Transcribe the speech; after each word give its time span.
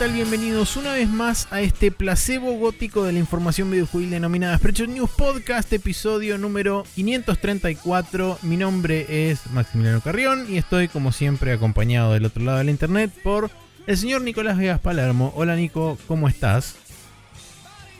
Hola, 0.00 0.06
¿qué 0.06 0.12
tal? 0.12 0.12
Bienvenidos 0.12 0.76
una 0.76 0.92
vez 0.92 1.08
más 1.08 1.48
a 1.50 1.60
este 1.60 1.90
placebo 1.90 2.52
gótico 2.52 3.02
de 3.02 3.12
la 3.12 3.18
información 3.18 3.68
videojuegil 3.70 4.10
denominada 4.10 4.56
Spreadshot 4.56 4.88
News 4.90 5.10
Podcast, 5.10 5.72
episodio 5.72 6.38
número 6.38 6.84
534. 6.94 8.38
Mi 8.42 8.56
nombre 8.56 9.30
es 9.30 9.50
Maximiliano 9.50 10.00
Carrión 10.00 10.46
y 10.48 10.56
estoy 10.58 10.86
como 10.86 11.10
siempre 11.10 11.52
acompañado 11.52 12.12
del 12.12 12.26
otro 12.26 12.44
lado 12.44 12.58
de 12.58 12.64
la 12.64 12.70
internet 12.70 13.10
por 13.24 13.50
el 13.88 13.96
señor 13.98 14.22
Nicolás 14.22 14.56
Vegas 14.56 14.78
Palermo. 14.78 15.32
Hola 15.34 15.56
Nico, 15.56 15.98
¿cómo 16.06 16.28
estás? 16.28 16.76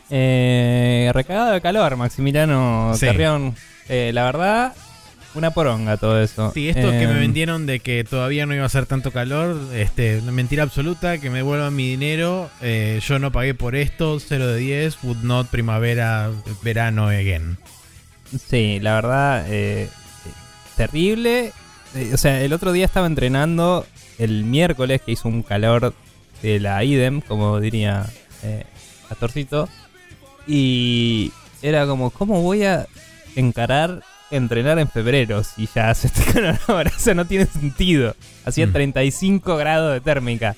Eh, 0.09 1.11
recagado 1.13 1.51
de 1.51 1.59
calor, 1.61 1.97
Maximiliano 1.97 2.93
Sí. 2.95 3.07
Carrión. 3.07 3.55
Eh, 3.89 4.11
la 4.13 4.23
verdad, 4.23 4.73
una 5.35 5.51
poronga 5.51 5.97
todo 5.97 6.21
eso. 6.21 6.51
Sí, 6.53 6.69
esto 6.69 6.89
que 6.89 7.07
me 7.07 7.19
vendieron 7.19 7.65
de 7.65 7.79
que 7.79 8.03
todavía 8.03 8.45
no 8.45 8.53
iba 8.53 8.63
a 8.63 8.67
hacer 8.67 8.85
tanto 8.85 9.11
calor, 9.11 9.57
este, 9.73 10.21
mentira 10.21 10.63
absoluta, 10.63 11.17
que 11.17 11.29
me 11.29 11.37
devuelvan 11.37 11.75
mi 11.75 11.89
dinero. 11.89 12.49
eh, 12.61 12.99
yo 13.05 13.19
no 13.19 13.31
pagué 13.31 13.53
por 13.53 13.75
esto, 13.75 14.19
0 14.19 14.47
de 14.47 14.57
10, 14.57 15.03
would 15.03 15.23
not 15.23 15.47
primavera, 15.47 16.31
verano 16.63 17.07
again. 17.07 17.57
Sí, 18.47 18.79
la 18.79 18.95
verdad, 18.95 19.45
eh, 19.47 19.89
terrible. 20.75 21.51
Eh, 21.95 22.11
o 22.13 22.17
sea, 22.17 22.41
el 22.41 22.53
otro 22.53 22.71
día 22.71 22.85
estaba 22.85 23.07
entrenando 23.07 23.85
el 24.17 24.43
miércoles 24.43 25.01
que 25.01 25.11
hizo 25.11 25.27
un 25.27 25.43
calor 25.43 25.93
de 26.41 26.59
la 26.59 26.83
idem, 26.83 27.21
como 27.21 27.59
diría 27.59 28.05
eh. 28.43 28.65
Y 30.47 31.31
era 31.61 31.85
como, 31.85 32.09
¿cómo 32.11 32.41
voy 32.41 32.63
a 32.63 32.87
encarar 33.35 34.03
entrenar 34.31 34.79
en 34.79 34.87
febrero 34.89 35.43
si 35.43 35.67
ya 35.73 35.89
hace 35.89 36.07
este 36.07 36.23
calor 36.33 36.59
ahora? 36.67 36.91
Eso 36.95 37.13
no 37.13 37.25
tiene 37.25 37.45
sentido. 37.45 38.15
Hacía 38.45 38.67
Mm. 38.67 38.73
35 38.73 39.57
grados 39.57 39.93
de 39.93 40.01
térmica. 40.01 40.55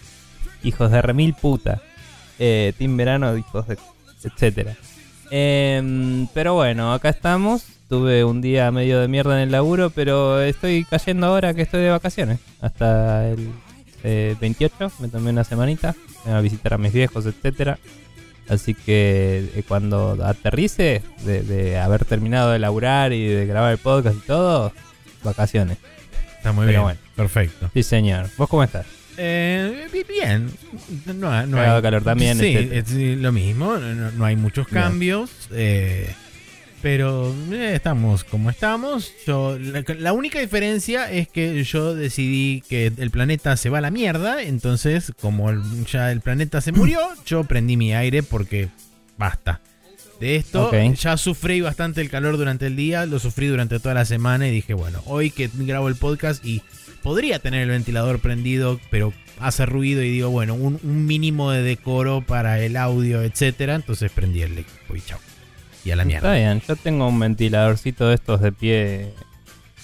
Hijos 0.63 0.91
de 0.91 1.01
remil 1.01 1.33
puta. 1.33 1.81
Eh, 2.39 2.73
team 2.77 2.97
verano, 2.97 3.35
hijos 3.37 3.67
de... 3.67 3.77
etcétera. 4.23 4.75
Em, 5.29 6.27
pero 6.33 6.53
bueno, 6.55 6.93
acá 6.93 7.09
estamos. 7.09 7.65
Tuve 7.89 8.23
un 8.23 8.41
día 8.41 8.71
medio 8.71 8.99
de 9.01 9.07
mierda 9.07 9.35
en 9.35 9.43
el 9.43 9.51
laburo, 9.51 9.89
pero 9.89 10.41
estoy 10.41 10.85
cayendo 10.85 11.27
ahora 11.27 11.53
que 11.53 11.61
estoy 11.63 11.81
de 11.81 11.89
vacaciones. 11.89 12.39
Hasta 12.61 13.27
el 13.27 13.49
eh, 14.03 14.35
28, 14.39 14.91
me 14.99 15.07
tomé 15.09 15.29
una 15.31 15.43
semanita. 15.43 15.95
Voy 16.25 16.33
a 16.33 16.41
visitar 16.41 16.73
a 16.73 16.77
mis 16.77 16.93
viejos, 16.93 17.25
etcétera. 17.25 17.79
Así 18.49 18.73
que 18.73 19.49
eh, 19.55 19.63
cuando 19.67 20.17
aterrice, 20.25 21.01
de, 21.23 21.41
de 21.43 21.77
haber 21.77 22.03
terminado 22.05 22.51
de 22.51 22.59
laburar 22.59 23.13
y 23.13 23.25
de 23.27 23.45
grabar 23.45 23.71
el 23.71 23.77
podcast 23.77 24.17
y 24.17 24.27
todo, 24.27 24.73
vacaciones. 25.23 25.77
Está 26.37 26.51
muy 26.51 26.65
Pero 26.65 26.79
bien. 26.79 26.83
bueno. 26.83 26.99
Perfecto. 27.15 27.69
Sí, 27.73 27.83
señor. 27.83 28.27
¿Vos 28.37 28.49
cómo 28.49 28.63
estás? 28.63 28.85
Eh, 29.17 29.87
bi- 29.93 30.03
bien. 30.03 30.49
No, 31.05 31.45
no 31.45 31.57
Cagado 31.57 31.75
hay 31.77 31.81
calor 31.83 32.03
también, 32.03 32.37
Sí, 32.39 32.55
etcétera. 32.71 33.11
es 33.13 33.17
lo 33.19 33.31
mismo. 33.31 33.77
No, 33.77 34.11
no 34.11 34.25
hay 34.25 34.35
muchos 34.35 34.67
cambios. 34.67 35.29
eh, 35.51 36.13
pero 36.81 37.33
eh, 37.51 37.73
estamos 37.75 38.23
como 38.23 38.49
estamos. 38.49 39.11
Yo, 39.27 39.57
la, 39.59 39.83
la 39.99 40.13
única 40.13 40.39
diferencia 40.39 41.11
es 41.11 41.27
que 41.27 41.63
yo 41.63 41.93
decidí 41.95 42.63
que 42.67 42.91
el 42.97 43.11
planeta 43.11 43.55
se 43.57 43.69
va 43.69 43.77
a 43.79 43.81
la 43.81 43.91
mierda. 43.91 44.41
Entonces, 44.41 45.11
como 45.21 45.49
el- 45.49 45.61
ya 45.85 46.11
el 46.11 46.21
planeta 46.21 46.61
se 46.61 46.71
murió, 46.71 46.99
yo 47.25 47.43
prendí 47.43 47.77
mi 47.77 47.93
aire 47.93 48.23
porque 48.23 48.69
basta. 49.17 49.61
De 50.19 50.35
esto 50.35 50.69
ya 50.93 51.17
sufrí 51.17 51.61
bastante 51.61 51.99
el 52.01 52.09
calor 52.11 52.37
durante 52.37 52.67
el 52.67 52.75
día, 52.75 53.07
lo 53.07 53.17
sufrí 53.17 53.47
durante 53.47 53.79
toda 53.79 53.95
la 53.95 54.05
semana 54.05 54.47
y 54.47 54.51
dije, 54.51 54.75
bueno, 54.75 55.01
hoy 55.07 55.31
que 55.31 55.49
grabo 55.51 55.87
el 55.87 55.95
podcast 55.95 56.45
y 56.45 56.61
podría 57.01 57.39
tener 57.39 57.63
el 57.63 57.69
ventilador 57.69 58.19
prendido, 58.19 58.79
pero 58.91 59.13
hace 59.39 59.65
ruido 59.65 60.03
y 60.03 60.11
digo, 60.11 60.29
bueno, 60.29 60.53
un, 60.53 60.79
un 60.83 61.05
mínimo 61.07 61.49
de 61.49 61.63
decoro 61.63 62.21
para 62.21 62.59
el 62.59 62.77
audio, 62.77 63.23
etcétera. 63.23 63.73
Entonces 63.73 64.11
prendí 64.11 64.43
el 64.43 64.59
equipo 64.59 64.95
y 64.95 65.01
chao. 65.01 65.19
Y 65.83 65.91
a 65.91 65.95
la 65.95 66.03
Está 66.03 66.07
mierda. 66.07 66.33
bien, 66.35 66.61
yo 66.67 66.75
tengo 66.75 67.07
un 67.07 67.19
ventiladorcito 67.19 68.07
de 68.07 68.15
estos 68.15 68.41
de 68.41 68.51
pie 68.51 69.13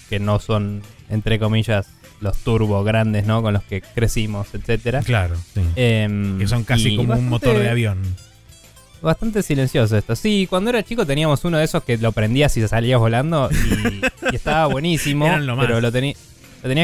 que 0.09 0.19
no 0.19 0.39
son, 0.39 0.81
entre 1.09 1.39
comillas, 1.39 1.87
los 2.21 2.37
turbo 2.37 2.83
grandes, 2.83 3.25
¿no? 3.25 3.41
Con 3.41 3.53
los 3.53 3.63
que 3.63 3.81
crecimos, 3.81 4.53
etcétera. 4.53 5.01
Claro, 5.01 5.35
sí. 5.53 5.61
Em, 5.75 6.37
que 6.39 6.47
son 6.47 6.63
casi 6.63 6.95
como 6.95 7.13
un 7.13 7.29
motor 7.29 7.57
de 7.57 7.69
avión. 7.69 8.01
Bastante 9.01 9.43
silencioso 9.43 9.95
esto. 9.97 10.15
Sí, 10.15 10.47
cuando 10.49 10.71
era 10.71 10.81
chico 10.83 11.05
teníamos 11.05 11.45
uno 11.45 11.57
de 11.59 11.65
esos 11.65 11.83
que 11.83 11.97
lo 11.97 12.11
prendías 12.11 12.55
y 12.57 12.67
salías 12.67 12.99
volando 12.99 13.49
y, 13.51 14.01
y 14.31 14.35
estaba 14.35 14.65
buenísimo. 14.67 15.25
Eran 15.27 15.45
lo 15.45 15.55
más. 15.55 15.67
pero 15.67 15.79
lo, 15.81 15.91
tenías 15.91 16.17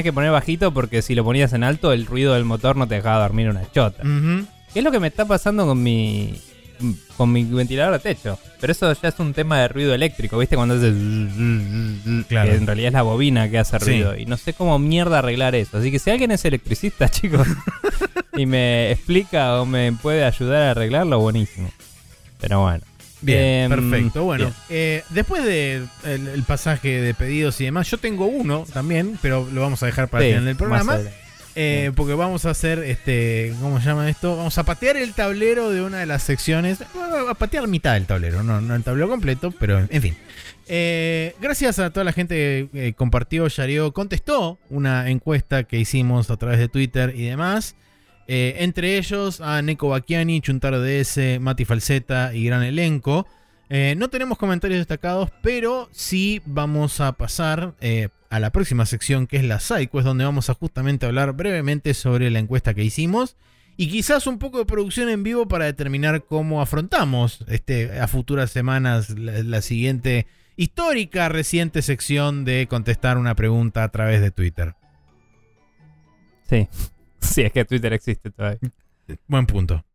que 0.03 0.13
poner 0.13 0.31
bajito 0.31 0.72
porque 0.74 1.01
si 1.01 1.16
lo 1.16 1.24
ponías 1.24 1.53
en 1.53 1.63
alto 1.63 1.91
el 1.91 2.06
ruido 2.06 2.34
del 2.35 2.45
motor 2.45 2.75
no 2.78 2.88
te 2.88 2.95
dejaba 2.95 3.19
dormir 3.24 3.50
una 3.50 3.63
chota. 3.72 4.03
¿Qué 4.03 4.80
es 4.80 4.84
lo 4.84 4.91
que 4.91 5.00
me 5.00 5.07
está 5.07 5.25
pasando 5.25 5.66
con 5.66 5.81
mi 5.81 6.40
con 7.17 7.31
mi 7.31 7.44
ventilador 7.44 7.94
de 7.94 8.00
techo? 8.00 8.38
Pero 8.59 8.72
eso 8.72 8.94
ya 8.94 9.09
es 9.09 9.19
un 9.19 9.34
tema 9.34 9.59
de 9.61 9.67
ruido 9.67 9.94
eléctrico, 9.94 10.38
¿viste? 10.38 10.56
Cuando 10.56 10.75
hace 10.75 10.91
Claro. 12.28 12.50
que 12.51 12.56
en 12.57 12.67
realidad 12.67 12.88
es 12.88 12.94
la 12.94 13.01
bobina 13.01 13.50
que 13.50 13.59
hace 13.59 13.79
Sí. 13.79 13.85
ruido 13.85 14.17
y 14.17 14.25
no 14.25 14.38
sé 14.38 14.53
cómo 14.53 14.79
mierda 14.79 15.19
arreglar 15.19 15.56
eso. 15.56 15.78
Así 15.78 15.91
que 15.91 16.00
si 16.00 16.09
alguien 16.12 16.31
es 16.31 16.44
electricista, 16.45 17.09
chicos, 17.09 17.47
y 18.38 18.45
me 18.45 18.91
explica 18.91 19.62
o 19.62 19.66
me 19.66 19.91
puede 19.94 20.23
ayudar 20.23 20.62
a 20.63 20.72
arreglarlo, 20.72 21.19
buenísimo. 21.19 21.72
Pero 22.39 22.62
bueno. 22.62 22.83
Bien, 23.22 23.72
Em, 23.72 23.89
perfecto. 23.89 24.23
Bueno, 24.25 24.45
bien. 24.45 24.53
eh, 24.69 25.03
después 25.09 25.45
del 25.45 25.88
el 26.06 26.44
pasaje 26.44 27.00
de 27.01 27.13
pedidos 27.13 27.59
y 27.62 27.66
demás, 27.66 27.89
yo 27.89 27.97
tengo 27.97 28.25
uno 28.25 28.66
también, 28.73 29.17
pero 29.22 29.47
lo 29.53 29.62
vamos 29.62 29.81
a 29.81 29.85
dejar 29.85 30.09
para 30.09 30.23
Sí, 30.25 30.31
el 30.31 30.39
final 30.39 30.45
del 30.57 30.67
más 30.67 30.83
programa. 30.83 31.09
Eh, 31.55 31.91
porque 31.95 32.15
vamos 32.15 32.45
a 32.45 32.49
hacer, 32.49 32.79
este, 32.79 33.53
¿cómo 33.61 33.79
se 33.79 33.85
llama 33.85 34.09
esto? 34.09 34.35
Vamos 34.35 34.57
a 34.57 34.63
patear 34.63 34.97
el 34.97 35.13
tablero 35.13 35.69
de 35.69 35.81
una 35.81 35.99
de 35.99 36.05
las 36.05 36.23
secciones. 36.23 36.79
A 36.81 37.33
patear 37.35 37.67
mitad 37.67 37.93
del 37.93 38.05
tablero, 38.05 38.43
no, 38.43 38.59
no 38.59 38.75
el 38.75 38.83
tablero 38.83 39.07
completo, 39.09 39.51
pero 39.59 39.79
en 39.79 40.01
fin. 40.01 40.15
Eh, 40.67 41.35
gracias 41.41 41.79
a 41.79 41.89
toda 41.89 42.03
la 42.05 42.13
gente 42.13 42.35
que 42.71 42.87
eh, 42.87 42.93
compartió, 42.93 43.47
shareó, 43.49 43.91
contestó 43.91 44.59
una 44.69 45.09
encuesta 45.09 45.65
que 45.65 45.77
hicimos 45.77 46.29
a 46.29 46.37
través 46.37 46.59
de 46.59 46.69
Twitter 46.69 47.13
y 47.15 47.25
demás. 47.25 47.75
Eh, 48.27 48.55
entre 48.59 48.97
ellos 48.97 49.41
a 49.41 49.61
Neko 49.61 49.89
Bacchiani, 49.89 50.39
Chuntaro 50.39 50.81
DS, 50.81 51.39
Mati 51.41 51.65
Falseta 51.65 52.33
y 52.33 52.45
gran 52.45 52.63
elenco. 52.63 53.27
Eh, 53.75 53.95
no 53.97 54.07
tenemos 54.07 54.38
comentarios 54.38 54.78
destacados, 54.78 55.31
pero 55.41 55.89
sí 55.91 56.44
vamos 56.45 57.01
a 57.01 57.13
pasar 57.13 57.73
eh, 57.81 58.09
a 58.29 58.39
la 58.39 58.51
próxima 58.51 58.85
sección 58.85 59.25
que 59.25 59.38
es 59.38 59.44
la 59.44 59.59
SideQuest, 59.59 60.06
donde 60.06 60.25
vamos 60.25 60.51
a 60.51 60.53
justamente 60.53 61.07
hablar 61.07 61.34
brevemente 61.34 61.95
sobre 61.95 62.29
la 62.29 62.38
encuesta 62.38 62.75
que 62.75 62.83
hicimos 62.83 63.35
y 63.75 63.89
quizás 63.89 64.28
un 64.28 64.38
poco 64.38 64.59
de 64.59 64.67
producción 64.67 65.09
en 65.09 65.23
vivo 65.23 65.47
para 65.47 65.66
determinar 65.66 66.23
cómo 66.25 66.62
afrontamos 66.62 67.44
este, 67.47 68.00
a 68.00 68.07
futuras 68.07 68.51
semanas 68.51 69.09
la, 69.09 69.41
la 69.41 69.62
siguiente 69.63 70.28
histórica 70.56 71.28
reciente 71.29 71.81
sección 71.81 72.45
de 72.45 72.67
contestar 72.67 73.17
una 73.17 73.33
pregunta 73.33 73.83
a 73.83 73.89
través 73.89 74.22
de 74.22 74.29
Twitter. 74.29 74.75
Sí. 76.47 76.67
Sí, 77.23 77.41
es 77.41 77.53
que 77.53 77.63
Twitter 77.63 77.94
existe 77.94 78.31
todavía. 78.31 78.59
Buen 79.28 79.45
punto. 79.45 79.85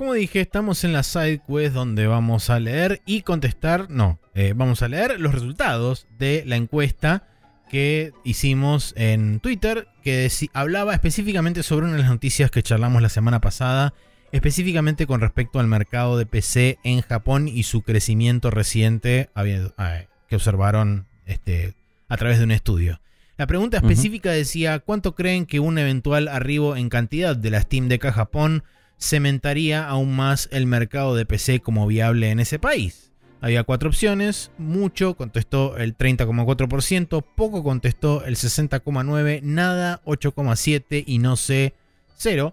Como 0.00 0.14
dije, 0.14 0.40
estamos 0.40 0.82
en 0.84 0.94
la 0.94 1.02
side 1.02 1.42
quest 1.46 1.74
donde 1.74 2.06
vamos 2.06 2.48
a 2.48 2.58
leer 2.58 3.02
y 3.04 3.20
contestar, 3.20 3.90
no, 3.90 4.18
eh, 4.34 4.54
vamos 4.56 4.80
a 4.80 4.88
leer 4.88 5.20
los 5.20 5.34
resultados 5.34 6.06
de 6.18 6.42
la 6.46 6.56
encuesta 6.56 7.28
que 7.68 8.14
hicimos 8.24 8.94
en 8.96 9.40
Twitter, 9.40 9.88
que 10.02 10.32
hablaba 10.54 10.94
específicamente 10.94 11.62
sobre 11.62 11.84
una 11.84 11.96
de 11.96 12.00
las 12.00 12.10
noticias 12.10 12.50
que 12.50 12.62
charlamos 12.62 13.02
la 13.02 13.10
semana 13.10 13.42
pasada, 13.42 13.92
específicamente 14.32 15.06
con 15.06 15.20
respecto 15.20 15.60
al 15.60 15.66
mercado 15.66 16.16
de 16.16 16.24
PC 16.24 16.78
en 16.82 17.02
Japón 17.02 17.46
y 17.46 17.64
su 17.64 17.82
crecimiento 17.82 18.50
reciente 18.50 19.28
eh, 19.36 20.08
que 20.30 20.34
observaron 20.34 21.08
este, 21.26 21.74
a 22.08 22.16
través 22.16 22.38
de 22.38 22.44
un 22.44 22.52
estudio. 22.52 23.02
La 23.36 23.46
pregunta 23.46 23.76
específica 23.76 24.30
decía, 24.30 24.78
¿cuánto 24.78 25.14
creen 25.14 25.44
que 25.44 25.60
un 25.60 25.76
eventual 25.76 26.26
arribo 26.28 26.74
en 26.74 26.88
cantidad 26.88 27.36
de 27.36 27.50
la 27.50 27.60
Steam 27.60 27.88
Deck 27.88 28.06
a 28.06 28.12
Japón 28.12 28.64
cementaría 29.00 29.88
aún 29.88 30.14
más 30.14 30.48
el 30.52 30.66
mercado 30.66 31.16
de 31.16 31.26
PC 31.26 31.60
como 31.60 31.86
viable 31.86 32.30
en 32.30 32.38
ese 32.38 32.58
país? 32.58 33.10
Había 33.40 33.64
cuatro 33.64 33.88
opciones, 33.88 34.50
mucho 34.58 35.16
contestó 35.16 35.78
el 35.78 35.96
30,4%, 35.96 37.24
poco 37.34 37.64
contestó 37.64 38.24
el 38.24 38.36
60,9%, 38.36 39.40
nada 39.42 40.02
8,7% 40.04 41.04
y 41.06 41.18
no 41.18 41.36
sé 41.36 41.74
0%. 42.20 42.52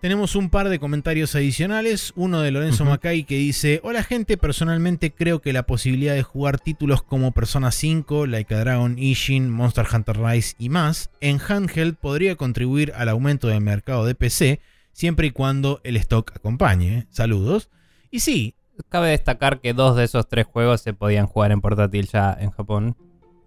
Tenemos 0.00 0.36
un 0.36 0.48
par 0.48 0.68
de 0.68 0.78
comentarios 0.78 1.34
adicionales. 1.34 2.12
Uno 2.14 2.40
de 2.40 2.52
Lorenzo 2.52 2.84
Ujú. 2.84 2.92
Macay 2.92 3.24
que 3.24 3.36
dice: 3.36 3.80
Hola, 3.82 4.04
gente. 4.04 4.36
Personalmente 4.36 5.10
creo 5.12 5.40
que 5.40 5.52
la 5.52 5.64
posibilidad 5.64 6.14
de 6.14 6.22
jugar 6.22 6.60
títulos 6.60 7.02
como 7.02 7.32
Persona 7.32 7.72
5, 7.72 8.26
Like 8.26 8.54
a 8.54 8.60
Dragon, 8.60 8.96
Ishin, 8.96 9.50
Monster 9.50 9.86
Hunter 9.92 10.20
Rise 10.20 10.54
y 10.56 10.68
más 10.68 11.10
en 11.20 11.40
handheld 11.40 11.96
podría 11.96 12.36
contribuir 12.36 12.92
al 12.94 13.08
aumento 13.08 13.48
del 13.48 13.60
mercado 13.60 14.06
de 14.06 14.14
PC 14.14 14.60
siempre 14.92 15.26
y 15.28 15.30
cuando 15.30 15.80
el 15.84 15.96
stock 15.96 16.32
acompañe. 16.36 17.06
Saludos. 17.10 17.70
Y 18.10 18.20
sí, 18.20 18.54
Cabe 18.90 19.08
destacar 19.10 19.60
que 19.60 19.72
dos 19.74 19.96
de 19.96 20.04
esos 20.04 20.28
tres 20.28 20.46
juegos 20.46 20.80
se 20.82 20.94
podían 20.94 21.26
jugar 21.26 21.50
en 21.50 21.60
portátil 21.60 22.06
ya 22.06 22.36
en 22.38 22.52
Japón 22.52 22.96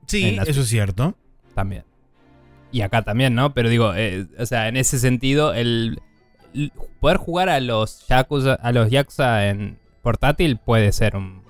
sí, 0.06 0.26
En 0.36 0.42
eso 0.42 0.60
es 0.62 0.68
cierto. 0.68 1.16
también. 1.56 1.86
y 2.74 2.82
acá 2.82 3.02
también, 3.04 3.34
¿no? 3.34 3.54
Pero 3.54 3.70
digo, 3.70 3.94
eh, 3.96 4.28
o 4.38 4.46
sea, 4.46 4.68
en 4.68 4.76
ese 4.76 5.00
sentido, 5.00 5.54
el, 5.54 6.02
el 6.54 6.74
poder 7.00 7.16
jugar 7.16 7.48
a 7.48 7.62
los 7.62 8.06
Yakuza, 8.10 8.56
a 8.56 8.72
los 8.74 8.90
Yakuza 8.92 9.48
en 9.48 9.78
portátil 10.02 10.58
puede 10.58 10.92
ser 10.92 11.16
un 11.16 11.44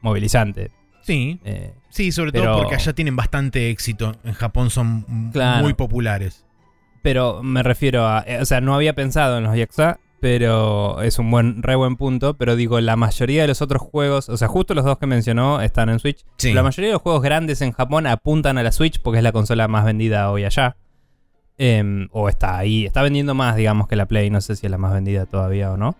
movilizante. 0.00 0.70
Sí, 1.02 1.40
Eh, 1.44 1.72
sí, 1.90 2.12
sobre 2.12 2.30
Pero- 2.32 2.44
todo 2.52 2.58
porque 2.62 2.74
allá 2.76 2.92
tienen 2.92 3.16
bastante 3.16 3.70
éxito. 3.70 4.12
En 4.24 4.34
Japón 4.34 4.70
son 4.70 5.30
Claro. 5.32 5.62
muy 5.64 5.74
populares. 5.74 6.44
Pero 7.02 7.42
me 7.42 7.62
refiero 7.62 8.06
a. 8.06 8.24
eh, 8.26 8.38
o 8.40 8.44
sea, 8.44 8.60
no 8.60 8.74
había 8.74 8.94
pensado 8.94 9.38
en 9.38 9.44
los 9.44 9.56
Yakuza, 9.56 9.98
pero 10.20 11.00
es 11.02 11.18
un 11.18 11.30
buen, 11.30 11.62
re 11.62 11.76
buen 11.76 11.96
punto. 11.96 12.34
Pero 12.34 12.56
digo, 12.56 12.80
la 12.80 12.96
mayoría 12.96 13.42
de 13.42 13.48
los 13.48 13.62
otros 13.62 13.82
juegos, 13.82 14.28
o 14.28 14.36
sea, 14.36 14.48
justo 14.48 14.74
los 14.74 14.84
dos 14.84 14.98
que 14.98 15.06
mencionó 15.06 15.60
están 15.60 15.88
en 15.88 15.98
Switch. 15.98 16.24
Sí. 16.38 16.52
La 16.52 16.62
mayoría 16.62 16.88
de 16.88 16.92
los 16.94 17.02
juegos 17.02 17.22
grandes 17.22 17.60
en 17.62 17.72
Japón 17.72 18.06
apuntan 18.06 18.58
a 18.58 18.62
la 18.62 18.72
Switch 18.72 19.00
porque 19.00 19.18
es 19.18 19.24
la 19.24 19.32
consola 19.32 19.68
más 19.68 19.84
vendida 19.84 20.30
hoy 20.30 20.44
allá. 20.44 20.76
Em, 21.60 22.08
o 22.12 22.28
está 22.28 22.56
ahí, 22.56 22.86
está 22.86 23.02
vendiendo 23.02 23.34
más, 23.34 23.56
digamos, 23.56 23.88
que 23.88 23.96
la 23.96 24.06
Play. 24.06 24.30
No 24.30 24.40
sé 24.40 24.54
si 24.54 24.66
es 24.66 24.70
la 24.70 24.78
más 24.78 24.92
vendida 24.92 25.26
todavía 25.26 25.72
o 25.72 25.76
no. 25.76 25.90
No, 25.90 25.96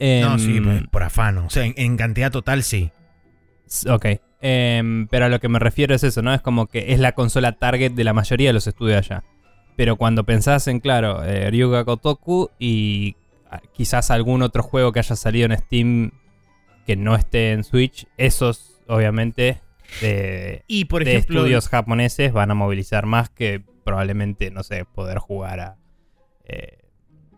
Em, 0.00 0.38
sí, 0.38 0.60
por, 0.60 0.90
por 0.90 1.02
afano. 1.02 1.46
O 1.46 1.50
sea, 1.50 1.64
en, 1.64 1.74
en 1.76 1.96
cantidad 1.96 2.30
total 2.30 2.62
sí. 2.62 2.90
Ok. 3.88 4.06
Em, 4.40 5.08
pero 5.08 5.24
a 5.24 5.28
lo 5.28 5.40
que 5.40 5.48
me 5.48 5.58
refiero 5.58 5.94
es 5.94 6.04
eso, 6.04 6.22
¿no? 6.22 6.32
Es 6.32 6.40
como 6.40 6.66
que 6.68 6.92
es 6.92 7.00
la 7.00 7.12
consola 7.12 7.52
target 7.52 7.92
de 7.92 8.04
la 8.04 8.12
mayoría 8.12 8.50
de 8.50 8.52
los 8.52 8.66
estudios 8.68 8.98
allá. 8.98 9.24
Pero 9.78 9.94
cuando 9.94 10.24
pensás 10.24 10.66
en, 10.66 10.80
claro, 10.80 11.22
eh, 11.22 11.52
Ryuga 11.52 11.84
Kotoku 11.84 12.50
y 12.58 13.14
ah, 13.48 13.60
quizás 13.72 14.10
algún 14.10 14.42
otro 14.42 14.64
juego 14.64 14.90
que 14.90 14.98
haya 14.98 15.14
salido 15.14 15.46
en 15.46 15.56
Steam 15.56 16.10
que 16.84 16.96
no 16.96 17.14
esté 17.14 17.52
en 17.52 17.62
Switch, 17.62 18.08
esos, 18.16 18.82
obviamente, 18.88 19.60
de, 20.00 20.64
Y 20.66 20.86
por 20.86 21.04
de 21.04 21.12
ejemplo, 21.12 21.38
estudios 21.38 21.68
japoneses 21.68 22.32
van 22.32 22.50
a 22.50 22.54
movilizar 22.54 23.06
más 23.06 23.30
que 23.30 23.62
probablemente, 23.84 24.50
no 24.50 24.64
sé, 24.64 24.84
poder 24.84 25.18
jugar 25.18 25.60
a 25.60 25.76
eh, 26.46 26.78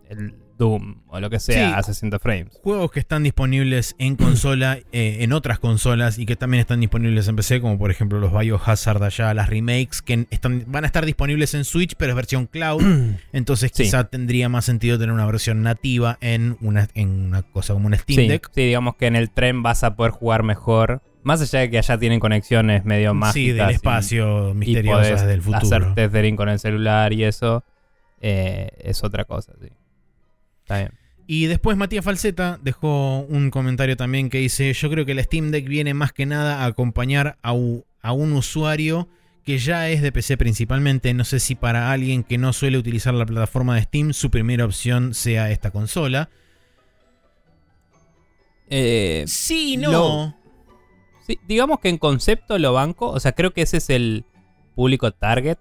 el 0.08 0.34
Doom 0.60 1.00
o 1.08 1.18
lo 1.18 1.30
que 1.30 1.40
sea 1.40 1.68
Sí. 1.70 1.74
a 1.76 1.82
60 1.82 2.18
frames. 2.20 2.56
juegos 2.62 2.92
que 2.92 3.00
están 3.00 3.22
disponibles 3.24 3.96
en 3.98 4.14
consola, 4.14 4.78
eh, 4.92 5.16
en 5.20 5.32
otras 5.32 5.58
consolas 5.58 6.18
y 6.18 6.26
que 6.26 6.36
también 6.36 6.60
están 6.60 6.78
disponibles 6.80 7.26
en 7.28 7.34
PC, 7.34 7.60
como 7.60 7.78
por 7.78 7.90
ejemplo 7.90 8.20
los 8.20 8.32
Biohazard 8.38 9.02
allá, 9.02 9.34
las 9.34 9.48
remakes, 9.48 10.02
que 10.02 10.26
están, 10.30 10.64
van 10.68 10.84
a 10.84 10.86
estar 10.86 11.04
disponibles 11.06 11.54
en 11.54 11.64
Switch, 11.64 11.94
pero 11.96 12.12
es 12.12 12.16
versión 12.16 12.46
cloud. 12.46 12.80
Entonces 13.32 13.70
Sí. 13.74 13.84
quizá 13.84 14.04
tendría 14.04 14.48
más 14.48 14.64
sentido 14.66 14.98
tener 14.98 15.12
una 15.14 15.26
versión 15.26 15.62
nativa 15.62 16.18
en 16.20 16.56
una, 16.60 16.88
en 16.94 17.08
una 17.26 17.42
cosa 17.42 17.72
como 17.72 17.86
un 17.86 17.94
Steam 17.96 18.20
Sí, 18.20 18.28
Deck. 18.28 18.50
sí, 18.54 18.60
digamos 18.66 18.96
que 18.96 19.06
en 19.06 19.16
el 19.16 19.30
tren 19.30 19.62
vas 19.62 19.82
a 19.82 19.96
poder 19.96 20.12
jugar 20.12 20.42
mejor. 20.42 21.02
Más 21.22 21.40
allá 21.42 21.60
de 21.60 21.70
que 21.70 21.78
allá 21.78 21.98
tienen 21.98 22.18
conexiones 22.20 22.84
medio 22.84 23.12
mágicas. 23.14 23.34
Sí, 23.34 23.52
del 23.52 23.70
espacio 23.70 24.50
y 24.50 24.54
misteriosas 24.54 25.08
podés 25.08 25.26
del 25.26 25.42
futuro. 25.42 25.58
hacer 25.58 25.94
tethering 25.94 26.36
con 26.36 26.48
el 26.48 26.58
celular 26.58 27.12
y 27.12 27.24
eso. 27.24 27.64
eh, 28.22 28.68
es 28.82 29.02
otra 29.02 29.24
cosa, 29.24 29.52
sí. 29.62 29.68
Está 30.70 30.78
bien. 30.78 30.92
Y 31.26 31.46
después 31.46 31.76
Matías 31.76 32.04
Falseta 32.04 32.58
dejó 32.62 33.20
un 33.20 33.50
comentario 33.50 33.96
también 33.96 34.30
que 34.30 34.38
dice, 34.38 34.72
yo 34.72 34.90
creo 34.90 35.04
que 35.06 35.12
el 35.12 35.22
Steam 35.22 35.50
Deck 35.50 35.66
viene 35.68 35.94
más 35.94 36.12
que 36.12 36.26
nada 36.26 36.62
a 36.62 36.66
acompañar 36.66 37.38
a, 37.42 37.52
u- 37.52 37.84
a 38.02 38.12
un 38.12 38.32
usuario 38.32 39.08
que 39.44 39.58
ya 39.58 39.88
es 39.88 40.02
de 40.02 40.10
PC 40.12 40.36
principalmente. 40.36 41.14
No 41.14 41.24
sé 41.24 41.38
si 41.40 41.54
para 41.54 41.92
alguien 41.92 42.24
que 42.24 42.36
no 42.38 42.52
suele 42.52 42.78
utilizar 42.78 43.14
la 43.14 43.26
plataforma 43.26 43.74
de 43.76 43.82
Steam 43.82 44.12
su 44.12 44.30
primera 44.30 44.64
opción 44.64 45.14
sea 45.14 45.50
esta 45.50 45.70
consola. 45.70 46.30
Eh, 48.68 49.24
Sí, 49.26 49.76
no. 49.76 49.90
no. 49.92 50.36
sí, 51.26 51.38
digamos 51.46 51.80
que 51.80 51.88
en 51.88 51.98
concepto 51.98 52.58
lo 52.58 52.72
banco. 52.72 53.08
O 53.10 53.20
sea, 53.20 53.32
creo 53.32 53.52
que 53.52 53.62
ese 53.62 53.76
es 53.78 53.90
el 53.90 54.24
público 54.74 55.10
target 55.12 55.58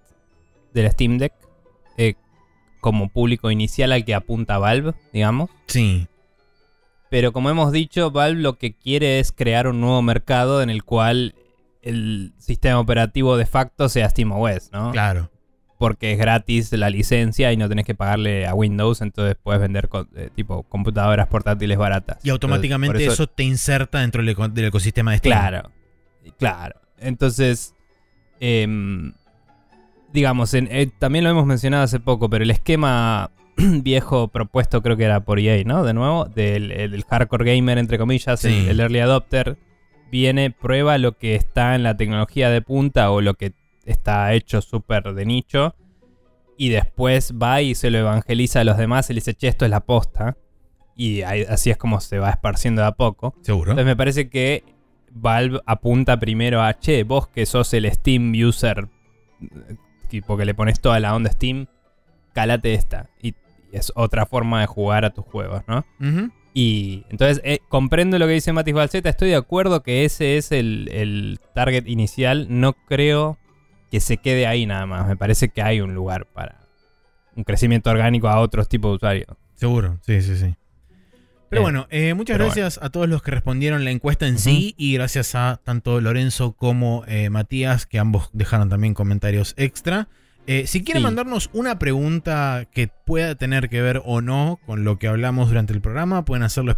del 0.74 0.90
Steam 0.92 1.18
Deck. 1.18 1.34
eh, 1.98 2.16
como 2.80 3.10
público 3.10 3.52
inicial 3.52 3.92
al 3.92 4.06
que 4.06 4.16
apunta 4.16 4.58
Valve, 4.58 4.94
digamos. 5.14 5.50
Sí, 5.68 6.08
Pero 7.10 7.32
como 7.34 7.50
hemos 7.50 7.72
dicho, 7.72 8.12
Valve 8.12 8.42
lo 8.42 8.58
que 8.58 8.74
quiere 8.74 9.20
es 9.20 9.32
crear 9.32 9.68
un 9.68 9.82
nuevo 9.82 10.02
mercado 10.02 10.62
en 10.62 10.70
el 10.70 10.84
cual 10.84 11.36
el 11.82 12.34
sistema 12.38 12.80
operativo 12.80 13.38
de 13.38 13.46
facto 13.46 13.90
sea 13.90 14.10
SteamOS, 14.10 14.72
¿no? 14.72 14.92
claro. 14.92 15.32
Porque 15.78 16.12
es 16.12 16.18
gratis 16.18 16.74
la 16.74 16.90
licencia 16.90 17.54
y 17.54 17.58
no 17.58 17.70
tenés 17.70 17.86
que 17.86 17.96
pagarle 17.96 18.46
a 18.46 18.54
Windows, 18.54 19.02
entonces 19.02 19.38
puedes 19.42 19.62
vender 19.62 19.90
eh, 20.14 20.30
tipo 20.36 20.64
computadoras 20.64 21.28
portátiles 21.28 21.78
baratas. 21.78 22.18
Y 22.22 22.32
automáticamente 22.32 22.98
Entonces, 22.98 23.14
eso, 23.14 23.28
te 23.28 23.44
inserta 23.44 24.02
dentro 24.02 24.22
del 24.22 24.66
ecosistema 24.66 25.12
de 25.12 25.20
Steam. 25.20 25.40
Claro, 25.40 25.72
claro. 26.38 26.82
Entonces, 26.98 27.74
em, 28.42 29.14
digamos, 30.14 30.54
en- 30.54 30.68
eh, 30.72 30.90
también 30.98 31.24
lo 31.24 31.30
hemos 31.32 31.46
mencionado 31.46 31.84
hace 31.84 32.00
poco, 32.00 32.30
pero 32.30 32.44
el 32.44 32.52
esquema 32.52 33.32
viejo 33.58 34.28
propuesto 34.30 34.82
creo 34.82 34.98
que 34.98 35.04
era 35.06 35.22
por 35.22 35.40
EA, 35.40 35.64
¿no? 35.66 35.84
De 35.84 35.94
nuevo, 35.94 36.26
del, 36.26 36.72
el- 36.72 36.92
del 36.92 37.04
hardcore 37.04 37.56
gamer, 37.56 37.78
entre 37.78 37.98
comillas, 37.98 38.44
el- 38.46 38.52
Sí. 38.52 38.70
el, 38.70 38.80
early 38.80 39.00
adopter, 39.00 39.58
viene, 40.12 40.52
prueba 40.52 40.98
lo 40.98 41.18
que 41.18 41.36
está 41.36 41.76
en 41.76 41.84
la 41.84 41.96
tecnología 41.98 42.50
de 42.50 42.62
punta 42.62 43.12
o 43.12 43.22
lo 43.22 43.36
que 43.36 43.54
está 43.86 44.34
hecho 44.34 44.62
súper 44.62 45.14
de 45.14 45.26
nicho. 45.26 45.76
Y 46.58 46.70
después 46.70 47.34
va 47.42 47.62
y 47.62 47.74
se 47.76 47.90
lo 47.90 48.00
evangeliza 48.00 48.60
a 48.62 48.64
los 48.66 48.78
demás 48.78 49.10
y 49.10 49.14
le 49.14 49.20
dice, 49.20 49.34
che, 49.34 49.48
esto 49.48 49.64
es 49.66 49.72
la 49.72 49.80
posta. 49.82 50.36
Y 50.96 51.22
ahí- 51.22 51.46
así 51.48 51.70
es 51.70 51.78
como 51.78 52.02
se 52.02 52.20
va 52.20 52.30
esparciendo 52.32 52.82
de 52.82 52.88
a 52.88 52.92
poco. 52.92 53.34
Seguro. 53.42 53.72
Entonces 53.72 53.86
me 53.86 53.96
parece 53.96 54.30
que 54.30 54.64
Valve 55.12 55.62
apunta 55.66 56.20
primero 56.20 56.62
a, 56.62 56.78
che, 56.78 57.04
vos 57.04 57.28
que 57.30 57.46
sos 57.46 57.74
el 57.74 57.90
Steam 57.92 58.34
user, 58.46 58.88
tipo 60.10 60.36
que 60.36 60.46
le 60.46 60.54
pones 60.54 60.82
toda 60.82 61.00
la 61.00 61.16
onda 61.16 61.32
Steam, 61.32 61.68
cálate 62.34 62.74
esta. 62.74 63.10
Y, 63.22 63.36
es 63.72 63.92
otra 63.96 64.26
forma 64.26 64.62
de 64.62 64.66
jugar 64.66 65.06
a 65.06 65.12
tus 65.12 65.24
juegos, 65.26 65.62
¿no? 65.68 65.86
Y 66.56 67.06
entonces 67.10 67.40
eh, 67.44 67.60
comprendo 67.70 68.18
lo 68.18 68.26
que 68.26 68.34
dice 68.34 68.52
Matis 68.52 68.74
Balseta, 68.74 69.10
estoy 69.10 69.30
de 69.30 69.36
acuerdo 69.36 69.84
que 69.84 70.06
ese 70.06 70.38
es 70.38 70.52
el, 70.52 70.90
el 70.92 71.40
target 71.54 71.88
inicial, 71.88 72.48
no 72.50 72.74
creo 72.74 73.38
que 73.92 74.00
se 74.00 74.18
quede 74.18 74.48
ahí 74.48 74.66
nada 74.66 74.88
más, 74.88 75.08
me 75.08 75.16
parece 75.16 75.50
que 75.50 75.62
hay 75.62 75.82
un 75.82 75.94
lugar 75.94 76.26
para 76.26 76.68
un 77.36 77.44
crecimiento 77.44 77.90
orgánico 77.90 78.28
a 78.28 78.40
otros 78.40 78.68
tipos 78.68 78.92
de 78.92 78.96
usuarios. 78.96 79.28
Seguro, 79.56 80.00
sí, 80.02 80.22
sí, 80.22 80.36
sí. 80.36 80.56
Pero 81.50 81.62
Eh, 81.62 81.64
bueno, 81.64 81.88
eh, 81.90 82.14
muchas 82.14 82.36
pero 82.36 82.46
gracias 82.46 82.80
a 82.82 82.90
todos 82.90 83.10
los 83.10 83.22
que 83.24 83.32
respondieron 83.32 83.84
la 83.84 83.92
encuesta 83.92 84.28
en 84.28 84.38
sí 84.40 84.76
y 84.78 84.94
gracias 84.94 85.36
a 85.36 85.60
tanto 85.64 86.00
Lorenzo 86.02 86.54
como 86.54 87.04
eh, 87.08 87.30
Matías, 87.30 87.86
que 87.86 88.00
ambos 88.00 88.30
dejaron 88.34 88.70
también 88.70 88.94
comentarios 88.94 89.54
extra. 89.58 90.08
Si 90.66 90.84
quieren 90.84 91.02
Sí. 91.02 91.06
mandarnos 91.06 91.52
una 91.54 91.78
pregunta 91.78 92.66
que 92.74 92.88
pueda 92.88 93.36
tener 93.36 93.70
que 93.70 93.84
ver 93.84 94.02
o 94.04 94.20
no 94.22 94.60
con 94.66 94.84
lo 94.84 94.98
que 94.98 95.08
hablamos 95.08 95.50
durante 95.50 95.74
el 95.74 95.82
programa, 95.82 96.26
pueden 96.26 96.42
hacerlo 96.42 96.72
a 96.72 96.76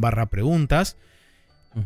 barra 0.00 0.26
preguntas. 0.26 0.96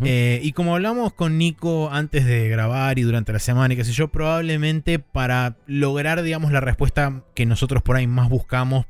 Y 0.04 0.52
como 0.52 0.74
hablamos 0.76 1.12
con 1.12 1.38
Nico 1.38 1.90
antes 1.90 2.24
de 2.24 2.48
grabar 2.48 3.00
y 3.00 3.02
durante 3.02 3.32
la 3.32 3.40
semana 3.40 3.74
y 3.74 3.76
qué 3.76 3.84
sé 3.84 3.90
yo, 3.92 4.08
probablemente 4.08 5.00
para 5.00 5.56
lograr, 5.66 6.22
digamos, 6.22 6.52
la 6.52 6.60
respuesta 6.60 7.22
que 7.34 7.46
nosotros 7.46 7.82
por 7.82 7.96
ahí 7.96 8.06
más 8.06 8.28
buscamos 8.28 8.86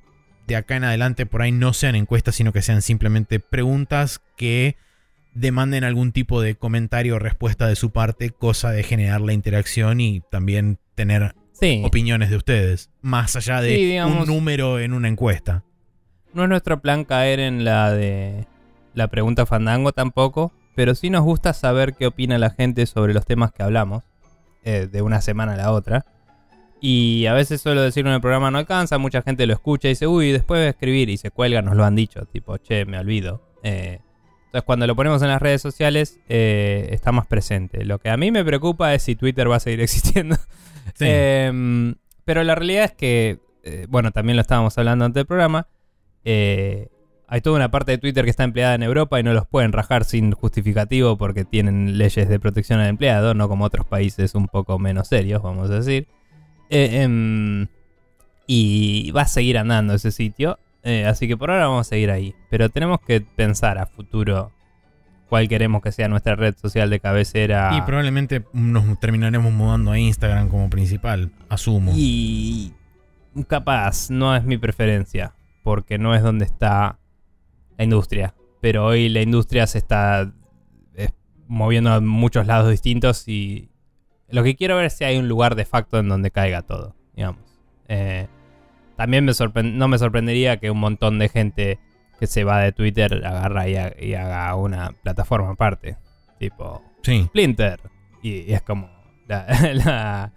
de 0.47 0.57
acá 0.57 0.77
en 0.77 0.85
adelante, 0.85 1.27
por 1.27 1.43
ahí 1.43 1.53
no 1.53 1.73
sean 1.73 1.95
encuestas, 1.97 2.37
sino 2.37 2.53
que 2.53 2.63
sean 2.63 2.83
simplemente 2.83 3.41
preguntas 3.41 4.21
que 4.37 4.77
demanden 5.35 5.85
algún 5.85 6.13
tipo 6.13 6.41
de 6.41 6.55
comentario 6.55 7.17
o 7.17 7.19
respuesta 7.19 7.67
de 7.67 7.77
su 7.77 7.91
parte, 7.91 8.31
cosa 8.31 8.71
de 8.71 8.83
generar 8.83 9.21
la 9.21 9.33
interacción 9.33 10.01
y 10.01 10.23
también 10.31 10.79
tener 10.95 11.35
sí. 11.53 11.83
opiniones 11.85 12.31
de 12.31 12.37
ustedes, 12.37 12.91
más 13.03 13.37
allá 13.37 13.61
de 13.61 13.77
Sí, 13.77 13.85
digamos- 13.85 14.29
un 14.29 14.35
número 14.35 14.79
en 14.79 14.93
una 14.93 15.09
encuesta. 15.09 15.63
No 16.33 16.43
es 16.45 16.49
nuestro 16.49 16.81
plan 16.81 17.05
caer 17.05 17.41
en 17.41 17.65
la 17.65 17.91
de 17.93 18.47
la 18.95 19.09
pregunta 19.09 19.47
fandango 19.47 19.93
tampoco, 19.93 20.53
pero 20.75 20.95
sí 20.95 21.11
nos 21.11 21.23
gusta 21.23 21.53
saber 21.53 21.95
qué 21.95 22.07
opina 22.07 22.39
la 22.39 22.51
gente 22.51 22.87
sobre 22.87 23.13
los 23.15 23.25
temas 23.27 23.53
que 23.53 23.63
hablamos 23.63 24.05
eh, 24.65 24.89
de 24.91 25.03
una 25.03 25.21
semana 25.21 25.55
a 25.55 25.57
la 25.57 25.71
otra. 25.73 26.05
Y 26.81 27.27
a 27.27 27.33
veces 27.33 27.61
suelo 27.61 27.83
decir 27.83 28.07
en 28.07 28.13
el 28.13 28.21
programa 28.21 28.51
no 28.51 28.59
alcanza, 28.59 28.99
mucha 28.99 29.23
gente 29.23 29.47
lo 29.47 29.55
escucha 29.55 29.89
y 29.89 29.93
dice, 29.93 30.07
uy, 30.07 30.33
después 30.33 30.61
voy 30.61 30.67
a 30.67 30.71
escribir 30.71 31.09
y 31.09 31.17
se 31.17 31.31
cuelga, 31.31 31.63
nos 31.63 31.77
lo 31.77 31.85
han 31.85 31.97
dicho, 31.97 32.25
tipo, 32.27 32.59
che, 32.59 32.85
me 32.85 32.99
olvido. 32.99 33.43
Eh, 33.63 34.01
entonces 34.47 34.63
cuando 34.65 34.87
lo 34.87 34.95
ponemos 34.95 35.23
en 35.23 35.29
las 35.29 35.41
redes 35.41 35.63
sociales 35.63 36.21
eh, 36.29 36.89
está 36.91 37.13
más 37.13 37.27
presente. 37.27 37.85
Lo 37.85 37.99
que 37.99 38.11
a 38.11 38.17
mí 38.17 38.31
me 38.31 38.45
preocupa 38.45 38.95
es 38.95 39.03
si 39.03 39.17
Twitter 39.17 39.51
va 39.51 39.57
a 39.57 39.61
seguir 39.61 39.81
existiendo. 39.83 40.37
Sí. 40.95 41.07
Em, 41.09 41.95
pero 42.25 42.45
la 42.45 42.55
realidad 42.55 42.85
es 42.85 42.93
que, 42.93 43.39
eh, 43.65 43.87
bueno, 43.89 44.13
también 44.13 44.37
lo 44.37 44.43
estábamos 44.43 44.77
hablando 44.79 45.05
antes 45.05 45.21
del 45.21 45.27
programa. 45.27 45.67
eh, 46.25 46.89
hay 47.29 47.41
toda 47.41 47.57
una 47.57 47.71
parte 47.71 47.93
de 47.93 47.99
Twitter 47.99 48.25
que 48.25 48.31
está 48.31 48.45
empleada 48.45 48.75
en 48.75 48.83
Europa 48.83 49.19
y 49.19 49.23
no 49.23 49.33
los 49.33 49.47
pueden 49.47 49.73
rajar 49.73 50.05
sin 50.05 50.33
justificativo 50.33 51.17
porque 51.19 51.45
tienen 51.45 51.99
leyes 51.99 52.29
de 52.29 52.39
protección 52.39 52.79
al 52.81 52.89
empleado, 52.89 53.35
no 53.35 53.49
como 53.49 53.65
otros 53.65 53.87
países 53.87 54.35
un 54.35 54.47
poco 54.47 54.79
menos 54.79 55.09
serios, 55.09 55.43
vamos 55.43 55.71
a 55.71 55.75
decir. 55.75 56.07
Eh, 56.71 57.03
em, 57.03 57.67
y 58.47 59.11
va 59.11 59.23
a 59.23 59.29
seguir 59.29 59.59
andando 59.59 59.95
ese 59.95 60.11
sitio. 60.11 60.59
eh, 60.83 61.05
así 61.05 61.27
que 61.27 61.37
por 61.37 61.51
ahora 61.51 61.67
vamos 61.67 61.87
a 61.87 61.91
seguir 61.91 62.11
ahí. 62.11 62.35
Pero 62.51 62.69
tenemos 62.69 63.01
que 63.01 63.21
pensar 63.21 63.79
a 63.79 63.87
futuro 63.87 64.53
cuál 65.29 65.49
queremos 65.49 65.83
que 65.83 65.93
sea 65.93 66.09
nuestra 66.09 66.37
red 66.37 66.55
social 66.57 66.91
de 66.91 67.01
cabecera. 67.01 67.77
Y 67.77 67.83
probablemente 67.83 68.45
nos 68.53 68.99
terminaremos 69.01 69.53
mudando 69.53 69.91
a 69.91 69.99
Instagram 69.99 70.49
como 70.49 70.71
principal, 70.71 71.33
asumo. 71.49 71.93
Y 71.95 72.73
capaz, 73.49 74.11
no 74.11 74.35
es 74.37 74.45
mi 74.45 74.59
preferencia, 74.59 75.35
porque 75.63 75.99
no 75.99 76.15
es 76.15 76.23
donde 76.23 76.45
está 76.45 76.99
la 77.77 77.85
industria. 77.85 78.35
Pero 78.61 78.87
hoy 78.87 79.09
la 79.09 79.21
industria 79.23 79.67
se 79.67 79.79
está 79.79 80.33
eh, 80.95 81.11
moviendo 81.49 81.93
a 81.93 82.01
muchos 82.01 82.47
lados 82.47 82.71
distintos 82.71 83.27
y 83.29 83.69
lo 84.29 84.43
que 84.43 84.57
quiero 84.57 84.77
ver 84.77 84.87
es 84.87 84.95
si 84.95 85.05
hay 85.05 85.19
un 85.19 85.29
lugar 85.29 85.55
de 85.55 85.65
facto 85.65 85.99
en 85.99 86.09
donde 86.09 86.31
caiga 86.31 86.63
todo, 86.63 86.95
digamos. 87.15 87.43
Eh, 87.89 88.27
también 88.97 89.25
me 89.25 89.33
no 89.63 89.89
me 89.89 89.99
sorprendería 89.99 90.57
que 90.57 90.71
un 90.71 90.81
montón 90.81 91.19
de 91.19 91.29
gente 91.29 91.79
que 92.19 92.27
se 92.27 92.45
va 92.45 92.61
de 92.61 92.73
Twitter 92.73 93.23
agarra 93.25 93.69
y, 93.69 94.15
haga 94.15 94.55
una 94.57 94.93
plataforma 95.03 95.51
aparte. 95.51 95.99
Tipo 96.39 96.83
Splinter. 97.05 97.81
Y, 98.23 98.53
es 98.53 98.63
como 98.63 98.91
la, 99.29 100.33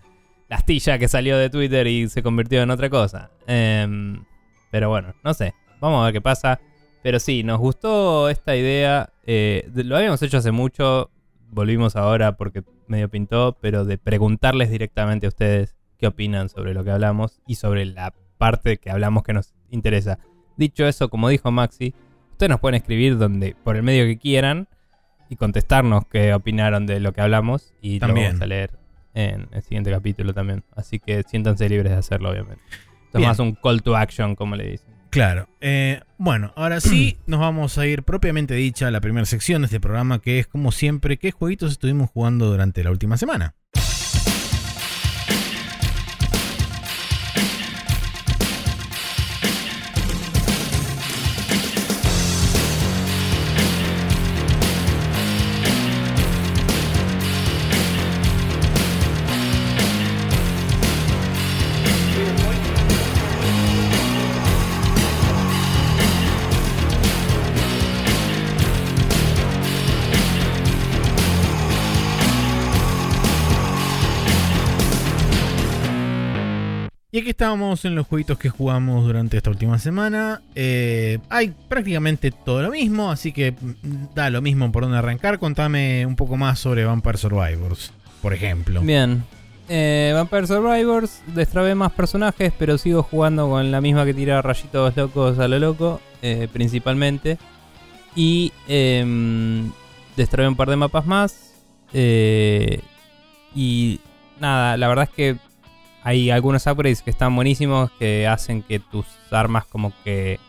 astilla 0.49 0.97
que 0.97 1.07
salió 1.07 1.37
de 1.37 1.49
Twitter 1.49 1.87
y 1.87 2.09
se 2.09 2.21
convirtió 2.21 2.61
en 2.61 2.71
otra 2.71 2.89
cosa. 2.89 3.31
Em, 3.47 4.23
pero 4.71 4.89
bueno, 4.89 5.15
no 5.23 5.33
sé. 5.33 5.53
Vamos 5.79 6.01
a 6.01 6.05
ver 6.05 6.13
qué 6.13 6.21
pasa. 6.21 6.59
Pero 7.01 7.19
sí, 7.19 7.43
nos 7.43 7.59
gustó 7.59 8.29
esta 8.29 8.57
idea. 8.57 9.09
Eh, 9.25 9.69
lo 9.73 9.95
habíamos 9.95 10.21
hecho 10.21 10.37
hace 10.37 10.51
mucho. 10.51 11.09
Volvimos 11.51 11.95
ahora 11.95 12.37
porque 12.37 12.63
medio 12.87 13.09
pintó. 13.09 13.57
Pero 13.61 13.85
de 13.85 13.97
preguntarles 13.97 14.69
directamente 14.69 15.25
a 15.25 15.29
ustedes 15.29 15.75
qué 15.97 16.07
opinan 16.07 16.49
sobre 16.49 16.73
lo 16.73 16.83
que 16.83 16.91
hablamos 16.91 17.41
y 17.45 17.55
sobre 17.55 17.85
la 17.85 18.13
parte 18.37 18.77
que 18.77 18.89
hablamos 18.89 19.23
que 19.23 19.33
nos 19.33 19.53
interesa. 19.69 20.19
Dicho 20.57 20.85
eso, 20.85 21.09
como 21.09 21.29
dijo 21.29 21.51
Maxi, 21.51 21.93
ustedes 22.31 22.49
nos 22.49 22.59
pueden 22.59 22.75
escribir 22.75 23.17
donde, 23.17 23.55
por 23.63 23.75
el 23.75 23.83
medio 23.83 24.05
que 24.05 24.17
quieran 24.17 24.67
y 25.29 25.35
contestarnos 25.35 26.05
qué 26.07 26.33
opinaron 26.33 26.85
de 26.85 26.99
lo 26.99 27.13
que 27.13 27.21
hablamos 27.21 27.73
y 27.81 27.99
lo 27.99 28.13
vamos 28.13 28.41
a 28.41 28.45
leer 28.45 28.71
en 29.13 29.47
el 29.51 29.61
siguiente 29.61 29.91
capítulo 29.91 30.33
también. 30.33 30.63
Así 30.75 30.99
que 30.99 31.23
siéntanse 31.23 31.69
libres 31.69 31.91
de 31.91 31.97
hacerlo, 31.97 32.31
obviamente. 32.31 32.61
Esto 33.05 33.19
es 33.19 33.25
más 33.25 33.39
un 33.39 33.53
call 33.55 33.81
to 33.81 33.95
action, 33.95 34.35
como 34.35 34.55
le 34.55 34.71
dicen. 34.71 34.88
Claro. 35.09 35.49
Eh, 35.61 36.01
bueno, 36.17 36.53
ahora 36.55 36.81
sí 36.81 37.17
nos 37.25 37.39
vamos 37.39 37.77
a 37.77 37.85
ir 37.87 38.03
propiamente 38.03 38.53
dicha 38.53 38.87
a 38.87 38.91
la 38.91 39.01
primera 39.01 39.25
sección 39.25 39.61
de 39.61 39.67
este 39.67 39.79
programa, 39.79 40.19
que 40.19 40.39
es 40.39 40.47
como 40.47 40.71
siempre, 40.71 41.17
¿qué 41.17 41.31
jueguitos 41.31 41.71
estuvimos 41.71 42.09
jugando 42.09 42.47
durante 42.47 42.83
la 42.83 42.91
última 42.91 43.17
semana? 43.17 43.55
Y 77.19 77.21
aquí 77.21 77.31
estábamos 77.31 77.83
en 77.83 77.95
los 77.95 78.07
jueguitos 78.07 78.37
que 78.39 78.47
jugamos 78.47 79.03
durante 79.03 79.35
esta 79.35 79.49
última 79.49 79.77
semana. 79.77 80.41
Eh, 80.55 81.19
hay 81.27 81.53
prácticamente 81.67 82.31
todo 82.31 82.61
lo 82.61 82.71
mismo, 82.71 83.11
así 83.11 83.33
que 83.33 83.51
mm, 83.51 84.15
da 84.15 84.29
lo 84.29 84.41
mismo 84.41 84.71
por 84.71 84.83
dónde 84.83 84.99
arrancar. 84.99 85.37
Contame 85.37 86.05
un 86.05 86.15
poco 86.15 86.37
más 86.37 86.59
sobre 86.59 86.85
Vampire 86.85 87.17
Survivors, 87.17 87.91
por 88.21 88.33
ejemplo. 88.33 88.79
Bien. 88.79 89.25
Eh, 89.67 90.13
Vampire 90.15 90.47
Survivors, 90.47 91.21
destrabé 91.35 91.75
más 91.75 91.91
personajes, 91.91 92.53
pero 92.57 92.77
sigo 92.77 93.03
jugando 93.03 93.49
con 93.49 93.69
la 93.69 93.81
misma 93.81 94.05
que 94.05 94.13
tira 94.13 94.41
rayitos 94.41 94.95
locos 94.95 95.39
a 95.39 95.49
lo 95.49 95.59
loco, 95.59 95.99
eh, 96.21 96.47
principalmente. 96.53 97.37
Y 98.15 98.53
eh, 98.69 99.05
destrabé 100.15 100.47
un 100.47 100.55
par 100.55 100.69
de 100.69 100.77
mapas 100.77 101.05
más. 101.05 101.53
y 103.53 103.99
nada, 104.39 104.77
la 104.77 104.87
verdad 104.87 105.09
es 105.09 105.13
que 105.13 105.48
hay 106.03 106.31
algunos 106.31 106.65
upgrades 106.67 107.01
que 107.01 107.09
están 107.09 107.35
buenísimos 107.35 107.91
que 107.91 108.27
hacen 108.27 108.63
que 108.63 108.79
tus 108.79 109.05
armas 109.31 109.65
como 109.65 109.93
que 110.03 110.39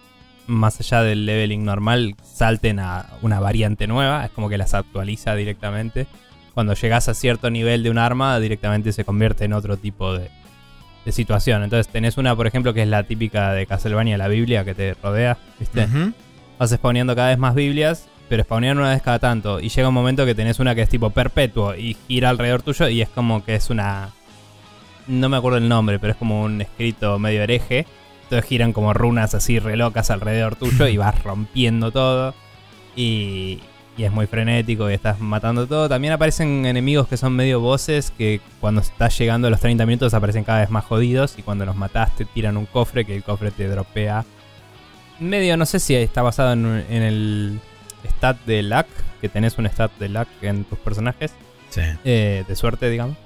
más 0.46 0.80
allá 0.80 1.02
del 1.02 1.26
leveling 1.26 1.64
normal 1.64 2.16
salten 2.22 2.80
a 2.80 3.06
una 3.22 3.40
variante 3.40 3.86
nueva, 3.86 4.24
es 4.24 4.30
como 4.32 4.48
que 4.48 4.58
las 4.58 4.74
actualiza 4.74 5.34
directamente. 5.34 6.06
Cuando 6.54 6.74
llegas 6.74 7.08
a 7.08 7.14
cierto 7.14 7.50
nivel 7.50 7.82
de 7.82 7.90
un 7.90 7.98
arma, 7.98 8.38
directamente 8.40 8.92
se 8.92 9.04
convierte 9.04 9.44
en 9.44 9.52
otro 9.52 9.76
tipo 9.76 10.14
de, 10.14 10.30
situación. 11.10 11.64
Entonces 11.64 11.90
tenés 11.90 12.18
una, 12.18 12.36
por 12.36 12.46
ejemplo, 12.46 12.72
que 12.72 12.82
es 12.82 12.88
la 12.88 13.02
típica 13.02 13.52
de 13.52 13.66
Castlevania, 13.66 14.16
la 14.16 14.28
Biblia 14.28 14.64
que 14.64 14.74
te 14.76 14.94
rodea, 14.94 15.38
¿viste? 15.58 15.88
Vas 16.56 16.70
spawneando 16.70 17.16
cada 17.16 17.30
vez 17.30 17.38
más 17.38 17.56
Biblias, 17.56 18.06
pero 18.28 18.44
spawnean 18.44 18.78
una 18.78 18.90
vez 18.90 19.02
cada 19.02 19.18
tanto. 19.18 19.58
Y 19.58 19.70
llega 19.70 19.88
un 19.88 19.94
momento 19.94 20.24
que 20.24 20.36
tenés 20.36 20.60
una 20.60 20.76
que 20.76 20.82
es 20.82 20.88
tipo 20.88 21.10
perpetuo 21.10 21.74
y 21.74 21.96
gira 22.06 22.28
alrededor 22.28 22.62
tuyo 22.62 22.88
y 22.88 23.02
es 23.02 23.08
como 23.08 23.44
que 23.44 23.56
es 23.56 23.70
una 23.70 24.10
no 25.10 25.28
me 25.28 25.36
acuerdo 25.36 25.58
el 25.58 25.68
nombre, 25.68 25.98
pero 25.98 26.12
es 26.12 26.16
como 26.16 26.42
un 26.42 26.60
escrito 26.60 27.18
medio 27.18 27.42
hereje. 27.42 27.86
Entonces 28.22 28.48
giran 28.48 28.72
como 28.72 28.94
runas 28.94 29.34
así 29.34 29.58
relocas 29.58 30.10
alrededor 30.10 30.54
tuyo 30.56 30.86
y 30.86 30.96
vas 30.96 31.22
rompiendo 31.22 31.90
todo. 31.90 32.34
Y, 32.94 33.60
y, 33.96 34.04
es 34.04 34.12
muy 34.12 34.26
frenético 34.26 34.88
y 34.88 34.94
estás 34.94 35.20
matando 35.20 35.66
todo. 35.66 35.88
También 35.88 36.12
aparecen 36.12 36.64
enemigos 36.64 37.08
que 37.08 37.16
son 37.16 37.34
medio 37.34 37.60
voces 37.60 38.12
que 38.16 38.40
cuando 38.60 38.80
estás 38.80 39.18
llegando 39.18 39.48
a 39.48 39.50
los 39.50 39.60
30 39.60 39.84
minutos 39.84 40.14
aparecen 40.14 40.44
cada 40.44 40.60
vez 40.60 40.70
más 40.70 40.84
jodidos. 40.84 41.36
Y 41.38 41.42
cuando 41.42 41.66
los 41.66 41.74
mataste 41.74 42.24
tiran 42.24 42.56
un 42.56 42.66
cofre 42.66 43.04
que 43.04 43.16
el 43.16 43.24
cofre 43.24 43.50
te 43.50 43.66
dropea. 43.66 44.24
Medio, 45.18 45.56
no 45.56 45.66
sé 45.66 45.80
si 45.80 45.94
está 45.96 46.22
basado 46.22 46.52
en, 46.52 46.66
el 46.88 47.60
stat 48.08 48.38
de 48.46 48.62
luck, 48.62 48.86
que 49.20 49.28
tenés 49.28 49.58
un 49.58 49.66
stat 49.66 49.90
de 49.98 50.08
luck 50.08 50.28
en 50.40 50.64
tus 50.64 50.78
personajes. 50.78 51.32
Sí. 51.68 51.82
Eh, 52.04 52.44
de 52.46 52.56
suerte, 52.56 52.88
digamos. 52.88 53.16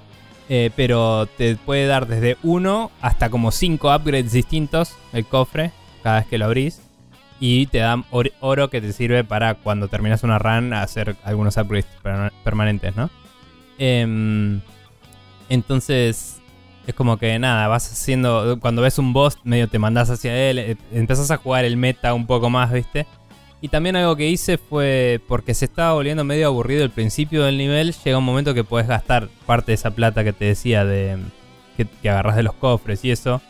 Eh, 0.47 0.69
pero 0.75 1.25
te 1.25 1.55
puede 1.55 1.87
dar 1.87 2.07
desde 2.07 2.37
uno 2.43 2.91
hasta 3.01 3.29
como 3.29 3.51
5 3.51 3.95
upgrades 3.95 4.31
distintos 4.31 4.95
el 5.11 5.25
cofre 5.25 5.71
cada 6.03 6.19
vez 6.19 6.27
que 6.27 6.37
lo 6.37 6.45
abrís. 6.45 6.81
Y 7.39 7.65
te 7.67 7.79
dan 7.79 8.05
oro 8.11 8.69
que 8.69 8.79
te 8.79 8.93
sirve 8.93 9.23
para 9.23 9.55
cuando 9.55 9.89
terminas 9.89 10.23
una 10.23 10.39
run 10.39 10.73
hacer 10.73 11.17
algunos 11.23 11.57
upgrades 11.57 11.85
permanentes, 12.43 12.95
¿no? 12.95 13.09
Em, 13.77 14.61
entonces 15.49 16.39
es 16.87 16.93
como 16.93 17.17
que 17.17 17.37
nada, 17.39 17.67
vas 17.67 17.91
haciendo. 17.91 18.57
Cuando 18.61 18.81
ves 18.81 18.99
un 18.99 19.11
boss, 19.11 19.37
medio 19.43 19.67
te 19.67 19.79
mandas 19.79 20.09
hacia 20.09 20.49
él, 20.49 20.59
eh, 20.59 20.77
empezás 20.93 21.31
a 21.31 21.37
jugar 21.37 21.65
el 21.65 21.77
meta 21.77 22.13
un 22.13 22.25
poco 22.25 22.49
más, 22.49 22.71
¿viste? 22.71 23.05
Y 23.61 23.69
también 23.69 23.95
algo 23.95 24.15
que 24.15 24.29
hice 24.29 24.57
fue 24.57 25.19
porque 25.27 25.53
se 25.53 25.65
estaba 25.65 25.93
volviendo 25.93 26.23
medio 26.23 26.47
aburrido 26.47 26.83
el 26.83 26.91
principio 26.91 27.43
del 27.43 27.57
nivel, 27.57 27.93
llega 28.03 28.17
un 28.17 28.23
momento 28.23 28.53
que 28.53 28.63
puedes 28.63 28.87
gastar 28.87 29.29
parte 29.45 29.71
de 29.71 29.75
esa 29.75 29.91
plata 29.91 30.23
que 30.23 30.33
te 30.33 30.45
decía 30.45 30.85
de 30.85 31.17
que, 31.77 32.09
agarras 32.09 32.35
de 32.35 32.43
los 32.43 32.53
cofres 32.53 33.03
y 33.05 33.11
eso 33.11 33.41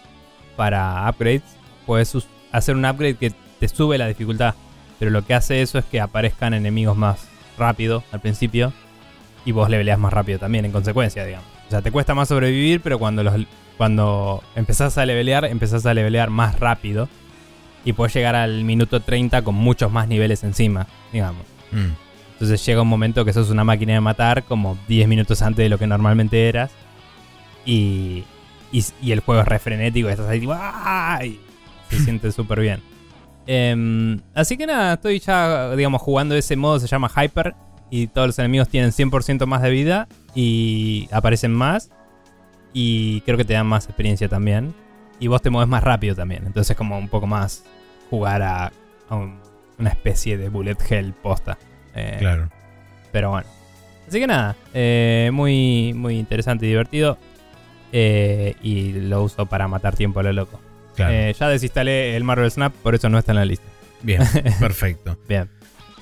para 0.56 1.10
upgrades. 1.10 1.44
Puedes 1.86 2.16
hacer 2.52 2.76
un 2.76 2.86
upgrade 2.86 3.16
que 3.16 3.34
te 3.60 3.68
sube 3.68 3.98
la 3.98 4.08
dificultad, 4.08 4.56
pero 5.00 5.12
lo 5.12 5.26
que 5.26 5.34
hace 5.34 5.62
eso 5.62 5.78
es 5.80 5.86
que 5.86 6.00
aparezcan 6.00 6.54
enemigos 6.54 6.96
más 6.96 7.28
rápido 7.58 8.04
al 8.12 8.22
principio 8.22 8.74
y 9.44 9.52
vos 9.52 9.70
leveleas 9.70 10.00
más 10.00 10.14
rápido 10.14 10.40
también 10.40 10.66
en 10.66 10.72
consecuencia, 10.72 11.26
digamos. 11.26 11.48
O 11.68 11.72
sea, 11.72 11.82
te 11.82 11.92
cuesta 11.92 12.14
más 12.14 12.30
sobrevivir, 12.30 12.82
pero 12.82 13.00
cuando 13.00 13.24
los 13.24 13.34
cuando 13.78 14.42
empezás 14.56 14.98
a 14.98 15.06
levelear, 15.06 15.46
empezás 15.46 15.86
a 15.86 15.94
levelear 15.94 16.30
más 16.30 16.60
rápido 16.60 17.10
y 17.86 17.94
puedes 17.94 18.14
llegar 18.14 18.36
al 18.36 18.64
minuto 18.64 19.00
30 19.00 19.44
con 19.44 19.56
muchos 19.56 19.92
más 19.92 20.08
niveles 20.08 20.44
encima, 20.44 20.88
digamos. 21.14 21.46
Mm. 21.72 21.92
Entonces 22.34 22.66
llega 22.66 22.82
un 22.82 22.88
momento 22.88 23.24
que 23.24 23.32
sos 23.32 23.50
una 23.52 23.64
máquina 23.64 23.94
de 23.94 24.02
matar 24.02 24.44
como 24.44 24.78
10 24.90 25.08
minutos 25.08 25.42
antes 25.42 25.64
de 25.64 25.70
lo 25.70 25.78
que 25.78 25.88
normalmente 25.88 26.50
eras. 26.50 26.72
Y, 27.64 28.26
y, 28.72 29.12
el 29.12 29.22
juego 29.22 29.42
es 29.42 29.48
re 29.48 29.60
frenético, 29.60 30.10
estás 30.10 30.28
ahí 30.28 30.44
y 31.90 31.96
se 31.96 32.00
siente 32.04 32.32
súper 32.32 32.60
bien. 32.60 32.82
Em, 33.48 34.20
así 34.34 34.58
que 34.58 34.66
nada, 34.66 34.96
estoy 34.96 35.20
ya, 35.20 35.76
digamos, 35.76 36.02
jugando 36.02 36.36
ese 36.36 36.56
modo, 36.56 36.80
se 36.80 36.88
llama 36.88 37.10
Hyper. 37.10 37.56
Y 37.92 38.08
todos 38.08 38.28
los 38.28 38.40
enemigos 38.40 38.68
tienen 38.68 38.92
100% 38.92 39.46
más 39.46 39.62
de 39.62 39.70
vida 39.70 40.08
y 40.34 41.08
aparecen 41.12 41.54
más. 41.54 41.92
Y 42.74 43.22
creo 43.22 43.38
que 43.38 43.46
te 43.46 43.54
dan 43.54 43.68
más 43.68 43.86
experiencia 43.86 44.28
también. 44.28 44.74
Y 45.20 45.28
vos 45.28 45.42
te 45.42 45.52
mueves 45.52 45.70
más 45.70 45.84
rápido 45.84 46.16
también. 46.16 46.46
Entonces 46.46 46.72
es 46.72 46.78
como 46.78 46.98
un 46.98 47.08
poco 47.08 47.28
más 47.28 47.64
jugar 48.10 48.42
a, 48.42 48.72
una 49.10 49.90
especie 49.90 50.38
de 50.38 50.50
bullet 50.50 50.78
hell 50.90 51.14
posta. 51.14 51.58
Eh, 51.94 52.18
claro. 52.20 52.50
Pero 53.12 53.32
bueno. 53.32 53.48
Así 54.08 54.20
que 54.20 54.28
nada, 54.28 54.56
eh, 54.74 55.32
muy, 55.34 55.94
muy 55.94 56.18
interesante 56.18 56.66
y 56.66 56.70
divertido. 56.70 57.18
Eh, 57.92 58.56
y 58.62 58.92
lo 58.92 59.24
uso 59.24 59.46
para 59.46 59.68
matar 59.68 59.96
tiempo 59.96 60.20
a 60.20 60.24
lo 60.24 60.34
loco. 60.34 60.60
ya 60.98 61.50
desinstalé 61.50 62.16
el 62.16 62.24
Marvel 62.24 62.52
Snap, 62.52 62.74
por 62.74 62.96
eso 62.96 63.10
no 63.10 63.18
está 63.18 63.32
en 63.32 63.38
la 63.38 63.46
lista. 63.46 63.68
Bien, 64.02 64.22
perfecto. 64.60 65.18
Bien. 65.28 65.50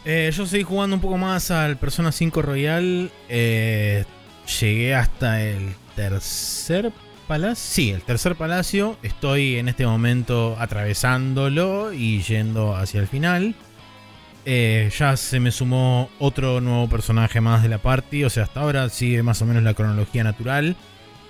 Eh, 0.05 0.31
yo 0.33 0.45
seguí 0.45 0.63
jugando 0.63 0.95
un 0.97 1.01
poco 1.01 1.17
más 1.17 1.51
al 1.51 1.77
Persona 1.77 2.11
5 2.11 2.41
Royal. 2.41 3.11
Eh, 3.29 4.03
llegué 4.59 4.95
hasta 4.95 5.41
el 5.41 5.73
tercer 5.95 6.91
palacio. 7.23 7.55
Sí, 7.55 7.91
el 7.91 8.01
tercer 8.01 8.35
palacio. 8.35 8.97
Estoy 9.03 9.57
en 9.57 9.67
este 9.67 9.85
momento 9.85 10.55
atravesándolo 10.59 11.93
y 11.93 12.21
yendo 12.21 12.75
hacia 12.75 12.99
el 12.99 13.07
final. 13.07 13.55
Eh, 14.45 14.91
ya 14.97 15.15
se 15.15 15.39
me 15.39 15.51
sumó 15.51 16.09
otro 16.19 16.59
nuevo 16.59 16.89
personaje 16.89 17.41
más 17.41 17.63
de 17.63 17.69
la 17.69 17.77
party. 17.77 18.23
O 18.23 18.29
sea, 18.29 18.43
hasta 18.43 18.61
ahora 18.61 18.89
sigue 18.89 19.23
más 19.23 19.41
o 19.41 19.45
menos 19.45 19.63
la 19.63 19.73
cronología 19.73 20.23
natural. 20.23 20.75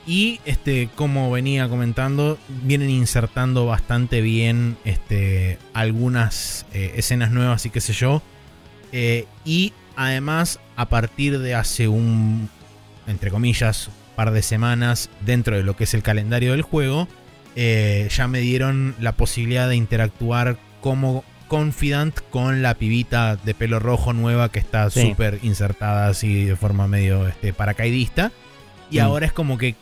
Y 0.05 0.41
este, 0.45 0.89
como 0.95 1.31
venía 1.31 1.69
comentando, 1.69 2.38
vienen 2.50 2.89
insertando 2.89 3.65
bastante 3.65 4.19
bien 4.21 4.77
este, 4.83 5.57
algunas 5.73 6.65
eh, 6.73 6.93
escenas 6.97 7.31
nuevas 7.31 7.65
y 7.65 7.69
qué 7.69 7.79
sé 7.79 7.93
yo. 7.93 8.21
Eh, 8.91 9.25
y 9.45 9.73
además, 9.95 10.59
a 10.75 10.89
partir 10.89 11.39
de 11.39 11.55
hace 11.55 11.88
un, 11.88 12.50
entre 13.07 13.31
comillas, 13.31 13.89
par 14.15 14.32
de 14.32 14.41
semanas 14.41 15.10
dentro 15.25 15.55
de 15.58 15.63
lo 15.63 15.75
que 15.75 15.84
es 15.86 15.93
el 15.93 16.03
calendario 16.03 16.51
del 16.51 16.62
juego, 16.62 17.08
eh, 17.55 18.08
ya 18.15 18.27
me 18.27 18.39
dieron 18.39 18.96
la 19.00 19.12
posibilidad 19.13 19.67
de 19.70 19.75
interactuar 19.75 20.58
como 20.82 21.24
Confidant 21.48 22.20
con 22.32 22.62
la 22.63 22.74
pibita 22.75 23.36
de 23.36 23.53
pelo 23.53 23.77
rojo 23.79 24.12
nueva 24.13 24.51
que 24.51 24.58
está 24.60 24.89
Sí. 24.89 25.10
súper 25.10 25.39
insertada 25.43 26.08
así 26.08 26.46
de 26.46 26.55
forma 26.55 26.88
medio 26.88 27.27
este, 27.27 27.53
paracaidista. 27.53 28.32
Y 28.89 28.98
Mm. 28.98 29.01
ahora 29.01 29.25
es 29.27 29.34
como 29.34 29.58
que 29.60 29.75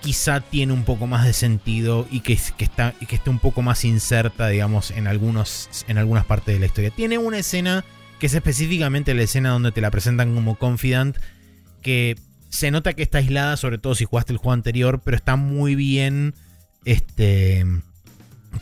quizá 0.00 0.40
tiene 0.40 0.72
un 0.72 0.84
poco 0.84 1.08
más 1.08 1.24
de 1.24 1.32
sentido 1.32 2.06
y 2.08 2.20
que, 2.20 2.38
que 2.56 2.64
está, 2.64 2.94
y 3.00 3.06
que 3.06 3.16
esté 3.16 3.30
un 3.30 3.40
poco 3.40 3.62
más 3.62 3.84
inserta, 3.84 4.46
digamos, 4.46 4.92
en, 4.92 5.08
algunos, 5.08 5.68
en 5.88 5.98
algunas 5.98 6.24
partes 6.24 6.54
de 6.54 6.60
la 6.60 6.66
historia. 6.66 6.90
Tiene 6.90 7.18
una 7.18 7.38
escena 7.38 7.84
que 8.20 8.26
es 8.26 8.34
específicamente 8.34 9.12
la 9.14 9.22
escena 9.22 9.50
donde 9.50 9.72
te 9.72 9.80
la 9.80 9.90
presentan 9.90 10.34
como 10.34 10.54
Confidant, 10.56 11.16
que 11.82 12.16
se 12.48 12.70
nota 12.70 12.94
que 12.94 13.02
está 13.02 13.18
aislada, 13.18 13.56
sobre 13.56 13.78
todo 13.78 13.94
si 13.94 14.04
jugaste 14.04 14.32
el 14.32 14.38
juego 14.38 14.52
anterior, 14.52 15.00
pero 15.04 15.16
está 15.16 15.36
muy 15.36 15.74
bien 15.74 16.34
este, 16.84 17.64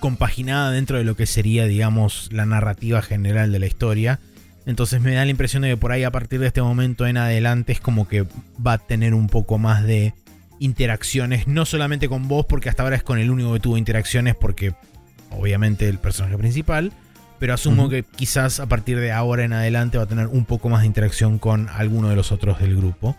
compaginada 0.00 0.70
dentro 0.70 0.98
de 0.98 1.04
lo 1.04 1.16
que 1.16 1.26
sería, 1.26 1.66
digamos, 1.66 2.28
la 2.32 2.46
narrativa 2.46 3.02
general 3.02 3.52
de 3.52 3.58
la 3.58 3.66
historia. 3.66 4.20
Entonces 4.66 5.00
me 5.00 5.14
da 5.14 5.24
la 5.24 5.30
impresión 5.30 5.62
de 5.62 5.70
que 5.70 5.76
por 5.76 5.92
ahí 5.92 6.02
a 6.02 6.10
partir 6.10 6.40
de 6.40 6.48
este 6.48 6.60
momento 6.60 7.06
en 7.06 7.16
adelante 7.16 7.72
es 7.72 7.80
como 7.80 8.08
que 8.08 8.26
va 8.64 8.74
a 8.74 8.78
tener 8.78 9.14
un 9.14 9.28
poco 9.28 9.58
más 9.58 9.84
de 9.84 10.12
interacciones, 10.58 11.46
no 11.46 11.64
solamente 11.64 12.08
con 12.08 12.26
vos, 12.28 12.46
porque 12.46 12.68
hasta 12.68 12.82
ahora 12.82 12.96
es 12.96 13.02
con 13.02 13.18
el 13.18 13.30
único 13.30 13.52
que 13.52 13.60
tuvo 13.60 13.78
interacciones, 13.78 14.34
porque 14.34 14.74
obviamente 15.30 15.88
el 15.88 15.98
personaje 15.98 16.36
principal, 16.36 16.92
pero 17.38 17.54
asumo 17.54 17.88
que 17.88 18.02
quizás 18.02 18.58
a 18.58 18.66
partir 18.66 18.98
de 18.98 19.12
ahora 19.12 19.44
en 19.44 19.52
adelante 19.52 19.98
va 19.98 20.04
a 20.04 20.08
tener 20.08 20.26
un 20.26 20.44
poco 20.46 20.68
más 20.68 20.80
de 20.80 20.86
interacción 20.86 21.38
con 21.38 21.68
alguno 21.68 22.08
de 22.08 22.16
los 22.16 22.32
otros 22.32 22.58
del 22.58 22.76
grupo. 22.76 23.14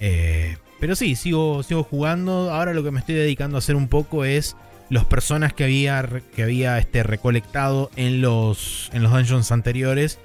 Eh, 0.00 0.56
pero 0.80 0.94
sí, 0.96 1.16
sigo, 1.16 1.62
sigo 1.62 1.82
jugando. 1.82 2.52
Ahora 2.52 2.72
lo 2.72 2.82
que 2.84 2.90
me 2.90 3.00
estoy 3.00 3.14
dedicando 3.16 3.56
a 3.56 3.58
hacer 3.58 3.76
un 3.76 3.88
poco 3.88 4.24
es 4.24 4.56
los 4.90 5.04
personas 5.04 5.52
que 5.52 5.64
había, 5.64 6.06
que 6.34 6.42
había 6.42 6.78
este, 6.78 7.02
recolectado 7.02 7.90
en 7.96 8.20
los, 8.20 8.90
en 8.92 9.02
los 9.02 9.12
dungeons 9.12 9.50
anteriores. 9.52 10.18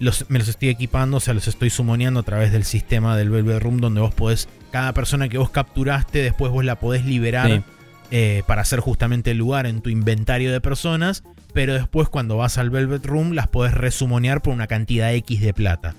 Los, 0.00 0.26
me 0.28 0.38
los 0.38 0.48
estoy 0.48 0.68
equipando, 0.68 1.16
o 1.16 1.20
sea, 1.20 1.34
los 1.34 1.48
estoy 1.48 1.70
sumoneando 1.70 2.20
a 2.20 2.22
través 2.22 2.52
del 2.52 2.64
sistema 2.64 3.16
del 3.16 3.30
Velvet 3.30 3.60
Room, 3.60 3.78
donde 3.80 4.00
vos 4.00 4.14
podés, 4.14 4.48
cada 4.70 4.92
persona 4.94 5.28
que 5.28 5.38
vos 5.38 5.50
capturaste, 5.50 6.22
después 6.22 6.52
vos 6.52 6.64
la 6.64 6.76
podés 6.76 7.04
liberar 7.04 7.48
Sí. 7.50 7.62
eh, 8.12 8.42
para 8.46 8.62
hacer 8.62 8.78
justamente 8.80 9.32
el 9.32 9.38
lugar 9.38 9.66
en 9.66 9.80
tu 9.82 9.90
inventario 9.90 10.52
de 10.52 10.60
personas. 10.60 11.24
Pero 11.52 11.74
después, 11.74 12.08
cuando 12.08 12.36
vas 12.36 12.58
al 12.58 12.70
Velvet 12.70 13.04
Room, 13.06 13.32
las 13.32 13.48
podés 13.48 13.74
resumonear 13.74 14.40
por 14.40 14.52
una 14.54 14.66
cantidad 14.68 15.12
X 15.14 15.40
de 15.40 15.52
plata. 15.52 15.94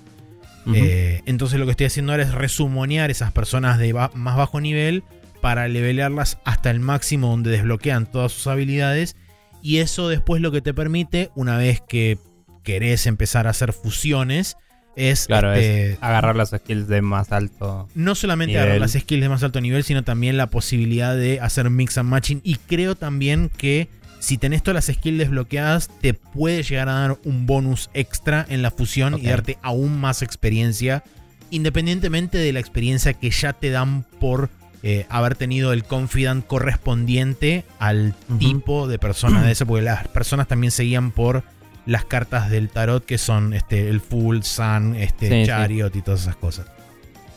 Eh, 0.74 1.22
entonces 1.26 1.58
lo 1.58 1.64
que 1.66 1.72
estoy 1.72 1.86
haciendo 1.86 2.12
ahora 2.12 2.24
es 2.24 2.32
resumonear 2.32 3.10
esas 3.10 3.32
personas 3.32 3.78
de 3.78 3.92
ba- 3.92 4.10
más 4.14 4.36
bajo 4.36 4.60
nivel 4.60 5.02
para 5.40 5.68
levelearlas 5.68 6.38
hasta 6.44 6.70
el 6.70 6.80
máximo 6.80 7.28
donde 7.28 7.50
desbloquean 7.50 8.10
todas 8.10 8.32
sus 8.32 8.46
habilidades. 8.46 9.16
Y 9.62 9.78
eso 9.78 10.08
después 10.08 10.40
lo 10.42 10.52
que 10.52 10.60
te 10.62 10.72
permite, 10.74 11.30
una 11.34 11.56
vez 11.58 11.80
que 11.86 12.18
querés 12.62 13.06
empezar 13.06 13.46
a 13.46 13.50
hacer 13.50 13.72
fusiones, 13.72 14.56
es, 14.96 15.26
Claro, 15.26 15.52
este, 15.54 15.92
es 15.92 15.98
agarrar 16.02 16.36
las 16.36 16.50
skills 16.50 16.88
de 16.88 17.00
más 17.00 17.32
alto. 17.32 17.88
no 17.94 18.14
solamente 18.14 18.52
nivel. 18.52 18.62
agarrar 18.62 18.80
las 18.80 18.92
skills 18.92 19.22
de 19.22 19.28
más 19.28 19.42
alto 19.42 19.60
nivel, 19.60 19.84
sino 19.84 20.02
también 20.04 20.36
la 20.36 20.48
posibilidad 20.50 21.16
de 21.16 21.40
hacer 21.40 21.70
mix 21.70 21.96
and 21.96 22.08
matching. 22.08 22.40
Y 22.44 22.56
creo 22.56 22.96
también 22.96 23.50
que 23.56 23.88
si 24.20 24.38
tenés 24.38 24.62
todas 24.62 24.86
las 24.86 24.96
skills 24.96 25.18
desbloqueadas, 25.18 25.90
te 26.00 26.14
puede 26.14 26.62
llegar 26.62 26.88
a 26.88 26.92
dar 26.92 27.18
un 27.24 27.46
bonus 27.46 27.90
extra 27.94 28.46
en 28.48 28.62
la 28.62 28.70
fusión 28.70 29.18
y 29.18 29.22
darte 29.26 29.58
aún 29.62 29.98
más 30.00 30.22
experiencia, 30.22 31.02
independientemente 31.50 32.38
de 32.38 32.52
la 32.52 32.60
experiencia 32.60 33.14
que 33.14 33.30
ya 33.30 33.52
te 33.54 33.70
dan 33.70 34.04
por 34.20 34.50
eh, 34.82 35.04
haber 35.10 35.34
tenido 35.34 35.72
el 35.72 35.84
confidant 35.84 36.46
correspondiente 36.46 37.64
al 37.78 38.14
Ujú. 38.28 38.38
tipo 38.38 38.88
de 38.88 38.98
persona 38.98 39.42
de 39.42 39.52
ese, 39.52 39.66
porque 39.66 39.82
las 39.82 40.06
personas 40.08 40.48
también 40.48 40.70
seguían 40.70 41.10
por 41.10 41.42
las 41.86 42.04
cartas 42.04 42.50
del 42.50 42.68
tarot 42.68 43.04
que 43.04 43.18
son 43.18 43.52
este 43.54 43.88
el 43.88 44.00
full 44.00 44.42
sun, 44.42 44.94
este 44.96 45.28
Sí, 45.28 45.40
sí. 45.40 45.46
chariot 45.46 45.94
y 45.96 46.02
todas 46.02 46.22
esas 46.22 46.36
cosas. 46.36 46.66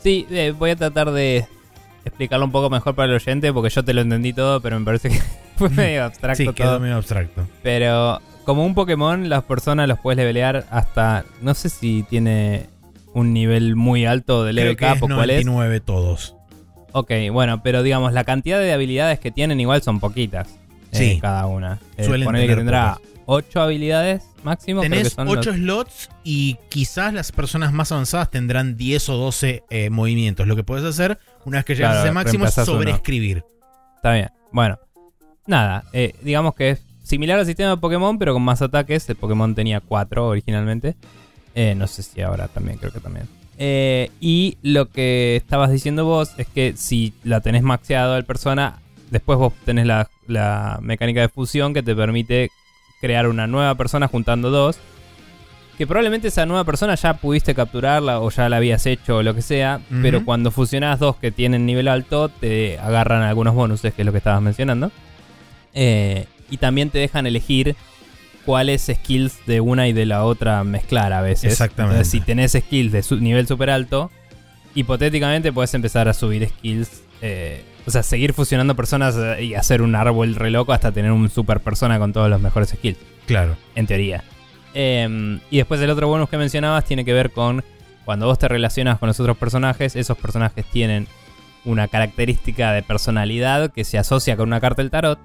Sí, 0.02 0.26
eh, 0.30 0.54
voy 0.56 0.70
a 0.70 0.76
tratar 0.76 1.10
de 1.12 1.46
explicarlo 2.04 2.44
un 2.46 2.52
poco 2.52 2.70
mejor 2.70 2.94
para 2.94 3.08
el 3.10 3.14
oyente 3.16 3.52
porque 3.52 3.70
yo 3.70 3.84
te 3.84 3.92
lo 3.94 4.00
entendí 4.02 4.32
todo, 4.32 4.60
pero 4.60 4.78
me 4.78 4.84
parece 4.84 5.10
que 5.10 5.20
fue 5.56 5.68
medio 5.70 6.04
abstracto 6.04 6.42
Sí, 6.42 6.48
todo. 6.52 6.80
medio 6.80 6.96
abstracto. 6.96 7.46
Pero 7.62 8.20
como 8.44 8.64
un 8.66 8.74
Pokémon, 8.74 9.28
las 9.28 9.44
personas 9.44 9.88
los 9.88 9.98
puedes 9.98 10.16
levelear 10.18 10.66
hasta. 10.70 11.24
No 11.40 11.54
sé 11.54 11.68
si 11.70 12.04
tiene 12.08 12.66
un 13.14 13.32
nivel 13.32 13.76
muy 13.76 14.04
alto 14.06 14.44
de 14.44 14.52
level 14.52 14.76
cap 14.76 15.02
o 15.02 15.06
cuál 15.08 15.30
es. 15.30 15.44
99 15.46 15.80
todos. 15.80 16.34
Ok, 16.92 17.10
bueno, 17.32 17.62
pero 17.62 17.82
digamos, 17.82 18.12
la 18.12 18.24
cantidad 18.24 18.58
de 18.60 18.72
habilidades 18.72 19.18
que 19.18 19.30
tienen 19.30 19.60
igual 19.60 19.82
son 19.82 19.98
poquitas. 20.00 20.48
eh, 20.92 20.96
Sí. 21.14 21.18
cada 21.20 21.46
una. 21.46 21.80
Eh, 21.96 22.04
Suelen 22.04 22.26
ponele 22.26 22.46
que 22.46 22.54
tendrá 22.56 22.94
pocas. 22.94 23.08
8 23.26 23.60
habilidades 23.62 24.22
máximo. 24.44 24.80
creo 24.82 24.90
que 24.92 24.96
Tenés 24.98 25.12
son 25.14 25.26
8 25.28 25.50
los- 25.50 25.56
slots 25.56 26.10
y 26.22 26.56
quizás 26.68 27.12
las 27.14 27.32
personas 27.32 27.72
más 27.72 27.90
avanzadas 27.90 28.30
tendrán 28.30 28.76
10 28.76 29.08
o 29.08 29.16
12 29.16 29.64
eh, 29.70 29.90
movimientos. 29.90 30.46
Lo 30.46 30.54
que 30.54 30.62
puedes 30.62 30.84
hacer, 30.84 31.18
una 31.46 31.58
vez 31.58 31.64
que 31.64 31.74
llegas 31.74 31.92
Claro, 31.92 32.00
a 32.00 32.04
ese 32.06 32.12
máximo, 32.12 32.44
es 32.46 32.56
uno. 32.56 32.66
sobreescribir. 32.66 33.44
Está 33.96 34.12
bien. 34.14 34.30
Bueno, 34.52 34.78
nada. 35.46 35.84
eh, 35.92 36.14
digamos 36.22 36.54
que 36.54 36.70
es 36.70 36.82
similar 37.02 37.38
al 37.38 37.46
sistema 37.46 37.70
de 37.70 37.76
Pokémon, 37.78 38.18
pero 38.18 38.32
con 38.32 38.42
más 38.42 38.62
ataques. 38.62 39.08
El 39.08 39.16
Pokémon 39.16 39.54
tenía 39.54 39.80
4 39.80 40.26
originalmente. 40.28 40.96
Eh, 41.54 41.74
no 41.76 41.86
sé 41.86 42.02
si 42.02 42.20
ahora 42.20 42.48
también, 42.48 42.78
creo 42.78 42.92
que 42.92 43.00
también. 43.00 43.28
Eh, 43.58 44.10
y 44.20 44.58
lo 44.62 44.90
que 44.90 45.36
estabas 45.36 45.70
diciendo 45.70 46.04
vos 46.04 46.32
es 46.38 46.48
que 46.48 46.74
si 46.76 47.14
la 47.22 47.40
tenés 47.40 47.62
maxeado 47.62 48.14
al 48.14 48.24
persona, 48.24 48.80
después 49.10 49.38
vos 49.38 49.52
tenés 49.64 49.86
la, 49.86 50.08
la 50.26 50.78
mecánica 50.82 51.20
de 51.20 51.28
fusión 51.28 51.72
que 51.72 51.82
te 51.82 51.94
permite 51.94 52.50
crear 53.00 53.28
una 53.28 53.46
nueva 53.46 53.74
persona 53.76 54.08
juntando 54.08 54.50
dos. 54.50 54.78
Que 55.78 55.86
probablemente 55.88 56.28
esa 56.28 56.46
nueva 56.46 56.62
persona 56.64 56.94
ya 56.94 57.14
pudiste 57.14 57.54
capturarla 57.54 58.20
o 58.20 58.30
ya 58.30 58.48
la 58.48 58.58
habías 58.58 58.86
hecho 58.86 59.16
o 59.16 59.22
lo 59.22 59.34
que 59.34 59.42
sea. 59.42 59.80
Pero 60.02 60.24
cuando 60.24 60.50
fusionás 60.52 61.00
dos 61.00 61.16
que 61.16 61.32
tienen 61.32 61.66
nivel 61.66 61.88
alto, 61.88 62.28
te 62.28 62.78
agarran 62.78 63.22
algunos 63.22 63.54
bonuses, 63.54 63.92
que 63.92 64.02
es 64.02 64.06
lo 64.06 64.12
que 64.12 64.18
estabas 64.18 64.40
mencionando. 64.40 64.92
Eh, 65.72 66.26
y 66.50 66.58
también 66.58 66.90
te 66.90 66.98
dejan 66.98 67.26
elegir 67.26 67.74
cuáles 68.44 68.82
skills 68.92 69.44
de 69.46 69.60
una 69.60 69.88
y 69.88 69.92
de 69.92 70.06
la 70.06 70.24
otra 70.24 70.62
mezclar 70.62 71.12
a 71.12 71.22
veces. 71.22 71.50
Exactamente. 71.52 71.96
Entonces, 71.96 72.10
si 72.12 72.20
tenés 72.20 72.52
skills 72.52 72.92
de 72.92 73.02
su 73.02 73.16
nivel 73.16 73.46
super 73.48 73.70
alto, 73.70 74.12
hipotéticamente 74.74 75.52
puedes 75.52 75.74
empezar 75.74 76.08
a 76.08 76.14
subir 76.14 76.48
skills. 76.48 77.02
eh, 77.22 77.64
o 77.86 77.90
sea, 77.90 78.02
seguir 78.02 78.32
fusionando 78.32 78.74
personas 78.76 79.14
eh, 79.18 79.44
y 79.44 79.54
hacer 79.54 79.82
un 79.82 79.94
árbol 79.94 80.34
re 80.36 80.50
loco 80.50 80.72
hasta 80.72 80.90
tener 80.92 81.12
un 81.12 81.28
super 81.30 81.60
persona 81.60 81.98
con 81.98 82.12
todos 82.12 82.30
los 82.30 82.40
mejores 82.40 82.70
skills 82.70 82.96
Claro. 83.26 83.56
en 83.74 83.86
teoría. 83.86 84.22
Eh, 84.74 85.38
y 85.50 85.56
después 85.56 85.80
el 85.80 85.90
otro 85.90 86.08
bonus 86.08 86.28
que 86.28 86.36
mencionabas 86.36 86.84
tiene 86.84 87.04
que 87.04 87.12
ver 87.12 87.30
con 87.30 87.62
cuando 88.04 88.26
vos 88.26 88.38
te 88.38 88.48
relacionas 88.48 88.98
con 88.98 89.06
los 89.06 89.18
otros 89.20 89.36
personajes, 89.38 89.96
esos 89.96 90.18
personajes 90.18 90.64
tienen 90.66 91.06
una 91.64 91.88
característica 91.88 92.72
de 92.72 92.82
personalidad 92.82 93.72
que 93.72 93.84
se 93.84 93.96
asocia 93.98 94.36
con 94.36 94.48
una 94.48 94.60
carta 94.60 94.82
del 94.82 94.90
tarot. 94.90 95.18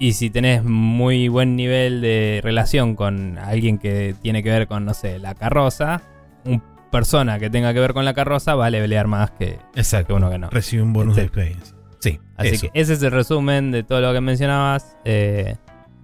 Y 0.00 0.14
si 0.14 0.28
tenés 0.28 0.64
muy 0.64 1.28
buen 1.28 1.54
nivel 1.54 2.00
de 2.00 2.40
relación 2.42 2.96
con 2.96 3.38
alguien 3.38 3.78
que 3.78 4.16
tiene 4.20 4.42
que 4.42 4.50
ver 4.50 4.66
con, 4.66 4.84
no 4.84 4.92
sé, 4.92 5.20
la 5.20 5.34
carroza, 5.34 6.02
un 6.44 6.60
persona 6.90 7.38
que 7.38 7.50
tenga 7.50 7.72
que 7.74 7.80
ver 7.80 7.92
con 7.92 8.04
la 8.04 8.14
carroza 8.14 8.54
va 8.56 8.66
a 8.66 8.70
levelear 8.70 9.06
más 9.06 9.30
que, 9.32 9.58
que 9.72 9.80
Exacto. 9.80 10.16
uno 10.16 10.30
que 10.30 10.38
no. 10.38 10.50
Recibe 10.50 10.82
un 10.82 10.92
bonus 10.92 11.16
de 11.16 11.24
Este- 11.24 11.40
experiencia. 11.40 11.76
Sí. 12.00 12.20
Así 12.36 12.48
eso. 12.48 12.66
que 12.72 12.80
ese 12.80 12.92
es 12.94 13.02
el 13.02 13.12
resumen 13.12 13.70
de 13.70 13.82
todo 13.84 14.00
lo 14.00 14.12
que 14.12 14.20
mencionabas. 14.20 14.96
Eh, 15.04 15.56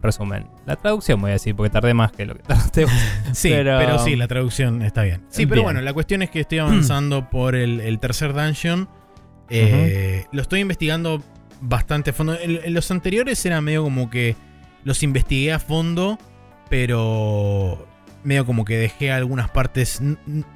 resumen. 0.02 0.46
La 0.66 0.76
traducción 0.76 1.20
voy 1.20 1.30
a 1.30 1.32
decir 1.34 1.54
porque 1.54 1.70
tardé 1.70 1.92
más 1.94 2.12
que 2.12 2.24
lo 2.26 2.34
que 2.34 2.42
tardaste 2.46 2.84
vos. 2.84 2.92
Sí, 3.32 3.50
pero... 3.50 3.78
pero- 3.78 3.98
sí, 3.98 4.16
la 4.16 4.28
traducción 4.28 4.82
está 4.82 5.02
bien. 5.02 5.22
Sí, 5.28 5.44
pero 5.46 5.56
Bien. 5.56 5.64
bueno, 5.64 5.80
la 5.82 5.92
cuestión 5.92 6.22
es 6.22 6.30
que 6.30 6.40
estoy 6.40 6.58
avanzando 6.60 7.28
por 7.30 7.54
el, 7.54 7.80
el 7.80 7.98
tercer 7.98 8.32
dungeon. 8.32 8.88
Eh, 9.48 10.26
Lo 10.32 10.42
estoy 10.42 10.60
investigando 10.60 11.22
bastante 11.60 12.10
a 12.10 12.12
fondo. 12.12 12.38
En, 12.40 12.60
en 12.64 12.72
los 12.74 12.90
anteriores 12.90 13.44
era 13.44 13.60
medio 13.60 13.82
como 13.82 14.08
que 14.10 14.36
los 14.84 15.02
investigué 15.02 15.52
a 15.52 15.58
fondo, 15.58 16.18
pero 16.84 17.86
medio 18.22 18.44
como 18.46 18.64
que 18.64 18.76
dejé 18.76 19.10
algunas 19.12 19.50
partes, 19.50 20.00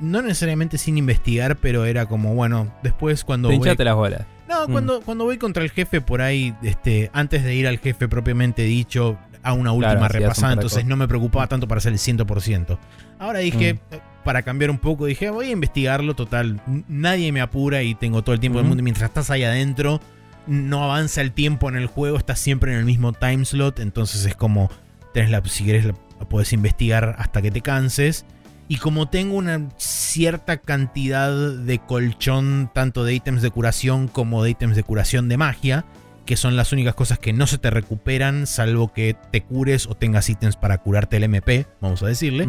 no 0.00 0.22
necesariamente 0.22 0.78
sin 0.78 0.98
investigar, 0.98 1.56
pero 1.56 1.84
era 1.86 2.06
como, 2.06 2.34
bueno, 2.34 2.72
después 2.82 3.24
cuando... 3.24 3.48
Te 3.48 3.56
voy- 3.58 3.74
las 3.76 3.94
bolas. 3.94 4.26
No, 4.48 4.68
Mm. 4.68 4.72
cuando, 4.72 5.00
cuando 5.00 5.24
voy 5.24 5.38
contra 5.38 5.62
el 5.64 5.70
jefe 5.70 6.00
por 6.02 6.20
ahí, 6.20 6.54
este, 6.62 7.10
antes 7.14 7.42
de 7.42 7.54
ir 7.54 7.66
al 7.66 7.78
jefe 7.78 8.08
propiamente 8.08 8.62
dicho, 8.62 9.18
a 9.44 9.52
una 9.52 9.72
última 9.72 10.08
repasada, 10.08 10.54
entonces 10.54 10.84
no 10.86 10.96
me 10.96 11.06
preocupaba 11.06 11.46
tanto 11.46 11.68
para 11.68 11.78
hacer 11.78 11.92
el 11.92 11.98
100%. 11.98 12.78
Ahora 13.18 13.38
dije, 13.40 13.74
Mm. 13.74 13.94
eh, 13.94 14.00
para 14.24 14.42
cambiar 14.42 14.70
un 14.70 14.78
poco, 14.78 15.06
dije, 15.06 15.30
voy 15.30 15.48
a 15.48 15.50
investigarlo, 15.50 16.14
total, 16.14 16.60
nadie 16.88 17.30
me 17.30 17.40
apura 17.42 17.82
y 17.82 17.94
tengo 17.94 18.22
todo 18.22 18.34
el 18.34 18.40
tiempo 18.40 18.58
del 18.58 18.66
mundo. 18.66 18.80
y 18.80 18.84
Mientras 18.84 19.10
estás 19.10 19.30
ahí 19.30 19.44
adentro, 19.44 20.00
no 20.46 20.82
avanza 20.82 21.20
el 21.20 21.32
tiempo 21.32 21.68
en 21.68 21.76
el 21.76 21.86
juego, 21.86 22.16
estás 22.16 22.38
siempre 22.38 22.72
en 22.72 22.78
el 22.78 22.84
mismo 22.84 23.12
time 23.12 23.44
slot, 23.44 23.78
entonces 23.80 24.24
es 24.24 24.34
como, 24.34 24.70
tenés 25.12 25.30
la, 25.30 25.42
si 25.44 25.64
querés, 25.64 25.84
la, 25.84 25.92
podés 26.28 26.52
investigar 26.54 27.16
hasta 27.18 27.42
que 27.42 27.50
te 27.50 27.60
canses. 27.60 28.24
Y 28.66 28.78
como 28.78 29.08
tengo 29.10 29.36
una 29.36 29.60
cierta 29.76 30.56
cantidad 30.56 31.30
de 31.52 31.78
colchón, 31.80 32.70
tanto 32.72 33.04
de 33.04 33.14
ítems 33.14 33.42
de 33.42 33.50
curación 33.50 34.08
como 34.08 34.42
de 34.42 34.50
ítems 34.50 34.74
de 34.74 34.82
curación 34.82 35.28
de 35.28 35.36
magia, 35.36 35.84
que 36.24 36.36
son 36.36 36.56
las 36.56 36.72
únicas 36.72 36.94
cosas 36.94 37.18
que 37.18 37.32
no 37.32 37.46
se 37.46 37.58
te 37.58 37.70
recuperan, 37.70 38.46
salvo 38.46 38.92
que 38.92 39.16
te 39.30 39.42
cures 39.42 39.86
o 39.86 39.94
tengas 39.94 40.28
ítems 40.28 40.56
para 40.56 40.78
curarte 40.78 41.16
el 41.18 41.24
MP, 41.24 41.66
vamos 41.80 42.02
a 42.02 42.06
decirle. 42.06 42.48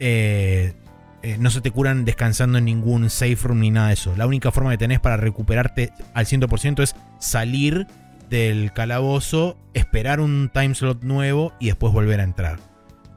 Eh, 0.00 0.74
eh, 1.22 1.36
no 1.38 1.50
se 1.50 1.60
te 1.60 1.72
curan 1.72 2.04
descansando 2.04 2.58
en 2.58 2.64
ningún 2.64 3.10
safe 3.10 3.38
room 3.42 3.60
ni 3.60 3.70
nada 3.70 3.88
de 3.88 3.94
eso. 3.94 4.14
La 4.16 4.26
única 4.26 4.52
forma 4.52 4.70
que 4.70 4.78
tenés 4.78 5.00
para 5.00 5.16
recuperarte 5.16 5.92
al 6.14 6.26
100% 6.26 6.82
es 6.82 6.94
salir 7.18 7.86
del 8.30 8.72
calabozo, 8.72 9.56
esperar 9.74 10.20
un 10.20 10.50
time 10.52 10.74
slot 10.74 11.02
nuevo 11.02 11.52
y 11.58 11.66
después 11.66 11.92
volver 11.92 12.20
a 12.20 12.24
entrar. 12.24 12.60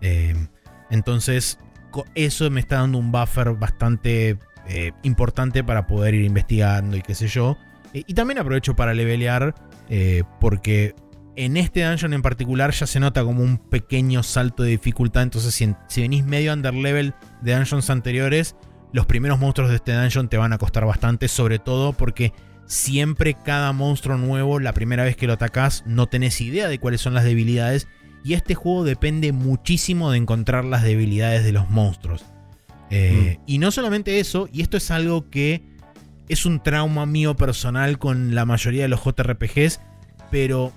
Eh, 0.01 0.35
entonces, 0.89 1.59
eso 2.15 2.49
me 2.49 2.59
está 2.59 2.77
dando 2.77 2.97
un 2.97 3.11
buffer 3.11 3.51
bastante 3.51 4.37
eh, 4.67 4.93
importante 5.03 5.63
para 5.63 5.85
poder 5.85 6.15
ir 6.15 6.25
investigando 6.25 6.97
y 6.97 7.01
qué 7.01 7.13
sé 7.13 7.27
yo. 7.27 7.57
Y 7.93 8.13
también 8.13 8.39
aprovecho 8.39 8.75
para 8.75 8.93
levelear 8.93 9.53
eh, 9.93 10.23
porque 10.39 10.95
en 11.35 11.57
este 11.57 11.83
dungeon 11.85 12.13
en 12.13 12.21
particular 12.21 12.71
ya 12.71 12.87
se 12.87 12.99
nota 12.99 13.23
como 13.23 13.43
un 13.43 13.57
pequeño 13.57 14.23
salto 14.23 14.63
de 14.63 14.69
dificultad. 14.71 15.23
Entonces, 15.23 15.53
si, 15.53 15.65
en- 15.65 15.77
si 15.87 16.01
venís 16.01 16.25
medio 16.25 16.53
underlevel 16.53 17.13
de 17.41 17.55
dungeons 17.55 17.89
anteriores, 17.89 18.55
los 18.93 19.05
primeros 19.05 19.37
monstruos 19.39 19.69
de 19.69 19.75
este 19.77 19.93
dungeon 19.93 20.27
te 20.29 20.37
van 20.37 20.53
a 20.53 20.57
costar 20.57 20.85
bastante, 20.85 21.27
sobre 21.27 21.59
todo 21.59 21.93
porque 21.93 22.33
siempre 22.65 23.35
cada 23.45 23.73
monstruo 23.73 24.17
nuevo, 24.17 24.59
la 24.59 24.73
primera 24.73 25.03
vez 25.03 25.15
que 25.17 25.27
lo 25.27 25.33
atacás, 25.33 25.83
no 25.85 26.07
tenés 26.07 26.39
idea 26.41 26.67
de 26.69 26.79
cuáles 26.79 27.01
son 27.01 27.13
las 27.13 27.23
debilidades. 27.25 27.87
Y 28.23 28.33
este 28.33 28.55
juego 28.55 28.83
depende 28.83 29.31
muchísimo 29.33 30.11
de 30.11 30.17
encontrar 30.17 30.63
las 30.63 30.83
debilidades 30.83 31.43
de 31.43 31.51
los 31.51 31.69
monstruos. 31.69 32.23
Eh, 32.89 33.39
Y 33.45 33.57
no 33.57 33.71
solamente 33.71 34.19
eso, 34.19 34.47
y 34.53 34.61
esto 34.61 34.77
es 34.77 34.91
algo 34.91 35.29
que 35.29 35.63
es 36.31 36.45
un 36.45 36.63
trauma 36.63 37.05
mío 37.05 37.35
personal 37.35 37.99
con 37.99 38.33
la 38.33 38.45
mayoría 38.45 38.83
de 38.83 38.87
los 38.87 39.03
JRPGs, 39.03 39.81
pero 40.31 40.71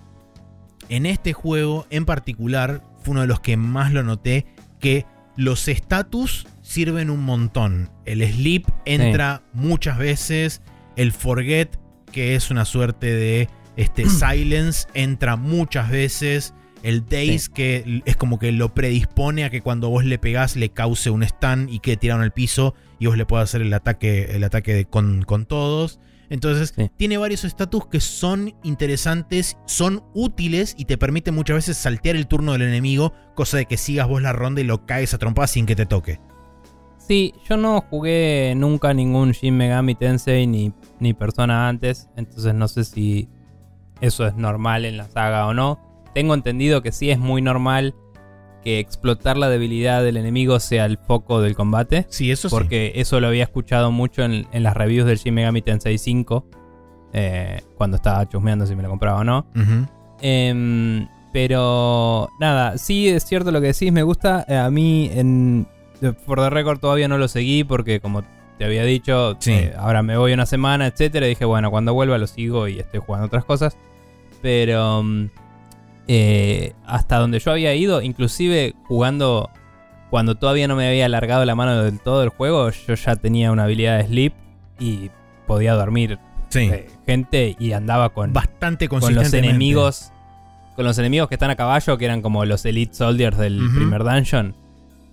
en 0.88 1.06
este 1.06 1.32
juego 1.32 1.86
en 1.90 2.04
particular 2.06 2.82
fue 3.02 3.12
uno 3.12 3.20
de 3.20 3.28
los 3.28 3.38
que 3.38 3.56
más 3.56 3.92
lo 3.92 4.02
noté, 4.02 4.46
que 4.80 5.06
los 5.36 5.68
status 5.68 6.46
sirven 6.60 7.08
un 7.08 7.22
montón. 7.22 7.90
El 8.04 8.26
sleep 8.26 8.66
entra 8.84 9.42
muchas 9.52 9.96
veces, 9.96 10.60
el 10.96 11.12
forget, 11.12 11.78
que 12.10 12.34
es 12.34 12.50
una 12.50 12.64
suerte 12.64 13.14
de 13.14 13.48
este, 13.76 14.08
silence, 14.08 14.88
entra 14.94 15.36
muchas 15.36 15.88
veces. 15.88 16.52
El 16.82 17.06
Daze, 17.06 17.48
que 17.54 18.02
es 18.04 18.16
como 18.16 18.38
que 18.38 18.50
lo 18.50 18.74
predispone 18.74 19.44
a 19.44 19.50
que 19.50 19.62
cuando 19.62 19.88
vos 19.88 20.04
le 20.04 20.18
pegás 20.18 20.56
le 20.56 20.70
cause 20.70 21.10
un 21.10 21.22
stun 21.22 21.68
y 21.70 21.78
quede 21.78 21.96
tirado 21.96 22.20
en 22.20 22.24
el 22.24 22.32
piso 22.32 22.74
y 22.98 23.06
vos 23.06 23.16
le 23.16 23.26
puedas 23.26 23.50
hacer 23.50 23.62
el 23.62 23.72
ataque, 23.74 24.36
el 24.36 24.44
ataque 24.44 24.74
de- 24.74 24.84
con, 24.84 25.22
con 25.22 25.46
todos. 25.46 26.00
Entonces, 26.30 26.72
Sí. 26.76 26.90
tiene 26.96 27.18
varios 27.18 27.44
estatus 27.44 27.86
que 27.86 28.00
son 28.00 28.54
interesantes, 28.62 29.56
son 29.66 30.02
útiles 30.14 30.74
y 30.78 30.86
te 30.86 30.96
permiten 30.96 31.34
muchas 31.34 31.56
veces 31.56 31.76
saltear 31.76 32.16
el 32.16 32.26
turno 32.26 32.52
del 32.52 32.62
enemigo, 32.62 33.12
cosa 33.34 33.58
de 33.58 33.66
que 33.66 33.76
sigas 33.76 34.08
vos 34.08 34.22
la 34.22 34.32
ronda 34.32 34.60
y 34.60 34.64
lo 34.64 34.86
caes 34.86 35.12
a 35.14 35.18
trompadas 35.18 35.50
sin 35.50 35.66
que 35.66 35.76
te 35.76 35.84
toque. 35.86 36.20
Sí, 36.98 37.34
yo 37.48 37.58
no 37.58 37.82
jugué 37.82 38.54
nunca 38.56 38.94
ningún 38.94 39.32
Shin 39.32 39.54
Megami 39.56 39.94
Tensei 39.94 40.46
ni, 40.46 40.72
ni 40.98 41.12
Persona 41.12 41.68
antes, 41.68 42.08
entonces 42.16 42.54
no 42.54 42.66
sé 42.68 42.84
si 42.84 43.28
eso 44.00 44.26
es 44.26 44.34
normal 44.36 44.86
en 44.86 44.96
la 44.96 45.08
saga 45.08 45.46
o 45.46 45.52
no. 45.52 45.78
Tengo 46.14 46.32
entendido 46.32 46.82
que 46.82 46.92
sí 46.92 47.10
es 47.10 47.18
muy 47.18 47.42
normal 47.42 47.94
que 48.64 48.78
explotar 48.80 49.36
la 49.36 49.48
debilidad 49.48 50.02
del 50.02 50.16
enemigo 50.16 50.58
sea 50.58 50.86
el 50.86 50.98
foco 50.98 51.40
del 51.40 51.54
combate, 51.54 52.06
Sí, 52.08 52.30
eso 52.30 52.48
sí. 52.48 52.54
porque 52.54 52.92
eso 52.96 53.20
lo 53.20 53.28
había 53.28 53.44
escuchado 53.44 53.92
mucho 53.92 54.22
en, 54.24 54.46
en 54.52 54.62
las 54.62 54.74
reviews 54.74 55.06
del 55.06 55.18
Shin 55.18 55.34
Megami 55.34 55.62
Tensei 55.62 55.98
5, 55.98 56.46
eh, 57.12 57.60
cuando 57.76 57.96
estaba 57.96 58.28
chusmeando 58.28 58.66
si 58.66 58.74
me 58.74 58.82
lo 58.82 58.88
compraba 58.90 59.20
o 59.20 59.24
no. 59.24 59.46
Em, 60.20 61.06
pero 61.32 62.28
nada, 62.40 62.78
sí 62.78 63.08
es 63.08 63.24
cierto 63.24 63.50
lo 63.50 63.60
que 63.60 63.68
decís, 63.68 63.92
me 63.92 64.02
gusta. 64.02 64.44
Eh, 64.48 64.56
a 64.56 64.70
mí, 64.70 65.10
en 65.12 65.66
For 66.26 66.40
the 66.40 66.50
Record 66.50 66.78
todavía 66.80 67.08
no 67.08 67.18
lo 67.18 67.28
seguí 67.28 67.64
porque, 67.64 68.00
como 68.00 68.22
te 68.58 68.64
había 68.64 68.84
dicho, 68.84 69.36
Sí. 69.40 69.52
eh, 69.52 69.74
ahora 69.76 70.02
me 70.02 70.16
voy 70.16 70.32
una 70.32 70.46
semana, 70.46 70.86
etcétera. 70.86 71.26
Y 71.26 71.30
dije, 71.30 71.44
bueno, 71.44 71.70
cuando 71.70 71.92
vuelva 71.92 72.18
lo 72.18 72.26
sigo 72.26 72.68
y 72.68 72.78
estoy 72.78 73.00
jugando 73.04 73.26
otras 73.26 73.44
cosas. 73.44 73.76
Pero 74.42 75.02
mm, 75.02 75.28
eh, 76.08 76.74
hasta 76.86 77.18
donde 77.18 77.38
yo 77.38 77.50
había 77.50 77.74
ido, 77.74 78.02
inclusive 78.02 78.74
jugando 78.86 79.50
cuando 80.10 80.34
todavía 80.36 80.68
no 80.68 80.76
me 80.76 80.86
había 80.88 81.06
alargado 81.06 81.44
la 81.44 81.54
mano 81.54 81.82
del 81.82 81.98
todo 82.00 82.22
el 82.22 82.28
juego, 82.28 82.70
yo 82.70 82.94
ya 82.94 83.16
tenía 83.16 83.50
una 83.50 83.64
habilidad 83.64 83.98
de 83.98 84.06
sleep 84.06 84.32
y 84.78 85.10
podía 85.46 85.74
dormir 85.74 86.18
Sí. 86.50 86.60
eh, 86.72 86.86
gente 87.04 87.56
y 87.58 87.72
andaba 87.72 88.10
con 88.10 88.32
Bastante 88.32 88.86
con 88.88 89.00
los 89.00 89.32
enemigos 89.34 90.12
con 90.76 90.84
los 90.84 90.96
enemigos 90.98 91.28
que 91.28 91.34
están 91.34 91.50
a 91.50 91.56
caballo 91.56 91.98
que 91.98 92.04
eran 92.04 92.22
como 92.22 92.44
los 92.44 92.64
elite 92.64 92.94
soldiers 92.94 93.36
del 93.38 93.58
primer 93.74 94.04
dungeon 94.04 94.54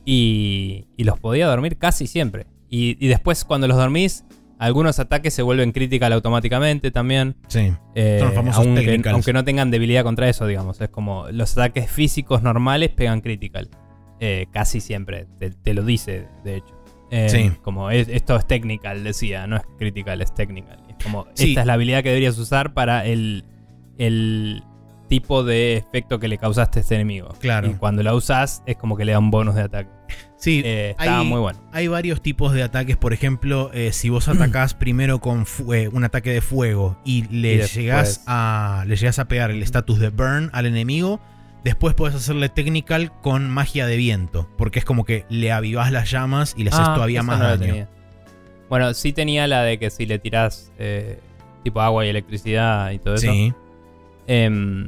y, 0.05 0.85
y 0.97 1.03
los 1.03 1.19
podía 1.19 1.47
dormir 1.47 1.77
casi 1.77 2.07
siempre. 2.07 2.47
Y, 2.69 2.97
y 3.03 3.07
después 3.07 3.43
cuando 3.45 3.67
los 3.67 3.77
dormís 3.77 4.23
algunos 4.61 4.99
ataques 4.99 5.33
se 5.33 5.41
vuelven 5.41 5.71
critical 5.71 6.13
automáticamente 6.13 6.91
también 6.91 7.35
Sí. 7.47 7.73
eh, 7.95 8.17
Son 8.19 8.27
los 8.27 8.35
famosos 8.35 8.65
aunque, 9.11 9.33
no 9.33 9.43
tengan 9.43 9.71
debilidad 9.71 10.03
contra 10.03 10.29
eso 10.29 10.45
digamos 10.47 10.79
es 10.81 10.89
como 10.89 11.27
los 11.31 11.51
ataques 11.57 11.89
físicos 11.91 12.41
normales 12.43 12.89
pegan 12.91 13.21
critical 13.21 13.69
Eh, 14.23 14.45
casi 14.51 14.81
siempre 14.81 15.25
te, 15.39 15.49
te 15.49 15.73
lo 15.73 15.83
dice 15.83 16.27
de 16.43 16.57
hecho 16.57 16.75
Eh, 17.09 17.27
Sí. 17.29 17.51
como 17.63 17.89
es- 17.91 18.07
esto 18.07 18.35
es 18.37 18.45
technical 18.47 19.03
decía 19.03 19.45
no 19.47 19.57
es 19.57 19.63
critical 19.79 20.21
es 20.21 20.33
technical 20.33 20.79
es 20.89 21.03
como 21.03 21.25
Sí. 21.33 21.49
esta 21.49 21.61
es 21.61 21.67
la 21.67 21.73
habilidad 21.73 22.03
que 22.03 22.09
deberías 22.09 22.37
usar 22.37 22.73
para 22.73 23.05
el, 23.05 23.43
el 23.97 24.63
tipo 25.11 25.43
de 25.43 25.75
efecto 25.75 26.19
que 26.19 26.27
le 26.29 26.37
causaste 26.37 26.79
a 26.79 26.81
este 26.81 26.95
enemigo. 26.95 27.29
Claro. 27.39 27.69
Y 27.69 27.73
cuando 27.73 28.01
la 28.01 28.13
usas 28.15 28.63
es 28.65 28.77
como 28.77 28.95
que 28.95 29.03
le 29.05 29.11
da 29.11 29.19
un 29.19 29.29
bonus 29.29 29.55
de 29.55 29.63
ataque. 29.63 29.89
Sí, 30.37 30.61
Eh, 30.65 30.95
hay- 30.97 31.25
muy 31.25 31.39
bueno. 31.39 31.59
Hay 31.73 31.87
varios 31.87 32.21
tipos 32.21 32.53
de 32.53 32.63
ataques, 32.63 32.95
por 32.97 33.11
ejemplo, 33.13 33.69
eh, 33.73 33.91
si 33.91 34.09
vos 34.09 34.27
atacás 34.29 34.73
primero 34.73 35.19
con 35.19 35.45
eh, 35.73 35.89
un 35.91 36.03
ataque 36.05 36.31
de 36.31 36.39
fuego 36.41 36.97
y 37.03 37.23
le 37.27 37.53
Y 37.53 37.57
después- 37.57 37.73
llegás 37.75 38.23
a 38.25 38.85
le 38.87 38.95
llegás 38.95 39.19
a 39.19 39.25
pegar 39.27 39.51
el 39.51 39.61
estatus 39.61 39.99
de 39.99 40.09
burn 40.09 40.49
al 40.53 40.65
enemigo, 40.65 41.19
después 41.65 41.93
podés 41.93 42.15
hacerle 42.15 42.47
technical 42.49 43.11
con 43.21 43.49
magia 43.49 43.85
de 43.85 43.97
viento, 43.97 44.47
porque 44.57 44.79
es 44.79 44.85
como 44.85 45.03
que 45.03 45.25
le 45.29 45.51
avivás 45.51 45.91
las 45.91 46.09
llamas 46.09 46.55
y 46.57 46.63
le 46.63 46.69
haces 46.69 46.85
Ah, 46.87 46.93
todavía 46.95 47.21
más 47.21 47.37
no 47.37 47.45
daño. 47.57 47.87
Bueno, 48.69 48.93
sí 48.93 49.11
tenía 49.11 49.45
la 49.47 49.63
de 49.63 49.77
que 49.77 49.89
si 49.89 50.05
le 50.05 50.17
tirás 50.19 50.71
eh, 50.79 51.19
tipo 51.65 51.81
agua 51.81 52.05
y 52.05 52.09
electricidad 52.09 52.91
y 52.91 52.97
todo 52.99 53.15
eso. 53.15 53.29
Sí, 53.29 53.53
Em, 54.27 54.87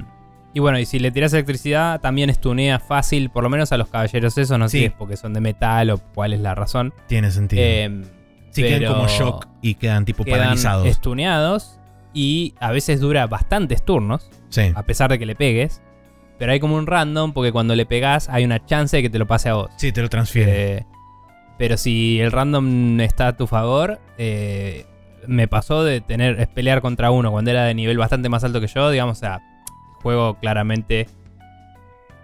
y 0.53 0.59
bueno, 0.59 0.79
y 0.79 0.85
si 0.85 0.99
le 0.99 1.11
tirás 1.11 1.33
electricidad, 1.33 1.99
también 2.01 2.29
estunea 2.29 2.79
fácil, 2.79 3.29
por 3.29 3.43
lo 3.43 3.49
menos 3.49 3.71
a 3.71 3.77
los 3.77 3.87
caballeros 3.89 4.37
eso, 4.37 4.57
no 4.57 4.69
sé 4.69 4.77
si 4.79 4.85
es 4.85 4.93
porque 4.93 5.17
son 5.17 5.33
de 5.33 5.41
metal 5.41 5.89
o 5.89 5.97
cuál 5.97 6.33
es 6.33 6.39
la 6.41 6.53
razón. 6.55 6.93
tiene 7.07 7.31
sentido. 7.31 7.61
Em, 7.63 8.03
sí, 8.51 8.61
quedan 8.63 8.93
como 8.93 9.07
shock 9.07 9.47
y 9.61 9.75
quedan 9.75 10.05
tipo 10.05 10.23
quedan 10.23 10.39
paralizados. 10.39 10.87
estuneados 10.87 11.79
y 12.13 12.53
a 12.59 12.71
veces 12.71 12.99
dura 12.99 13.25
bastantes 13.27 13.83
turnos, 13.83 14.29
Sí, 14.49 14.71
a 14.75 14.83
pesar 14.83 15.09
de 15.09 15.17
que 15.17 15.25
le 15.25 15.35
pegues. 15.35 15.81
Pero 16.37 16.51
hay 16.51 16.59
como 16.59 16.75
un 16.75 16.85
random 16.87 17.31
porque 17.33 17.51
cuando 17.51 17.75
le 17.75 17.85
pegas 17.85 18.27
hay 18.29 18.43
una 18.43 18.63
chance 18.65 18.97
de 18.97 19.03
que 19.03 19.09
te 19.09 19.17
lo 19.19 19.25
pase 19.27 19.49
a 19.49 19.53
vos. 19.55 19.71
sí, 19.77 19.91
te 19.91 20.01
lo 20.01 20.09
transfiere. 20.09 20.77
Eh, 20.77 20.85
pero 21.57 21.77
si 21.77 22.19
el 22.19 22.31
random 22.31 22.99
está 22.99 23.29
a 23.29 23.37
tu 23.37 23.47
favor, 23.47 23.99
eh, 24.17 24.85
me 25.27 25.47
pasó 25.47 25.83
de 25.83 26.01
tener 26.01 26.39
es 26.39 26.47
pelear 26.47 26.81
contra 26.81 27.11
uno 27.11 27.31
cuando 27.31 27.51
era 27.51 27.63
de 27.65 27.73
nivel 27.73 27.97
bastante 27.97 28.29
más 28.29 28.43
alto 28.43 28.59
que 28.59 28.67
yo, 28.67 28.89
digamos, 28.91 29.17
o 29.17 29.19
sea, 29.19 29.35
el 29.35 29.52
juego 30.03 30.37
claramente 30.39 31.07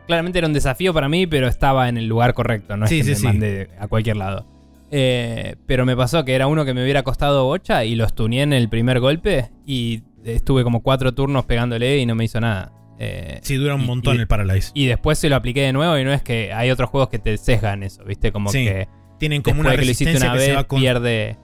claramente 0.08 0.40
era 0.40 0.48
un 0.48 0.54
desafío 0.54 0.94
para 0.94 1.08
mí, 1.10 1.28
pero 1.28 1.48
estaba 1.48 1.88
en 1.90 1.98
el 1.98 2.08
lugar 2.08 2.34
correcto, 2.34 2.76
no 2.78 2.86
es 2.86 2.92
que 2.92 3.04
sí, 3.16 3.28
me 3.28 3.66
sí. 3.66 3.72
a 3.80 3.88
cualquier 3.88 4.18
lado. 4.18 4.46
Eh, 4.92 5.56
pero 5.68 5.86
me 5.86 5.96
pasó 5.96 6.26
que 6.26 6.34
era 6.34 6.48
uno 6.48 6.66
que 6.66 6.74
me 6.74 6.82
hubiera 6.84 7.04
costado 7.04 7.46
bocha 7.46 7.86
y 7.86 7.96
lo 7.96 8.08
stuneé 8.10 8.42
en 8.42 8.54
el 8.54 8.70
primer 8.70 9.00
golpe 9.00 9.50
y 9.68 10.02
estuve 10.26 10.64
como 10.64 10.82
cuatro 10.82 11.14
turnos 11.14 11.46
pegándole 11.46 12.00
y 12.00 12.06
no 12.08 12.16
me 12.16 12.24
hizo 12.26 12.40
nada. 12.42 12.72
Eh, 12.98 13.40
Sí, 13.44 13.56
dura 13.58 13.76
un 13.76 13.82
y- 13.84 13.86
montón 13.86 14.16
y- 14.18 14.20
el 14.22 14.28
Paralyze. 14.28 14.72
Y 14.74 14.88
después 14.88 15.20
se 15.20 15.30
lo 15.30 15.36
apliqué 15.36 15.62
de 15.62 15.74
nuevo 15.74 15.96
y 15.98 16.04
no 16.04 16.12
es 16.12 16.24
que 16.24 16.52
hay 16.54 16.72
otros 16.72 16.90
juegos 16.90 17.10
que 17.10 17.20
te 17.20 17.38
sesgan 17.38 17.84
eso, 17.84 18.04
¿viste? 18.04 18.32
Como 18.32 18.52
que 18.52 18.88
Tienen 19.20 19.42
como 19.44 19.62
una 19.62 19.72
de 19.72 19.78
que 19.78 19.86
lo 19.86 19.92
hiciste 19.92 20.06
resistencia 20.14 20.32
una 20.32 20.38
que 20.40 20.44
se 20.44 20.50
vez 20.50 20.58
va 20.58 20.64
con... 20.64 20.80
pierde... 20.80 21.38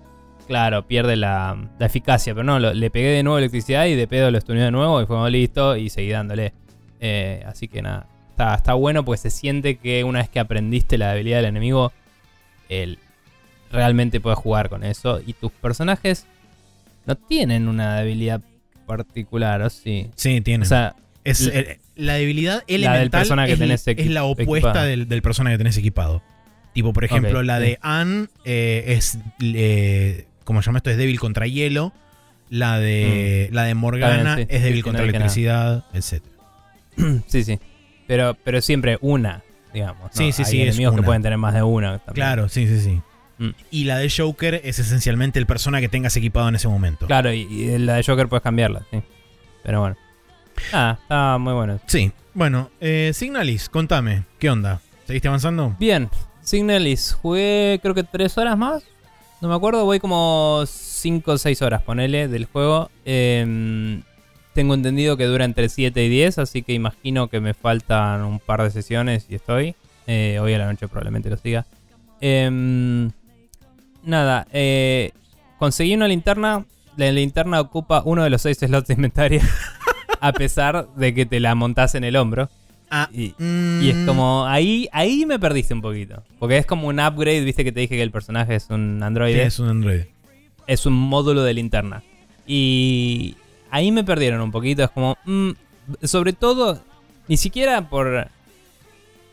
Claro, 0.47 0.87
pierde 0.87 1.15
la, 1.15 1.57
la 1.79 1.85
eficacia. 1.85 2.33
Pero 2.33 2.43
no, 2.43 2.59
lo- 2.59 2.73
le 2.73 2.89
pegué 2.89 3.07
de 3.09 3.23
nuevo 3.23 3.37
electricidad 3.37 3.85
y 3.85 3.95
de 3.95 4.07
pedo 4.07 4.29
lo 4.31 4.37
estuneé 4.37 4.63
de 4.63 4.71
nuevo 4.71 5.01
y 5.01 5.05
fuimos 5.05 5.29
listo 5.31 5.75
y 5.75 5.89
seguí 5.89 6.09
dándole. 6.09 6.53
Eh, 6.99 7.43
así 7.47 7.67
que 7.67 7.81
nada, 7.81 8.07
está, 8.29 8.55
está 8.55 8.73
bueno 8.73 9.03
porque 9.03 9.21
se 9.21 9.29
siente 9.29 9.77
que 9.77 10.03
una 10.03 10.19
vez 10.19 10.29
que 10.29 10.39
aprendiste 10.39 10.97
la 10.97 11.11
debilidad 11.11 11.37
del 11.37 11.45
enemigo, 11.47 11.91
el, 12.69 12.99
realmente 13.71 14.19
puedes 14.19 14.39
jugar 14.39 14.69
con 14.69 14.83
eso. 14.83 15.21
Y 15.25 15.33
tus 15.33 15.51
personajes 15.51 16.25
no 17.05 17.15
tienen 17.15 17.67
una 17.67 17.97
debilidad 17.99 18.41
particular, 18.85 19.61
¿o 19.61 19.69
sí? 19.69 20.09
Sí, 20.15 20.41
tienen. 20.41 20.63
O 20.63 20.69
sea, 20.69 20.95
es, 21.23 21.47
eh, 21.47 21.79
la 21.95 22.13
debilidad 22.15 22.63
del 22.67 22.83
elemental 22.83 23.21
persona 23.21 23.45
que 23.47 23.53
es, 23.53 23.59
tenés 23.59 23.87
es 23.87 24.07
la 24.07 24.23
opuesta 24.25 24.83
del, 24.83 25.07
del 25.07 25.21
persona 25.21 25.49
que 25.51 25.57
tenés 25.57 25.75
equipado. 25.77 26.21
Tipo, 26.73 26.91
por 26.93 27.03
ejemplo, 27.05 27.41
la 27.41 27.59
de 27.59 27.79
Anne 27.81 28.27
eh, 28.43 28.83
es... 28.87 29.17
eh, 29.41 30.27
como 30.45 30.61
se 30.61 30.67
llama 30.67 30.77
esto? 30.77 30.89
Es 30.89 30.97
débil 30.97 31.19
contra 31.19 31.45
hielo. 31.47 31.91
La 32.49 32.79
de, 32.79 33.49
la 33.51 33.63
de 33.63 33.73
Morgana 33.73 34.37
sí. 34.37 34.45
es 34.47 34.61
débil 34.61 34.77
Sí, 34.77 34.83
contra 34.83 35.03
no 35.03 35.09
electricidad, 35.09 35.83
etc. 35.93 36.23
sí, 37.27 37.43
sí. 37.43 37.59
Pero, 38.07 38.37
pero 38.43 38.61
siempre 38.61 38.97
una, 39.01 39.43
digamos. 39.73 40.03
¿no? 40.03 40.09
Sí, 40.11 40.31
sí, 40.31 40.43
Hay 40.43 40.51
sí, 40.51 40.61
es 40.61 40.67
enemigos 40.69 40.95
que 40.95 41.01
pueden 41.03 41.23
tener 41.23 41.37
más 41.37 41.53
de 41.53 41.63
una. 41.63 41.97
también. 41.97 42.13
Claro, 42.13 42.47
sí, 42.47 42.67
sí, 42.67 42.79
sí. 42.79 43.01
Mm. 43.39 43.49
Y 43.71 43.83
la 43.85 43.97
de 43.97 44.09
Joker 44.15 44.61
es 44.63 44.79
esencialmente 44.79 45.39
el 45.39 45.45
persona 45.47 45.81
que 45.81 45.89
tengas 45.89 46.15
equipado 46.15 46.47
en 46.47 46.55
ese 46.55 46.67
momento. 46.67 47.07
Claro, 47.07 47.33
y, 47.33 47.41
y 47.41 47.77
la 47.79 47.95
de 47.95 48.03
Joker 48.03 48.27
puedes 48.27 48.43
cambiarla, 48.43 48.85
sí. 48.91 49.01
Pero 49.63 49.81
bueno. 49.81 49.97
Ah, 50.71 50.97
está 51.01 51.37
muy 51.39 51.53
bueno. 51.53 51.79
Sí. 51.87 52.11
Bueno, 52.35 52.69
eh, 52.79 53.11
Signalis, 53.13 53.69
contame, 53.69 54.23
¿qué 54.39 54.49
onda? 54.49 54.81
¿Seguiste 55.07 55.27
avanzando? 55.27 55.75
Bien, 55.79 56.09
Signalis, 56.41 57.13
jugué 57.13 57.79
creo 57.81 57.95
que 57.95 58.03
tres 58.03 58.37
horas 58.37 58.57
más. 58.57 58.83
No 59.41 59.49
me 59.49 59.55
acuerdo, 59.55 59.85
voy 59.85 59.99
como 59.99 60.63
5 60.65 61.31
o 61.31 61.37
6 61.37 61.61
horas, 61.61 61.81
ponele, 61.81 62.27
del 62.27 62.45
juego. 62.45 62.89
Em, 63.03 64.01
tengo 64.53 64.73
entendido 64.73 65.17
que 65.17 65.25
dura 65.25 65.45
entre 65.45 65.69
7 65.69 66.03
y 66.03 66.09
10, 66.09 66.39
así 66.39 66.63
que 66.63 66.73
imagino 66.73 67.27
que 67.27 67.41
me 67.41 67.53
faltan 67.53 68.23
un 68.23 68.39
par 68.39 68.63
de 68.63 68.71
sesiones 68.71 69.25
y 69.29 69.35
estoy. 69.35 69.75
Eh, 70.07 70.39
hoy 70.41 70.53
a 70.53 70.59
la 70.59 70.67
noche 70.67 70.87
probablemente 70.87 71.29
lo 71.29 71.37
siga. 71.37 71.65
Em, 72.21 73.11
nada, 74.03 74.47
eh, 74.53 75.11
conseguí 75.59 75.93
una 75.93 76.07
linterna. 76.07 76.65
La 76.95 77.11
linterna 77.11 77.59
ocupa 77.59 78.01
uno 78.05 78.23
de 78.23 78.29
los 78.29 78.41
6 78.41 78.57
slots 78.61 78.87
de 78.87 78.93
inventario. 78.93 79.41
a 80.21 80.31
pesar 80.33 80.87
de 80.95 81.13
que 81.13 81.25
te 81.25 81.39
la 81.39 81.55
montás 81.55 81.95
en 81.95 82.03
el 82.03 82.15
hombro. 82.15 82.49
Ah, 82.89 83.09
Y, 83.11 83.33
mm, 83.37 83.81
y 83.83 83.89
es 83.89 83.97
como, 84.05 84.45
ahí, 84.45 84.87
ahí 84.91 85.25
me 85.25 85.39
perdiste 85.39 85.73
un 85.73 85.81
poquito. 85.81 86.23
Porque 86.39 86.57
es 86.57 86.65
como 86.65 86.87
un 86.87 86.99
upgrade, 86.99 87.41
viste 87.41 87.63
que 87.63 87.71
te 87.71 87.79
dije 87.81 87.95
que 87.95 88.03
el 88.03 88.11
personaje 88.11 88.55
es 88.55 88.69
un 88.69 88.97
sí, 88.99 89.03
androide. 89.05 89.43
es 89.43 89.59
un 89.59 89.69
Android. 89.69 90.01
es 90.67 90.85
un 90.85 90.93
módulo 90.93 91.43
de 91.43 91.53
linterna. 91.53 92.03
Y 92.47 93.35
ahí 93.71 93.91
me 93.91 94.03
perdieron 94.03 94.41
un 94.41 94.51
poquito. 94.51 94.83
Es 94.83 94.89
como, 94.91 95.17
mm, 95.25 95.51
sobre 96.03 96.33
todo, 96.33 96.81
ni 97.27 97.37
siquiera 97.37 97.89
por, 97.89 98.27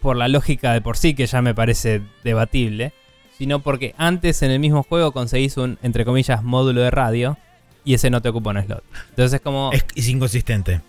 por 0.01 0.17
la 0.17 0.29
lógica 0.29 0.73
de 0.73 0.81
por 0.81 0.97
sí, 0.97 1.15
que 1.15 1.27
ya 1.27 1.43
me 1.43 1.55
parece 1.55 2.01
debatible, 2.25 2.93
sino 3.39 3.61
porque 3.61 3.95
antes 3.99 4.43
en 4.43 4.51
el 4.51 4.61
mismo 4.61 4.83
juego 4.83 5.13
conseguís 5.13 5.57
un, 5.57 5.79
entre 5.83 6.05
comillas, 6.05 6.43
módulo 6.43 6.81
de 6.81 6.91
radio 6.91 7.37
y 7.85 7.95
ese 7.95 8.11
no 8.11 8.23
te 8.23 8.29
ocupa 8.31 8.51
un 8.51 8.63
slot. 8.63 8.85
Entonces 9.11 9.35
es 9.35 9.41
como... 9.41 9.71
Es, 9.73 9.85
es 9.95 10.09
inconsistente. 10.09 10.81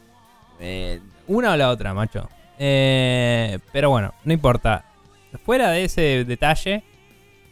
Eh, 0.59 0.99
una 1.27 1.51
o 1.53 1.57
la 1.57 1.69
otra, 1.69 1.93
macho. 1.93 2.29
Eh, 2.59 3.59
pero 3.71 3.89
bueno, 3.89 4.13
no 4.23 4.33
importa. 4.33 4.85
Fuera 5.45 5.71
de 5.71 5.85
ese 5.85 6.25
detalle, 6.25 6.83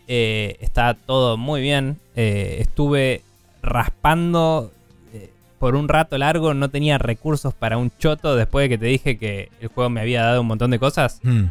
eh, 0.08 0.58
está 0.62 0.94
todo 0.94 1.38
muy 1.38 1.62
bien. 1.62 1.98
Eh, 2.16 2.58
estuve 2.60 3.24
raspando 3.62 4.72
eh, 5.14 5.32
por 5.60 5.76
un 5.76 5.88
rato 5.88 6.18
largo, 6.18 6.54
no 6.54 6.70
tenía 6.70 6.98
recursos 6.98 7.54
para 7.54 7.78
un 7.78 7.92
choto 7.98 8.36
después 8.36 8.66
de 8.66 8.70
que 8.70 8.78
te 8.78 8.86
dije 8.86 9.18
que 9.18 9.50
el 9.62 9.70
juego 9.70 9.90
me 9.90 10.02
había 10.02 10.24
dado 10.24 10.42
un 10.42 10.48
montón 10.48 10.72
de 10.72 10.80
cosas. 10.80 11.20
Mm. 11.24 11.46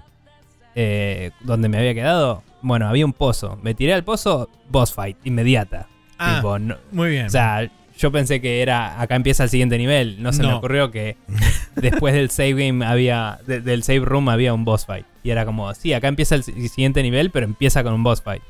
Eh, 0.76 1.32
donde 1.40 1.68
me 1.68 1.78
había 1.78 1.94
quedado, 1.94 2.42
bueno, 2.62 2.86
había 2.88 3.04
un 3.04 3.12
pozo. 3.12 3.58
Me 3.62 3.74
tiré 3.74 3.92
al 3.92 4.04
pozo, 4.04 4.48
boss 4.68 4.92
fight, 4.94 5.16
inmediata. 5.24 5.88
Ah, 6.18 6.36
Tipo, 6.36 6.58
no- 6.58 6.76
muy 6.92 7.10
bien. 7.10 7.26
o 7.26 7.30
sea, 7.30 7.68
yo 8.00 8.10
pensé 8.10 8.40
que 8.40 8.62
era 8.62 9.00
acá 9.00 9.14
empieza 9.16 9.44
el 9.44 9.50
siguiente 9.50 9.76
nivel. 9.78 10.22
No 10.22 10.32
se 10.32 10.42
me 10.42 10.52
ocurrió 10.52 10.90
que 10.90 11.16
después 11.76 12.14
del 12.14 12.30
save 12.30 12.54
game 12.54 12.84
había 12.84 13.38
de- 13.46 13.60
del 13.60 13.82
save 13.82 14.00
room 14.00 14.28
había 14.28 14.54
un 14.54 14.64
boss 14.64 14.86
fight 14.86 15.06
y 15.22 15.30
era 15.30 15.44
como, 15.44 15.72
sí, 15.74 15.92
acá 15.92 16.08
empieza 16.08 16.34
el 16.34 16.42
si- 16.42 16.68
siguiente 16.68 17.02
nivel, 17.02 17.30
pero 17.30 17.44
empieza 17.46 17.82
con 17.82 17.92
un 17.92 18.02
boss 18.02 18.22
fight. 18.22 18.42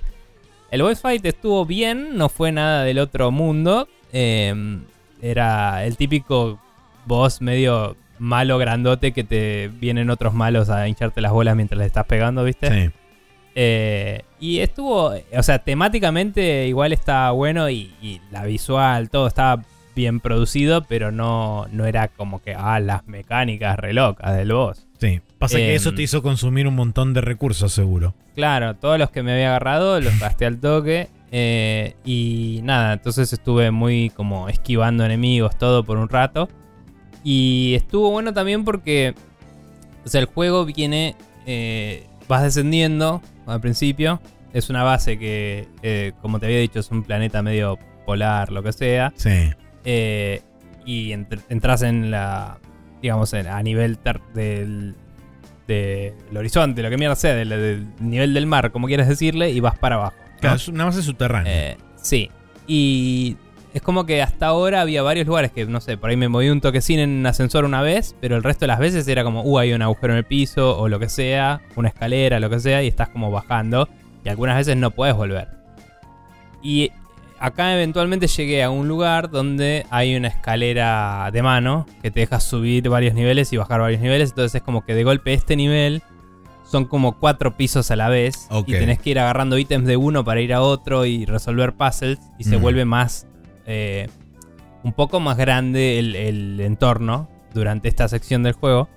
El 0.70 0.82
boss 0.82 1.00
fight 1.00 1.24
estuvo 1.26 1.66
bien, 1.66 2.16
no 2.16 2.28
fue 2.28 2.52
nada 2.52 2.84
del 2.84 2.98
otro 2.98 3.30
mundo. 3.30 3.88
eh, 4.12 4.78
era 5.22 5.84
el 5.84 5.96
típico 5.98 6.58
boss 7.06 7.40
medio 7.42 7.96
malo 8.18 8.56
grandote 8.58 9.12
que 9.12 9.24
te 9.24 9.68
vienen 9.80 10.08
otros 10.10 10.32
malos 10.32 10.70
a 10.70 10.86
hincharte 10.88 11.20
las 11.20 11.32
bolas 11.32 11.56
mientras 11.56 11.78
le 11.78 11.84
estás 11.86 12.06
pegando, 12.06 12.44
¿viste? 12.44 12.68
sí. 12.86 12.90
Eh, 13.54 14.22
y 14.38 14.60
estuvo, 14.60 15.12
o 15.36 15.42
sea, 15.42 15.58
temáticamente 15.58 16.66
igual 16.68 16.92
estaba 16.92 17.30
bueno 17.32 17.68
y, 17.68 17.92
y 18.00 18.20
la 18.30 18.44
visual, 18.44 19.10
todo 19.10 19.26
estaba 19.26 19.62
bien 19.96 20.20
producido, 20.20 20.84
pero 20.84 21.10
no, 21.10 21.66
no 21.72 21.84
era 21.84 22.08
como 22.08 22.40
que, 22.40 22.54
ah, 22.54 22.78
las 22.80 23.06
mecánicas 23.08 23.76
re 23.78 23.92
locas 23.92 24.36
del 24.36 24.52
boss. 24.52 24.86
Sí. 24.98 25.20
Pasa 25.38 25.56
que 25.56 25.70
Em. 25.70 25.76
eso 25.76 25.92
te 25.94 26.02
hizo 26.02 26.22
consumir 26.22 26.66
un 26.68 26.74
montón 26.76 27.12
de 27.12 27.20
recursos, 27.22 27.72
seguro. 27.72 28.14
Claro, 28.34 28.76
todos 28.76 28.98
los 28.98 29.10
que 29.10 29.22
me 29.22 29.32
había 29.32 29.48
agarrado 29.48 30.00
los 30.00 30.18
gasté 30.20 30.46
al 30.46 30.58
toque. 30.60 31.08
eh, 31.32 31.94
y 32.04 32.60
nada, 32.64 32.94
entonces 32.94 33.32
estuve 33.32 33.70
muy 33.70 34.10
como 34.10 34.48
esquivando 34.48 35.04
enemigos, 35.04 35.56
todo 35.58 35.84
por 35.84 35.96
un 35.98 36.08
rato. 36.08 36.48
Y 37.22 37.74
estuvo 37.74 38.10
bueno 38.10 38.32
también 38.32 38.64
porque, 38.64 39.14
o 40.04 40.08
sea, 40.08 40.20
el 40.20 40.26
juego 40.26 40.64
viene, 40.64 41.14
eh, 41.46 42.06
vas 42.30 42.42
descendiendo 42.44 43.20
al 43.46 43.60
principio. 43.60 44.20
Es 44.54 44.70
una 44.70 44.82
base 44.82 45.18
que, 45.18 45.68
eh, 45.82 46.12
como 46.22 46.40
te 46.40 46.46
había 46.46 46.58
dicho, 46.58 46.80
es 46.80 46.90
un 46.90 47.02
planeta 47.02 47.42
medio 47.42 47.78
polar, 48.06 48.50
lo 48.50 48.62
que 48.62 48.72
sea. 48.72 49.12
Sí. 49.16 49.50
Eh, 49.84 50.40
y 50.86 51.10
entr- 51.10 51.42
entras 51.50 51.82
en 51.82 52.10
la. 52.10 52.58
Digamos, 53.02 53.32
en- 53.34 53.46
a 53.48 53.62
nivel 53.62 53.98
del, 54.34 54.94
del 55.66 56.14
horizonte, 56.36 56.82
lo 56.82 56.90
que 56.90 56.96
mierda 56.98 57.14
sea, 57.16 57.34
del, 57.34 57.48
del 57.50 57.86
nivel 58.00 58.34
del 58.34 58.46
mar, 58.46 58.72
como 58.72 58.86
quieras 58.86 59.08
decirle, 59.08 59.50
y 59.50 59.60
vas 59.60 59.78
para 59.78 59.96
abajo. 59.96 60.16
¿no? 60.34 60.38
Claro, 60.40 60.56
es 60.56 60.68
una 60.68 60.84
base 60.86 61.02
subterránea. 61.02 61.70
Eh, 61.72 61.76
sí. 61.96 62.30
Y 62.66 63.36
es 63.72 63.82
como 63.82 64.04
que 64.04 64.20
hasta 64.20 64.46
ahora 64.46 64.80
había 64.80 65.02
varios 65.02 65.26
lugares 65.26 65.52
que, 65.52 65.64
no 65.66 65.80
sé, 65.80 65.96
por 65.96 66.10
ahí 66.10 66.16
me 66.16 66.28
moví 66.28 66.48
un 66.48 66.60
toquecín 66.60 66.98
en 66.98 67.10
un 67.10 67.26
ascensor 67.26 67.64
una 67.64 67.82
vez, 67.82 68.16
pero 68.20 68.36
el 68.36 68.42
resto 68.42 68.64
de 68.64 68.68
las 68.68 68.78
veces 68.78 69.06
era 69.06 69.22
como, 69.22 69.42
uh, 69.42 69.58
hay 69.58 69.72
un 69.72 69.82
agujero 69.82 70.12
en 70.12 70.18
el 70.18 70.24
piso, 70.24 70.76
o 70.78 70.88
lo 70.88 70.98
que 70.98 71.08
sea, 71.08 71.60
una 71.76 71.88
escalera, 71.88 72.40
lo 72.40 72.50
que 72.50 72.58
sea, 72.58 72.82
y 72.82 72.88
estás 72.88 73.08
como 73.10 73.30
bajando. 73.30 73.88
Y 74.24 74.28
algunas 74.28 74.56
veces 74.56 74.76
no 74.76 74.90
puedes 74.90 75.14
volver. 75.14 75.48
Y 76.62 76.90
acá 77.38 77.72
eventualmente 77.72 78.26
llegué 78.26 78.62
a 78.62 78.70
un 78.70 78.88
lugar 78.88 79.30
donde 79.30 79.86
hay 79.90 80.16
una 80.16 80.28
escalera 80.28 81.30
de 81.32 81.42
mano 81.42 81.86
que 82.02 82.10
te 82.10 82.20
deja 82.20 82.40
subir 82.40 82.88
varios 82.88 83.14
niveles 83.14 83.52
y 83.52 83.56
bajar 83.56 83.80
varios 83.80 84.00
niveles. 84.00 84.30
Entonces 84.30 84.56
es 84.56 84.62
como 84.62 84.84
que 84.84 84.94
de 84.94 85.04
golpe 85.04 85.32
este 85.32 85.56
nivel 85.56 86.02
son 86.64 86.84
como 86.84 87.18
cuatro 87.18 87.56
pisos 87.56 87.90
a 87.90 87.96
la 87.96 88.08
vez. 88.08 88.48
Y 88.66 88.72
tenés 88.72 88.98
que 88.98 89.10
ir 89.10 89.18
agarrando 89.18 89.56
ítems 89.58 89.86
de 89.86 89.96
uno 89.96 90.24
para 90.24 90.40
ir 90.40 90.52
a 90.52 90.60
otro 90.60 91.06
y 91.06 91.24
resolver 91.24 91.72
puzzles. 91.74 92.18
Y 92.38 92.44
se 92.44 92.56
vuelve 92.56 92.84
más... 92.84 93.26
eh, 93.70 94.08
un 94.82 94.92
poco 94.92 95.20
más 95.20 95.36
grande 95.36 95.98
el, 95.98 96.16
el 96.16 96.60
entorno 96.60 97.28
durante 97.54 97.88
esta 97.88 98.08
sección 98.08 98.42
del 98.42 98.52
juego. 98.54 98.88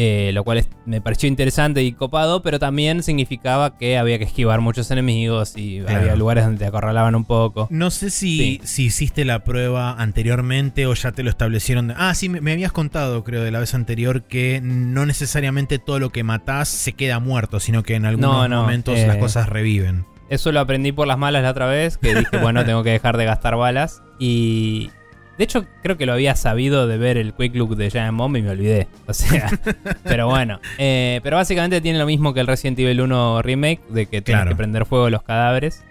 eh, 0.00 0.30
lo 0.32 0.44
cual 0.44 0.58
es- 0.58 0.68
me 0.86 1.00
pareció 1.00 1.28
interesante 1.28 1.82
y 1.82 1.90
copado, 1.90 2.40
pero 2.40 2.60
también 2.60 3.02
significaba 3.02 3.76
que 3.78 3.98
había 3.98 4.16
que 4.18 4.24
esquivar 4.24 4.60
muchos 4.60 4.88
enemigos 4.92 5.54
y 5.56 5.80
Claro. 5.80 5.98
había 6.02 6.14
lugares 6.14 6.44
donde 6.44 6.58
te 6.60 6.66
acorralaban 6.66 7.16
un 7.16 7.24
poco. 7.24 7.66
No 7.70 7.90
sé 7.90 8.10
si, 8.10 8.38
Sí. 8.38 8.60
si 8.62 8.84
hiciste 8.84 9.24
la 9.24 9.42
prueba 9.42 9.94
anteriormente 10.00 10.86
o 10.86 10.94
ya 10.94 11.10
te 11.10 11.24
lo 11.24 11.30
establecieron. 11.30 11.92
Ah, 11.96 12.14
sí, 12.14 12.28
me, 12.28 12.40
me 12.40 12.52
habías 12.52 12.70
contado, 12.70 13.24
creo, 13.24 13.42
de 13.42 13.50
la 13.50 13.58
vez 13.58 13.74
anterior 13.74 14.22
que 14.22 14.60
no 14.62 15.04
necesariamente 15.04 15.80
todo 15.80 15.98
lo 15.98 16.10
que 16.10 16.22
matás 16.22 16.68
se 16.68 16.92
queda 16.92 17.18
muerto, 17.18 17.58
sino 17.58 17.82
que 17.82 17.96
en 17.96 18.04
algunos 18.06 18.30
No, 18.30 18.46
no, 18.48 18.60
momentos 18.62 18.96
eh, 19.00 19.06
las 19.08 19.16
cosas 19.16 19.48
reviven. 19.48 20.04
Eso 20.28 20.52
lo 20.52 20.60
aprendí 20.60 20.92
por 20.92 21.06
las 21.06 21.16
malas 21.18 21.42
la 21.42 21.50
otra 21.50 21.66
vez, 21.66 21.96
que 21.98 22.14
dije, 22.14 22.36
bueno, 22.42 22.64
tengo 22.64 22.82
que 22.82 22.90
dejar 22.90 23.16
de 23.16 23.24
gastar 23.24 23.56
balas. 23.56 24.02
Y 24.18 24.90
de 25.38 25.44
hecho, 25.44 25.64
creo 25.82 25.96
que 25.96 26.04
lo 26.06 26.12
había 26.12 26.34
sabido 26.36 26.86
de 26.86 26.98
ver 26.98 27.16
el 27.16 27.32
Quick 27.32 27.54
Look 27.54 27.76
de 27.76 27.90
Giant 27.90 28.16
Bomb 28.18 28.36
y 28.36 28.42
me 28.42 28.50
olvidé. 28.50 28.88
O 29.06 29.14
sea, 29.14 29.48
pero 30.04 30.28
bueno. 30.28 30.60
Eh, 30.78 31.20
pero 31.22 31.36
básicamente 31.36 31.80
tiene 31.80 31.98
lo 31.98 32.06
mismo 32.06 32.34
que 32.34 32.40
el 32.40 32.46
Resident 32.46 32.78
Evil 32.78 33.00
1 33.00 33.42
Remake, 33.42 33.80
de 33.88 34.06
que 34.06 34.20
tienes 34.22 34.42
Claro. 34.42 34.50
que 34.50 34.56
prender 34.56 34.84
fuego 34.86 35.06
a 35.06 35.10
los 35.10 35.22
cadáveres. 35.22 35.84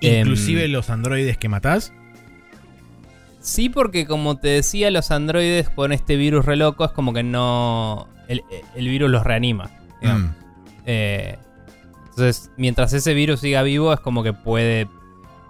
Em, 0.00 0.20
Inclusive 0.20 0.66
los 0.68 0.88
androides 0.90 1.36
que 1.36 1.48
matás. 1.48 1.92
Sí, 3.40 3.68
porque 3.68 4.06
como 4.06 4.36
te 4.36 4.48
decía, 4.48 4.90
los 4.90 5.10
androides 5.10 5.70
con 5.70 5.92
este 5.92 6.16
virus 6.16 6.44
re 6.44 6.56
loco 6.56 6.84
es 6.84 6.90
como 6.90 7.12
que 7.12 7.22
no. 7.22 8.08
El, 8.28 8.42
el 8.74 8.88
virus 8.88 9.10
los 9.10 9.24
reanima. 9.24 9.70
Mm. 10.02 10.26
Eh, 10.86 11.38
entonces, 12.20 12.50
mientras 12.56 12.92
ese 12.92 13.14
virus 13.14 13.40
siga 13.40 13.62
vivo, 13.62 13.92
es 13.92 14.00
como 14.00 14.22
que 14.22 14.32
puede 14.32 14.88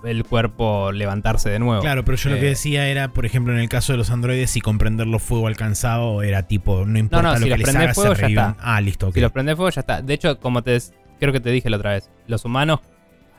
el 0.05 0.25
cuerpo 0.25 0.93
levantarse 0.93 1.51
de 1.51 1.59
nuevo. 1.59 1.83
Claro, 1.83 2.05
pero 2.05 2.17
yo 2.17 2.31
lo 2.31 2.37
que 2.37 2.47
Eh, 2.47 2.51
decía 2.51 2.89
era, 2.89 3.09
por 3.09 3.27
ejemplo, 3.27 3.53
en 3.53 3.59
el 3.61 3.69
caso 3.69 3.93
de 3.93 3.99
los 3.99 4.11
androides, 4.11 4.51
si 4.51 4.61
comprenderlo 4.63 5.19
fuego 5.19 5.47
alcanzado 5.47 6.23
era 6.23 6.45
tipo, 6.45 6.87
no 6.87 6.99
importa 6.99 7.23
no, 7.23 7.33
lo 7.33 7.39
si 7.39 7.45
que 7.45 7.51
los 7.51 7.59
les 7.59 7.77
haga, 7.77 7.95
fuego, 7.95 8.15
se 8.15 8.23
ya 8.23 8.29
está. 8.29 8.57
Ah, 8.61 8.81
listo, 8.81 9.09
ok. 9.09 9.15
Si 9.15 9.21
los 9.21 9.33
prende 9.33 9.57
fuego, 9.57 9.71
ya 9.71 9.81
está. 9.81 10.01
De 10.01 10.15
hecho, 10.15 10.39
como 10.41 10.63
te 10.63 10.79
creo 11.19 11.33
que 11.35 11.41
te 11.41 11.51
dije 11.51 11.69
la 11.69 11.77
otra 11.77 11.91
vez, 11.93 12.09
los 12.29 12.45
humanos, 12.47 12.81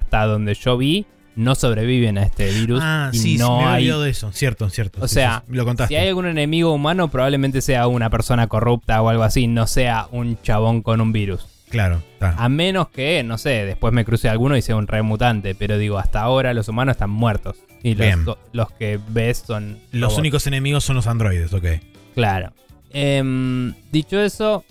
hasta 0.02 0.26
donde 0.28 0.54
yo 0.54 0.78
vi, 0.78 1.08
no 1.36 1.56
sobreviven 1.56 2.20
a 2.20 2.24
este 2.24 2.52
virus. 2.52 2.80
Ah, 2.84 3.10
y 3.12 3.17
sí, 3.17 3.38
no 3.38 3.58
me 3.58 3.63
había 3.65 3.96
hay 3.96 4.02
de 4.02 4.10
eso. 4.12 4.32
Cierto, 4.32 4.70
cierto. 4.70 5.02
O 5.04 5.08
Sí, 5.08 5.15
sea, 5.15 5.39
sí, 5.39 5.52
sí, 5.52 5.56
lo 5.58 5.65
contaste. 5.65 5.96
Si 5.96 6.00
hay 6.00 6.10
algún 6.10 6.28
enemigo 6.28 6.72
humano, 6.74 7.10
probablemente 7.10 7.62
sea 7.62 7.88
una 7.88 8.12
persona 8.12 8.46
corrupta 8.48 9.02
o 9.02 9.10
algo 9.10 9.24
así, 9.24 9.48
no 9.48 9.65
sea 9.65 10.08
un 10.12 10.39
chabón 10.44 10.84
con 10.84 11.02
un 11.02 11.12
virus. 11.12 11.48
Claro, 11.72 12.04
está. 12.14 12.36
A 12.38 12.50
menos 12.50 12.90
que, 12.90 13.24
no 13.24 13.38
sé, 13.38 13.66
después 13.66 13.94
me 13.94 14.04
cruce 14.06 14.28
alguno 14.30 14.58
y 14.58 14.62
sea 14.62 14.76
un 14.76 14.88
remutante. 14.88 15.56
Pero 15.56 15.78
digo, 15.78 15.98
hasta 15.98 16.22
ahora 16.22 16.54
los 16.54 16.68
humanos 16.68 16.94
están 16.94 17.10
muertos. 17.10 17.58
Y 17.82 17.96
los, 17.96 18.38
los 18.52 18.72
que 18.74 19.00
ves 19.10 19.44
son. 19.48 19.80
Los 19.92 20.10
robots. 20.10 20.20
únicos 20.20 20.48
enemigos 20.48 20.84
son 20.84 20.98
los 20.98 21.08
androides, 21.08 21.54
ok. 21.54 21.66
Claro. 22.14 22.52
Em, 22.92 23.74
dicho 23.92 24.20
eso, 24.20 24.66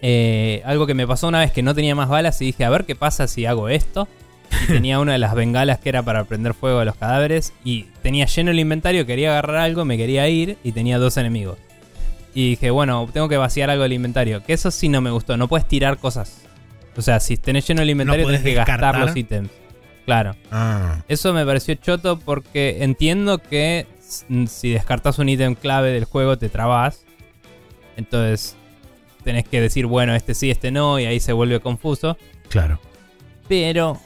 eh, 0.00 0.62
algo 0.64 0.86
que 0.86 0.94
me 0.94 1.06
pasó 1.06 1.26
una 1.28 1.40
vez 1.40 1.52
que 1.52 1.62
no 1.62 1.74
tenía 1.74 1.94
más 1.94 2.08
balas 2.08 2.40
y 2.40 2.46
dije, 2.46 2.64
a 2.64 2.70
ver 2.70 2.84
qué 2.84 2.94
pasa 2.94 3.26
si 3.26 3.44
hago 3.44 3.68
esto. 3.68 4.08
Y 4.64 4.66
tenía 4.72 5.00
una 5.00 5.12
de 5.12 5.18
las 5.18 5.34
bengalas 5.34 5.80
que 5.80 5.88
era 5.88 6.02
para 6.02 6.24
prender 6.24 6.54
fuego 6.54 6.78
a 6.78 6.84
los 6.84 6.94
cadáveres. 6.94 7.52
Y 7.64 7.86
tenía 8.02 8.26
lleno 8.26 8.52
el 8.52 8.60
inventario, 8.60 9.06
quería 9.06 9.30
agarrar 9.32 9.56
algo, 9.56 9.84
me 9.84 9.96
quería 9.96 10.28
ir 10.28 10.56
y 10.62 10.72
tenía 10.72 10.98
dos 10.98 11.16
enemigos. 11.16 11.58
Y 12.34 12.50
dije, 12.50 12.70
bueno, 12.70 13.08
tengo 13.12 13.28
que 13.28 13.36
vaciar 13.36 13.68
algo 13.70 13.82
del 13.82 13.92
inventario. 13.92 14.42
Que 14.42 14.54
eso 14.54 14.70
sí 14.70 14.88
no 14.88 15.00
me 15.00 15.10
gustó, 15.10 15.36
no 15.36 15.48
puedes 15.48 15.68
tirar 15.68 15.98
cosas. 15.98 16.42
O 16.96 17.02
sea, 17.02 17.20
si 17.20 17.36
tenés 17.36 17.66
lleno 17.66 17.82
el 17.82 17.90
inventario, 17.90 18.24
podés 18.24 18.42
tenés 18.42 18.54
que 18.54 18.72
gastar 18.72 18.98
los 18.98 19.16
ítems. 19.16 19.50
Claro. 20.04 20.34
Ah, 20.50 21.02
Eso 21.08 21.32
me 21.32 21.44
pareció 21.46 21.74
choto 21.76 22.18
porque 22.18 22.78
entiendo 22.82 23.38
que 23.38 23.86
si 24.48 24.70
descartas 24.70 25.18
un 25.18 25.28
ítem 25.28 25.54
clave 25.54 25.90
del 25.92 26.04
juego 26.04 26.36
te 26.38 26.48
trabas. 26.48 27.04
Entonces 27.96 28.56
tenés 29.24 29.44
que 29.46 29.60
decir, 29.60 29.86
bueno, 29.86 30.14
este 30.14 30.34
sí, 30.34 30.50
este 30.50 30.70
no, 30.70 30.98
y 30.98 31.04
ahí 31.06 31.20
se 31.20 31.32
vuelve 31.32 31.60
confuso. 31.60 32.16
claro. 32.48 32.80
Pero 33.48 34.00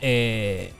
eh, 0.00 0.72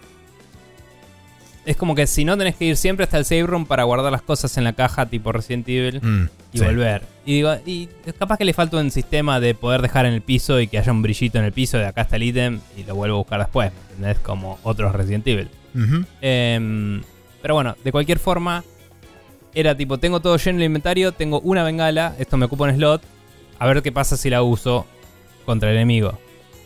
es 1.66 1.76
como 1.76 1.94
que 1.94 2.06
si 2.06 2.24
no 2.24 2.36
tenés 2.38 2.56
que 2.56 2.64
ir 2.64 2.76
siempre 2.76 3.04
hasta 3.04 3.18
el 3.18 3.24
save 3.24 3.42
room 3.44 3.66
para 3.66 3.84
guardar 3.84 4.10
las 4.10 4.22
cosas 4.22 4.56
en 4.56 4.64
la 4.64 4.72
caja 4.72 5.06
tipo 5.06 5.30
Resident 5.32 5.68
Evil 5.68 6.00
Mm, 6.02 6.28
y 6.52 6.58
sí. 6.58 6.64
volver. 6.64 7.02
Y 7.26 7.34
digo, 7.34 7.54
y 7.66 7.88
capaz 8.18 8.38
que 8.38 8.44
le 8.44 8.52
falta 8.54 8.78
un 8.78 8.90
sistema 8.90 9.40
de 9.40 9.54
poder 9.54 9.82
dejar 9.82 10.06
en 10.06 10.14
el 10.14 10.22
piso 10.22 10.58
y 10.60 10.66
que 10.68 10.78
haya 10.78 10.90
un 10.90 11.02
brillito 11.02 11.38
en 11.38 11.44
el 11.44 11.52
piso 11.52 11.78
de 11.78 11.86
acá 11.86 12.02
está 12.02 12.16
el 12.16 12.22
ítem 12.24 12.60
y 12.76 12.84
lo 12.84 12.94
vuelvo 12.94 13.16
a 13.16 13.18
buscar 13.18 13.40
después. 13.40 13.72
¿me 13.72 13.94
¿Entendés? 14.08 14.18
Como 14.20 14.58
otros 14.62 14.92
Resident 14.94 15.26
Evil. 15.28 15.48
Em, 16.20 17.02
pero 17.42 17.54
bueno, 17.54 17.76
de 17.84 17.92
cualquier 17.92 18.18
forma, 18.18 18.64
era 19.54 19.76
tipo, 19.76 19.98
tengo 19.98 20.20
todo 20.20 20.36
lleno 20.36 20.56
en 20.56 20.62
el 20.62 20.66
inventario, 20.66 21.12
tengo 21.12 21.40
una 21.40 21.62
bengala, 21.62 22.14
esto 22.18 22.36
me 22.36 22.46
ocupa 22.46 22.64
un 22.64 22.74
slot, 22.74 23.02
a 23.58 23.66
ver 23.66 23.82
qué 23.82 23.92
pasa 23.92 24.16
si 24.16 24.30
la 24.30 24.42
uso 24.42 24.86
contra 25.44 25.70
el 25.70 25.76
enemigo. 25.76 26.18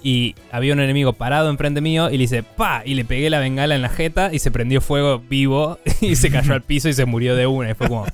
Y 0.05 0.35
había 0.53 0.75
un 0.75 0.81
enemigo 0.81 1.15
parado 1.15 1.49
enfrente 1.51 1.81
mío 1.81 2.11
y 2.11 2.19
le 2.19 2.25
hice 2.25 2.43
¡pa! 2.43 2.83
Y 2.85 2.93
le 2.95 3.05
pegué 3.07 3.31
la 3.31 3.39
bengala 3.41 3.75
en 3.75 3.81
la 3.83 3.89
jeta 3.89 4.31
y 4.33 4.39
se 4.39 4.51
prendió 4.51 4.81
fuego 4.83 5.19
vivo 5.19 5.79
y 6.03 6.15
se 6.17 6.31
cayó 6.31 6.53
al 6.53 6.63
piso 6.63 6.89
y 6.91 6.93
se 6.93 7.07
murió 7.07 7.35
de 7.35 7.47
una. 7.47 7.71
Y 7.71 7.75
fue 7.75 7.89
como, 7.89 8.07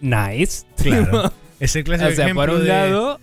nice. 0.00 0.64
Claro. 0.82 1.32
Es 1.60 1.74
el 1.74 1.82
clásico 1.82 2.10
o 2.10 2.12
sea, 2.12 2.32
por 2.34 2.50
un 2.50 2.60
de- 2.62 2.68
lado, 2.68 3.18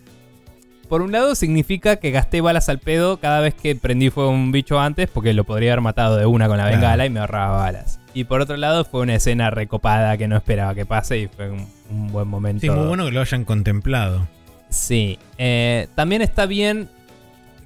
por 0.90 1.02
un 1.02 1.14
lado 1.14 1.36
significa 1.36 1.96
que 1.98 2.12
gasté 2.12 2.42
balas 2.42 2.68
al 2.68 2.80
pedo 2.80 3.16
cada 3.18 3.40
vez 3.40 3.54
que 3.54 3.78
prendí 3.78 4.10
fuego 4.10 4.30
a 4.30 4.34
un 4.34 4.52
bicho 4.52 4.78
antes, 4.78 5.10
porque 5.10 5.34
lo 5.34 5.46
podría 5.46 5.72
haber 5.72 5.82
matado 5.82 6.18
de 6.18 6.26
una 6.26 6.48
con 6.50 6.58
la 6.58 6.64
Claro. 6.64 6.78
bengala 6.82 7.06
y 7.06 7.10
me 7.10 7.22
ahorraba 7.22 7.58
balas. 7.60 8.02
Y 8.14 8.26
por 8.26 8.42
otro 8.42 8.58
lado, 8.58 8.84
fue 8.84 9.00
una 9.02 9.16
escena 9.16 9.52
recopada 9.52 10.18
que 10.18 10.28
no 10.28 10.36
esperaba 10.36 10.76
que 10.76 10.86
pase 10.86 11.18
y 11.20 11.28
fue 11.28 11.50
un, 11.50 11.66
un 11.90 12.08
buen 12.12 12.28
momento. 12.28 12.60
Sí, 12.62 12.70
muy 12.70 12.86
bueno 12.88 13.06
que 13.06 13.12
lo 13.14 13.22
hayan 13.22 13.46
contemplado. 13.46 14.28
Sí. 14.70 15.18
Eh, 15.38 15.88
también 15.96 16.22
está 16.22 16.46
bien 16.46 16.90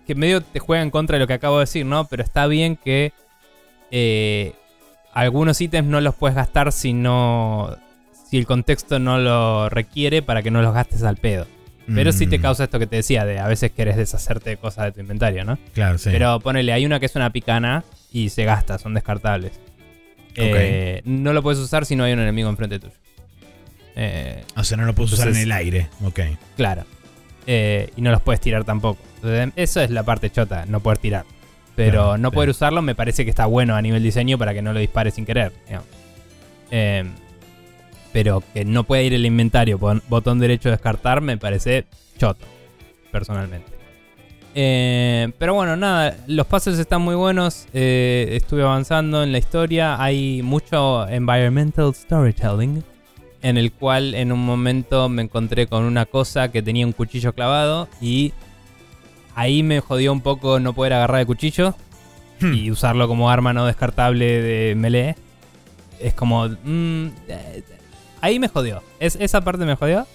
que 0.09 0.15
medio 0.15 0.41
te 0.41 0.57
juega 0.57 0.81
en 0.81 0.89
contra 0.89 1.17
de 1.17 1.19
lo 1.19 1.27
que 1.27 1.33
acabo 1.33 1.59
de 1.59 1.65
decir, 1.65 1.85
¿no? 1.85 2.05
Pero 2.05 2.23
está 2.23 2.47
bien 2.47 2.77
que 2.77 3.13
eh, 3.91 4.53
algunos 5.13 5.61
ítems 5.61 5.87
no 5.87 6.01
los 6.01 6.15
puedes 6.15 6.35
gastar 6.35 6.71
si 6.71 6.93
no. 6.93 7.77
Si 8.27 8.39
el 8.39 8.47
contexto 8.47 8.97
no 8.97 9.19
lo 9.19 9.69
requiere 9.69 10.23
para 10.23 10.41
que 10.41 10.49
no 10.49 10.63
los 10.63 10.73
gastes 10.73 11.03
al 11.03 11.17
pedo. 11.17 11.45
Pero 11.93 12.11
sí 12.11 12.25
te 12.25 12.39
Mm, 12.39 12.41
causa 12.41 12.63
esto 12.63 12.79
que 12.79 12.87
te 12.87 12.95
decía, 12.95 13.23
de 13.23 13.37
a 13.37 13.47
veces 13.47 13.69
querés 13.69 13.97
deshacerte 13.97 14.49
de 14.49 14.57
cosas 14.57 14.85
de 14.85 14.91
tu 14.93 14.99
inventario, 14.99 15.45
¿no? 15.45 15.59
Claro, 15.75 15.99
sí. 15.99 16.09
Pero 16.11 16.39
ponele, 16.39 16.73
hay 16.73 16.87
una 16.87 16.99
que 16.99 17.05
es 17.05 17.15
una 17.15 17.29
picana 17.29 17.83
y 18.11 18.29
se 18.29 18.45
gasta, 18.45 18.79
son 18.79 18.95
descartables. 18.95 19.59
Eh, 20.33 21.03
no 21.05 21.33
lo 21.33 21.43
puedes 21.43 21.59
usar 21.59 21.85
si 21.85 21.95
no 21.95 22.03
hay 22.03 22.13
un 22.13 22.19
enemigo 22.19 22.49
enfrente 22.49 22.79
tuyo. 22.79 22.93
Eh, 23.95 24.43
o 24.55 24.63
sea, 24.63 24.75
no 24.75 24.85
lo 24.85 24.95
puedes 24.95 25.13
usar 25.13 25.27
en 25.27 25.35
el 25.35 25.51
aire. 25.51 25.87
Ok. 26.03 26.21
claro. 26.57 26.83
Eh, 27.51 27.89
y 27.95 28.01
no 28.03 28.11
los 28.11 28.21
puedes 28.21 28.39
tirar 28.39 28.63
tampoco. 28.63 28.99
Entonces, 29.15 29.53
eso 29.55 29.81
es 29.81 29.89
la 29.89 30.03
parte 30.03 30.29
chota, 30.29 30.65
no 30.67 30.81
poder 30.81 30.99
tirar. 30.99 31.25
Pero 31.75 31.91
Claro, 32.03 32.17
no 32.19 32.29
sí. 32.29 32.35
poder 32.35 32.49
usarlo 32.49 32.81
me 32.83 32.93
parece 32.93 33.23
que 33.23 33.31
está 33.31 33.47
bueno 33.47 33.75
a 33.75 33.81
nivel 33.81 34.03
diseño 34.03 34.37
para 34.37 34.53
que 34.53 34.61
no 34.61 34.71
lo 34.71 34.79
dispares 34.79 35.15
sin 35.15 35.25
querer. 35.25 35.51
Eh, 36.69 37.05
pero 38.13 38.43
que 38.53 38.65
no 38.65 38.83
pueda 38.83 39.01
ir 39.01 39.13
el 39.15 39.25
inventario, 39.25 39.79
botón 39.79 40.37
derecho 40.39 40.69
descartar, 40.69 41.21
me 41.21 41.37
parece 41.37 41.85
choto, 42.19 42.45
personalmente. 43.11 43.71
Eh, 44.55 45.31
pero 45.37 45.53
bueno, 45.53 45.75
nada, 45.75 46.17
los 46.27 46.45
puzzles 46.47 46.77
están 46.79 47.01
muy 47.01 47.15
buenos. 47.15 47.67
eh, 47.73 48.27
estuve 48.31 48.61
avanzando 48.63 49.23
en 49.23 49.31
la 49.31 49.37
historia. 49.37 50.01
Hay 50.01 50.41
mucho 50.43 51.07
environmental 51.07 51.93
storytelling. 51.95 52.83
En 53.41 53.57
el 53.57 53.71
cual 53.71 54.15
en 54.15 54.31
un 54.31 54.45
momento 54.45 55.07
me 55.09 55.21
encontré 55.21 55.67
con 55.67 55.83
una 55.83 56.05
cosa 56.05 56.51
que 56.51 56.61
tenía 56.61 56.85
un 56.85 56.93
cuchillo 56.93 57.33
clavado. 57.33 57.87
Y 58.01 58.33
ahí 59.35 59.63
me 59.63 59.79
jodió 59.79 60.11
un 60.11 60.21
poco 60.21 60.59
no 60.59 60.73
poder 60.73 60.93
agarrar 60.93 61.21
el 61.21 61.27
cuchillo 61.27 61.75
Hmm. 62.41 62.53
y 62.53 62.71
usarlo 62.71 63.07
como 63.07 63.29
arma 63.29 63.53
no 63.53 63.65
descartable 63.65 64.41
de 64.41 64.75
melee. 64.75 65.15
Es 65.99 66.13
como. 66.13 66.47
mm, 66.47 67.07
eh, 67.27 67.63
ahí 68.21 68.39
me 68.39 68.47
jodió. 68.47 68.81
Es, 68.99 69.17
esa 69.19 69.41
parte 69.41 69.65
me 69.65 69.75
jodió. 69.75 70.07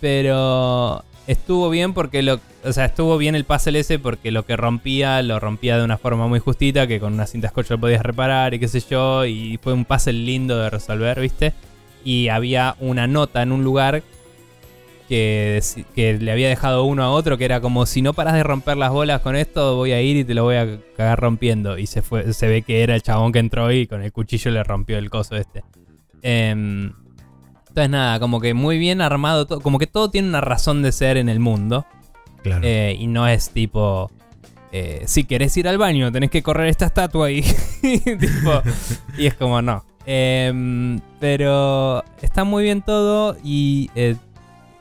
Pero 0.00 1.04
estuvo 1.26 1.68
bien 1.68 1.92
porque 1.92 2.22
lo. 2.22 2.40
O 2.64 2.72
sea, 2.72 2.86
estuvo 2.86 3.18
bien 3.18 3.34
el 3.34 3.44
puzzle 3.44 3.78
ese 3.78 3.98
porque 3.98 4.30
lo 4.30 4.44
que 4.46 4.56
rompía, 4.56 5.22
lo 5.22 5.38
rompía 5.38 5.76
de 5.76 5.84
una 5.84 5.98
forma 5.98 6.26
muy 6.26 6.38
justita. 6.40 6.86
Que 6.86 7.00
con 7.00 7.12
una 7.12 7.26
cinta 7.26 7.48
scotch 7.48 7.70
lo 7.70 7.78
podías 7.78 8.02
reparar 8.02 8.54
y 8.54 8.58
qué 8.58 8.68
sé 8.68 8.82
yo. 8.88 9.26
Y 9.26 9.58
fue 9.62 9.74
un 9.74 9.84
puzzle 9.84 10.14
lindo 10.14 10.58
de 10.58 10.70
resolver, 10.70 11.20
¿viste? 11.20 11.52
Y 12.04 12.28
había 12.28 12.76
una 12.80 13.06
nota 13.06 13.42
en 13.42 13.52
un 13.52 13.64
lugar 13.64 14.02
que, 15.10 15.60
que 15.96 16.18
le 16.18 16.30
había 16.30 16.48
dejado 16.48 16.84
uno 16.84 17.02
a 17.02 17.10
otro 17.10 17.36
que 17.36 17.44
era 17.44 17.60
como 17.60 17.84
si 17.84 18.00
no 18.00 18.12
paras 18.12 18.34
de 18.34 18.44
romper 18.44 18.76
las 18.76 18.92
bolas 18.92 19.20
con 19.22 19.34
esto 19.34 19.74
voy 19.74 19.90
a 19.90 20.00
ir 20.00 20.16
y 20.16 20.22
te 20.22 20.34
lo 20.34 20.44
voy 20.44 20.54
a 20.54 20.78
cagar 20.96 21.18
rompiendo 21.18 21.78
y 21.78 21.88
se 21.88 22.00
fue 22.00 22.32
se 22.32 22.46
ve 22.46 22.62
que 22.62 22.84
era 22.84 22.94
el 22.94 23.02
chabón 23.02 23.32
que 23.32 23.40
entró 23.40 23.72
y 23.72 23.88
con 23.88 24.04
el 24.04 24.12
cuchillo 24.12 24.52
le 24.52 24.62
rompió 24.62 24.98
el 24.98 25.10
coso 25.10 25.34
este. 25.34 25.64
Em, 26.22 26.92
entonces 27.68 27.90
nada 27.90 28.20
como 28.20 28.40
que 28.40 28.54
muy 28.54 28.78
bien 28.78 29.00
armado 29.00 29.48
todo 29.48 29.60
como 29.60 29.80
que 29.80 29.88
todo 29.88 30.10
tiene 30.10 30.28
una 30.28 30.42
razón 30.42 30.80
de 30.80 30.92
ser 30.92 31.16
en 31.16 31.28
el 31.28 31.40
mundo. 31.40 31.86
Claro. 32.44 32.62
eh, 32.64 32.96
y 32.98 33.08
no 33.08 33.26
es 33.26 33.50
tipo 33.50 34.12
eh, 34.70 35.02
si 35.06 35.24
querés 35.24 35.54
ir 35.56 35.66
al 35.66 35.76
baño 35.76 36.12
tenés 36.12 36.30
que 36.30 36.42
correr 36.44 36.68
esta 36.68 36.86
estatua 36.86 37.32
y 37.32 37.42
tipo, 37.82 38.62
y 39.18 39.26
es 39.26 39.34
como 39.34 39.60
no 39.60 39.89
Em, 40.12 40.98
pero 41.20 42.02
está 42.20 42.42
muy 42.42 42.64
bien 42.64 42.82
todo 42.82 43.36
y 43.44 43.92
eh, 43.94 44.16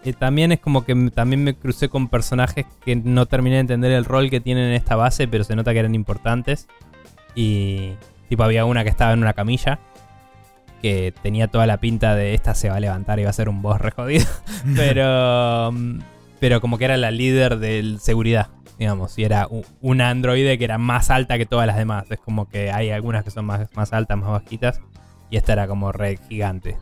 eh, 0.04 0.14
también 0.14 0.52
es 0.52 0.60
como 0.60 0.86
que 0.86 0.96
también 1.14 1.44
me 1.44 1.54
crucé 1.54 1.88
con 1.88 2.08
personajes 2.08 2.66
que 2.84 2.96
no 2.96 3.28
terminé 3.28 3.58
de 3.58 3.62
entender 3.62 3.92
el 3.92 4.06
rol 4.06 4.32
que 4.32 4.40
tienen 4.40 4.64
en 4.64 4.74
esta 4.74 4.96
base, 4.96 5.28
pero 5.28 5.44
se 5.44 5.56
nota 5.56 5.72
que 5.72 5.78
eran 5.78 5.94
importantes. 5.94 6.68
Y 7.36 7.92
tipo 8.28 8.42
había 8.42 8.66
una 8.66 8.84
que 8.84 8.90
estaba 8.90 9.14
en 9.14 9.20
una 9.20 9.34
camilla 9.34 9.78
que 10.82 11.14
tenía 11.22 11.48
toda 11.48 11.68
la 11.68 11.78
pinta 11.78 12.16
de 12.16 12.34
esta 12.34 12.56
se 12.56 12.70
va 12.70 12.78
a 12.78 12.80
levantar 12.80 13.20
y 13.20 13.26
va 13.26 13.30
a 13.30 13.34
ser 13.34 13.50
un 13.50 13.62
boss 13.62 13.80
re 13.80 13.92
jodido. 13.92 14.26
pero 14.76 15.72
mm, 15.72 16.00
pero 16.40 16.60
como 16.60 16.80
que 16.80 16.86
era 16.86 16.98
la 16.98 17.12
líder 17.12 17.60
de 17.60 17.98
seguridad, 18.00 18.48
digamos, 18.80 19.20
y 19.20 19.26
era 19.26 19.48
una 19.80 20.10
androide 20.10 20.58
que 20.58 20.64
era 20.64 20.80
más 20.80 21.12
alta 21.12 21.38
que 21.38 21.46
todas 21.46 21.68
las 21.68 21.78
demás. 21.78 22.10
Es 22.10 22.18
como 22.18 22.50
que 22.50 22.72
hay 22.72 22.90
algunas 22.90 23.24
que 23.24 23.30
son 23.30 23.46
más, 23.46 23.70
más 23.76 23.94
altas, 23.94 24.18
más 24.18 24.32
bajitas, 24.32 24.82
y 25.30 25.38
esta 25.38 25.54
era 25.54 25.68
como 25.68 25.92
re 25.92 26.20
gigante. 26.28 26.78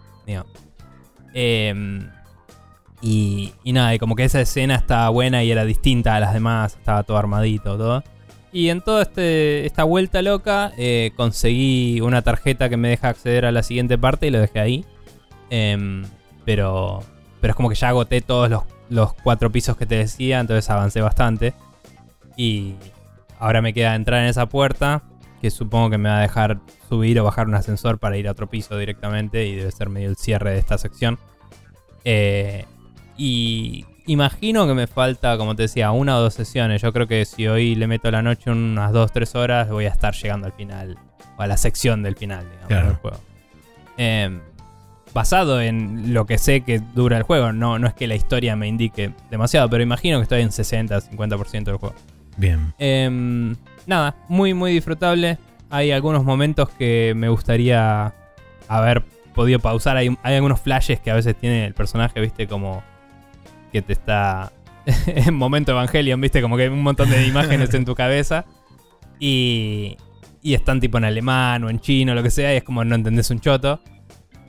Em, 1.33 2.09
y, 3.01 3.53
y 3.63 3.73
nada, 3.73 3.93
y 3.93 3.99
como 3.99 4.15
que 4.15 4.23
esa 4.23 4.41
escena 4.41 4.75
estaba 4.75 5.09
buena 5.09 5.43
y 5.43 5.51
era 5.51 5.65
distinta 5.65 6.15
a 6.15 6.19
las 6.19 6.33
demás, 6.33 6.75
estaba 6.75 7.03
todo 7.03 7.17
armadito, 7.17 7.77
todo. 7.77 8.03
Y 8.51 8.69
en 8.69 8.81
toda 8.81 9.03
este, 9.03 9.65
esta 9.65 9.83
vuelta 9.83 10.21
loca 10.21 10.71
eh, 10.77 11.11
conseguí 11.15 12.01
una 12.01 12.21
tarjeta 12.21 12.69
que 12.69 12.77
me 12.77 12.89
deja 12.89 13.09
acceder 13.09 13.45
a 13.45 13.51
la 13.51 13.61
siguiente 13.61 13.97
parte 13.97 14.27
y 14.27 14.31
lo 14.31 14.39
dejé 14.39 14.59
ahí. 14.59 14.85
Em, 15.49 16.05
pero, 16.45 17.03
pero 17.41 17.51
es 17.51 17.55
como 17.55 17.69
que 17.69 17.75
ya 17.75 17.89
agoté 17.89 18.21
todos 18.21 18.49
los, 18.49 18.63
los 18.89 19.13
cuatro 19.13 19.51
pisos 19.51 19.77
que 19.77 19.85
te 19.85 19.95
decía, 19.95 20.39
entonces 20.39 20.69
avancé 20.69 21.01
bastante. 21.01 21.53
Y 22.35 22.75
ahora 23.39 23.61
me 23.61 23.73
queda 23.73 23.95
entrar 23.95 24.23
en 24.23 24.29
esa 24.29 24.47
puerta, 24.47 25.03
que 25.47 25.51
supongo 25.51 25.89
que 25.89 25.97
me 25.97 26.09
va 26.09 26.17
a 26.17 26.21
dejar 26.21 26.59
subir 26.89 27.17
o 27.19 27.23
bajar 27.23 27.47
un 27.47 27.55
ascensor 27.55 27.99
para 27.99 28.17
ir 28.17 28.27
a 28.27 28.31
otro 28.31 28.47
piso 28.49 28.77
directamente 28.77 29.45
y 29.45 29.55
debe 29.55 29.71
ser 29.71 29.89
medio 29.89 30.09
el 30.09 30.17
cierre 30.17 30.51
de 30.51 30.59
esta 30.59 30.77
sección. 30.77 31.17
Eh, 32.03 32.65
y 33.17 33.85
imagino 34.07 34.67
que 34.67 34.73
me 34.73 34.87
falta, 34.87 35.37
como 35.37 35.55
te 35.55 35.63
decía, 35.63 35.91
una 35.91 36.17
o 36.17 36.21
dos 36.21 36.33
sesiones. 36.33 36.81
Yo 36.81 36.91
creo 36.91 37.07
que 37.07 37.23
si 37.25 37.47
hoy 37.47 37.75
le 37.75 37.87
meto 37.87 38.11
la 38.11 38.21
noche 38.21 38.51
unas 38.51 38.91
2-3 38.91 39.35
horas, 39.35 39.69
voy 39.69 39.85
a 39.85 39.89
estar 39.89 40.13
llegando 40.13 40.47
al 40.47 40.53
final, 40.53 40.97
o 41.37 41.41
a 41.41 41.47
la 41.47 41.57
sección 41.57 42.03
del 42.03 42.15
final, 42.15 42.43
digamos, 42.45 42.67
Claro. 42.67 42.87
del 42.87 42.95
juego. 42.97 43.17
Em, 43.97 44.39
basado 45.13 45.61
en 45.61 46.13
lo 46.13 46.25
que 46.25 46.37
sé 46.37 46.61
que 46.61 46.79
dura 46.93 47.17
el 47.17 47.23
juego, 47.23 47.53
no, 47.53 47.79
no 47.79 47.87
es 47.87 47.93
que 47.93 48.05
la 48.07 48.15
historia 48.15 48.55
me 48.55 48.67
indique 48.67 49.11
demasiado, 49.31 49.69
pero 49.69 49.81
imagino 49.81 50.17
que 50.17 50.23
estoy 50.23 50.41
en 50.41 50.51
60-50% 50.51 51.71
del 51.71 51.77
juego. 51.77 51.95
Bien. 52.37 52.73
Em, 52.77 53.55
nada, 53.87 54.15
muy, 54.27 54.53
muy 54.53 54.73
disfrutable. 54.73 55.39
Hay 55.69 55.91
algunos 55.91 56.23
momentos 56.23 56.69
que 56.69 57.13
me 57.15 57.29
gustaría 57.29 58.13
haber 58.67 59.03
podido 59.33 59.59
pausar. 59.59 59.97
Hay, 59.97 60.15
hay 60.21 60.35
algunos 60.35 60.61
flashes 60.61 60.99
que 60.99 61.09
a 61.09 61.15
veces 61.15 61.35
tiene 61.35 61.65
el 61.65 61.73
personaje, 61.73 62.19
viste, 62.19 62.47
como 62.47 62.83
que 63.71 63.81
te 63.81 63.93
está 63.93 64.51
en 65.07 65.33
momento 65.33 65.71
Evangelion, 65.71 66.21
viste, 66.21 66.41
como 66.41 66.57
que 66.57 66.63
hay 66.63 66.69
un 66.69 66.83
montón 66.83 67.09
de 67.09 67.25
imágenes 67.25 67.73
en 67.73 67.85
tu 67.85 67.95
cabeza. 67.95 68.45
Y, 69.19 69.97
y 70.43 70.53
están 70.53 70.79
tipo 70.79 70.97
en 70.99 71.05
alemán 71.05 71.63
o 71.63 71.69
en 71.69 71.79
chino, 71.79 72.13
lo 72.13 72.21
que 72.21 72.29
sea, 72.29 72.53
y 72.53 72.57
es 72.57 72.63
como 72.63 72.83
no 72.83 72.95
entendés 72.95 73.31
un 73.31 73.39
choto. 73.39 73.81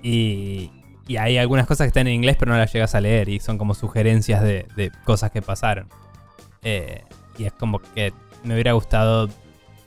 Y, 0.03 0.71
y 1.07 1.17
hay 1.17 1.39
algunas 1.39 1.67
cosas 1.67 1.87
que 1.87 1.89
están 1.89 2.07
en 2.07 2.15
inglés, 2.15 2.37
pero 2.39 2.53
no 2.53 2.59
las 2.59 2.73
llegas 2.73 2.95
a 2.95 3.01
leer, 3.01 3.29
y 3.29 3.41
son 3.41 3.57
como 3.57 3.75
sugerencias 3.75 4.43
de, 4.43 4.67
de 4.77 4.93
cosas 5.05 5.31
que 5.31 5.43
pasaron. 5.43 5.89
Eh, 6.63 7.03
y 7.39 7.45
es 7.45 7.53
como 7.53 7.79
que 7.79 8.13
me 8.49 8.55
hubiera 8.55 8.73
gustado 8.73 9.29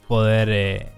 poder 0.08 0.50
eh, 0.52 0.90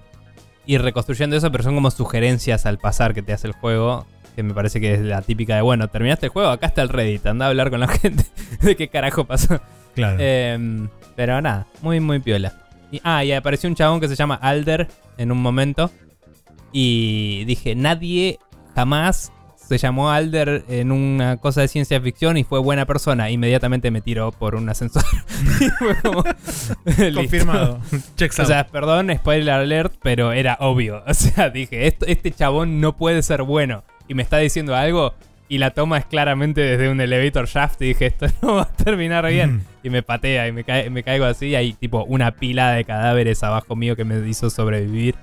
ir 0.66 0.82
reconstruyendo 0.82 1.38
eso, 1.38 1.50
pero 1.52 1.64
son 1.64 1.76
como 1.76 1.90
sugerencias 1.92 2.66
al 2.66 2.78
pasar 2.78 3.14
que 3.14 3.22
te 3.22 3.32
hace 3.32 3.48
el 3.48 3.54
juego. 3.54 4.06
Que 4.36 4.44
me 4.44 4.54
parece 4.54 4.82
que 4.82 4.96
es 4.96 5.02
la 5.02 5.22
típica 5.22 5.56
de, 5.56 5.62
bueno, 5.62 5.88
terminaste 5.88 6.26
el 6.26 6.32
juego, 6.32 6.50
acá 6.50 6.68
está 6.68 6.82
el 6.82 6.90
Reddit, 6.90 7.26
anda 7.26 7.46
a 7.46 7.50
hablar 7.50 7.70
con 7.70 7.80
la 7.80 7.88
gente 8.02 8.26
de 8.62 8.76
qué 8.76 8.88
carajo 8.90 9.26
pasó. 9.26 9.62
Claro. 9.96 10.18
Em, 10.20 10.90
pero 11.16 11.40
nada, 11.42 11.68
muy, 11.82 12.00
muy 12.00 12.20
piola. 12.20 12.54
Y, 12.92 13.00
ah, 13.04 13.24
y 13.24 13.32
apareció 13.32 13.70
un 13.70 13.76
chabón 13.76 14.00
que 14.00 14.08
se 14.08 14.16
llama 14.16 14.36
Alder 14.36 14.88
en 15.18 15.32
un 15.32 15.42
momento. 15.42 15.92
Y 16.72 17.46
dije, 17.46 17.76
nadie 17.76 18.40
jamás 18.76 19.32
se 19.68 19.78
llamó 19.78 20.12
Alder 20.12 20.64
en 20.68 20.92
una 20.92 21.38
cosa 21.38 21.62
de 21.62 21.68
ciencia 21.68 22.00
ficción 22.02 22.38
y 22.38 22.44
fue 22.44 22.60
buena 22.60 22.86
persona. 22.86 23.30
Inmediatamente 23.30 23.92
me 23.92 24.02
tiró 24.02 24.32
por 24.32 24.56
un 24.56 24.70
ascensor. 24.70 25.04
Como. 26.04 26.24
Confirmado. 27.16 27.80
Checks 28.16 28.40
O 28.40 28.46
sea, 28.46 28.68
perdón, 28.68 29.12
spoiler 29.16 29.50
alert, 29.54 29.94
pero 30.02 30.32
era 30.32 30.58
obvio. 30.60 31.04
O 31.08 31.14
sea, 31.14 31.50
dije, 31.50 31.88
esto, 31.88 32.06
este 32.08 32.32
chabón 32.32 32.82
no 32.82 32.98
puede 32.98 33.22
ser 33.22 33.44
bueno. 33.44 33.84
Y 34.08 34.14
me 34.14 34.24
está 34.24 34.38
diciendo 34.38 34.76
algo. 34.76 35.14
Y 35.50 35.58
la 35.60 35.72
toma 35.72 35.98
es 35.98 36.06
claramente 36.06 36.62
desde 36.62 36.90
un 36.90 37.00
elevator 37.00 37.48
shaft. 37.48 37.82
Y 37.82 37.86
dije, 37.90 38.08
esto 38.08 38.26
no 38.42 38.56
va 38.56 38.62
a 38.64 38.74
terminar 38.74 39.28
bien. 39.28 39.56
Mm. 39.58 39.62
Y 39.84 39.90
me 39.90 40.02
patea 40.04 40.48
y 40.48 40.52
me, 40.52 40.64
cae- 40.64 40.90
me 40.90 41.04
caigo 41.04 41.26
así. 41.26 41.48
Y 41.48 41.56
hay 41.56 41.74
tipo 41.74 42.04
una 42.06 42.32
pila 42.32 42.72
de 42.72 42.84
cadáveres 42.86 43.44
abajo 43.44 43.76
mío 43.76 43.96
que 43.96 44.04
me 44.04 44.28
hizo 44.28 44.50
sobrevivir. 44.50 45.16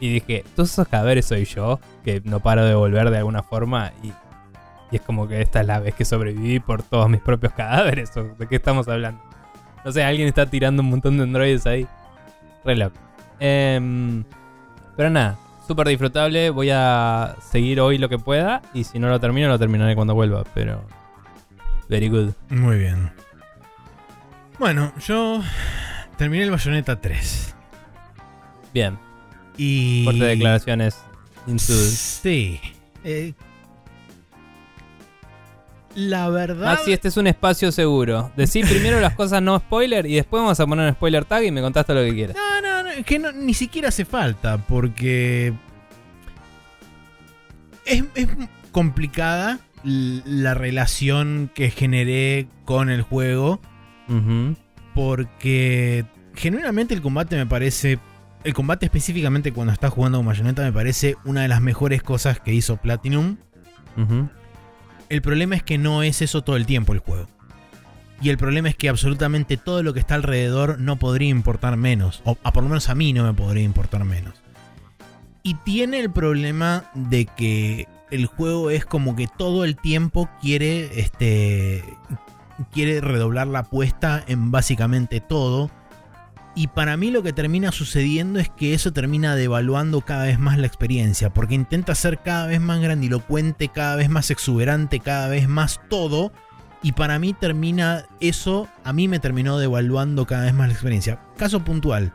Y 0.00 0.12
dije, 0.14 0.44
todos 0.54 0.72
esos 0.72 0.88
cadáveres 0.88 1.26
soy 1.26 1.44
yo. 1.44 1.80
Que 2.04 2.20
no 2.24 2.40
paro 2.40 2.64
de 2.64 2.74
volver 2.74 3.10
de 3.10 3.18
alguna 3.18 3.42
forma. 3.42 3.92
Y, 4.02 4.08
y 4.90 4.96
es 4.96 5.02
como 5.02 5.28
que 5.28 5.40
esta 5.40 5.60
es 5.60 5.66
la 5.66 5.80
vez 5.80 5.94
que 5.94 6.04
sobreviví 6.04 6.60
por 6.60 6.82
todos 6.82 7.08
mis 7.08 7.20
propios 7.20 7.52
cadáveres. 7.52 8.16
¿o 8.16 8.24
¿De 8.24 8.46
qué 8.46 8.56
estamos 8.56 8.88
hablando? 8.88 9.22
No 9.84 9.92
sé, 9.92 10.02
alguien 10.02 10.28
está 10.28 10.46
tirando 10.46 10.82
un 10.82 10.90
montón 10.90 11.16
de 11.16 11.24
androides 11.24 11.66
ahí. 11.66 11.86
Re 12.64 12.76
loco. 12.76 12.96
Em, 13.38 14.24
pero 14.96 15.10
nada, 15.10 15.36
súper 15.66 15.88
disfrutable. 15.88 16.50
Voy 16.50 16.70
a 16.70 17.36
seguir 17.50 17.80
hoy 17.80 17.98
lo 17.98 18.08
que 18.08 18.18
pueda. 18.18 18.62
Y 18.72 18.84
si 18.84 18.98
no 18.98 19.08
lo 19.08 19.20
termino, 19.20 19.48
lo 19.48 19.58
terminaré 19.58 19.94
cuando 19.94 20.14
vuelva. 20.14 20.44
Pero. 20.54 20.82
Very 21.88 22.08
good. 22.08 22.30
Muy 22.48 22.78
bien. 22.78 23.10
Bueno, 24.58 24.92
yo 25.06 25.42
terminé 26.16 26.44
el 26.44 26.50
Bayonetta 26.50 27.00
3. 27.00 27.54
Bien. 28.72 28.98
Y. 29.56 30.02
Fuertes 30.04 30.28
declaraciones. 30.28 30.96
Sí. 31.58 32.60
Eh, 33.04 33.34
la 35.94 36.28
verdad. 36.28 36.74
Maxi, 36.76 36.92
este 36.92 37.08
es 37.08 37.16
un 37.16 37.26
espacio 37.26 37.70
seguro. 37.70 38.32
Decí 38.36 38.62
primero 38.64 39.00
las 39.00 39.14
cosas 39.14 39.42
no 39.42 39.58
spoiler 39.58 40.06
y 40.06 40.14
después 40.16 40.42
vamos 40.42 40.58
a 40.58 40.66
poner 40.66 40.88
un 40.88 40.94
spoiler 40.94 41.24
tag 41.24 41.44
y 41.44 41.50
me 41.50 41.60
contaste 41.60 41.94
lo 41.94 42.02
que 42.02 42.14
quieras. 42.14 42.36
No, 42.36 42.60
no, 42.60 42.82
no, 42.82 42.88
es 42.90 43.04
que 43.04 43.18
no- 43.18 43.32
ni 43.32 43.54
siquiera 43.54 43.88
hace 43.88 44.04
falta, 44.04 44.58
porque 44.58 45.52
es, 47.84 48.04
es 48.14 48.28
complicada 48.72 49.60
la 49.84 50.54
relación 50.54 51.50
que 51.54 51.70
generé 51.70 52.48
con 52.64 52.88
el 52.90 53.02
juego, 53.02 53.60
porque 54.94 56.06
genuinamente 56.34 56.94
el 56.94 57.02
combate 57.02 57.36
me 57.36 57.46
parece, 57.46 57.98
el 58.44 58.54
combate 58.54 58.86
específicamente 58.86 59.52
cuando 59.52 59.72
estás 59.72 59.92
jugando 59.92 60.18
con 60.18 60.26
Bayonetta 60.26 60.62
me 60.62 60.72
parece 60.72 61.16
una 61.24 61.42
de 61.42 61.48
las 61.48 61.60
mejores 61.60 62.02
cosas 62.02 62.40
que 62.40 62.52
hizo 62.52 62.76
Platinum. 62.76 63.36
El 65.08 65.22
problema 65.22 65.56
es 65.56 65.62
que 65.62 65.78
no 65.78 66.02
es 66.02 66.22
eso 66.22 66.42
todo 66.42 66.56
el 66.56 66.66
tiempo 66.66 66.92
el 66.92 66.98
juego. 66.98 67.26
Y 68.20 68.30
el 68.30 68.38
problema 68.38 68.68
es 68.68 68.76
que 68.76 68.88
absolutamente 68.88 69.56
todo 69.56 69.82
lo 69.82 69.92
que 69.92 70.00
está 70.00 70.14
alrededor 70.14 70.78
no 70.78 70.96
podría 70.96 71.28
importar 71.28 71.76
menos. 71.76 72.22
O 72.24 72.38
a 72.42 72.52
por 72.52 72.62
lo 72.62 72.68
menos 72.68 72.88
a 72.88 72.94
mí 72.94 73.12
no 73.12 73.24
me 73.24 73.34
podría 73.34 73.64
importar 73.64 74.04
menos. 74.04 74.34
Y 75.42 75.54
tiene 75.54 76.00
el 76.00 76.10
problema 76.10 76.90
de 76.94 77.26
que 77.26 77.86
el 78.10 78.26
juego 78.26 78.70
es 78.70 78.86
como 78.86 79.16
que 79.16 79.26
todo 79.26 79.64
el 79.64 79.76
tiempo 79.76 80.28
quiere. 80.40 81.00
Este. 81.00 81.84
Quiere 82.72 83.00
redoblar 83.00 83.48
la 83.48 83.60
apuesta 83.60 84.22
en 84.26 84.50
básicamente 84.50 85.20
todo. 85.20 85.70
Y 86.56 86.68
para 86.68 86.96
mí 86.96 87.10
lo 87.10 87.22
que 87.24 87.32
termina 87.32 87.72
sucediendo 87.72 88.38
es 88.38 88.48
que 88.48 88.74
eso 88.74 88.92
termina 88.92 89.34
devaluando 89.34 90.02
cada 90.02 90.24
vez 90.24 90.38
más 90.38 90.56
la 90.56 90.68
experiencia, 90.68 91.30
porque 91.34 91.54
intenta 91.56 91.94
ser 91.96 92.20
cada 92.22 92.46
vez 92.46 92.60
más 92.60 92.80
grandilocuente, 92.80 93.68
cada 93.68 93.96
vez 93.96 94.08
más 94.08 94.30
exuberante, 94.30 95.00
cada 95.00 95.28
vez 95.28 95.48
más 95.48 95.80
todo. 95.90 96.32
Y 96.80 96.92
para 96.92 97.18
mí 97.18 97.32
termina 97.32 98.04
eso, 98.20 98.68
a 98.84 98.92
mí 98.92 99.08
me 99.08 99.18
terminó 99.18 99.58
devaluando 99.58 100.26
cada 100.26 100.44
vez 100.44 100.54
más 100.54 100.68
la 100.68 100.74
experiencia. 100.74 101.18
Caso 101.36 101.64
puntual. 101.64 102.12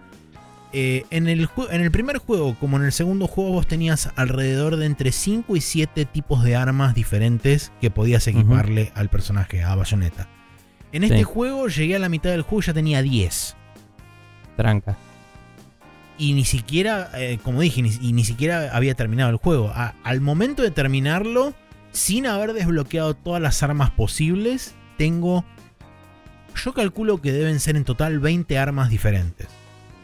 eh, 0.71 1.05
en, 1.09 1.27
el 1.27 1.49
en 1.71 1.81
el 1.81 1.89
primer 1.89 2.19
juego, 2.19 2.55
como 2.59 2.77
en 2.77 2.83
el 2.85 2.91
segundo 2.91 3.25
juego, 3.27 3.53
vos 3.53 3.65
tenías 3.67 4.11
alrededor 4.15 4.77
de 4.77 4.85
entre 4.85 5.11
5 5.11 5.55
y 5.57 5.61
7 5.61 6.05
tipos 6.05 6.43
de 6.43 6.55
armas 6.55 6.93
diferentes 6.93 7.71
que 7.81 7.89
podías 7.89 8.27
equiparle 8.27 8.91
al 8.93 9.09
personaje, 9.09 9.63
a 9.63 9.73
Bayonetta. 9.73 10.29
En 10.91 11.03
este 11.03 11.17
Sí. 11.17 11.23
juego 11.23 11.67
llegué 11.69 11.95
a 11.95 11.99
la 11.99 12.07
mitad 12.07 12.29
del 12.29 12.43
juego 12.43 12.61
y 12.61 12.65
ya 12.67 12.73
tenía 12.75 13.01
10 13.01 13.55
Tranca. 14.59 14.97
y 16.17 16.33
ni 16.33 16.43
siquiera, 16.43 17.09
eh, 17.15 17.39
como 17.43 17.61
dije, 17.61 17.81
ni, 17.81 17.91
y 18.01 18.11
ni 18.11 18.25
siquiera 18.25 18.75
había 18.75 18.93
terminado 18.93 19.29
el 19.29 19.37
juego. 19.37 19.69
A- 19.73 19.93
al 20.03 20.19
momento 20.19 20.61
de 20.63 20.69
terminarlo, 20.71 21.53
sin 21.93 22.25
haber 22.27 22.51
desbloqueado 22.51 23.13
todas 23.13 23.41
las 23.41 23.63
armas 23.63 23.89
posibles, 23.91 24.75
tengo. 24.97 25.45
Yo 26.55 26.73
calculo 26.73 27.21
que 27.21 27.31
deben 27.31 27.61
ser 27.61 27.77
en 27.77 27.85
total 27.85 28.19
20 28.19 28.57
armas 28.57 28.89
diferentes 28.89 29.47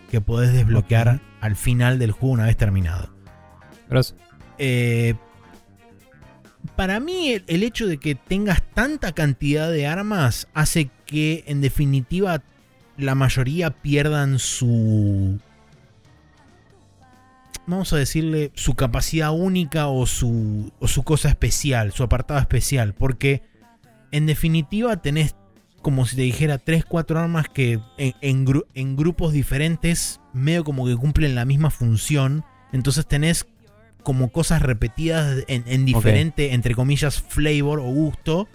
que 0.10 0.22
podés 0.22 0.54
desbloquear 0.54 1.20
al 1.42 1.56
final 1.58 2.00
del 2.00 2.12
juego 2.12 2.34
una 2.34 2.46
vez 2.46 2.56
terminado. 2.56 3.10
Eh, 4.58 5.16
para 6.78 7.02
mí, 7.02 7.32
el, 7.32 7.44
el 7.48 7.64
hecho 7.64 7.88
de 7.88 7.98
que 7.98 8.16
tengas 8.16 8.62
tanta 8.74 9.12
cantidad 9.12 9.70
de 9.70 9.86
armas 9.86 10.48
hace 10.54 10.90
que, 11.06 11.44
en 11.48 11.60
definitiva, 11.60 12.42
la 12.98 13.16
mayoría 13.16 13.70
pierdan 13.72 14.40
su. 14.40 15.40
Vamos 17.68 17.92
a 17.94 17.98
decirle 17.98 18.52
su 18.54 18.76
capacidad 18.76 19.32
única 19.32 19.88
o 19.88 20.06
su, 20.06 20.72
o 20.80 20.88
su 20.88 21.04
cosa 21.04 21.30
especial, 21.30 21.92
su 21.94 22.04
apartado 22.04 22.40
especial. 22.40 22.94
Porque, 22.94 23.42
en 24.12 24.28
definitiva, 24.28 24.98
tenés 24.98 25.36
como 25.82 26.06
si 26.06 26.16
te 26.16 26.24
dijera 26.24 26.58
3, 26.58 26.86
4 26.86 27.20
armas 27.20 27.48
que 27.50 27.80
en, 27.98 28.14
en 28.22 28.46
gru- 28.46 28.66
en 28.76 28.96
grupos 28.96 29.34
diferentes, 29.34 30.20
medio 30.34 30.64
como 30.64 30.86
que 30.86 30.96
cumplen 30.96 31.34
la 31.36 31.46
misma 31.46 31.70
función. 31.72 32.44
Entonces 32.72 33.06
tenés 33.08 33.46
como 34.04 34.30
cosas 34.32 34.62
repetidas 34.62 35.44
en, 35.48 35.64
en 35.68 35.86
diferente, 35.86 36.54
entre 36.54 36.76
comillas, 36.76 37.22
flavor 37.22 37.80
o 37.80 37.84
gusto, 37.86 38.48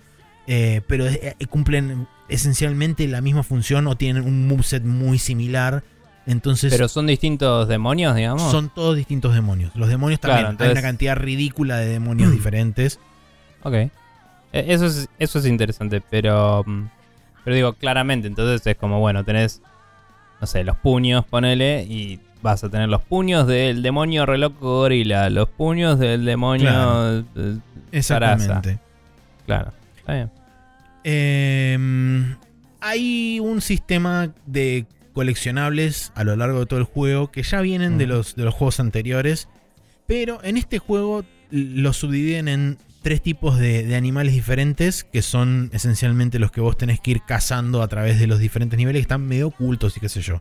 eh, 0.46 0.80
pero 0.86 1.06
eh, 1.06 1.36
cumplen 1.48 2.06
esencialmente 2.28 3.06
la 3.08 3.20
misma 3.20 3.42
función 3.42 3.86
o 3.86 3.96
tienen 3.96 4.24
un 4.24 4.46
moveset 4.48 4.84
muy 4.84 5.18
similar 5.18 5.82
Entonces 6.26 6.72
Pero 6.72 6.88
son 6.88 7.06
distintos 7.06 7.66
demonios, 7.68 8.14
digamos. 8.14 8.50
son 8.50 8.68
todos 8.68 8.96
distintos 8.96 9.34
demonios. 9.34 9.74
Los 9.74 9.88
demonios 9.88 10.20
también, 10.20 10.56
Claro, 10.56 10.64
hay 10.64 10.72
una 10.72 10.82
cantidad 10.82 11.16
ridícula 11.16 11.76
de 11.78 11.86
demonios 11.88 12.30
diferentes. 12.32 12.98
Ok. 13.62 13.74
Eh, 13.74 13.90
Eso 14.52 14.86
es, 14.86 15.08
eso 15.18 15.38
es 15.38 15.46
interesante, 15.46 16.00
pero. 16.00 16.62
mm, 16.66 16.88
Pero 17.44 17.56
digo, 17.56 17.72
claramente, 17.72 18.28
entonces 18.28 18.64
es 18.66 18.76
como, 18.76 19.00
bueno, 19.00 19.24
tenés. 19.24 19.60
No 20.40 20.46
sé, 20.46 20.64
los 20.64 20.76
puños, 20.76 21.24
ponele, 21.26 21.84
y 21.88 22.18
vas 22.42 22.64
a 22.64 22.68
tener 22.70 22.88
los 22.88 23.02
puños 23.02 23.46
del 23.46 23.82
demonio 23.82 24.24
reloco 24.24 24.78
gorila, 24.80 25.28
los 25.30 25.48
puños 25.48 25.98
del 25.98 26.24
demonio. 26.24 26.70
Claro. 26.70 27.24
eh, 27.36 27.56
Exactamente. 27.92 28.78
claro. 29.46 29.72
Está 30.00 30.14
bien. 30.14 30.30
Eh, 31.04 32.36
hay 32.80 33.40
un 33.40 33.60
sistema 33.60 34.32
de 34.46 34.86
coleccionables 35.12 36.12
a 36.14 36.24
lo 36.24 36.36
largo 36.36 36.60
de 36.60 36.66
todo 36.66 36.78
el 36.78 36.84
juego 36.84 37.30
que 37.30 37.42
ya 37.42 37.60
vienen 37.60 37.98
de, 37.98 38.06
los, 38.06 38.36
de 38.36 38.44
los 38.44 38.54
juegos 38.54 38.80
anteriores, 38.80 39.48
pero 40.06 40.42
en 40.42 40.56
este 40.56 40.78
juego 40.78 41.24
los 41.50 41.96
subdividen 41.96 42.48
en 42.48 42.78
tres 43.02 43.22
tipos 43.22 43.58
de, 43.58 43.84
de 43.84 43.96
animales 43.96 44.34
diferentes 44.34 45.04
que 45.04 45.22
son 45.22 45.70
esencialmente 45.72 46.38
los 46.38 46.52
que 46.52 46.60
vos 46.60 46.76
tenés 46.76 47.00
que 47.00 47.12
ir 47.12 47.22
cazando 47.26 47.82
a 47.82 47.88
través 47.88 48.20
de 48.20 48.26
los 48.26 48.38
diferentes 48.38 48.78
niveles 48.78 49.00
que 49.00 49.02
están 49.02 49.26
medio 49.26 49.48
ocultos 49.48 49.96
y 49.96 50.00
qué 50.00 50.08
sé 50.08 50.20
yo. 50.20 50.40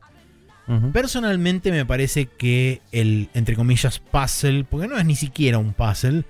Personalmente 0.94 1.72
me 1.72 1.84
parece 1.84 2.28
que 2.28 2.84
el, 2.92 3.30
entre 3.34 3.56
comillas, 3.56 3.98
puzzle, 3.98 4.66
porque 4.66 4.88
no 4.88 5.00
es 5.00 5.06
ni 5.06 5.16
siquiera 5.16 5.58
un 5.58 5.74
puzzle, 5.74 6.26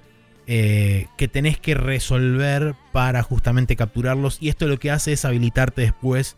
eh, 0.51 1.05
que 1.15 1.27
tenés 1.27 1.59
que 1.59 1.75
resolver 1.75 2.73
para 2.91 3.21
justamente 3.21 3.75
capturarlos. 3.75 4.39
Y 4.41 4.49
esto 4.49 4.65
lo 4.67 4.79
que 4.79 4.89
hace 4.89 5.13
es 5.13 5.23
habilitarte 5.23 5.83
después 5.83 6.37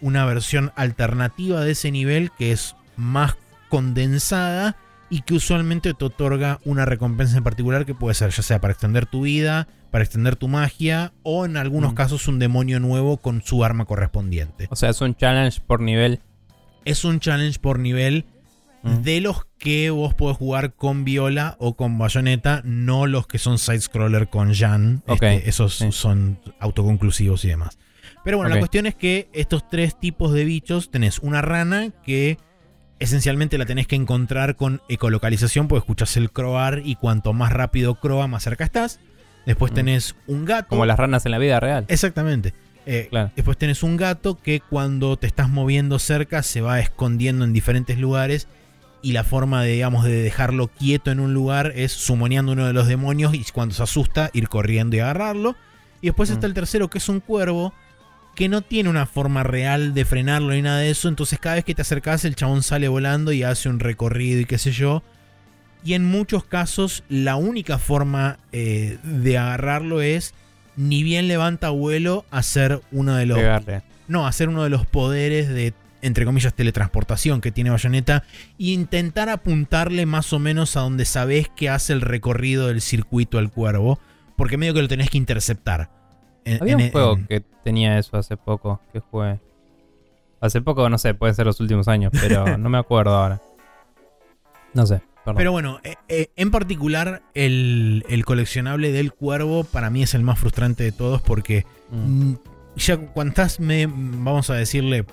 una 0.00 0.24
versión 0.24 0.72
alternativa 0.76 1.60
de 1.60 1.72
ese 1.72 1.90
nivel 1.90 2.30
que 2.38 2.52
es 2.52 2.74
más 2.96 3.36
condensada 3.68 4.76
y 5.10 5.20
que 5.22 5.34
usualmente 5.34 5.92
te 5.92 6.04
otorga 6.06 6.58
una 6.64 6.86
recompensa 6.86 7.36
en 7.36 7.44
particular 7.44 7.84
que 7.84 7.94
puede 7.94 8.14
ser 8.14 8.30
ya 8.30 8.42
sea 8.42 8.60
para 8.62 8.72
extender 8.72 9.04
tu 9.04 9.22
vida, 9.22 9.68
para 9.90 10.04
extender 10.04 10.36
tu 10.36 10.48
magia 10.48 11.12
o 11.22 11.44
en 11.44 11.58
algunos 11.58 11.92
Mm. 11.92 11.96
casos 11.96 12.28
un 12.28 12.38
demonio 12.38 12.80
nuevo 12.80 13.18
con 13.18 13.42
su 13.42 13.62
arma 13.62 13.84
correspondiente. 13.84 14.68
O 14.70 14.76
sea, 14.76 14.88
es 14.88 15.00
un 15.02 15.14
challenge 15.14 15.60
por 15.66 15.80
nivel. 15.80 16.20
Es 16.86 17.04
un 17.04 17.20
challenge 17.20 17.58
por 17.58 17.78
nivel 17.78 18.24
Mm. 18.82 19.02
de 19.02 19.20
los 19.20 19.46
que 19.58 19.90
vos 19.90 20.14
podés 20.14 20.38
jugar 20.38 20.72
con 20.74 21.04
Viola 21.04 21.56
o 21.58 21.76
con 21.76 21.98
Bayonetta, 21.98 22.62
no 22.64 23.06
los 23.06 23.26
que 23.26 23.38
son 23.38 23.58
side-scroller 23.58 24.28
con 24.30 24.54
Jan. 24.54 25.02
Este, 25.06 25.48
esos 25.48 25.74
sí. 25.76 25.92
son 25.92 26.38
autoconclusivos 26.60 27.44
y 27.44 27.48
demás. 27.48 27.78
Pero 28.24 28.38
bueno, 28.38 28.50
la 28.54 28.58
cuestión 28.58 28.86
es 28.86 28.94
que 28.94 29.28
estos 29.32 29.68
tres 29.68 29.98
tipos 29.98 30.32
de 30.32 30.44
bichos, 30.44 30.90
tenés 30.90 31.18
una 31.18 31.42
rana 31.42 31.90
que 32.04 32.38
esencialmente 32.98 33.56
la 33.58 33.66
tenés 33.66 33.86
que 33.86 33.96
encontrar 33.96 34.56
con 34.56 34.82
ecolocalización, 34.88 35.68
porque 35.68 35.80
escuchás 35.80 36.16
el 36.16 36.30
croar 36.30 36.82
y 36.84 36.96
cuanto 36.96 37.32
más 37.32 37.52
rápido 37.52 37.94
croa, 37.96 38.26
más 38.26 38.42
cerca 38.44 38.64
estás. 38.64 39.00
Después 39.46 39.72
Mm. 39.72 39.74
tenés 39.74 40.16
un 40.26 40.44
gato. 40.44 40.68
Como 40.68 40.84
las 40.86 40.98
ranas 40.98 41.24
en 41.24 41.32
la 41.32 41.38
vida 41.38 41.60
real. 41.60 41.84
Exactamente. 41.88 42.52
Eh, 42.86 43.08
Claro. 43.10 43.30
Después 43.36 43.56
tenés 43.58 43.82
un 43.82 43.96
gato 43.96 44.36
que 44.38 44.60
cuando 44.60 45.16
te 45.16 45.26
estás 45.26 45.48
moviendo 45.48 45.98
cerca 45.98 46.42
se 46.42 46.60
va 46.60 46.80
escondiendo 46.80 47.44
en 47.44 47.52
diferentes 47.52 47.98
lugares. 47.98 48.48
Y 49.02 49.12
la 49.12 49.24
forma 49.24 49.62
de, 49.62 49.72
digamos, 49.72 50.04
de 50.04 50.22
dejarlo 50.22 50.68
quieto 50.68 51.10
en 51.10 51.20
un 51.20 51.32
lugar 51.32 51.72
es 51.74 51.92
sumoneando 51.92 52.52
uno 52.52 52.66
de 52.66 52.72
los 52.74 52.86
demonios 52.86 53.34
y 53.34 53.44
cuando 53.52 53.74
se 53.74 53.82
asusta 53.82 54.30
ir 54.34 54.48
corriendo 54.48 54.96
y 54.96 55.00
agarrarlo. 55.00 55.56
Y 56.02 56.06
después 56.08 56.28
Mm. 56.30 56.32
está 56.34 56.46
el 56.46 56.54
tercero 56.54 56.88
que 56.90 56.98
es 56.98 57.08
un 57.08 57.20
cuervo 57.20 57.72
que 58.34 58.48
no 58.48 58.60
tiene 58.62 58.88
una 58.90 59.06
forma 59.06 59.42
real 59.42 59.92
de 59.94 60.04
frenarlo 60.04 60.50
ni 60.52 60.62
nada 60.62 60.78
de 60.80 60.90
eso. 60.90 61.08
Entonces 61.08 61.38
cada 61.38 61.56
vez 61.56 61.64
que 61.64 61.74
te 61.74 61.82
acercas 61.82 62.24
el 62.24 62.36
chabón 62.36 62.62
sale 62.62 62.88
volando 62.88 63.32
y 63.32 63.42
hace 63.42 63.68
un 63.68 63.80
recorrido 63.80 64.40
y 64.40 64.44
qué 64.44 64.58
sé 64.58 64.70
yo. 64.72 65.02
Y 65.82 65.94
en 65.94 66.04
muchos 66.04 66.44
casos 66.44 67.02
la 67.08 67.36
única 67.36 67.78
forma 67.78 68.38
eh, 68.52 68.98
de 69.02 69.38
agarrarlo 69.38 70.02
es 70.02 70.34
ni 70.76 71.02
bien 71.02 71.26
levanta 71.26 71.70
vuelo 71.70 72.24
hacer 72.30 72.80
uno 72.92 73.14
de 73.16 73.26
los 73.26 73.38
Pegarle. 73.38 73.82
no 74.08 74.26
hacer 74.26 74.48
uno 74.50 74.62
de 74.62 74.70
los 74.70 74.86
poderes 74.86 75.48
de 75.48 75.72
entre 76.02 76.24
comillas 76.24 76.54
teletransportación 76.54 77.40
que 77.40 77.52
tiene 77.52 77.70
Bayonetta 77.70 78.24
e 78.58 78.70
intentar 78.72 79.28
apuntarle 79.28 80.06
más 80.06 80.32
o 80.32 80.38
menos 80.38 80.76
a 80.76 80.80
donde 80.80 81.04
sabes 81.04 81.48
que 81.48 81.68
hace 81.68 81.92
el 81.92 82.00
recorrido 82.00 82.68
del 82.68 82.80
circuito 82.80 83.38
al 83.38 83.50
cuervo 83.50 83.98
porque 84.36 84.56
medio 84.56 84.72
que 84.74 84.82
lo 84.82 84.88
tenés 84.88 85.10
que 85.10 85.18
interceptar 85.18 85.90
En- 86.44 86.62
Había 86.62 86.72
en- 86.74 86.80
un 86.82 86.90
juego 86.90 87.16
en- 87.16 87.26
que 87.26 87.40
tenía 87.62 87.98
eso 87.98 88.16
hace 88.16 88.36
poco, 88.38 88.80
que 88.92 89.00
jugué. 89.00 89.38
Hace 90.40 90.62
poco, 90.62 90.88
no 90.88 90.96
sé, 90.96 91.12
pueden 91.12 91.34
ser 91.34 91.44
los 91.44 91.60
últimos 91.60 91.86
años, 91.86 92.10
pero 92.18 92.44
no 92.58 92.70
me 92.70 92.78
acuerdo 92.78 93.14
ahora. 93.14 93.42
No 94.72 94.86
sé, 94.86 95.02
perdón. 95.24 95.36
Pero 95.36 95.52
bueno, 95.52 95.80
eh, 95.84 95.96
eh, 96.08 96.30
en 96.36 96.50
particular 96.50 97.22
el, 97.34 98.04
el 98.08 98.24
coleccionable 98.24 98.90
del 98.92 99.12
cuervo 99.12 99.64
para 99.64 99.90
mí 99.90 100.02
es 100.02 100.14
el 100.14 100.22
más 100.22 100.38
frustrante 100.38 100.82
de 100.84 100.92
todos 100.92 101.20
porque 101.20 101.66
Mm. 101.90 102.30
mm, 102.30 102.38
ya 102.76 102.96
cuando 102.96 103.30
estás, 103.32 103.60
me, 103.60 103.86
vamos 103.86 104.48
a 104.48 104.54
decirle, 104.54 105.04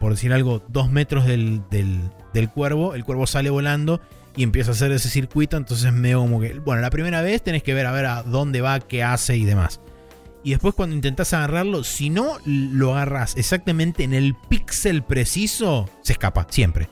por 0.00 0.12
decir 0.12 0.32
algo, 0.32 0.62
dos 0.68 0.90
metros 0.90 1.26
del, 1.26 1.62
del, 1.70 2.00
del 2.34 2.50
cuervo, 2.50 2.94
el 2.94 3.04
cuervo 3.04 3.26
sale 3.26 3.50
volando 3.50 4.00
y 4.36 4.42
empieza 4.42 4.70
a 4.70 4.74
hacer 4.74 4.92
ese 4.92 5.08
circuito, 5.08 5.56
entonces 5.56 5.92
medio 5.92 6.20
como 6.20 6.40
que, 6.40 6.54
bueno, 6.58 6.82
la 6.82 6.90
primera 6.90 7.22
vez 7.22 7.42
tenés 7.42 7.62
que 7.62 7.72
ver 7.74 7.86
a 7.86 7.92
ver 7.92 8.06
a 8.06 8.22
dónde 8.22 8.60
va, 8.60 8.80
qué 8.80 9.02
hace 9.02 9.36
y 9.36 9.44
demás. 9.44 9.80
Y 10.44 10.50
después 10.50 10.74
cuando 10.74 10.94
intentás 10.94 11.32
agarrarlo, 11.32 11.82
si 11.82 12.10
no 12.10 12.36
lo 12.44 12.94
agarras 12.94 13.36
exactamente 13.36 14.04
en 14.04 14.14
el 14.14 14.34
píxel 14.48 15.02
preciso, 15.02 15.88
se 16.02 16.12
escapa, 16.12 16.46
siempre. 16.50 16.88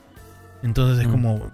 Entonces 0.63 1.01
es 1.03 1.07
Mm. 1.07 1.11
como... 1.11 1.51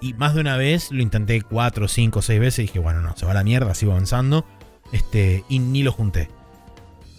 Y 0.00 0.14
más 0.14 0.34
de 0.34 0.40
una 0.40 0.56
vez 0.56 0.90
lo 0.90 1.02
intenté 1.02 1.42
cuatro, 1.42 1.86
cinco, 1.88 2.22
seis 2.22 2.40
veces 2.40 2.58
y 2.60 2.62
dije, 2.62 2.78
bueno, 2.78 3.00
no, 3.02 3.16
se 3.16 3.24
va 3.24 3.32
a 3.32 3.34
la 3.34 3.44
mierda, 3.44 3.74
sigo 3.74 3.92
avanzando. 3.92 4.44
Este, 4.92 5.44
y 5.48 5.58
ni 5.58 5.82
lo 5.82 5.92
junté. 5.92 6.28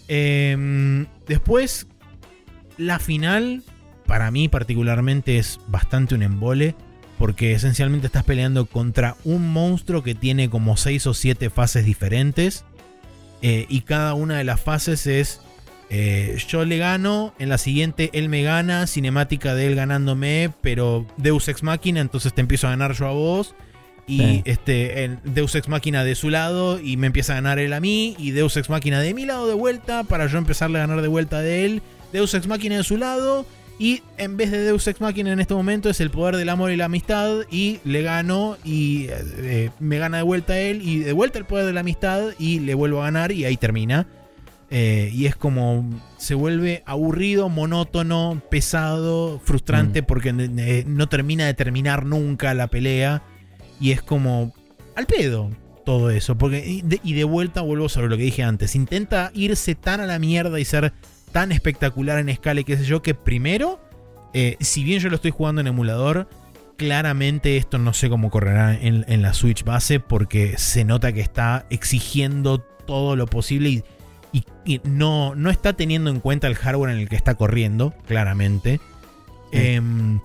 Em, 0.08 1.06
después, 1.26 1.86
la 2.76 2.98
final, 2.98 3.62
para 4.06 4.30
mí 4.30 4.48
particularmente, 4.48 5.38
es 5.38 5.60
bastante 5.68 6.14
un 6.14 6.22
embole. 6.22 6.74
Porque 7.18 7.52
esencialmente 7.52 8.08
estás 8.08 8.24
peleando 8.24 8.66
contra 8.66 9.16
un 9.24 9.52
monstruo 9.52 10.02
que 10.02 10.16
tiene 10.16 10.50
como 10.50 10.76
6 10.76 11.06
o 11.06 11.14
7 11.14 11.48
fases 11.50 11.84
diferentes. 11.84 12.64
eh, 13.40 13.66
y 13.68 13.82
cada 13.82 14.14
una 14.14 14.38
de 14.38 14.44
las 14.44 14.60
fases 14.60 15.06
es. 15.06 15.40
eh, 15.90 16.36
yo 16.48 16.64
le 16.64 16.78
gano, 16.78 17.34
en 17.38 17.50
la 17.50 17.58
siguiente 17.58 18.10
él 18.14 18.28
me 18.28 18.42
gana, 18.42 18.86
cinemática 18.88 19.54
de 19.54 19.66
él 19.66 19.74
ganándome, 19.76 20.50
pero 20.62 21.06
Deus 21.18 21.46
Ex 21.48 21.62
Máquina, 21.62 22.00
entonces 22.00 22.32
te 22.34 22.40
empiezo 22.40 22.66
a 22.66 22.70
ganar 22.70 22.94
yo 22.94 23.06
a 23.06 23.12
vos. 23.12 23.54
Y 24.06 24.18
Sí. 24.18 24.42
este, 24.46 25.04
el 25.04 25.18
Deus 25.24 25.54
Ex 25.54 25.68
Máquina 25.68 26.02
de 26.02 26.14
su 26.16 26.30
lado 26.30 26.80
y 26.80 26.96
me 26.96 27.06
empieza 27.06 27.32
a 27.32 27.36
ganar 27.36 27.58
él 27.60 27.72
a 27.74 27.80
mí. 27.80 28.16
Y 28.18 28.32
Deus 28.32 28.56
Ex 28.56 28.68
Máquina 28.70 28.98
de 29.00 29.14
mi 29.14 29.24
lado 29.24 29.46
de 29.46 29.54
vuelta 29.54 30.02
para 30.04 30.26
yo 30.26 30.38
empezarle 30.38 30.78
a 30.78 30.86
ganar 30.86 31.00
de 31.00 31.08
vuelta 31.08 31.40
de 31.40 31.64
él. 31.64 31.82
Deus 32.12 32.34
Ex 32.34 32.46
Máquina 32.48 32.76
de 32.78 32.82
su 32.84 32.96
lado. 32.96 33.46
Y 33.78 34.02
en 34.18 34.36
vez 34.36 34.50
de 34.50 34.58
Deus 34.58 34.86
Ex 34.86 35.00
Máquina 35.00 35.32
en 35.32 35.40
este 35.40 35.54
momento 35.54 35.90
es 35.90 36.00
el 36.00 36.10
poder 36.10 36.36
del 36.36 36.48
amor 36.48 36.70
y 36.70 36.76
la 36.76 36.84
amistad. 36.84 37.40
Y 37.50 37.80
le 37.84 38.02
gano 38.02 38.56
y 38.64 39.06
eh, 39.06 39.14
eh, 39.38 39.70
me 39.80 39.98
gana 39.98 40.18
de 40.18 40.22
vuelta 40.22 40.58
él. 40.58 40.80
Y 40.82 41.00
de 41.00 41.12
vuelta 41.12 41.38
el 41.38 41.44
poder 41.44 41.66
de 41.66 41.72
la 41.72 41.80
amistad 41.80 42.30
y 42.38 42.60
le 42.60 42.74
vuelvo 42.74 43.00
a 43.02 43.06
ganar 43.06 43.32
y 43.32 43.44
ahí 43.44 43.56
termina. 43.56 44.06
Eh, 44.70 45.10
y 45.12 45.26
es 45.26 45.36
como 45.36 45.88
se 46.16 46.34
vuelve 46.34 46.82
aburrido, 46.86 47.48
monótono, 47.48 48.40
pesado, 48.50 49.40
frustrante 49.44 50.02
Mm. 50.02 50.04
porque 50.04 50.34
eh, 50.36 50.84
no 50.86 51.08
termina 51.08 51.46
de 51.46 51.54
terminar 51.54 52.06
nunca 52.06 52.54
la 52.54 52.68
pelea. 52.68 53.22
Y 53.80 53.90
es 53.90 54.02
como 54.02 54.52
al 54.96 55.06
pedo 55.06 55.50
todo 55.84 56.10
eso. 56.10 56.38
Porque, 56.38 56.64
y, 56.66 56.82
de, 56.82 57.00
y 57.02 57.12
de 57.14 57.24
vuelta 57.24 57.60
vuelvo 57.60 57.88
sobre 57.88 58.08
lo 58.08 58.16
que 58.16 58.22
dije 58.22 58.42
antes. 58.42 58.74
Intenta 58.74 59.30
irse 59.34 59.74
tan 59.74 60.00
a 60.00 60.06
la 60.06 60.18
mierda 60.18 60.58
y 60.60 60.64
ser 60.64 60.92
tan 61.34 61.50
espectacular 61.50 62.20
en 62.20 62.28
escala 62.28 62.60
y 62.60 62.64
qué 62.64 62.76
sé 62.76 62.84
yo, 62.84 63.02
que 63.02 63.12
primero, 63.14 63.80
eh, 64.34 64.56
si 64.60 64.84
bien 64.84 65.00
yo 65.00 65.08
lo 65.08 65.16
estoy 65.16 65.32
jugando 65.32 65.60
en 65.60 65.66
emulador, 65.66 66.28
claramente 66.76 67.56
esto 67.56 67.76
no 67.78 67.92
sé 67.92 68.08
cómo 68.08 68.30
correrá 68.30 68.72
en, 68.80 69.04
en 69.08 69.20
la 69.20 69.34
Switch 69.34 69.64
base 69.64 69.98
porque 69.98 70.56
se 70.58 70.84
nota 70.84 71.12
que 71.12 71.20
está 71.20 71.66
exigiendo 71.70 72.60
todo 72.60 73.16
lo 73.16 73.26
posible 73.26 73.68
y, 73.68 73.82
y- 74.32 74.44
y 74.64 74.80
no, 74.84 75.34
no 75.34 75.50
está 75.50 75.72
teniendo 75.72 76.08
en 76.10 76.20
cuenta 76.20 76.46
el 76.46 76.54
hardware 76.54 76.92
en 76.92 77.00
el 77.00 77.08
que 77.08 77.16
está 77.16 77.34
corriendo, 77.34 77.92
claramente. 78.06 78.80
Sí. 79.52 79.58
Em, 79.58 80.20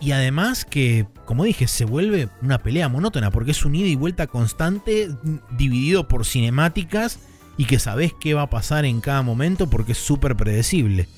y 0.00 0.10
además 0.10 0.64
que, 0.64 1.06
como 1.26 1.44
dije, 1.44 1.68
se 1.68 1.84
vuelve 1.84 2.28
una 2.42 2.58
pelea 2.58 2.88
monótona 2.88 3.30
porque 3.30 3.52
es 3.52 3.64
un 3.64 3.76
ida 3.76 3.86
y 3.86 3.94
vuelta 3.94 4.26
constante, 4.26 5.08
dividido 5.56 6.08
por 6.08 6.26
cinemáticas 6.26 7.20
y 7.56 7.66
que 7.66 7.78
sabes 7.78 8.12
qué 8.18 8.34
va 8.34 8.42
a 8.42 8.50
pasar 8.50 8.84
en 8.84 9.00
cada 9.00 9.22
momento 9.22 9.68
porque 9.68 9.92
es 9.92 9.98
súper 9.98 10.36
predecible. 10.36 11.08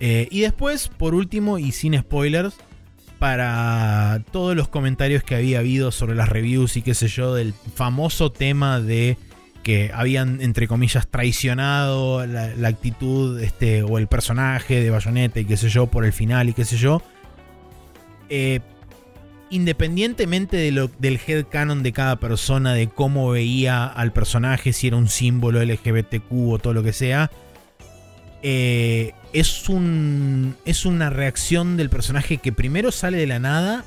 Eh, 0.00 0.28
y 0.30 0.40
después, 0.40 0.88
por 0.88 1.14
último, 1.14 1.58
y 1.58 1.72
sin 1.72 1.98
spoilers, 1.98 2.54
para 3.18 4.22
todos 4.30 4.56
los 4.56 4.68
comentarios 4.68 5.22
que 5.24 5.34
había 5.34 5.58
habido 5.58 5.90
sobre 5.90 6.14
las 6.14 6.28
reviews 6.28 6.76
y 6.76 6.82
qué 6.82 6.94
sé 6.94 7.08
yo, 7.08 7.34
del 7.34 7.52
famoso 7.74 8.30
tema 8.30 8.80
de 8.80 9.16
que 9.62 9.90
habían, 9.92 10.40
entre 10.40 10.68
comillas, 10.68 11.08
traicionado 11.08 12.24
la, 12.26 12.68
actitud 12.68 13.40
este, 13.40 13.82
o 13.82 13.98
el 13.98 14.06
personaje 14.06 14.80
de 14.80 14.90
Bayonetta 14.90 15.40
y 15.40 15.44
qué 15.44 15.56
sé 15.56 15.68
yo 15.68 15.88
por 15.88 16.04
el 16.04 16.12
final 16.12 16.48
y 16.48 16.54
qué 16.54 16.64
sé 16.64 16.76
yo. 16.76 17.02
eh, 18.28 18.60
independientemente 19.50 20.56
de 20.56 20.70
lo, 20.72 20.90
del 20.98 21.18
headcanon 21.24 21.82
de 21.82 21.92
cada 21.92 22.16
persona, 22.16 22.74
de 22.74 22.88
cómo 22.88 23.30
veía 23.30 23.86
al 23.86 24.12
personaje, 24.12 24.72
si 24.72 24.88
era 24.88 24.96
un 24.96 25.08
símbolo 25.08 25.62
LGBTQ 25.62 26.30
o 26.30 26.58
todo 26.58 26.74
lo 26.74 26.82
que 26.82 26.92
sea, 26.92 27.30
eh, 28.42 29.12
es, 29.32 29.68
un, 29.68 30.54
es 30.64 30.86
una 30.86 31.10
reacción 31.10 31.76
del 31.76 31.90
personaje 31.90 32.38
que 32.38 32.52
primero 32.52 32.92
sale 32.92 33.18
de 33.18 33.26
la 33.26 33.38
nada, 33.38 33.84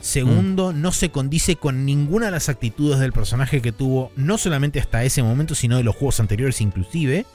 segundo 0.00 0.72
no 0.72 0.92
se 0.92 1.10
condice 1.10 1.56
con 1.56 1.84
ninguna 1.84 2.26
de 2.26 2.32
las 2.32 2.48
actitudes 2.48 2.98
del 2.98 3.12
personaje 3.12 3.62
que 3.62 3.72
tuvo, 3.72 4.10
no 4.16 4.38
solamente 4.38 4.80
hasta 4.80 5.04
ese 5.04 5.22
momento, 5.22 5.54
sino 5.54 5.76
de 5.76 5.84
los 5.84 5.94
juegos 5.94 6.20
anteriores 6.20 6.60
inclusive. 6.60 7.26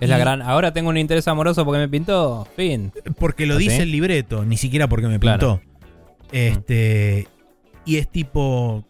Es 0.00 0.08
la 0.08 0.18
gran. 0.18 0.42
Ahora 0.42 0.72
tengo 0.72 0.90
un 0.90 0.96
interés 0.96 1.28
amoroso 1.28 1.64
porque 1.64 1.78
me 1.78 1.88
pintó. 1.88 2.46
Fin. 2.56 2.92
Porque 3.16 3.46
lo 3.46 3.54
¿Ah, 3.54 3.58
dice 3.58 3.82
el 3.82 3.92
libreto, 3.92 4.44
ni 4.44 4.56
siquiera 4.56 4.88
porque 4.88 5.06
me 5.06 5.18
Claro. 5.20 5.60
Este. 6.34 7.28
Y 7.84 7.96
es 7.96 8.10
tipo. 8.10 8.86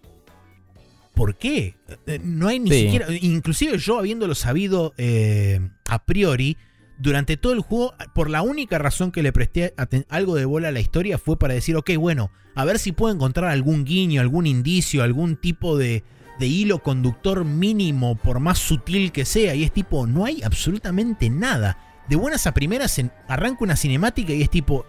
¿Por 1.15 1.37
qué? 1.37 1.77
Eh, 2.07 2.19
No 2.23 2.49
hay 2.49 2.59
ni 2.59 2.71
Sí. 2.71 2.83
siquiera. 2.85 3.07
Inclusive 3.21 3.79
yo 3.79 3.99
habiéndolo 3.99 4.35
sabido 4.35 4.95
eh, 4.99 5.61
a 5.89 6.05
priori. 6.05 6.57
Durante 6.97 7.37
todo 7.37 7.53
el 7.55 7.61
juego, 7.61 7.93
por 8.15 8.31
la 8.31 8.43
única 8.43 8.79
razón 8.79 9.11
que 9.11 9.25
le 9.25 9.33
presté 9.33 9.75
algo 10.09 10.37
de 10.37 10.45
bola 10.45 10.69
a 10.69 10.71
la 10.73 10.79
historia 10.79 11.19
fue 11.19 11.37
para 11.37 11.53
decir, 11.53 11.75
ok, 11.75 11.91
bueno, 11.99 12.31
a 12.55 12.65
ver 12.65 12.79
si 12.79 12.93
puedo 12.93 13.13
encontrar 13.13 13.51
algún 13.51 13.85
guiño, 13.85 14.21
algún 14.21 14.47
indicio, 14.47 15.03
algún 15.03 15.35
tipo 15.35 15.77
de, 15.77 16.05
de 16.39 16.47
hilo 16.47 16.85
conductor 16.85 17.45
mínimo, 17.45 18.15
por 18.15 18.39
más 18.39 18.61
sutil 18.61 19.11
que 19.11 19.25
sea. 19.25 19.57
Y 19.57 19.65
es 19.65 19.73
tipo, 19.73 20.07
no 20.07 20.25
hay 20.25 20.43
absolutamente 20.45 21.31
nada. 21.31 21.79
De 22.09 22.15
buenas 22.15 22.47
a 22.47 22.55
primeras 22.55 23.01
arranca 23.27 23.65
una 23.65 23.75
cinemática 23.75 24.33
y 24.33 24.43
es 24.43 24.51
tipo, 24.51 24.87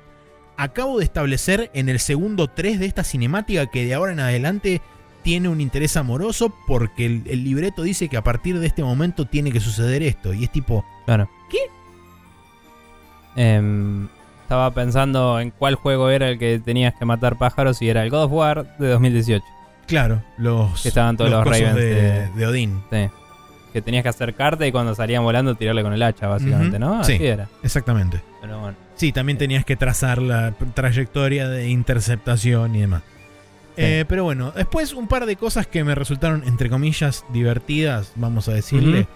acabo 0.57 0.97
de 0.99 1.03
establecer 1.05 1.69
en 1.73 1.89
el 1.89 1.99
segundo 1.99 2.47
3 2.47 2.79
de 2.79 2.85
esta 2.85 3.03
cinemática 3.03 3.65
que 3.67 3.85
de 3.85 3.93
ahora 3.93 4.13
en 4.13 4.19
adelante 4.19 4.81
tiene 5.23 5.49
un 5.49 5.59
interés 5.59 5.97
amoroso 5.97 6.53
porque 6.67 7.05
el, 7.05 7.23
el 7.27 7.43
libreto 7.43 7.81
dice 7.81 8.09
que 8.09 8.17
a 8.17 8.23
partir 8.23 8.59
de 8.59 8.67
este 8.67 8.83
momento 8.83 9.25
tiene 9.25 9.51
que 9.51 9.59
suceder 9.59 10.03
esto. 10.03 10.33
Y 10.33 10.43
es 10.43 10.51
tipo, 10.51 10.85
Claro. 11.05 11.29
¿Qué? 11.49 11.57
Em, 13.35 14.07
estaba 14.43 14.71
pensando 14.71 15.39
en 15.39 15.51
cuál 15.51 15.75
juego 15.75 16.09
era 16.09 16.29
el 16.29 16.39
que 16.39 16.59
tenías 16.59 16.93
que 16.95 17.05
matar 17.05 17.37
pájaros 17.37 17.81
y 17.81 17.89
era 17.89 18.03
el 18.03 18.09
God 18.09 18.23
of 18.25 18.31
War 18.31 18.77
de 18.77 18.87
2018. 18.89 19.43
claro, 19.87 20.21
los, 20.37 20.81
Que 20.83 20.89
estaban 20.89 21.17
todos 21.17 21.31
los 21.31 21.43
cosos 21.43 21.59
Ravens 21.59 21.75
de, 21.75 21.95
de- 21.95 22.29
de 22.29 22.47
Odín. 22.47 22.81
Sí. 22.91 23.09
Que 23.75 23.81
tenías 23.81 24.03
que 24.03 24.09
acercarte 24.09 24.65
y 24.65 24.71
cuando 24.71 24.95
salían 24.95 25.21
volando 25.21 25.53
tirarle 25.55 25.83
con 25.83 25.91
el 25.91 26.01
hacha, 26.01 26.29
básicamente. 26.29 26.79
¿no? 26.79 27.03
Sí. 27.03 27.17
Era. 27.19 27.49
Exactamente. 27.61 28.21
Pero 28.39 28.61
bueno. 28.61 28.77
Sí, 28.95 29.11
también 29.11 29.37
tenías 29.37 29.65
que 29.65 29.75
trazar 29.75 30.21
la 30.21 30.53
trayectoria 30.73 31.49
de 31.49 31.67
interceptación 31.67 32.73
y 32.73 32.79
demás. 32.79 33.01
Sí. 33.75 33.83
Eh, 33.83 34.05
pero 34.07 34.23
bueno, 34.23 34.53
después 34.55 34.93
un 34.93 35.09
par 35.09 35.25
de 35.25 35.35
cosas 35.35 35.67
que 35.67 35.83
me 35.83 35.93
resultaron, 35.93 36.43
entre 36.47 36.69
comillas, 36.69 37.25
divertidas, 37.33 38.13
vamos 38.15 38.47
a 38.47 38.53
decirle. 38.53 39.07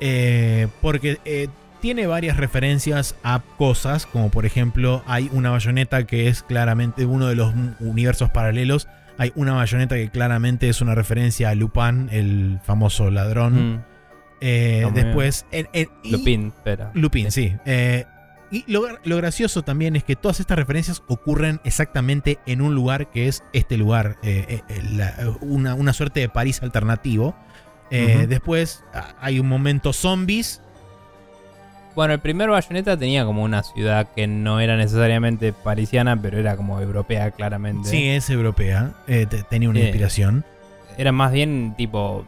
Eh, 0.00 0.66
porque 0.82 1.20
eh, 1.24 1.46
tiene 1.80 2.08
varias 2.08 2.38
referencias 2.38 3.14
a 3.22 3.40
cosas, 3.56 4.04
como 4.04 4.32
por 4.32 4.46
ejemplo 4.46 5.04
hay 5.06 5.30
una 5.32 5.50
bayoneta 5.50 6.08
que 6.08 6.26
es 6.26 6.42
claramente 6.42 7.06
uno 7.06 7.28
de 7.28 7.36
los 7.36 7.54
universos 7.78 8.30
paralelos. 8.30 8.88
Hay 9.16 9.30
una 9.36 9.52
bayoneta 9.52 9.94
que 9.94 10.10
claramente 10.10 10.68
es 10.68 10.80
una 10.80 10.96
referencia 10.96 11.50
a 11.50 11.54
Lupin, 11.54 12.08
el 12.10 12.58
famoso 12.64 13.12
ladrón. 13.12 13.74
Mm, 13.74 13.97
Eh, 14.40 14.86
después... 14.94 15.46
en- 15.50 15.68
en- 15.72 15.88
y- 16.02 16.10
Lupin, 16.12 16.46
espera. 16.56 16.90
Lupin, 16.94 17.30
sí. 17.32 17.54
Eh, 17.64 18.04
y 18.50 18.64
lo, 18.70 18.82
lo 19.04 19.16
gracioso 19.18 19.62
también 19.62 19.94
es 19.96 20.04
que 20.04 20.16
todas 20.16 20.40
estas 20.40 20.56
referencias 20.58 21.02
ocurren 21.08 21.60
exactamente 21.64 22.38
en 22.46 22.62
un 22.62 22.74
lugar 22.74 23.10
que 23.10 23.28
es 23.28 23.42
este 23.52 23.76
lugar, 23.76 24.16
eh, 24.22 24.62
la- 24.92 25.14
una, 25.40 25.74
una 25.74 25.92
suerte 25.92 26.20
de 26.20 26.28
París 26.28 26.62
alternativo. 26.62 27.34
Después 27.90 28.84
ah, 28.94 29.14
hay 29.20 29.40
un 29.40 29.48
momento 29.48 29.92
zombies. 29.92 30.60
Bueno, 31.94 32.14
el 32.14 32.20
primer 32.20 32.48
Bayonetta 32.48 32.96
tenía 32.96 33.24
como 33.24 33.42
una 33.42 33.62
ciudad 33.64 34.08
que 34.14 34.26
no 34.28 34.60
era 34.60 34.76
necesariamente 34.76 35.52
parisiana, 35.52 36.20
pero 36.20 36.38
era 36.38 36.56
como 36.56 36.80
europea, 36.80 37.30
claramente. 37.32 37.88
Sí, 37.88 38.08
es 38.08 38.30
europea. 38.30 38.92
te- 39.06 39.26
tenía 39.26 39.68
una 39.68 39.80
Sí. 39.80 39.86
inspiración. 39.86 40.44
Era 40.96 41.12
más 41.12 41.32
bien 41.32 41.74
tipo. 41.76 42.24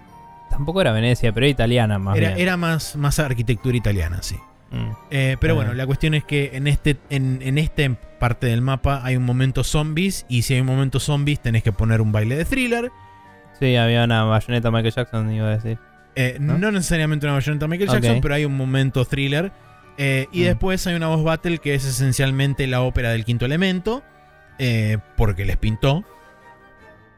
Tampoco 0.51 0.81
era 0.81 0.93
Venecia, 0.93 1.33
pero 1.33 1.47
era 1.47 1.51
italiana 1.53 1.99
más 1.99 2.17
Era, 2.19 2.29
bien. 2.31 2.41
era 2.41 2.57
más, 2.57 2.97
más 2.97 3.19
arquitectura 3.19 3.77
italiana, 3.77 4.19
sí. 4.23 4.37
Mm. 4.73 4.91
Eh, 5.11 5.37
pero 5.41 5.55
bueno, 5.55 5.73
la 5.75 5.87
cuestión 5.87 6.15
es 6.15 6.23
que 6.25 6.51
en 6.55 6.67
este 6.67 6.97
en, 7.09 7.41
en 7.43 7.59
este 7.59 7.91
parte 8.21 8.47
del 8.47 8.61
mapa 8.63 9.01
hay 9.03 9.17
un 9.17 9.25
momento 9.25 9.65
zombies 9.65 10.27
y 10.29 10.43
si 10.43 10.55
hay 10.55 10.61
un 10.61 10.67
momento 10.67 11.01
zombies 11.01 11.41
tenés 11.41 11.63
que 11.63 11.73
poner 11.73 12.01
un 12.01 12.13
baile 12.13 12.37
de 12.37 12.45
thriller. 12.45 12.93
Sí, 13.59 13.75
había 13.77 14.05
una 14.05 14.25
Bayonetta 14.25 14.71
Michael 14.71 14.95
Jackson, 14.95 15.33
iba 15.33 15.49
a 15.49 15.57
decir. 15.57 15.79
Eh, 16.17 16.37
¿No? 16.41 16.59
¿No? 16.59 16.71
necesariamente 16.73 17.27
una 17.27 17.35
bayoneta 17.35 17.67
Michael 17.69 17.91
Jackson, 17.91 18.21
pero 18.21 18.35
hay 18.35 18.45
un 18.45 18.57
momento 18.57 19.05
thriller. 19.05 19.53
Eh, 19.99 20.27
y 20.33 20.43
Mm. 20.43 20.45
después 20.45 20.87
hay 20.87 20.95
una 20.95 21.09
voz 21.09 21.23
battle 21.25 21.59
que 21.59 21.75
es 21.75 21.85
esencialmente 21.85 22.67
la 22.67 22.81
ópera 22.83 23.11
del 23.11 23.25
quinto 23.25 23.45
elemento, 23.47 24.03
eh, 24.59 24.99
porque 25.17 25.45
les 25.45 25.57
pintó. 25.57 26.05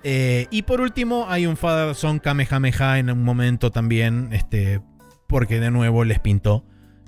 Eh, 0.04 0.46
y 0.50 0.62
por 0.62 0.80
último 0.80 1.26
hay 1.28 1.46
un 1.46 1.56
Father 1.56 1.94
Son 1.94 2.18
Kamehameha 2.18 2.98
en 2.98 3.10
un 3.10 3.22
momento 3.22 3.70
también, 3.70 4.30
este, 4.32 4.80
porque 5.28 5.60
de 5.60 5.70
nuevo 5.70 6.04
les 6.04 6.18
pintó. 6.18 6.64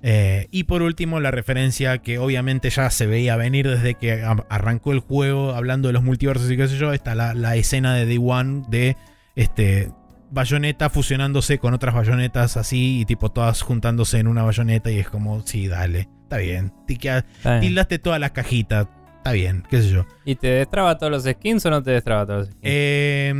Eh, 0.06 0.48
y 0.50 0.64
por 0.64 0.82
último 0.82 1.18
la 1.18 1.30
referencia 1.30 1.98
que 1.98 2.18
obviamente 2.18 2.68
ya 2.68 2.90
se 2.90 3.06
veía 3.06 3.36
venir 3.36 3.68
desde 3.68 3.94
que 3.94 4.22
arrancó 4.50 4.92
el 4.92 4.98
juego 5.00 5.54
hablando 5.54 5.88
de 5.88 5.94
los 5.94 6.02
multiversos 6.02 6.50
y 6.50 6.56
qué 6.58 6.68
sé 6.68 6.76
yo, 6.76 6.92
está 6.92 7.14
la, 7.14 7.32
la 7.32 7.56
escena 7.56 7.94
de 7.94 8.04
Day 8.04 8.18
One 8.22 8.64
de 8.68 8.96
este, 9.34 9.90
bayoneta 10.30 10.90
fusionándose 10.90 11.58
con 11.58 11.72
otras 11.72 11.94
bayonetas 11.94 12.58
así 12.58 13.00
y 13.00 13.04
tipo 13.06 13.30
todas 13.32 13.62
juntándose 13.62 14.18
en 14.18 14.26
una 14.26 14.42
bayoneta 14.42 14.90
y 14.90 14.98
es 14.98 15.08
como, 15.08 15.40
sí, 15.46 15.68
dale, 15.68 16.08
está 16.24 16.36
bien. 16.36 16.72
Tiquea- 16.86 17.24
Está 17.38 17.50
bien. 17.52 17.60
Tildaste 17.62 17.98
todas 17.98 18.20
las 18.20 18.32
cajitas, 18.32 18.86
está 19.24 19.32
bien, 19.32 19.64
qué 19.70 19.80
sé 19.80 19.88
yo. 19.88 20.04
¿Y 20.26 20.34
te 20.34 20.48
destraba 20.48 20.98
todos 20.98 21.10
los 21.10 21.24
skins 21.24 21.64
o 21.64 21.70
no 21.70 21.82
te 21.82 21.92
destraba 21.92 22.26
todos 22.26 22.40
los 22.40 22.48
skins? 22.48 22.60
Eh, 22.62 23.32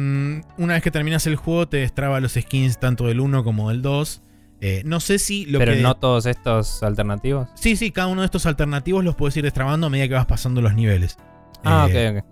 una 0.57 0.75
vez 0.75 0.83
que 0.83 0.91
terminas 0.91 1.27
el 1.27 1.37
juego 1.37 1.69
te 1.69 1.77
destraba 1.77 2.21
los 2.21 2.33
skins 2.33 2.81
tanto 2.81 3.07
del 3.07 3.21
1 3.21 3.45
como 3.45 3.69
del 3.69 3.83
2. 3.83 4.23
Eh, 4.63 4.83
no 4.87 4.99
sé 4.99 5.19
si 5.19 5.45
lo 5.45 5.59
pero 5.59 5.75
que... 5.75 5.83
no 5.83 5.95
todos 5.97 6.25
estos 6.25 6.83
alternativos. 6.83 7.51
Sí, 7.55 7.77
sí, 7.77 7.91
cada 7.91 8.07
uno 8.07 8.23
de 8.23 8.25
estos 8.25 8.47
alternativos 8.47 9.05
los 9.05 9.15
puedes 9.15 9.37
ir 9.37 9.45
destrabando 9.45 9.89
a 9.89 9.91
medida 9.91 10.09
que 10.09 10.15
vas 10.15 10.25
pasando 10.25 10.63
los 10.63 10.75
niveles. 10.75 11.19
Ah, 11.65 11.87
Eh, 11.91 12.09
ok, 12.09 12.17
ok. 12.17 12.31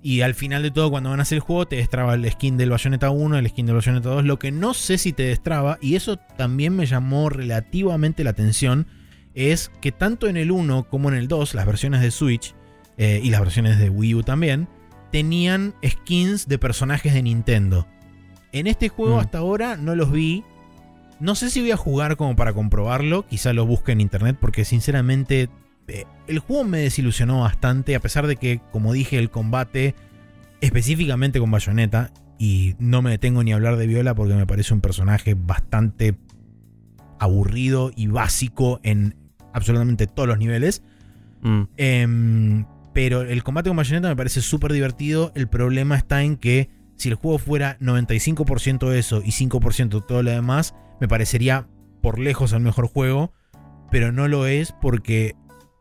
Y 0.00 0.20
al 0.20 0.34
final 0.34 0.62
de 0.62 0.70
todo, 0.70 0.88
cuando 0.90 1.10
van 1.10 1.18
a 1.18 1.22
hacer 1.22 1.36
el 1.36 1.42
juego, 1.42 1.66
te 1.66 1.76
destraba 1.76 2.14
el 2.14 2.30
skin 2.30 2.56
del 2.56 2.70
Bayonetta 2.70 3.10
1, 3.10 3.36
el 3.36 3.48
skin 3.48 3.66
del 3.66 3.74
Bayonetta 3.74 4.10
2. 4.10 4.24
Lo 4.24 4.38
que 4.38 4.52
no 4.52 4.74
sé 4.74 4.96
si 4.96 5.12
te 5.12 5.24
destraba, 5.24 5.78
y 5.80 5.96
eso 5.96 6.18
también 6.36 6.76
me 6.76 6.86
llamó 6.86 7.30
relativamente 7.30 8.22
la 8.22 8.30
atención, 8.30 8.86
es 9.34 9.72
que 9.80 9.90
tanto 9.90 10.28
en 10.28 10.36
el 10.36 10.52
1 10.52 10.84
como 10.88 11.08
en 11.08 11.16
el 11.16 11.26
2, 11.26 11.54
las 11.54 11.66
versiones 11.66 12.00
de 12.00 12.12
Switch 12.12 12.54
eh, 12.96 13.20
y 13.22 13.30
las 13.30 13.40
versiones 13.40 13.78
de 13.78 13.90
Wii 13.90 14.14
U 14.16 14.22
también, 14.22 14.68
tenían 15.10 15.74
skins 15.86 16.48
de 16.48 16.58
personajes 16.58 17.12
de 17.14 17.22
Nintendo. 17.22 17.86
En 18.52 18.66
este 18.66 18.88
juego 18.88 19.16
Mm. 19.16 19.20
hasta 19.20 19.38
ahora 19.38 19.76
no 19.76 19.94
los 19.94 20.10
vi. 20.12 20.44
No 21.20 21.34
sé 21.34 21.50
si 21.50 21.60
voy 21.60 21.70
a 21.70 21.76
jugar 21.76 22.16
como 22.16 22.34
para 22.36 22.52
comprobarlo. 22.52 23.26
Quizá 23.26 23.52
lo 23.52 23.64
busque 23.66 23.92
en 23.92 24.00
internet 24.00 24.36
porque 24.40 24.64
sinceramente 24.64 25.48
eh, 25.88 26.04
el 26.26 26.38
juego 26.38 26.64
me 26.64 26.78
desilusionó 26.78 27.40
bastante. 27.40 27.94
A 27.94 28.00
pesar 28.00 28.26
de 28.26 28.36
que, 28.36 28.60
como 28.72 28.92
dije, 28.92 29.18
el 29.18 29.30
combate 29.30 29.94
específicamente 30.60 31.40
con 31.40 31.50
Bayonetta. 31.50 32.10
Y 32.38 32.74
no 32.78 33.02
me 33.02 33.10
detengo 33.10 33.44
ni 33.44 33.52
a 33.52 33.56
hablar 33.56 33.76
de 33.76 33.86
Viola 33.86 34.14
porque 34.14 34.34
me 34.34 34.46
parece 34.46 34.74
un 34.74 34.80
personaje 34.80 35.34
bastante 35.34 36.16
aburrido 37.18 37.92
y 37.94 38.08
básico 38.08 38.80
en 38.82 39.14
absolutamente 39.52 40.06
todos 40.06 40.28
los 40.28 40.38
niveles. 40.38 40.82
Mm. 41.42 41.62
Em, 41.76 42.64
pero 42.92 43.22
el 43.22 43.42
combate 43.42 43.70
con 43.70 43.76
Bayonetta 43.76 44.08
me 44.08 44.16
parece 44.16 44.40
súper 44.40 44.72
divertido. 44.72 45.32
El 45.34 45.48
problema 45.48 45.96
está 45.96 46.22
en 46.22 46.36
que 46.36 46.70
si 46.96 47.08
el 47.08 47.14
juego 47.14 47.38
fuera 47.38 47.78
95% 47.80 48.92
eso 48.92 49.22
y 49.24 49.30
5% 49.30 50.04
todo 50.06 50.22
lo 50.22 50.30
demás, 50.30 50.74
me 51.00 51.08
parecería 51.08 51.66
por 52.00 52.18
lejos 52.18 52.52
el 52.52 52.60
mejor 52.60 52.86
juego. 52.86 53.32
Pero 53.90 54.12
no 54.12 54.28
lo 54.28 54.46
es 54.46 54.72
porque 54.72 55.34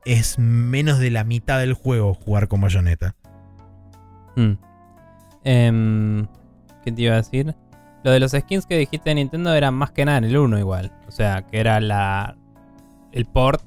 es 0.06 0.38
menos 0.40 1.00
de 1.00 1.12
la 1.12 1.24
mitad 1.24 1.60
del 1.60 1.74
juego 1.74 2.14
jugar 2.14 2.48
con 2.48 2.62
Bayonetta. 2.62 3.16
Mm. 4.36 4.54
Em, 5.44 6.28
¿Qué 6.84 6.92
te 6.92 7.02
iba 7.02 7.14
a 7.14 7.18
decir? 7.18 7.56
Lo 8.04 8.12
de 8.12 8.20
los 8.20 8.32
skins 8.32 8.66
que 8.66 8.78
dijiste 8.78 9.12
de 9.12 9.16
Nintendo 9.16 9.54
era 9.54 9.72
más 9.72 9.92
que 9.92 10.06
nada 10.06 10.18
en 10.18 10.24
el 10.26 10.38
1 10.38 10.58
igual. 10.60 10.92
O 11.08 11.12
sea, 11.12 11.44
que 11.44 11.60
era 11.60 11.80
la 11.80 12.36
el 13.12 13.26
port 13.26 13.62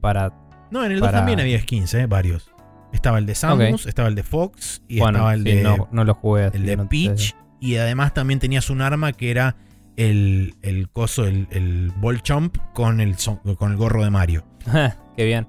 para... 0.00 0.32
No, 0.70 0.84
en 0.84 0.92
el 0.92 1.00
2 1.00 1.08
Para- 1.08 1.18
también 1.18 1.40
había 1.40 1.60
skins, 1.60 1.94
¿eh? 1.94 2.06
Varios. 2.06 2.49
Estaba 2.92 3.18
el 3.18 3.26
de 3.26 3.34
Samus, 3.34 3.86
estaba 3.86 4.08
el 4.08 4.14
de 4.14 4.22
Fox 4.22 4.82
y 4.88 4.98
bueno, 4.98 5.18
estaba 5.18 5.34
el 5.34 5.44
sí, 5.44 5.50
de, 5.56 5.62
no, 5.62 5.88
no 5.92 6.04
lo 6.04 6.14
jugué. 6.14 6.44
así 6.44 6.56
el 6.56 6.66
de 6.66 6.76
no 6.76 6.88
Peach. 6.88 7.34
Y 7.60 7.76
además 7.76 8.14
también 8.14 8.40
tenías 8.40 8.68
un 8.70 8.80
arma 8.82 9.12
que 9.12 9.30
era 9.30 9.56
el, 9.96 10.54
el 10.62 10.88
coso, 10.90 11.24
el, 11.26 11.46
el 11.50 11.92
ball 11.96 12.22
chomp 12.22 12.56
con 12.72 13.00
el, 13.00 13.16
con 13.58 13.70
el 13.72 13.76
gorro 13.76 14.02
de 14.02 14.10
Mario. 14.10 14.44
Qué 15.16 15.24
bien. 15.24 15.46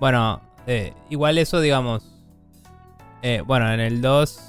Bueno, 0.00 0.42
eh, 0.66 0.92
igual 1.10 1.38
eso, 1.38 1.60
digamos, 1.60 2.12
Eh, 3.22 3.42
bueno, 3.46 3.72
en 3.72 3.80
el 3.80 4.00
2 4.02 4.40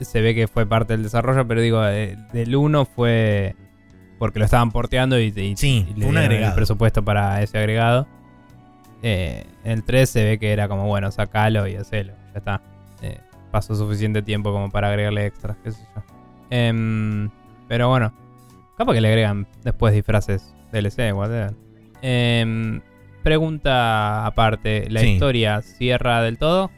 se 0.00 0.20
ve 0.20 0.34
que 0.34 0.48
fue 0.48 0.66
parte 0.66 0.92
del 0.92 1.02
desarrollo, 1.02 1.46
pero 1.46 1.60
digo, 1.60 1.84
eh, 1.86 2.16
del 2.32 2.54
1 2.54 2.84
fue 2.84 3.56
porque 4.18 4.38
lo 4.38 4.44
estaban 4.44 4.70
porteando 4.70 5.18
y, 5.18 5.32
y- 5.34 5.56
Sí, 5.56 5.86
y 5.96 6.00
fue 6.00 6.10
un 6.10 6.16
agregado. 6.18 6.50
el 6.52 6.54
presupuesto 6.54 7.04
para 7.04 7.42
ese 7.42 7.58
agregado. 7.58 8.06
Eh, 9.02 9.44
en 9.64 9.72
el 9.72 9.84
3 9.84 10.08
se 10.08 10.24
ve 10.24 10.38
que 10.38 10.52
era 10.52 10.68
como, 10.68 10.86
bueno, 10.86 11.10
sacalo 11.10 11.66
y 11.66 11.76
hacelo, 11.76 12.14
ya 12.32 12.38
está. 12.38 12.60
Eh, 13.02 13.18
pasó 13.50 13.74
suficiente 13.74 14.22
tiempo 14.22 14.50
como 14.52 14.70
para 14.70 14.88
agregarle 14.88 15.26
extras, 15.26 15.56
qué 15.62 15.72
sé 15.72 15.86
yo. 15.94 16.02
Em, 16.50 17.30
pero 17.68 17.88
bueno, 17.88 18.12
capaz 18.78 18.94
que 18.94 19.00
le 19.00 19.08
agregan 19.08 19.46
después 19.62 19.92
disfraces 19.94 20.54
DLC, 20.72 21.12
whatever. 21.12 21.54
Em, 22.02 22.80
pregunta 23.22 24.26
aparte, 24.26 24.86
¿la 24.90 25.00
Sí. 25.00 25.08
historia 25.12 25.60
cierra 25.62 26.22
del 26.22 26.38
todo? 26.38 26.70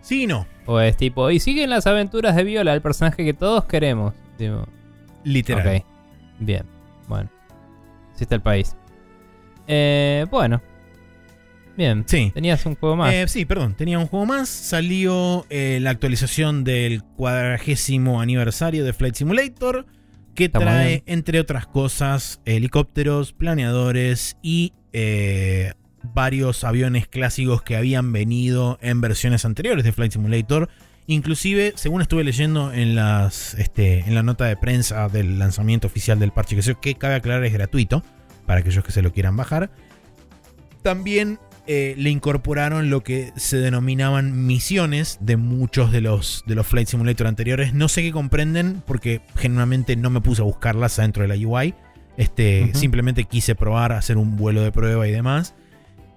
Sí 0.00 0.24
y 0.24 0.26
no. 0.26 0.46
¿O 0.66 0.80
es 0.80 0.96
tipo, 0.96 1.30
y 1.30 1.40
siguen 1.40 1.70
las 1.70 1.86
aventuras 1.86 2.34
de 2.36 2.44
Viola, 2.44 2.72
el 2.74 2.80
personaje 2.82 3.24
que 3.24 3.34
todos 3.34 3.64
queremos? 3.64 4.14
Tipo, 4.38 4.66
Literal. 5.24 5.76
Ok, 5.78 5.84
bien, 6.40 6.64
bueno. 7.08 7.28
Está 8.18 8.34
el 8.36 8.40
país. 8.42 8.76
Eh, 9.66 10.26
bueno. 10.30 10.60
Bien, 11.76 12.04
Sí. 12.06 12.30
tenías 12.34 12.64
un 12.66 12.76
juego 12.76 12.96
más. 12.96 13.12
Eh, 13.12 13.26
sí, 13.26 13.44
perdón, 13.44 13.74
tenía 13.74 13.98
un 13.98 14.06
juego 14.06 14.26
más. 14.26 14.48
Salió 14.48 15.44
eh, 15.50 15.78
la 15.82 15.90
actualización 15.90 16.62
del 16.64 17.02
cuadragésimo 17.02 18.20
aniversario 18.20 18.84
de 18.84 18.92
Flight 18.92 19.16
Simulator, 19.16 19.86
que 20.34 20.44
Está 20.46 20.60
trae, 20.60 21.02
entre 21.06 21.40
otras 21.40 21.66
cosas, 21.66 22.40
helicópteros, 22.44 23.32
planeadores 23.32 24.36
y 24.42 24.72
eh, 24.92 25.72
varios 26.14 26.64
aviones 26.64 27.08
clásicos 27.08 27.62
que 27.62 27.76
habían 27.76 28.12
venido 28.12 28.78
en 28.80 29.00
versiones 29.00 29.44
anteriores 29.44 29.84
de 29.84 29.92
Flight 29.92 30.12
Simulator. 30.12 30.68
Inclusive, 31.06 31.72
según 31.76 32.00
estuve 32.02 32.24
leyendo 32.24 32.72
en, 32.72 32.94
las, 32.94 33.54
este, 33.54 34.00
en 34.00 34.14
la 34.14 34.22
nota 34.22 34.46
de 34.46 34.56
prensa 34.56 35.08
del 35.08 35.38
lanzamiento 35.38 35.86
oficial 35.86 36.18
del 36.18 36.30
parche, 36.32 36.56
que, 36.56 36.74
que 36.76 36.94
cabe 36.94 37.16
aclarar 37.16 37.44
es 37.44 37.52
gratuito 37.52 38.02
para 38.46 38.60
aquellos 38.60 38.84
que 38.84 38.92
se 38.92 39.02
lo 39.02 39.12
quieran 39.12 39.36
bajar. 39.36 39.70
También 40.82 41.38
eh, 41.66 41.94
le 41.96 42.10
incorporaron 42.10 42.90
lo 42.90 43.02
que 43.02 43.32
se 43.36 43.56
denominaban 43.56 44.46
misiones 44.46 45.18
de 45.22 45.36
muchos 45.38 45.92
de 45.92 46.02
los, 46.02 46.44
de 46.46 46.54
los 46.54 46.66
Flight 46.66 46.88
Simulator 46.88 47.26
anteriores. 47.26 47.72
No 47.72 47.88
sé 47.88 48.02
qué 48.02 48.12
comprenden 48.12 48.82
porque 48.86 49.22
genuinamente 49.36 49.96
no 49.96 50.10
me 50.10 50.20
puse 50.20 50.42
a 50.42 50.44
buscarlas 50.44 50.98
adentro 50.98 51.26
de 51.26 51.28
la 51.28 51.48
UI. 51.48 51.74
Este. 52.16 52.70
Simplemente 52.74 53.24
quise 53.24 53.54
probar, 53.54 53.92
hacer 53.92 54.18
un 54.18 54.36
vuelo 54.36 54.62
de 54.62 54.72
prueba 54.72 55.08
y 55.08 55.10
demás. 55.10 55.54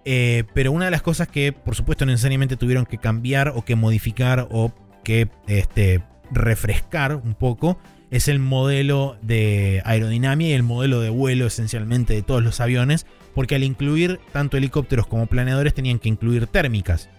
Eh, 0.03 0.43
pero 0.53 0.71
una 0.71 0.85
de 0.85 0.91
las 0.91 1.01
cosas 1.01 1.27
que, 1.27 1.53
por 1.53 1.75
supuesto, 1.75 2.05
necesariamente 2.05 2.57
tuvieron 2.57 2.85
que 2.85 2.97
cambiar 2.97 3.53
o 3.55 3.63
que 3.63 3.75
modificar 3.75 4.47
o 4.51 4.73
que 5.03 5.29
este, 5.47 6.03
refrescar 6.31 7.15
un 7.15 7.35
poco 7.35 7.79
es 8.11 8.27
el 8.27 8.39
modelo 8.39 9.17
de 9.21 9.81
aerodinámica 9.85 10.49
y 10.49 10.53
el 10.53 10.63
modelo 10.63 11.01
de 11.01 11.09
vuelo 11.09 11.47
esencialmente 11.47 12.13
de 12.13 12.21
todos 12.21 12.43
los 12.43 12.59
aviones, 12.61 13.05
porque 13.35 13.55
al 13.55 13.63
incluir 13.63 14.19
tanto 14.31 14.57
helicópteros 14.57 15.07
como 15.07 15.27
planeadores 15.27 15.73
tenían 15.73 15.99
que 15.99 16.09
incluir 16.09 16.47
térmicas, 16.47 17.09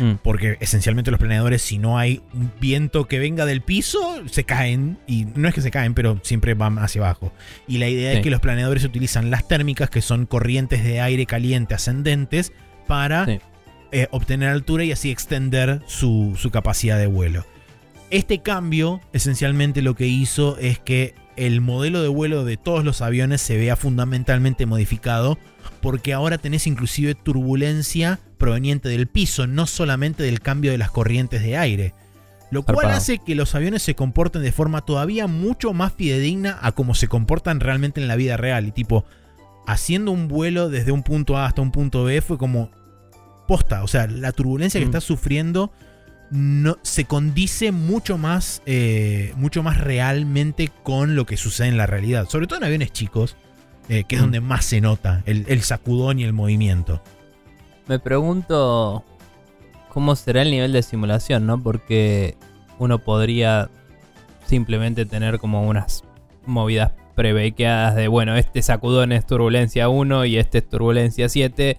Mm. 0.00 0.14
porque 0.22 0.56
esencialmente 0.60 1.10
los 1.10 1.18
planeadores 1.20 1.62
si 1.62 1.78
no 1.78 1.98
hay 1.98 2.20
un 2.34 2.50
viento 2.60 3.06
que 3.06 3.18
venga 3.20 3.46
del 3.46 3.62
piso 3.62 4.22
se 4.28 4.44
caen 4.44 4.98
y 5.06 5.24
no 5.34 5.48
es 5.48 5.54
que 5.54 5.60
se 5.62 5.70
caen, 5.70 5.94
pero 5.94 6.18
siempre 6.22 6.54
van 6.54 6.78
hacia 6.78 7.00
abajo. 7.00 7.32
Y 7.66 7.78
la 7.78 7.88
idea 7.88 8.10
Sí. 8.12 8.18
es 8.18 8.22
que 8.24 8.30
los 8.30 8.40
planeadores 8.40 8.84
utilizan 8.84 9.30
las 9.30 9.46
térmicas 9.48 9.88
que 9.88 10.02
son 10.02 10.26
corrientes 10.26 10.84
de 10.84 11.00
aire 11.00 11.26
caliente 11.26 11.74
ascendentes 11.74 12.52
para 12.86 13.24
Sí. 13.26 13.38
eh, 13.92 14.08
obtener 14.10 14.48
altura 14.50 14.84
y 14.84 14.92
así 14.92 15.10
extender 15.10 15.80
su, 15.86 16.34
su 16.36 16.50
capacidad 16.50 16.98
de 16.98 17.06
vuelo. 17.06 17.46
Este 18.10 18.40
cambio 18.40 19.00
esencialmente 19.12 19.82
lo 19.82 19.94
que 19.94 20.06
hizo 20.06 20.56
es 20.58 20.78
que 20.78 21.14
el 21.36 21.60
modelo 21.60 22.02
de 22.02 22.08
vuelo 22.08 22.44
de 22.44 22.56
todos 22.56 22.84
los 22.84 23.02
aviones 23.02 23.40
se 23.42 23.56
vea 23.56 23.76
fundamentalmente 23.76 24.66
modificado 24.66 25.38
porque 25.82 26.12
ahora 26.12 26.38
tenés 26.38 26.66
inclusive 26.66 27.14
turbulencia 27.14 28.18
proveniente 28.38 28.88
del 28.88 29.06
piso, 29.06 29.46
no 29.46 29.66
solamente 29.66 30.22
del 30.22 30.40
cambio 30.40 30.70
de 30.72 30.78
las 30.78 30.90
corrientes 30.90 31.42
de 31.42 31.56
aire. 31.56 31.94
Lo 32.50 32.62
cual 32.62 32.90
hace 32.90 33.18
que 33.18 33.34
los 33.34 33.54
aviones 33.54 33.82
se 33.82 33.94
comporten 33.94 34.42
de 34.42 34.52
forma 34.52 34.80
todavía 34.80 35.26
mucho 35.26 35.74
más 35.74 35.92
fidedigna 35.92 36.58
a 36.62 36.72
como 36.72 36.94
se 36.94 37.06
comportan 37.06 37.60
realmente 37.60 38.00
en 38.00 38.08
la 38.08 38.16
vida 38.16 38.38
real. 38.38 38.66
Y 38.66 38.72
tipo, 38.72 39.04
haciendo 39.66 40.12
un 40.12 40.28
vuelo 40.28 40.70
desde 40.70 40.92
un 40.92 41.02
punto 41.02 41.36
A 41.36 41.44
hasta 41.46 41.60
un 41.60 41.70
punto 41.72 42.04
B 42.04 42.22
fue 42.22 42.38
como 42.38 42.70
posta. 43.46 43.82
O 43.82 43.86
sea, 43.86 44.06
la 44.06 44.32
turbulencia 44.32 44.80
que 44.80 44.86
Mm. 44.86 44.88
estás 44.88 45.04
sufriendo 45.04 45.72
no, 46.30 46.76
se 46.82 47.04
condice 47.04 47.72
mucho 47.72 48.18
más, 48.18 48.62
eh, 48.66 49.32
mucho 49.36 49.62
más 49.62 49.78
realmente 49.80 50.70
con 50.82 51.16
lo 51.16 51.24
que 51.26 51.36
sucede 51.36 51.68
en 51.68 51.76
la 51.76 51.86
realidad. 51.86 52.28
Sobre 52.28 52.46
todo 52.46 52.58
en 52.58 52.64
aviones 52.64 52.92
chicos, 52.92 53.36
eh, 53.88 54.04
que 54.04 54.16
es 54.16 54.20
Mm. 54.20 54.24
donde 54.24 54.40
más 54.40 54.64
se 54.64 54.80
nota 54.80 55.22
el, 55.26 55.46
el 55.48 55.62
sacudón 55.62 56.18
y 56.18 56.24
el 56.24 56.32
movimiento. 56.32 57.02
Me 57.86 57.98
pregunto 57.98 59.04
cómo 59.88 60.14
será 60.16 60.42
el 60.42 60.50
nivel 60.50 60.72
de 60.72 60.82
simulación, 60.82 61.46
¿no? 61.46 61.62
Porque 61.62 62.36
uno 62.78 62.98
podría 62.98 63.70
simplemente 64.46 65.06
tener 65.06 65.38
como 65.38 65.66
unas 65.66 66.04
movidas 66.44 66.92
prebequeadas 67.14 67.96
de, 67.96 68.06
bueno, 68.08 68.36
este 68.36 68.62
sacudón 68.62 69.12
es 69.12 69.26
turbulencia 69.26 69.88
1 69.88 70.24
y 70.26 70.36
este 70.36 70.58
es 70.58 70.68
turbulencia 70.68 71.28
7. 71.28 71.78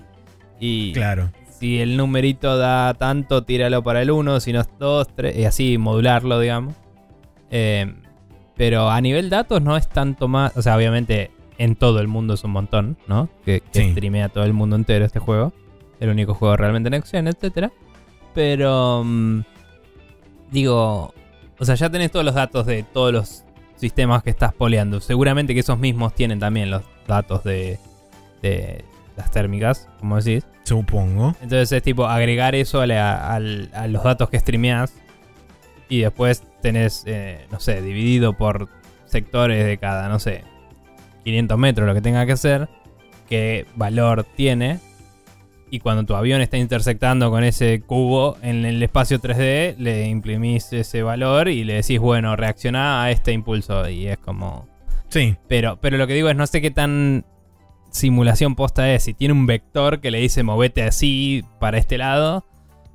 Y 0.60 0.92
Claro. 0.94 1.32
Si 1.60 1.80
el 1.80 1.98
numerito 1.98 2.58
da 2.58 2.94
tanto, 2.94 3.44
tíralo 3.44 3.84
para 3.84 4.02
el 4.02 4.12
1, 4.12 4.40
si 4.40 4.54
no 4.54 4.62
es 4.62 4.70
2, 4.80 5.08
3, 5.16 5.38
y 5.38 5.46
así 5.46 5.78
modularlo, 5.78 6.40
digamos. 6.40 6.76
Eh, 7.52 7.94
pero 8.56 8.90
a 8.90 9.00
nivel 9.02 9.30
datos 9.30 9.62
no 9.62 9.78
es 9.78 9.88
tanto 9.90 10.28
más, 10.28 10.56
o 10.58 10.62
sea, 10.62 10.76
obviamente 10.76 11.32
en 11.58 11.76
todo 11.76 12.00
el 12.00 12.08
mundo 12.08 12.34
es 12.36 12.44
un 12.44 12.52
montón, 12.52 12.98
¿no? 13.08 13.30
Que, 13.46 13.62
que 13.62 13.84
Sí. 13.84 13.92
streamea 13.92 14.30
todo 14.30 14.44
el 14.46 14.54
mundo 14.54 14.76
entero 14.76 15.04
este 15.06 15.20
juego. 15.20 15.52
El 16.00 16.10
único 16.10 16.34
juego 16.34 16.56
realmente 16.56 16.90
next 16.90 17.12
gen, 17.12 17.28
etcétera. 17.28 17.72
Pero 18.34 19.04
mm, 19.06 19.42
digo, 20.52 21.14
o 21.60 21.66
sea, 21.66 21.76
ya 21.76 21.90
tenés 21.90 22.12
todos 22.12 22.26
los 22.26 22.36
datos 22.36 22.66
de 22.66 22.84
todos 22.84 23.12
los 23.12 23.44
sistemas 23.76 24.24
que 24.24 24.30
estás 24.30 24.54
poleando. 24.54 25.00
Seguramente 25.02 25.54
que 25.54 25.60
esos 25.62 25.78
mismos 25.80 26.14
tienen 26.16 26.40
también 26.40 26.70
los 26.72 26.84
datos 27.08 27.44
de, 27.44 27.80
de 28.42 28.86
las 29.20 29.32
térmicas, 29.32 29.88
como 30.00 30.20
decís. 30.22 30.46
Supongo. 30.64 31.36
Entonces 31.42 31.72
es 31.72 31.84
tipo 31.84 32.06
agregar 32.08 32.56
eso 32.56 32.82
a, 32.82 32.88
la- 32.88 33.36
a 33.36 33.40
los 33.88 34.04
datos 34.04 34.30
que 34.30 34.40
streameas 34.40 34.94
y 35.88 36.02
después 36.02 36.44
tenés, 36.62 37.04
eh, 37.08 37.46
no 37.52 37.60
sé, 37.60 37.82
dividido 37.82 38.34
por 38.34 38.70
sectores 39.06 39.66
de 39.66 39.78
cada, 39.78 40.08
no 40.10 40.20
sé, 40.20 40.44
500 41.24 41.58
metros, 41.58 41.88
lo 41.88 41.94
que 41.96 42.02
tenga 42.02 42.26
que 42.26 42.38
ser, 42.38 42.70
qué 43.28 43.66
valor 43.76 44.24
tiene. 44.36 44.80
Y 45.72 45.80
cuando 45.82 46.04
tu 46.04 46.16
avión 46.16 46.42
está 46.42 46.58
intersectando 46.58 47.30
con 47.30 47.44
ese 47.44 47.82
cubo 47.82 48.38
en 48.42 48.66
el 48.66 48.82
espacio 48.82 49.20
3D, 49.20 49.76
le 49.78 50.08
imprimís 50.08 50.74
ese 50.74 51.04
valor 51.04 51.48
y 51.48 51.64
le 51.64 51.76
decís, 51.76 52.00
bueno, 52.00 52.36
reacciona 52.36 53.04
a 53.04 53.12
este 53.12 53.34
impulso. 53.34 53.88
Y 53.88 54.08
es 54.08 54.18
como... 54.18 54.68
Sí. 55.10 55.36
Pero, 55.48 55.78
pero 55.80 55.98
lo 55.98 56.08
que 56.08 56.14
digo 56.16 56.28
es, 56.30 56.36
no 56.36 56.48
sé 56.48 56.60
qué 56.62 56.72
tan 56.72 57.24
simulación 57.92 58.56
posta 58.56 58.94
es. 58.94 59.04
Si 59.04 59.14
tiene 59.14 59.34
un 59.34 59.46
vector 59.46 60.00
que 60.02 60.12
le 60.12 60.20
dice 60.20 60.44
movete 60.44 60.84
así 60.84 61.44
para 61.60 61.78
este 61.78 61.98
lado. 61.98 62.46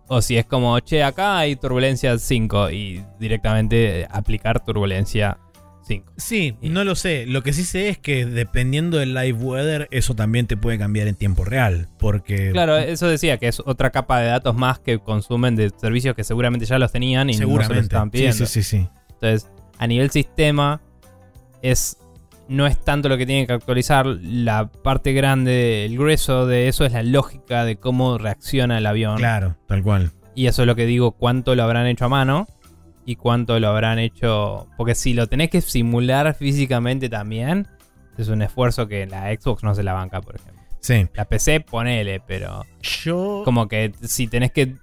O 0.07 0.21
si 0.21 0.37
es 0.37 0.45
como, 0.45 0.79
che, 0.81 1.03
acá 1.03 1.39
hay 1.39 1.57
turbulencia 1.57 2.19
5 2.19 2.71
y 2.71 3.03
directamente 3.19 4.07
aplicar 4.11 4.63
turbulencia 4.63 5.39
5. 5.87 6.13
Sí, 6.19 6.57
Y- 6.61 6.69
no 6.69 6.85
lo 6.85 6.95
sé. 6.95 7.25
Lo 7.27 7.43
que 7.43 7.55
sí 7.55 7.65
sé 7.65 7.89
es 7.89 7.97
que 7.99 8.27
dependiendo 8.27 8.99
del 8.99 9.15
live 9.15 9.33
weather, 9.39 9.89
eso 9.91 10.15
también 10.15 10.47
te 10.47 10.59
puede 10.59 10.79
cambiar 10.79 11.09
en 11.09 11.15
tiempo 11.15 11.45
real. 11.47 11.89
Porque 11.99 12.51
Claro, 12.53 12.77
eso 12.77 13.09
decía 13.09 13.39
que 13.39 13.49
es 13.49 13.61
otra 13.65 13.91
capa 13.91 14.21
de 14.21 14.27
datos 14.29 14.55
más 14.55 14.79
que 14.79 14.99
consumen 14.99 15.57
de 15.57 15.71
servicios 15.75 16.15
que 16.15 16.23
seguramente 16.23 16.67
ya 16.67 16.79
los 16.79 16.93
tenían 16.93 17.31
y 17.31 17.33
no 17.33 17.39
se 17.39 17.43
los 17.45 17.49
seguramente. 17.49 17.81
estaban 17.85 18.09
sí, 18.09 18.13
pidiendo. 18.13 18.37
sí, 18.47 18.47
sí, 18.47 18.63
sí. 18.63 18.89
Entonces, 19.15 19.51
a 19.79 19.87
nivel 19.87 20.11
sistema, 20.11 20.83
es 21.63 21.97
no 22.49 22.67
es 22.67 22.79
tanto 22.79 23.09
lo 23.09 23.17
que 23.17 23.27
tienen 23.27 23.47
que 23.47 23.53
actualizar. 23.53 24.07
La 24.07 24.67
parte 24.67 25.13
grande, 25.13 25.85
el 25.85 25.97
grueso 25.97 26.47
de 26.47 26.69
eso 26.69 26.85
es 26.85 26.93
la 26.93 27.03
lógica 27.03 27.65
de 27.65 27.77
cómo 27.77 28.19
reacciona 28.19 28.79
el 28.79 28.87
avión. 28.87 29.17
Claro, 29.17 29.57
tal 29.67 29.83
cual. 29.83 30.13
Y 30.35 30.47
eso 30.47 30.63
es 30.63 30.67
lo 30.67 30.75
que 30.75 30.87
digo, 30.87 31.13
cuánto 31.13 31.55
lo 31.55 31.63
habrán 31.63 31.87
hecho 31.87 32.07
a 32.07 32.09
mano 32.09 32.47
y 33.07 33.17
cuánto 33.17 33.59
lo 33.61 33.69
habrán 33.69 33.99
hecho. 33.99 34.69
Porque 34.77 34.95
si 34.95 35.15
lo 35.15 35.27
tenés 35.27 35.51
que 35.51 35.61
simular 35.61 36.35
físicamente 36.35 37.09
también, 37.09 37.69
es 38.19 38.29
un 38.29 38.43
esfuerzo 38.43 38.89
que 38.89 39.07
la 39.07 39.33
Xbox 39.35 39.63
no 39.63 39.75
se 39.75 39.83
la 39.83 39.93
banca, 39.93 40.21
por 40.21 40.37
ejemplo. 40.37 40.63
Sí. 40.81 41.07
La 41.15 41.25
PC, 41.25 41.61
ponele, 41.61 42.21
pero 42.21 42.67
Yo. 42.83 43.43
como 43.45 43.69
que 43.69 43.93
si 44.03 44.27
tenés 44.27 44.53
que 44.53 44.75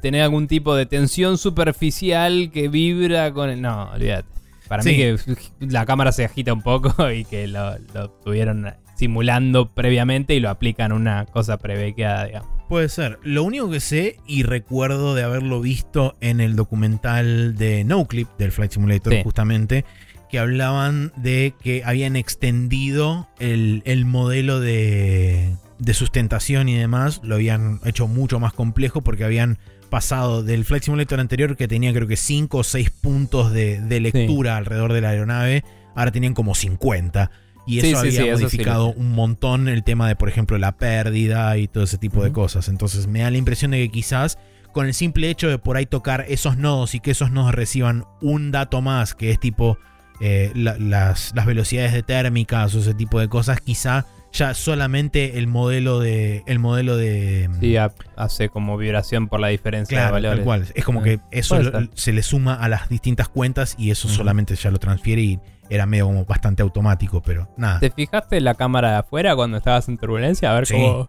tener 0.00 0.22
algún 0.22 0.48
tipo 0.48 0.74
de 0.74 0.86
tensión 0.86 1.38
superficial 1.38 2.50
que 2.52 2.68
vibra 2.68 3.32
con 3.32 3.50
el... 3.50 3.60
No, 3.60 3.90
olvídate. 3.92 4.28
Para 4.74 4.82
Sí. 4.82 4.90
mí 4.90 4.96
que 4.96 5.16
la 5.66 5.86
cámara 5.86 6.12
se 6.12 6.24
agita 6.24 6.52
un 6.52 6.62
poco 6.62 7.10
y 7.12 7.24
que 7.24 7.46
lo, 7.46 7.78
lo 7.94 8.10
tuvieron 8.10 8.72
simulando 8.96 9.68
previamente 9.74 10.34
y 10.34 10.40
lo 10.40 10.50
aplican 10.50 10.92
una 10.92 11.26
cosa 11.26 11.58
prebequeada, 11.58 12.26
digamos. 12.26 12.48
Puede 12.68 12.88
ser. 12.88 13.18
Lo 13.22 13.42
único 13.42 13.68
que 13.70 13.80
sé 13.80 14.16
y 14.26 14.42
recuerdo 14.42 15.14
de 15.14 15.22
haberlo 15.22 15.60
visto 15.60 16.16
en 16.20 16.40
el 16.40 16.56
documental 16.56 17.56
de 17.56 17.84
NoClip 17.84 18.28
del 18.38 18.52
Flight 18.52 18.72
Simulator 18.72 19.12
Sí. 19.12 19.20
justamente, 19.22 19.84
que 20.30 20.38
hablaban 20.38 21.12
de 21.16 21.54
que 21.62 21.82
habían 21.84 22.16
extendido 22.16 23.28
el, 23.38 23.82
el 23.84 24.04
modelo 24.06 24.60
de, 24.60 25.56
de 25.78 25.94
sustentación 25.94 26.68
y 26.68 26.76
demás, 26.76 27.20
lo 27.22 27.34
habían 27.34 27.80
hecho 27.84 28.08
mucho 28.08 28.40
más 28.40 28.52
complejo 28.52 29.02
porque 29.02 29.24
habían 29.24 29.58
pasado 29.94 30.42
del 30.42 30.64
Flight 30.64 30.82
Simulator 30.82 31.20
anterior 31.20 31.56
que 31.56 31.68
tenía 31.68 31.92
creo 31.92 32.08
que 32.08 32.16
5 32.16 32.58
o 32.58 32.64
6 32.64 32.90
puntos 32.90 33.52
de, 33.52 33.80
de 33.80 34.00
lectura 34.00 34.56
alrededor 34.56 34.92
de 34.92 35.00
la 35.00 35.10
aeronave, 35.10 35.62
ahora 35.94 36.10
tenían 36.10 36.34
como 36.34 36.54
50. 36.54 37.30
Y 37.66 37.78
eso 37.78 37.86
Sí, 37.86 37.94
había 38.18 38.36
sí, 38.36 38.42
modificado 38.42 38.88
un 38.88 39.12
montón 39.12 39.68
el 39.68 39.84
tema 39.84 40.08
de, 40.08 40.16
por 40.16 40.28
ejemplo, 40.28 40.58
la 40.58 40.72
pérdida 40.76 41.56
y 41.58 41.68
todo 41.68 41.84
ese 41.84 41.96
tipo 41.96 42.24
de 42.24 42.32
cosas. 42.32 42.68
Entonces 42.68 43.06
me 43.06 43.20
da 43.20 43.30
la 43.30 43.38
impresión 43.38 43.70
de 43.70 43.78
que 43.78 43.88
quizás 43.90 44.36
con 44.72 44.86
el 44.86 44.94
simple 44.94 45.30
hecho 45.30 45.48
de 45.48 45.58
por 45.58 45.76
ahí 45.76 45.86
tocar 45.86 46.24
esos 46.28 46.56
nodos 46.58 46.94
y 46.96 47.00
que 47.00 47.12
esos 47.12 47.30
nodos 47.30 47.54
reciban 47.54 48.04
un 48.20 48.50
dato 48.50 48.82
más, 48.82 49.14
que 49.14 49.30
es 49.30 49.38
tipo 49.38 49.78
eh, 50.20 50.50
la- 50.56 50.76
las, 50.78 51.32
las 51.36 51.46
velocidades 51.46 51.92
de 51.92 52.02
térmicas 52.02 52.74
o 52.74 52.80
ese 52.80 52.94
tipo 52.94 53.20
de 53.20 53.28
cosas, 53.28 53.60
quizá 53.60 54.04
ya 54.34 54.52
solamente 54.52 55.38
el 55.38 55.46
modelo 55.46 56.00
de. 56.00 56.42
El 56.46 56.58
modelo 56.58 56.96
de. 56.96 57.48
Sí, 57.60 57.76
ha- 57.78 57.92
hace 58.16 58.48
como 58.50 58.76
vibración 58.76 59.28
por 59.28 59.40
la 59.40 59.48
diferencia 59.48 59.96
de 59.96 60.02
Claro, 60.02 60.14
valores. 60.14 60.38
tal 60.38 60.44
cual. 60.44 60.66
Es 60.74 60.84
como 60.84 61.02
que 61.02 61.20
eso 61.30 61.62
lo- 61.62 61.70
ser. 61.70 61.90
se 61.94 62.12
le 62.12 62.22
suma 62.22 62.54
a 62.54 62.68
las 62.68 62.88
distintas 62.90 63.28
cuentas 63.28 63.74
y 63.78 63.90
eso 63.90 64.08
solamente 64.08 64.54
ya 64.56 64.70
lo 64.70 64.78
transfiere 64.78 65.22
y 65.22 65.40
era 65.70 65.86
medio 65.86 66.06
como 66.06 66.24
bastante 66.26 66.62
automático, 66.62 67.22
pero 67.22 67.48
nada. 67.56 67.80
¿Te 67.80 67.90
fijaste 67.90 68.36
en 68.36 68.44
la 68.44 68.54
cámara 68.54 68.90
de 68.90 68.96
afuera 68.98 69.34
cuando 69.36 69.56
estabas 69.56 69.88
en 69.88 69.96
turbulencia? 69.96 70.50
A 70.50 70.54
ver 70.54 70.66
Sí. 70.66 70.74
cómo. 70.74 71.08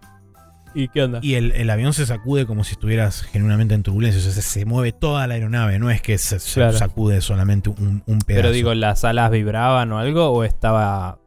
¿Y 0.78 0.90
qué 0.90 1.04
onda? 1.04 1.20
Y 1.22 1.36
el, 1.36 1.52
el 1.54 1.70
avión 1.70 1.94
se 1.94 2.06
sacude 2.06 2.46
como 2.46 2.64
si 2.66 2.74
estuvieras 2.74 3.22
genuinamente 3.24 3.74
en 3.76 3.82
turbulencia. 3.84 4.20
O 4.20 4.24
sea, 4.24 4.34
se, 4.34 4.42
se 4.42 4.66
mueve 4.66 4.92
toda 4.92 5.26
la 5.26 5.34
aeronave, 5.36 5.80
no 5.80 5.90
es 5.90 6.02
que 6.02 6.18
se, 6.18 6.40
se 6.40 6.56
Claro. 6.60 6.78
sacude 6.78 7.22
solamente 7.22 7.70
un, 7.70 8.04
un 8.06 8.20
pedazo. 8.20 8.42
Pero 8.44 8.52
digo, 8.52 8.74
¿las 8.76 9.04
alas 9.06 9.32
vibraban 9.32 9.92
o 9.94 10.00
algo? 10.00 10.30
¿O 10.32 10.44
estaba 10.44 11.18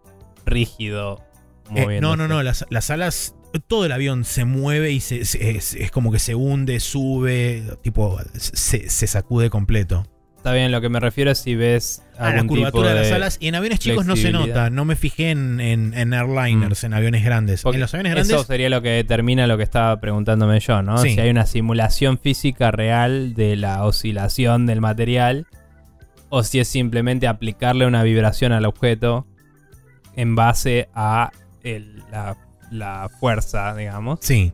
rígido? 0.44 1.22
Eh, 1.74 2.00
no, 2.00 2.16
no, 2.16 2.28
no, 2.28 2.42
las, 2.42 2.64
las 2.70 2.90
alas, 2.90 3.34
todo 3.66 3.84
el 3.86 3.92
avión 3.92 4.24
se 4.24 4.44
mueve 4.44 4.90
y 4.92 5.00
se, 5.00 5.24
se- 5.24 5.50
es, 5.50 5.74
es 5.74 5.90
como 5.90 6.10
que 6.12 6.18
se 6.18 6.34
hunde, 6.34 6.80
sube, 6.80 7.62
tipo, 7.82 8.18
se, 8.34 8.88
se 8.88 9.06
sacude 9.06 9.50
completo. 9.50 10.06
Está 10.36 10.52
bien, 10.52 10.70
lo 10.70 10.80
que 10.80 10.88
me 10.88 11.00
refiero 11.00 11.32
es 11.32 11.38
si 11.38 11.56
ves 11.56 12.02
Ah, 12.16 12.30
la 12.32 12.42
tipo 12.42 12.54
curvatura 12.54 12.90
de, 12.90 12.94
de... 12.94 13.00
las 13.02 13.12
alas. 13.12 13.36
Y 13.40 13.48
en 13.48 13.56
aviones 13.56 13.80
chicos 13.80 14.06
no 14.06 14.14
se 14.16 14.30
nota. 14.30 14.70
No 14.70 14.84
me 14.84 14.94
fijé 14.96 15.30
en, 15.30 15.60
en- 15.60 15.94
en 15.94 16.14
airliners, 16.14 16.84
en 16.84 16.94
aviones 16.94 17.24
grandes. 17.24 17.62
Porque 17.62 17.76
en 17.76 17.80
los 17.80 17.92
aviones 17.92 18.12
grandes. 18.12 18.32
Eso 18.34 18.44
sería 18.44 18.70
lo 18.70 18.80
que 18.80 18.90
determina 18.90 19.46
lo 19.48 19.56
que 19.56 19.64
estaba 19.64 20.00
preguntándome 20.00 20.60
yo, 20.60 20.80
¿no? 20.80 20.98
Sí. 20.98 21.14
Si 21.14 21.20
hay 21.20 21.30
una 21.30 21.44
simulación 21.44 22.18
física 22.18 22.70
real 22.70 23.34
de 23.34 23.56
la 23.56 23.84
oscilación 23.84 24.64
del 24.66 24.80
material 24.80 25.46
o 26.28 26.44
si 26.44 26.60
es 26.60 26.68
simplemente 26.68 27.26
aplicarle 27.26 27.84
una 27.86 28.02
vibración 28.04 28.52
al 28.52 28.64
objeto 28.64 29.26
en 30.14 30.36
base 30.36 30.88
a 30.94 31.30
el- 31.62 32.02
la, 32.10 32.36
la 32.70 33.08
fuerza, 33.20 33.74
digamos. 33.74 34.18
Sí. 34.22 34.52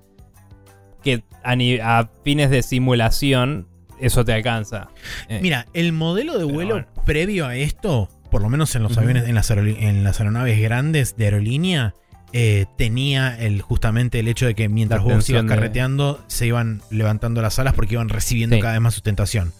Que 1.02 1.22
a, 1.42 2.08
fines 2.24 2.50
de 2.50 2.62
simulación 2.62 3.68
eso 4.00 4.24
te 4.24 4.32
alcanza. 4.32 4.88
Eh, 5.28 5.40
Mira, 5.42 5.66
el 5.74 5.92
modelo 5.92 6.32
de 6.34 6.40
Pero 6.44 6.52
vuelo 6.54 6.74
bueno. 6.74 6.88
previo 7.04 7.46
a 7.46 7.56
esto, 7.56 8.08
por 8.30 8.42
lo 8.42 8.48
menos 8.48 8.74
en 8.74 8.82
los 8.82 8.96
aviones, 8.98 9.28
en 9.28 9.34
las, 9.34 9.50
en 9.50 10.02
las 10.04 10.18
aeronaves 10.20 10.60
grandes 10.60 11.16
de 11.16 11.26
aerolínea, 11.26 11.94
eh, 12.32 12.66
tenía 12.76 13.38
el, 13.38 13.62
justamente 13.62 14.18
el 14.18 14.26
hecho 14.28 14.46
de 14.46 14.54
que 14.56 14.68
mientras 14.68 15.02
vos 15.02 15.28
ibas 15.30 15.42
de- 15.44 15.48
carreteando, 15.48 16.24
se 16.26 16.46
iban 16.46 16.82
levantando 16.90 17.40
las 17.42 17.58
alas 17.58 17.74
porque 17.74 17.94
iban 17.94 18.08
recibiendo 18.08 18.56
Sí. 18.56 18.62
cada 18.62 18.72
vez 18.74 18.80
más 18.82 18.94
sustentación. 18.94 19.52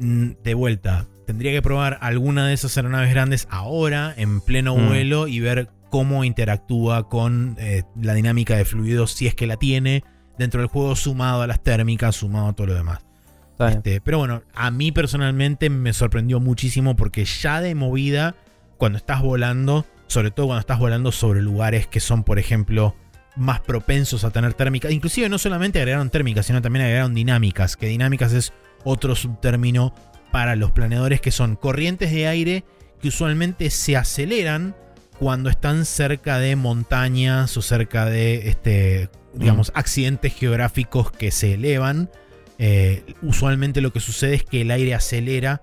Mm, 0.00 0.30
De 0.42 0.54
vuelta, 0.54 1.06
tendría 1.26 1.52
que 1.52 1.62
probar 1.62 1.98
alguna 2.00 2.46
de 2.48 2.54
esas 2.54 2.76
aeronaves 2.76 3.10
grandes 3.10 3.46
ahora, 3.50 4.12
en 4.16 4.40
pleno 4.40 4.74
Mm. 4.76 4.88
vuelo, 4.88 5.28
y 5.28 5.38
ver 5.38 5.68
cómo 5.92 6.24
interactúa 6.24 7.10
con 7.10 7.54
eh, 7.58 7.82
la 8.00 8.14
dinámica 8.14 8.56
de 8.56 8.64
fluidos, 8.64 9.12
si 9.12 9.26
es 9.26 9.34
que 9.34 9.46
la 9.46 9.58
tiene, 9.58 10.04
dentro 10.38 10.62
del 10.62 10.70
juego, 10.70 10.96
sumado 10.96 11.42
a 11.42 11.46
las 11.46 11.62
térmicas, 11.62 12.16
sumado 12.16 12.48
a 12.48 12.52
todo 12.54 12.68
lo 12.68 12.74
demás. 12.74 13.00
Este, 13.58 14.00
pero 14.00 14.16
bueno, 14.16 14.42
a 14.54 14.70
mí 14.70 14.90
personalmente 14.90 15.68
me 15.68 15.92
sorprendió 15.92 16.40
muchísimo 16.40 16.96
porque 16.96 17.26
ya 17.26 17.60
de 17.60 17.74
movida, 17.74 18.34
cuando 18.78 18.96
estás 18.96 19.20
volando, 19.20 19.84
sobre 20.06 20.30
todo 20.30 20.46
cuando 20.46 20.60
estás 20.60 20.78
volando 20.78 21.12
sobre 21.12 21.42
lugares 21.42 21.86
que 21.86 22.00
son, 22.00 22.24
por 22.24 22.38
ejemplo, 22.38 22.96
más 23.36 23.60
propensos 23.60 24.24
a 24.24 24.30
tener 24.30 24.54
térmicas, 24.54 24.92
inclusive 24.92 25.28
no 25.28 25.36
solamente 25.36 25.78
agregaron 25.78 26.08
térmicas, 26.08 26.46
sino 26.46 26.62
también 26.62 26.86
agregaron 26.86 27.12
dinámicas, 27.12 27.76
que 27.76 27.86
dinámicas 27.86 28.32
es 28.32 28.54
otro 28.82 29.14
subtérmino 29.14 29.94
para 30.32 30.56
los 30.56 30.70
planeadores 30.70 31.20
que 31.20 31.30
son 31.30 31.54
corrientes 31.54 32.10
de 32.10 32.28
aire 32.28 32.64
que 32.98 33.08
usualmente 33.08 33.68
se 33.68 33.98
aceleran 33.98 34.74
cuando 35.22 35.50
están 35.50 35.84
cerca 35.84 36.40
de 36.40 36.56
montañas 36.56 37.56
o 37.56 37.62
cerca 37.62 38.06
de 38.06 38.48
este 38.48 39.08
digamos 39.34 39.70
accidentes 39.76 40.34
geográficos 40.34 41.12
que 41.12 41.30
se 41.30 41.54
elevan 41.54 42.10
eh, 42.58 43.04
usualmente 43.22 43.80
lo 43.82 43.92
que 43.92 44.00
sucede 44.00 44.34
es 44.34 44.42
que 44.42 44.62
el 44.62 44.72
aire 44.72 44.96
acelera 44.96 45.62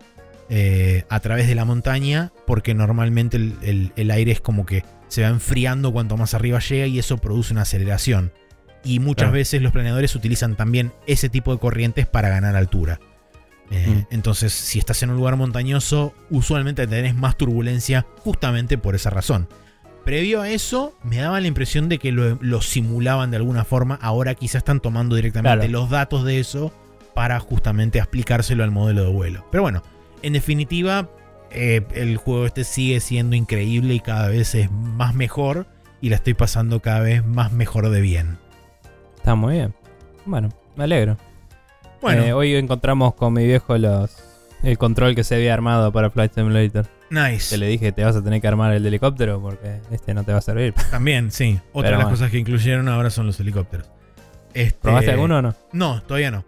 eh, 0.49 1.03
a 1.09 1.19
través 1.19 1.45
de 1.49 1.55
la 1.55 1.65
montaña 1.65 2.31
porque 2.47 2.73
normalmente 2.73 3.35
el, 3.35 3.53
el- 3.61 3.91
el 3.97 4.11
aire 4.11 4.31
es 4.31 4.39
como 4.39 4.65
que 4.65 4.85
se 5.09 5.23
va 5.23 5.27
enfriando 5.27 5.91
cuanto 5.91 6.15
más 6.15 6.33
arriba 6.33 6.59
llega 6.59 6.87
y 6.87 6.97
eso 6.97 7.17
produce 7.17 7.51
una 7.51 7.63
aceleración. 7.63 8.31
Y 8.85 8.99
muchas 8.99 9.23
Claro. 9.25 9.33
veces 9.33 9.61
los 9.61 9.73
planeadores 9.73 10.15
utilizan 10.15 10.55
también 10.55 10.93
ese 11.05 11.27
tipo 11.27 11.51
de 11.51 11.59
corrientes 11.59 12.07
para 12.07 12.29
ganar 12.29 12.55
altura. 12.55 13.01
Eh, 13.71 13.87
Mm. 14.09 14.13
Entonces, 14.13 14.51
si 14.53 14.79
estás 14.79 15.01
en 15.03 15.11
un 15.11 15.17
lugar 15.17 15.35
montañoso, 15.35 16.13
usualmente 16.29 16.87
tenés 16.87 17.15
más 17.15 17.37
turbulencia 17.37 18.05
justamente 18.23 18.77
por 18.77 18.95
esa 18.95 19.09
razón. 19.09 19.47
Previo 20.05 20.41
a 20.41 20.49
eso, 20.49 20.95
me 21.03 21.17
daba 21.17 21.39
la 21.39 21.47
impresión 21.47 21.87
de 21.89 21.99
que 21.99 22.11
lo, 22.11 22.37
lo 22.41 22.61
simulaban 22.61 23.29
de 23.31 23.37
alguna 23.37 23.63
forma. 23.65 23.99
Ahora 24.01 24.33
quizás 24.33 24.55
están 24.59 24.79
tomando 24.79 25.15
directamente 25.15 25.67
Claro. 25.67 25.71
los 25.71 25.89
datos 25.89 26.23
de 26.25 26.39
eso 26.39 26.73
para 27.13 27.39
justamente 27.39 28.01
aplicárselo 28.01 28.63
al 28.63 28.71
modelo 28.71 29.03
de 29.03 29.11
vuelo. 29.11 29.45
Pero 29.51 29.61
bueno, 29.61 29.83
en 30.23 30.33
definitiva, 30.33 31.09
eh, 31.51 31.81
el 31.93 32.17
juego 32.17 32.45
este 32.47 32.63
sigue 32.63 32.99
siendo 33.01 33.35
increíble 33.35 33.93
y 33.93 33.99
cada 33.99 34.29
vez 34.29 34.55
es 34.55 34.71
más 34.71 35.13
mejor. 35.13 35.67
Y 36.01 36.09
la 36.09 36.15
estoy 36.15 36.33
pasando 36.33 36.79
cada 36.79 37.01
vez 37.01 37.25
más 37.25 37.51
mejor 37.51 37.89
de 37.89 37.99
bien. 38.01 38.37
Está 39.17 39.35
muy 39.35 39.55
bien. 39.55 39.73
Bueno, 40.25 40.47
me 40.77 40.85
alegro. 40.85 41.17
Bueno, 42.01 42.23
Eh, 42.23 42.33
hoy 42.33 42.55
encontramos 42.55 43.13
con 43.15 43.33
mi 43.33 43.45
viejo 43.45 43.77
los 43.77 44.11
el 44.63 44.77
control 44.77 45.15
que 45.15 45.23
se 45.23 45.35
había 45.35 45.53
armado 45.53 45.91
para 45.93 46.09
Flight 46.09 46.33
Simulator. 46.33 46.85
nice. 47.09 47.49
Que 47.49 47.57
le 47.57 47.67
dije, 47.67 47.91
te 47.93 48.03
vas 48.03 48.15
a 48.15 48.23
tener 48.23 48.41
que 48.41 48.47
armar 48.47 48.73
el 48.73 48.85
helicóptero 48.85 49.41
porque 49.41 49.79
este 49.91 50.13
no 50.13 50.23
te 50.23 50.31
va 50.33 50.39
a 50.39 50.41
servir. 50.41 50.73
También, 50.91 51.31
sí. 51.31 51.59
Otra 51.71 51.71
Pero 51.73 51.83
de 51.83 51.91
las 51.91 51.97
bueno. 52.03 52.09
cosas 52.09 52.31
que 52.31 52.37
incluyeron 52.39 52.87
ahora 52.89 53.09
son 53.09 53.25
los 53.25 53.39
helicópteros. 53.39 53.89
Este, 54.53 54.77
¿Probaste 54.81 55.11
alguno 55.11 55.37
o 55.37 55.41
no? 55.41 55.55
No, 55.71 56.01
todavía 56.03 56.31
no. 56.31 56.43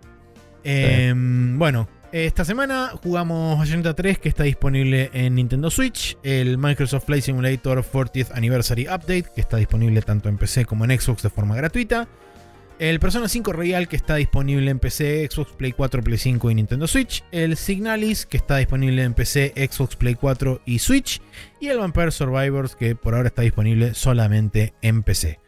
Eh, 0.63 1.13
bueno, 1.15 1.87
esta 2.11 2.43
semana 2.43 2.91
jugamos 3.01 3.57
Bayonetta 3.59 3.93
3 3.93 4.19
que 4.19 4.27
está 4.29 4.43
disponible 4.43 5.09
en 5.13 5.35
Nintendo 5.35 5.69
Switch, 5.71 6.17
el 6.23 6.57
Microsoft 6.57 7.05
Flight 7.05 7.23
Simulator 7.23 7.81
40th 7.83 8.31
Anniversary 8.35 8.87
Update 8.87 9.25
que 9.33 9.41
está 9.41 9.55
disponible 9.57 10.01
tanto 10.01 10.27
en 10.27 10.37
PC 10.37 10.65
como 10.65 10.83
en 10.85 10.99
Xbox 10.99 11.23
de 11.23 11.29
forma 11.29 11.55
gratuita, 11.55 12.07
el 12.81 12.99
Persona 12.99 13.27
5 13.27 13.53
Real 13.53 13.87
que 13.87 13.95
está 13.95 14.15
disponible 14.15 14.71
en 14.71 14.79
PC, 14.79 15.29
Xbox, 15.29 15.51
Play 15.51 15.71
4, 15.71 16.01
Play 16.01 16.17
5 16.17 16.49
y 16.49 16.55
Nintendo 16.55 16.87
Switch, 16.87 17.23
el 17.31 17.55
Signalis 17.55 18.25
que 18.25 18.37
está 18.37 18.57
disponible 18.57 19.03
en 19.03 19.13
PC, 19.13 19.53
Xbox, 19.55 19.95
Play 19.95 20.15
4 20.15 20.63
y 20.65 20.79
Switch, 20.79 21.21
y 21.59 21.67
el 21.67 21.77
Vampire 21.77 22.09
Survivors 22.09 22.75
que 22.75 22.95
por 22.95 23.13
ahora 23.13 23.27
está 23.27 23.43
disponible 23.43 23.93
solamente 23.93 24.73
en 24.81 25.03
PC. 25.03 25.39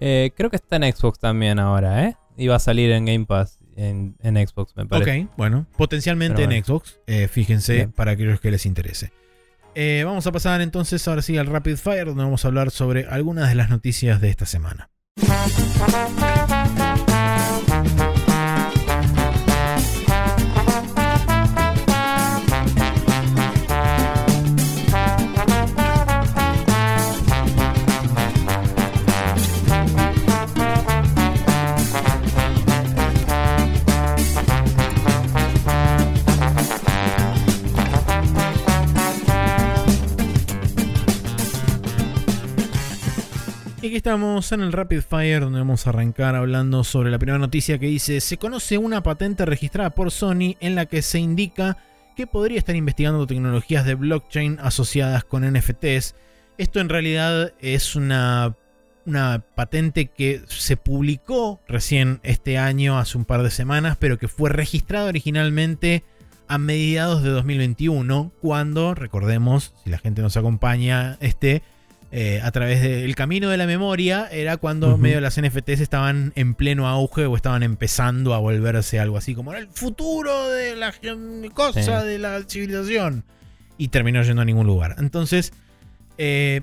Eh, 0.00 0.32
creo 0.36 0.50
que 0.50 0.56
está 0.56 0.74
en 0.74 0.92
Xbox 0.92 1.20
también 1.20 1.60
ahora, 1.60 2.08
¿eh? 2.08 2.16
Iba 2.36 2.56
a 2.56 2.58
salir 2.58 2.90
en 2.90 3.04
Game 3.04 3.24
Pass 3.24 3.60
en, 3.76 4.16
en 4.20 4.34
Xbox, 4.44 4.76
me 4.76 4.84
parece. 4.84 5.22
Ok, 5.22 5.30
bueno, 5.36 5.66
potencialmente 5.76 6.42
en. 6.42 6.64
Xbox, 6.64 6.98
eh, 7.06 7.28
fíjense 7.28 7.74
Bien. 7.74 7.92
para 7.92 8.10
aquellos 8.10 8.40
que 8.40 8.50
les 8.50 8.66
interese. 8.66 9.12
Eh, 9.76 10.02
vamos 10.04 10.26
a 10.26 10.32
pasar 10.32 10.60
entonces 10.60 11.06
ahora 11.06 11.22
sí 11.22 11.38
al 11.38 11.46
Rapid 11.46 11.76
Fire, 11.76 12.06
donde 12.06 12.24
vamos 12.24 12.44
a 12.44 12.48
hablar 12.48 12.72
sobre 12.72 13.06
algunas 13.06 13.48
de 13.48 13.54
las 13.54 13.70
noticias 13.70 14.20
de 14.20 14.30
esta 14.30 14.44
semana. 14.44 14.90
Aquí 43.94 43.98
estamos 43.98 44.50
en 44.50 44.60
el 44.60 44.72
Rapid 44.72 45.02
Fire 45.02 45.38
donde 45.38 45.60
vamos 45.60 45.86
a 45.86 45.90
arrancar 45.90 46.34
hablando 46.34 46.82
sobre 46.82 47.12
la 47.12 47.18
primera 47.20 47.38
noticia 47.38 47.78
que 47.78 47.86
dice, 47.86 48.20
se 48.20 48.38
conoce 48.38 48.76
una 48.76 49.04
patente 49.04 49.44
registrada 49.44 49.90
por 49.90 50.10
Sony 50.10 50.56
en 50.58 50.74
la 50.74 50.86
que 50.86 51.00
se 51.00 51.20
indica 51.20 51.76
que 52.16 52.26
podría 52.26 52.58
estar 52.58 52.74
investigando 52.74 53.24
tecnologías 53.24 53.86
de 53.86 53.94
blockchain 53.94 54.58
asociadas 54.60 55.22
con 55.22 55.48
NFTs. 55.48 56.16
Esto 56.58 56.80
en 56.80 56.88
realidad 56.88 57.52
es 57.60 57.94
una, 57.94 58.56
una 59.06 59.44
patente 59.54 60.06
que 60.06 60.42
se 60.48 60.76
publicó 60.76 61.60
recién 61.68 62.18
este 62.24 62.58
año, 62.58 62.98
hace 62.98 63.16
un 63.16 63.24
par 63.24 63.44
de 63.44 63.52
semanas, 63.52 63.96
pero 63.96 64.18
que 64.18 64.26
fue 64.26 64.50
registrada 64.50 65.06
originalmente 65.06 66.02
a 66.48 66.58
mediados 66.58 67.22
de 67.22 67.30
2021, 67.30 68.32
cuando, 68.40 68.96
recordemos, 68.96 69.72
si 69.84 69.90
la 69.90 69.98
gente 69.98 70.20
nos 70.20 70.36
acompaña, 70.36 71.16
este, 71.20 71.62
eh, 72.16 72.40
a 72.44 72.52
través 72.52 72.80
del 72.80 73.12
camino 73.16 73.48
de 73.48 73.56
la 73.56 73.66
memoria, 73.66 74.28
era 74.30 74.56
cuando 74.56 74.90
Ujú. 74.90 74.98
medio 74.98 75.20
las 75.20 75.36
NFTs 75.36 75.80
estaban 75.80 76.32
en 76.36 76.54
pleno 76.54 76.86
auge 76.86 77.26
o 77.26 77.34
estaban 77.34 77.64
empezando 77.64 78.34
a 78.34 78.38
volverse 78.38 79.00
algo 79.00 79.16
así 79.16 79.34
como 79.34 79.52
el 79.52 79.66
futuro 79.66 80.48
de 80.50 80.76
la 80.76 80.94
cosa 81.52 81.82
Sí. 82.02 82.06
de 82.06 82.18
la 82.20 82.40
civilización. 82.46 83.24
Y 83.78 83.88
terminó 83.88 84.22
yendo 84.22 84.42
a 84.42 84.44
ningún 84.44 84.68
lugar. 84.68 84.94
Entonces, 84.98 85.52
eh, 86.16 86.60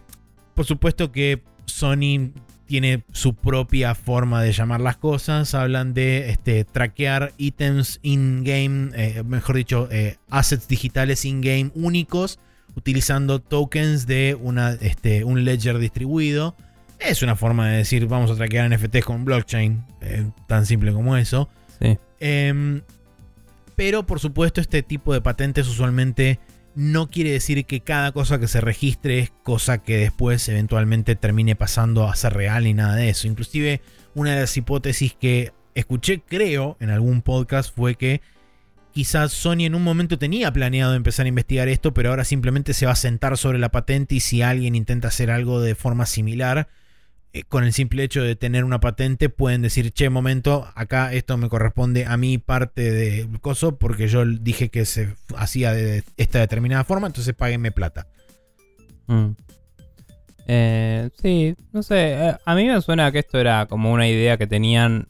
por 0.56 0.66
supuesto 0.66 1.12
que 1.12 1.42
Sony 1.66 2.32
tiene 2.66 3.04
su 3.12 3.34
propia 3.34 3.94
forma 3.96 4.42
de 4.42 4.54
llamar 4.54 4.80
las 4.80 4.96
cosas. 4.96 5.54
Hablan 5.54 5.94
de 5.94 6.30
este, 6.30 6.64
traquear 6.64 7.34
ítems 7.38 8.00
in-game, 8.04 8.92
eh, 8.96 9.24
mejor 9.26 9.58
dicho, 9.58 9.90
eh, 9.92 10.16
assets 10.30 10.70
digitales 10.70 11.26
in-game 11.26 11.72
únicos, 11.76 12.40
utilizando 12.76 13.40
tokens 13.40 14.08
de 14.08 14.38
una, 14.40 14.72
este, 14.74 15.24
un 15.24 15.44
ledger 15.44 15.78
distribuido. 15.78 16.56
Es 17.00 17.22
una 17.24 17.36
forma 17.36 17.70
de 17.70 17.78
decir, 17.78 18.06
vamos 18.08 18.30
a 18.30 18.36
traquear 18.36 18.70
NFTs 18.70 19.06
con 19.06 19.26
blockchain, 19.26 19.84
eh, 20.02 20.30
tan 20.48 20.66
simple 20.66 20.94
como 20.94 21.18
eso. 21.18 21.50
Sí. 21.80 21.98
Em, 22.20 22.82
pero 23.76 24.06
por 24.06 24.20
supuesto 24.20 24.62
este 24.62 24.84
tipo 24.84 25.14
de 25.14 25.22
patentes 25.22 25.68
usualmente 25.68 26.40
no 26.76 27.10
quiere 27.10 27.32
decir 27.32 27.66
que 27.66 27.82
cada 27.82 28.12
cosa 28.12 28.40
que 28.40 28.48
se 28.48 28.62
registre 28.62 29.20
es 29.20 29.32
cosa 29.44 29.80
que 29.80 29.98
después 29.98 30.48
eventualmente 30.48 31.16
termine 31.16 31.56
pasando 31.56 32.08
a 32.08 32.16
ser 32.16 32.34
real 32.34 32.64
ni 32.64 32.74
nada 32.74 32.96
de 32.96 33.10
eso. 33.10 33.28
Inclusive 33.28 33.82
una 34.14 34.36
de 34.36 34.42
las 34.42 34.56
hipótesis 34.56 35.16
que 35.20 35.52
escuché 35.74 36.22
creo 36.22 36.78
en 36.80 36.90
algún 36.90 37.22
podcast 37.22 37.76
fue 37.76 37.96
que 37.96 38.22
quizás 38.92 39.32
Sony 39.32 39.66
en 39.66 39.76
un 39.76 39.84
momento 39.84 40.18
tenía 40.18 40.52
planeado 40.52 40.94
empezar 40.94 41.26
a 41.26 41.30
investigar 41.30 41.68
esto, 41.68 41.94
pero 41.94 42.10
ahora 42.10 42.24
simplemente 42.24 42.74
se 42.74 42.86
va 42.86 42.94
a 42.94 42.96
sentar 42.96 43.38
sobre 43.38 43.60
la 43.60 43.70
patente 43.70 44.16
y 44.16 44.20
si 44.20 44.42
alguien 44.42 44.76
intenta 44.76 45.08
hacer 45.08 45.32
algo 45.32 45.62
de 45.62 45.76
forma 45.76 46.06
similar, 46.06 46.68
eh, 47.34 47.44
con 47.44 47.64
el 47.64 47.72
simple 47.72 48.04
hecho 48.04 48.22
de 48.22 48.36
tener 48.36 48.66
una 48.66 48.80
patente 48.80 49.30
pueden 49.30 49.62
decir, 49.62 49.92
che, 49.94 50.10
momento, 50.10 50.70
acá 50.76 51.14
esto 51.14 51.38
me 51.38 51.48
corresponde 51.48 52.06
a 52.06 52.18
mí 52.18 52.38
parte 52.38 52.92
del 52.92 53.40
coso 53.40 53.78
porque 53.78 54.08
yo 54.10 54.26
dije 54.26 54.70
que 54.70 54.86
se 54.86 55.16
hacía 55.38 55.74
de 55.74 56.04
esta 56.18 56.40
determinada 56.40 56.84
forma, 56.84 57.08
entonces 57.08 57.34
páguenme 57.34 57.72
plata. 57.72 58.08
Mm. 59.08 59.30
Eh, 60.48 61.10
sí, 61.22 61.56
no 61.72 61.84
sé. 61.84 62.14
eh, 62.14 62.36
a 62.44 62.56
mí 62.56 62.68
me 62.68 62.82
suena 62.82 63.12
que 63.12 63.20
esto 63.20 63.40
era 63.40 63.66
como 63.68 63.94
una 63.94 64.10
idea 64.10 64.38
que 64.38 64.48
tenían 64.48 65.08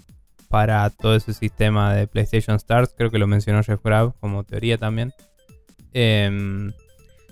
para 0.52 0.90
todo 0.90 1.16
ese 1.16 1.34
sistema 1.34 1.96
de 1.96 2.06
PlayStation 2.08 2.58
Stars. 2.58 2.94
Creo 2.96 3.10
que 3.10 3.18
lo 3.18 3.26
mencionó 3.26 3.64
Jeff 3.64 3.82
Grab 3.84 4.14
como 4.20 4.44
teoría 4.44 4.78
también. 4.78 5.14
Em, 5.94 6.74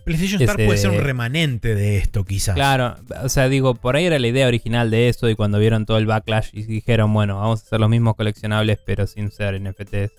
PlayStation 0.06 0.42
Star 0.42 0.56
puede 0.56 0.78
ser 0.78 0.90
un 0.90 1.02
remanente 1.02 1.76
de 1.76 1.98
esto, 1.98 2.24
quizás. 2.24 2.56
claro, 2.56 2.96
o 3.22 3.30
sea, 3.30 3.48
digo, 3.50 3.76
por 3.76 3.96
ahí 3.96 4.06
era 4.06 4.18
la 4.18 4.28
idea 4.28 4.48
original 4.48 4.90
de 4.90 5.10
eso 5.10 5.30
y 5.30 5.36
cuando 5.36 5.60
vieron 5.60 5.86
todo 5.86 5.98
el 5.98 6.08
backlash 6.08 6.50
y 6.54 6.64
dijeron, 6.64 7.14
bueno, 7.14 7.38
vamos 7.38 7.62
a 7.62 7.66
hacer 7.66 7.80
los 7.80 7.90
mismos 7.90 8.16
coleccionables 8.16 8.80
pero 8.84 9.06
sin 9.06 9.30
ser 9.32 9.60
NFTs. 9.62 10.12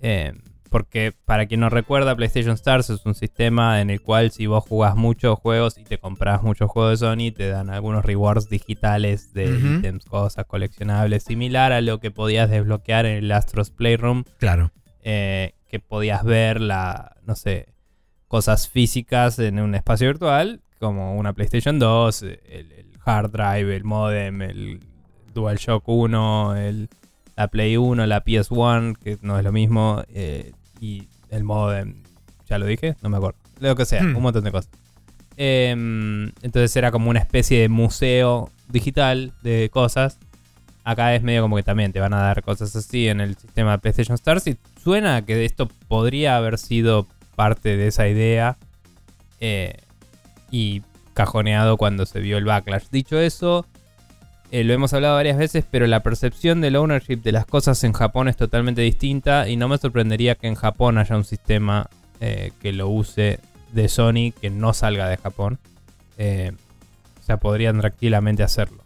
Em, 0.00 0.38
porque 0.70 1.12
para 1.24 1.46
quien 1.46 1.60
no 1.60 1.68
recuerda, 1.70 2.14
PlayStation 2.16 2.54
Stars 2.54 2.90
es 2.90 3.04
un 3.06 3.14
sistema 3.14 3.80
en 3.80 3.90
el 3.90 4.00
cual 4.00 4.30
si 4.30 4.46
vos 4.46 4.64
jugás 4.68 4.94
muchos 4.96 5.38
juegos 5.38 5.78
y 5.78 5.84
te 5.84 5.98
compras 5.98 6.42
muchos 6.42 6.70
juegos 6.70 7.00
de 7.00 7.06
Sony, 7.06 7.32
te 7.36 7.48
dan 7.48 7.70
algunos 7.70 8.04
rewards 8.04 8.48
digitales 8.48 9.32
de 9.34 9.56
Ujú. 9.56 9.66
ítems, 9.78 10.04
cosas 10.04 10.44
coleccionables, 10.46 11.24
similar 11.24 11.72
a 11.72 11.80
lo 11.80 11.98
que 12.00 12.10
podías 12.10 12.50
desbloquear 12.50 13.06
en 13.06 13.24
el 13.24 13.32
Astros 13.32 13.70
Playroom, 13.70 14.24
Claro. 14.38 14.70
eh, 15.02 15.54
que 15.68 15.80
podías 15.80 16.24
ver 16.24 16.60
la, 16.60 17.16
no 17.26 17.34
sé, 17.36 17.68
cosas 18.28 18.68
físicas 18.68 19.38
en 19.38 19.58
un 19.60 19.74
espacio 19.74 20.06
virtual, 20.08 20.60
como 20.78 21.16
una 21.16 21.32
PlayStation 21.32 21.78
2, 21.78 22.22
el, 22.22 22.40
el 22.46 22.86
hard 23.04 23.30
drive, 23.32 23.74
el 23.74 23.84
modem, 23.84 24.42
el 24.42 24.80
DualShock 25.34 25.82
1, 25.88 26.56
el, 26.56 26.88
la 27.36 27.48
Play 27.48 27.76
1, 27.76 28.06
la 28.06 28.24
PS1, 28.24 28.96
que 28.98 29.16
no 29.22 29.38
es 29.38 29.44
lo 29.44 29.52
mismo, 29.52 30.02
eh, 30.12 30.52
y 30.80 31.08
el 31.30 31.44
modem, 31.44 32.02
ya 32.48 32.58
lo 32.58 32.66
dije, 32.66 32.96
no 33.02 33.08
me 33.08 33.16
acuerdo, 33.18 33.38
lo 33.60 33.74
que 33.76 33.84
sea, 33.84 34.02
Hmm. 34.02 34.16
un 34.16 34.22
montón 34.22 34.44
de 34.44 34.52
cosas. 34.52 34.70
Em, 35.36 36.32
entonces 36.42 36.74
era 36.76 36.90
como 36.90 37.10
una 37.10 37.20
especie 37.20 37.60
de 37.60 37.68
museo 37.68 38.50
digital 38.68 39.32
de 39.42 39.70
cosas. 39.72 40.18
Acá 40.84 41.14
es 41.14 41.22
medio 41.22 41.42
como 41.42 41.56
que 41.56 41.62
también 41.62 41.92
te 41.92 42.00
van 42.00 42.14
a 42.14 42.18
dar 42.22 42.42
cosas 42.42 42.74
así 42.74 43.08
en 43.08 43.20
el 43.20 43.36
sistema 43.36 43.72
de 43.72 43.78
PlayStation 43.78 44.14
Stars. 44.14 44.46
Y 44.46 44.56
suena 44.82 45.24
que 45.24 45.44
esto 45.44 45.68
podría 45.86 46.36
haber 46.36 46.58
sido 46.58 47.06
parte 47.36 47.76
de 47.76 47.86
esa 47.88 48.08
idea. 48.08 48.56
eh, 49.40 49.74
y 50.50 50.82
cajoneado 51.14 51.76
cuando 51.76 52.04
se 52.06 52.18
vio 52.20 52.38
el 52.38 52.44
backlash. 52.44 52.86
Dicho 52.90 53.18
eso, 53.20 53.66
eh, 54.50 54.64
lo 54.64 54.72
hemos 54.72 54.92
hablado 54.92 55.14
varias 55.16 55.36
veces, 55.36 55.64
pero 55.70 55.86
la 55.86 56.02
percepción 56.02 56.60
del 56.60 56.76
ownership 56.76 57.16
de 57.22 57.32
las 57.32 57.46
cosas 57.46 57.82
en 57.84 57.92
Japón 57.92 58.28
es 58.28 58.36
totalmente 58.36 58.80
distinta. 58.82 59.48
Y 59.48 59.56
no 59.56 59.68
me 59.68 59.78
sorprendería 59.78 60.34
que 60.34 60.46
en 60.46 60.54
Japón 60.54 60.98
haya 60.98 61.16
un 61.16 61.24
sistema 61.24 61.88
eh, 62.20 62.52
que 62.60 62.72
lo 62.72 62.88
use 62.88 63.40
de 63.72 63.88
Sony 63.88 64.32
que 64.40 64.50
no 64.50 64.72
salga 64.72 65.08
de 65.08 65.16
Japón. 65.18 65.58
Eh, 66.16 66.52
o 67.20 67.24
sea, 67.24 67.36
podrían 67.36 67.78
tranquilamente 67.80 68.42
hacerlo. 68.42 68.82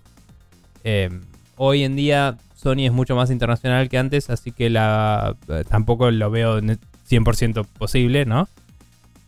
Eh, 0.85 1.11
hoy 1.57 1.85
en 1.85 1.95
día 1.95 2.37
Sony 2.57 2.87
es 2.87 2.93
mucho 2.93 3.15
más 3.15 3.31
internacional 3.31 3.89
que 3.89 3.99
antes, 3.99 4.31
así 4.31 4.51
que 4.53 4.69
la, 4.71 5.37
tampoco 5.69 6.11
lo 6.11 6.31
veo 6.31 6.61
ne- 6.61 6.79
100% 7.09 7.67
posible, 7.79 8.25
¿no? 8.25 8.49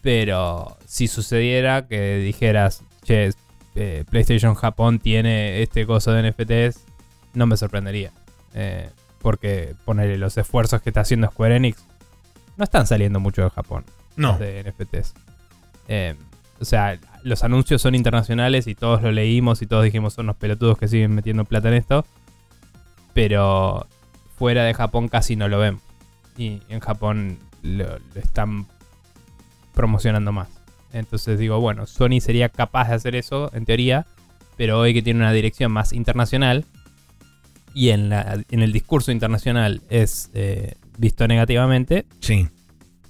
Pero 0.02 0.76
si 0.86 1.06
sucediera 1.08 1.86
que 1.86 2.18
dijeras, 2.18 2.82
che, 3.04 3.30
eh, 3.74 4.04
PlayStation 4.10 4.54
Japón 4.54 4.98
tiene 4.98 5.62
este 5.62 5.86
coso 5.86 6.12
de 6.12 6.30
NFTs, 6.30 6.84
no 7.34 7.46
me 7.46 7.56
sorprendería. 7.56 8.12
Eh, 8.54 8.88
porque 9.20 9.74
ponerle 9.84 10.18
los 10.18 10.36
esfuerzos 10.36 10.82
que 10.82 10.90
está 10.90 11.00
haciendo 11.00 11.28
Square 11.28 11.56
Enix 11.56 11.84
no 12.56 12.64
están 12.64 12.86
saliendo 12.86 13.18
mucho 13.20 13.42
de 13.42 13.50
Japón 13.50 13.84
No. 14.16 14.36
de 14.38 14.62
NFTs. 14.62 15.14
Eh, 15.88 16.14
o 16.60 16.64
sea, 16.64 16.98
los 17.24 17.42
anuncios 17.42 17.82
son 17.82 17.94
internacionales 17.94 18.66
y 18.68 18.74
todos 18.74 19.02
lo 19.02 19.10
leímos 19.12 19.60
y 19.62 19.66
todos 19.66 19.82
dijimos 19.84 20.12
son 20.14 20.26
los 20.26 20.36
pelotudos 20.36 20.78
que 20.78 20.88
siguen 20.88 21.14
metiendo 21.14 21.44
plata 21.44 21.68
en 21.68 21.74
esto. 21.74 22.04
Pero 23.12 23.86
fuera 24.38 24.64
de 24.64 24.74
Japón 24.74 25.08
casi 25.08 25.36
no 25.36 25.48
lo 25.48 25.58
ven. 25.58 25.80
Y 26.36 26.60
en 26.68 26.80
Japón 26.80 27.38
lo, 27.62 27.98
lo 27.98 28.20
están 28.20 28.66
promocionando 29.74 30.32
más. 30.32 30.48
Entonces 30.94 31.38
digo, 31.38 31.60
bueno, 31.60 31.86
Sony 31.86 32.20
sería 32.20 32.48
capaz 32.48 32.88
de 32.88 32.94
hacer 32.94 33.16
eso 33.16 33.50
en 33.52 33.64
teoría, 33.66 34.06
pero 34.56 34.78
hoy 34.78 34.94
que 34.94 35.02
tiene 35.02 35.20
una 35.20 35.32
dirección 35.32 35.72
más 35.72 35.92
internacional 35.92 36.64
y 37.74 37.90
en, 37.90 38.08
la, 38.08 38.40
en 38.50 38.62
el 38.62 38.72
discurso 38.72 39.10
internacional 39.10 39.82
es 39.90 40.30
eh, 40.34 40.74
visto 40.96 41.26
negativamente, 41.26 42.06
Sí. 42.20 42.48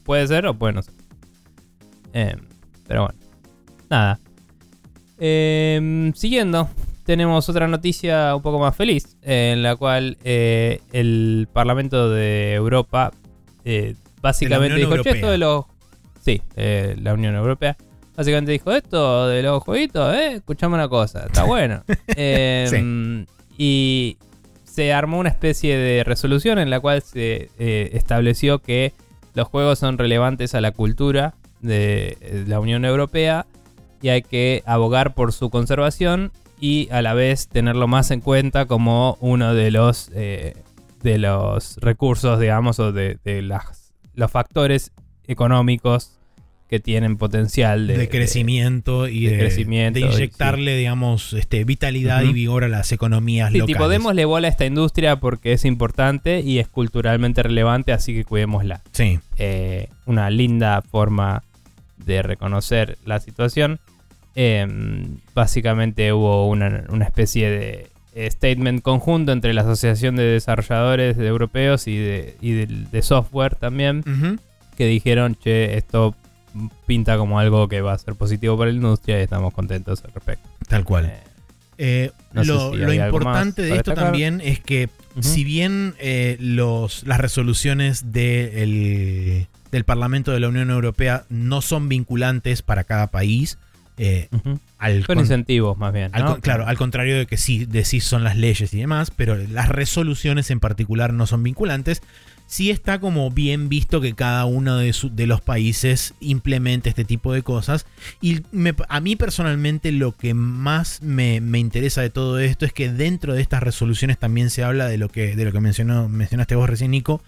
Puede 0.05 0.27
ser 0.27 0.47
o 0.47 0.55
puede 0.55 0.73
no 0.75 0.83
ser. 0.83 0.95
Eh, 2.13 2.37
pero 2.87 3.05
bueno. 3.05 3.19
Nada. 3.89 4.19
Eh, 5.19 6.13
siguiendo, 6.15 6.69
tenemos 7.05 7.49
otra 7.49 7.69
noticia 7.69 8.35
un 8.35 8.43
poco 8.43 8.59
más 8.59 8.77
feliz. 8.77 9.17
en 9.23 9.63
la 9.63 9.77
cual 9.77 10.19
eh, 10.25 10.81
el 10.93 11.49
Parlamento 11.53 12.11
de 12.11 12.55
Europa 12.55 13.13
eh, 13.65 13.95
básicamente 14.21 14.77
dijo: 14.77 14.97
"Che, 15.03 15.11
esto 15.11 15.31
de 15.31 15.39
los. 15.39 15.65
Sí, 16.25 16.41
eh, 16.57 16.97
la 17.01 17.15
Unión 17.15 17.35
Europea. 17.35 17.77
Básicamente 18.17 18.53
dijo: 18.53 18.73
Esto 18.73 19.29
de 19.29 19.43
los 19.43 19.63
jueguitos, 19.63 20.15
eh, 20.15 20.35
escuchame 20.37 20.75
una 20.75 20.89
cosa, 20.89 21.27
está 21.27 21.45
bueno. 21.45 21.83
Eh, 22.17 23.25
Y 23.59 24.17
se 24.65 24.93
armó 24.93 25.19
una 25.19 25.29
especie 25.29 25.77
de 25.77 26.03
resolución 26.03 26.59
en 26.59 26.71
la 26.71 26.81
cual 26.81 27.03
se 27.03 27.51
eh, 27.59 27.91
estableció 27.93 28.61
que 28.61 28.93
los 29.35 29.47
juegos 29.49 29.79
son 29.79 29.99
relevantes 29.99 30.55
a 30.55 30.61
la 30.61 30.73
cultura 30.73 31.35
de 31.61 32.17
eh, 32.21 32.45
la 32.49 32.59
Unión 32.59 32.85
Europea 32.85 33.47
y 34.03 34.09
hay 34.09 34.23
que 34.23 34.63
abogar 34.67 35.15
por 35.15 35.33
su 35.33 35.51
conservación 35.51 36.33
y 36.59 36.89
a 36.91 37.03
la 37.03 37.15
vez 37.15 37.49
tenerlo 37.49 37.87
más 37.87 38.11
en 38.11 38.21
cuenta 38.21 38.67
como 38.67 39.17
uno 39.21 39.55
de 39.55 39.71
los 39.71 40.11
eh, 40.15 40.55
de 41.03 41.19
los 41.19 41.77
recursos, 41.77 42.41
digamos, 42.41 42.79
o 42.81 42.91
de, 42.91 43.19
de 43.25 43.43
las, 43.43 43.93
los 44.15 44.31
factores 44.31 44.91
económicos 45.29 46.11
que 46.69 46.81
tienen 46.81 47.19
potencial 47.19 47.87
de, 47.87 47.99
de, 47.99 48.09
crecimiento 48.09 49.07
y 49.07 49.27
de 49.27 49.33
de, 49.33 49.39
crecimiento, 49.39 50.01
de 50.01 50.07
inyectarle, 50.07 50.77
digamos, 50.77 51.35
este, 51.35 51.63
vitalidad 51.65 52.23
y 52.23 52.33
vigor 52.33 52.65
a 52.65 52.69
las 52.69 52.91
economías 52.91 53.53
Sí, 53.53 53.59
locales. 53.59 53.77
tipo, 53.77 53.89
démosle 53.89 54.25
bola 54.25 54.49
a 54.49 54.51
esta 54.51 54.65
industria 54.65 55.17
porque 55.21 55.53
es 55.53 55.65
importante 55.67 56.41
y 56.41 56.59
es 56.59 56.67
culturalmente 56.69 57.43
relevante, 57.43 57.93
así 57.93 58.15
que 58.15 58.25
cuidémosla. 58.25 58.83
Sí, 58.93 59.21
Eh, 59.37 59.89
una 60.07 60.31
linda 60.31 60.81
forma 60.83 61.43
de 61.99 62.23
reconocer 62.23 62.97
la 63.05 63.21
situación. 63.21 63.79
Eh, 64.35 64.67
básicamente 65.35 66.13
hubo 66.13 66.49
una, 66.49 66.85
una 66.89 67.05
especie 67.05 67.51
de 67.51 67.87
eh, 68.17 68.31
statement 68.31 68.81
conjunto 68.83 69.33
entre 69.33 69.53
la 69.55 69.61
Asociación 69.61 70.17
de 70.17 70.25
Desarrolladores 70.25 71.17
de 71.17 71.27
Europeos 71.27 71.87
y 71.89 71.97
de, 71.99 72.37
y 72.41 72.53
del- 72.53 72.91
de 72.91 73.03
software 73.03 73.55
también. 73.57 74.03
Que 74.75 74.87
dijeron, 74.87 75.35
che, 75.37 75.77
esto 75.77 76.15
pinta 76.87 77.17
como 77.17 77.39
algo 77.39 77.69
que 77.69 77.81
va 77.81 77.93
a 77.95 77.99
ser 77.99 78.15
positivo 78.15 78.57
para 78.57 78.71
la 78.71 78.77
industria 78.77 79.19
y 79.19 79.23
estamos 79.23 79.53
contentos 79.53 80.05
al 80.05 80.13
respecto. 80.13 80.49
tal 80.69 80.85
cual. 80.85 81.07
Eh, 81.07 81.21
Eh, 81.77 82.13
no 82.33 82.45
lo 82.45 82.71
si 82.71 82.77
lo 82.77 82.93
importante 82.93 83.63
de 83.63 83.69
esto 83.71 83.91
destacar. 83.91 84.05
también 84.05 84.41
es 84.41 84.61
que 84.61 84.89
si 85.21 85.43
bien 85.43 85.95
eh, 85.99 86.37
los, 86.39 87.05
las 87.05 87.19
resoluciones 87.19 88.13
de 88.13 88.63
el- 88.63 89.47
del 89.73 89.85
Parlamento 89.85 90.31
de 90.31 90.39
la 90.39 90.47
Unión 90.49 90.71
Europea 90.71 91.25
no 91.31 91.61
son 91.63 91.89
vinculantes 91.89 92.63
para 92.63 92.85
cada 92.85 93.09
país, 93.09 93.59
eh, 93.99 94.29
al, 94.79 95.05
con- 95.05 95.19
incentivos 95.19 95.77
más 95.77 95.93
bien. 95.93 96.13
claro, 96.43 96.67
al 96.69 96.77
contrario 96.79 97.19
de 97.19 97.27
que 97.27 97.37
sí, 97.37 97.65
de 97.65 97.85
sí 97.85 97.99
son 98.01 98.23
las 98.23 98.37
leyes 98.37 98.73
y 98.73 98.79
demás, 98.79 99.11
pero 99.11 99.37
las 99.37 99.69
resoluciones 99.69 100.53
en 100.53 100.61
particular 100.61 101.13
no 101.13 101.27
son 101.27 101.43
vinculantes. 101.43 102.03
Sí 102.47 102.71
está 102.71 103.01
como 103.01 103.31
bien 103.31 103.69
visto 103.69 104.01
que 104.01 104.15
cada 104.15 104.45
uno 104.45 104.77
de, 104.77 104.93
su- 104.93 105.13
de 105.15 105.27
los 105.27 105.41
países 105.41 106.15
implemente 106.21 106.89
este 106.91 107.05
tipo 107.05 107.33
de 107.33 107.43
cosas. 107.43 107.87
Y 108.21 108.43
me- 108.53 108.75
a 108.89 109.01
mí 109.01 109.17
personalmente 109.17 109.91
lo 109.93 110.13
que 110.13 110.35
más 110.35 111.03
me, 111.03 111.41
me 111.41 111.59
interesa 111.59 112.01
de 112.03 112.11
todo 112.11 112.39
esto 112.39 112.65
es 112.67 112.73
que 112.73 112.93
dentro 112.93 113.35
de 113.35 113.41
estas 113.43 113.63
resoluciones 113.63 114.19
también 114.19 114.51
se 114.51 114.63
habla 114.63 114.87
de 114.87 114.99
lo 114.99 115.09
que, 115.09 115.35
de 115.35 115.45
lo 115.45 115.53
que 115.53 115.61
mencionó, 115.61 116.09
mencionaste 116.09 116.55
vos 116.55 116.69
recién, 116.71 116.91
Nico, 116.93 117.23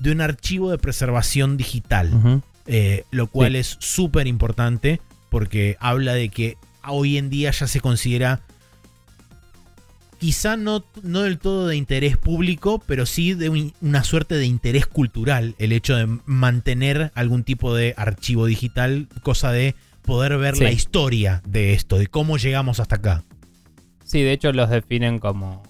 de 0.00 0.10
un 0.12 0.20
archivo 0.20 0.70
de 0.70 0.78
preservación 0.78 1.56
digital. 1.56 2.42
Eh, 2.66 3.04
lo 3.10 3.26
cual 3.26 3.52
Sí. 3.52 3.58
es 3.58 3.76
súper 3.80 4.26
importante 4.26 4.98
porque 5.28 5.76
habla 5.80 6.14
de 6.14 6.30
que 6.30 6.56
hoy 6.88 7.18
en 7.18 7.28
día 7.28 7.50
ya 7.50 7.66
se 7.66 7.80
considera 7.80 8.40
quizá 10.24 10.56
no, 10.56 10.82
no 11.02 11.20
del 11.20 11.38
todo 11.38 11.66
de 11.66 11.76
interés 11.76 12.16
público, 12.16 12.82
pero 12.86 13.04
sí 13.04 13.34
de 13.34 13.50
un- 13.50 13.74
una 13.82 14.02
suerte 14.04 14.34
de 14.36 14.46
interés 14.46 14.86
cultural 14.86 15.54
el 15.58 15.70
hecho 15.70 15.96
de 15.96 16.06
mantener 16.24 17.12
algún 17.14 17.44
tipo 17.44 17.74
de 17.74 17.92
archivo 17.98 18.46
digital, 18.46 19.06
cosa 19.22 19.52
de 19.52 19.74
poder 20.00 20.38
ver 20.38 20.56
Sí. 20.56 20.64
la 20.64 20.72
historia 20.72 21.42
de 21.46 21.74
esto, 21.74 21.98
de 21.98 22.06
cómo 22.06 22.38
llegamos 22.38 22.80
hasta 22.80 22.96
acá. 22.96 23.22
Sí, 24.02 24.22
de 24.22 24.32
hecho 24.32 24.50
los 24.54 24.70
definen 24.70 25.18
como 25.18 25.62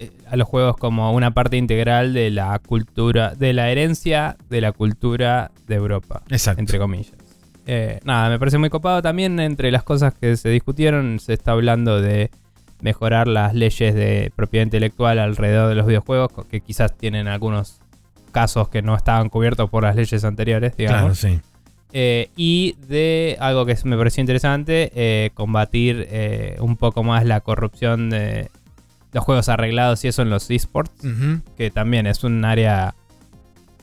eh, 0.00 0.10
a 0.28 0.34
los 0.34 0.48
juegos 0.48 0.76
como 0.76 1.12
una 1.12 1.30
parte 1.30 1.56
integral 1.56 2.12
de 2.12 2.32
la 2.32 2.58
cultura, 2.58 3.36
de 3.36 3.52
la 3.52 3.70
herencia 3.70 4.36
de 4.50 4.60
la 4.62 4.72
cultura 4.72 5.52
de 5.68 5.76
Europa, 5.76 6.24
Exacto. 6.28 6.58
entre 6.60 6.78
comillas. 6.80 7.12
Eh, 7.66 8.00
nada, 8.02 8.30
me 8.30 8.38
parece 8.40 8.58
muy 8.58 8.68
copado. 8.68 9.00
También 9.00 9.38
entre 9.38 9.70
las 9.70 9.84
cosas 9.84 10.12
que 10.12 10.36
se 10.36 10.48
discutieron 10.50 11.20
se 11.20 11.34
está 11.34 11.52
hablando 11.52 12.00
de 12.02 12.30
mejorar 12.80 13.26
las 13.28 13.54
leyes 13.54 13.94
de 13.94 14.32
propiedad 14.36 14.64
intelectual 14.64 15.18
alrededor 15.18 15.68
de 15.68 15.74
los 15.74 15.86
videojuegos, 15.86 16.30
que 16.50 16.60
quizás 16.60 16.96
tienen 16.96 17.26
algunos 17.28 17.80
casos 18.32 18.68
que 18.68 18.82
no 18.82 18.94
estaban 18.96 19.28
cubiertos 19.30 19.70
por 19.70 19.82
las 19.84 19.96
leyes 19.96 20.24
anteriores, 20.24 20.76
digamos. 20.76 21.18
Claro, 21.18 21.36
sí. 21.36 21.40
Eh, 21.92 22.28
y 22.36 22.74
de 22.88 23.36
algo 23.40 23.64
que 23.64 23.76
me 23.84 23.96
pareció 23.96 24.20
interesante, 24.20 24.92
eh, 24.94 25.30
combatir 25.34 26.06
eh, 26.10 26.56
un 26.60 26.76
poco 26.76 27.02
más 27.02 27.24
la 27.24 27.40
corrupción 27.40 28.10
de 28.10 28.50
los 29.12 29.24
juegos 29.24 29.48
arreglados 29.48 30.04
y 30.04 30.08
eso 30.08 30.20
en 30.20 30.28
los 30.28 30.50
esports, 30.50 30.92
Ujú. 31.04 31.40
que 31.56 31.70
también 31.70 32.06
es 32.06 32.22
un 32.24 32.44
área 32.44 32.94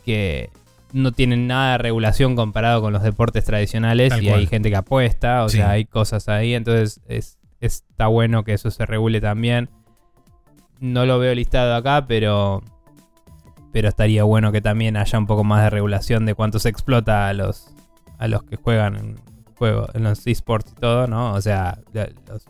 que 0.06 0.52
no 0.92 1.12
tiene 1.12 1.38
nada 1.38 1.72
de 1.72 1.78
regulación 1.80 2.36
comparado 2.36 2.82
con 2.82 2.94
los 2.94 3.02
deportes 3.02 3.46
tradicionales 3.46 4.10
Tal 4.10 4.24
y 4.24 4.28
cual. 4.28 4.40
hay 4.42 4.48
gente 4.48 4.70
que 4.70 4.76
apuesta, 4.76 5.44
o 5.44 5.50
Sí. 5.50 5.58
sea, 5.58 5.72
hay 5.72 5.86
cosas 5.86 6.30
ahí, 6.30 6.54
entonces 6.54 7.00
es, 7.08 7.40
está 7.66 8.08
bueno 8.08 8.44
que 8.44 8.54
eso 8.54 8.70
se 8.72 8.86
regule 8.86 9.22
también. 9.22 9.70
No 10.80 11.06
lo 11.06 11.20
veo 11.20 11.34
listado 11.36 11.76
acá, 11.76 12.06
pero 12.08 12.62
pero 13.72 13.90
estaría 13.90 14.24
bueno 14.24 14.52
que 14.52 14.62
también 14.62 14.98
haya 14.98 15.18
un 15.18 15.26
poco 15.26 15.44
más 15.44 15.64
de 15.64 15.70
regulación 15.72 16.26
de 16.28 16.36
cuánto 16.36 16.60
se 16.60 16.70
explota 16.70 17.28
a 17.28 17.34
los 17.34 17.74
a 18.20 18.28
los 18.28 18.44
que 18.44 18.56
juegan 18.58 18.96
en 18.96 19.16
juego 19.56 19.88
en 19.94 20.04
los 20.04 20.26
esports 20.28 20.72
y 20.72 20.76
todo, 20.80 21.08
¿no? 21.08 21.34
O 21.34 21.42
sea, 21.42 21.80
los- 21.94 22.46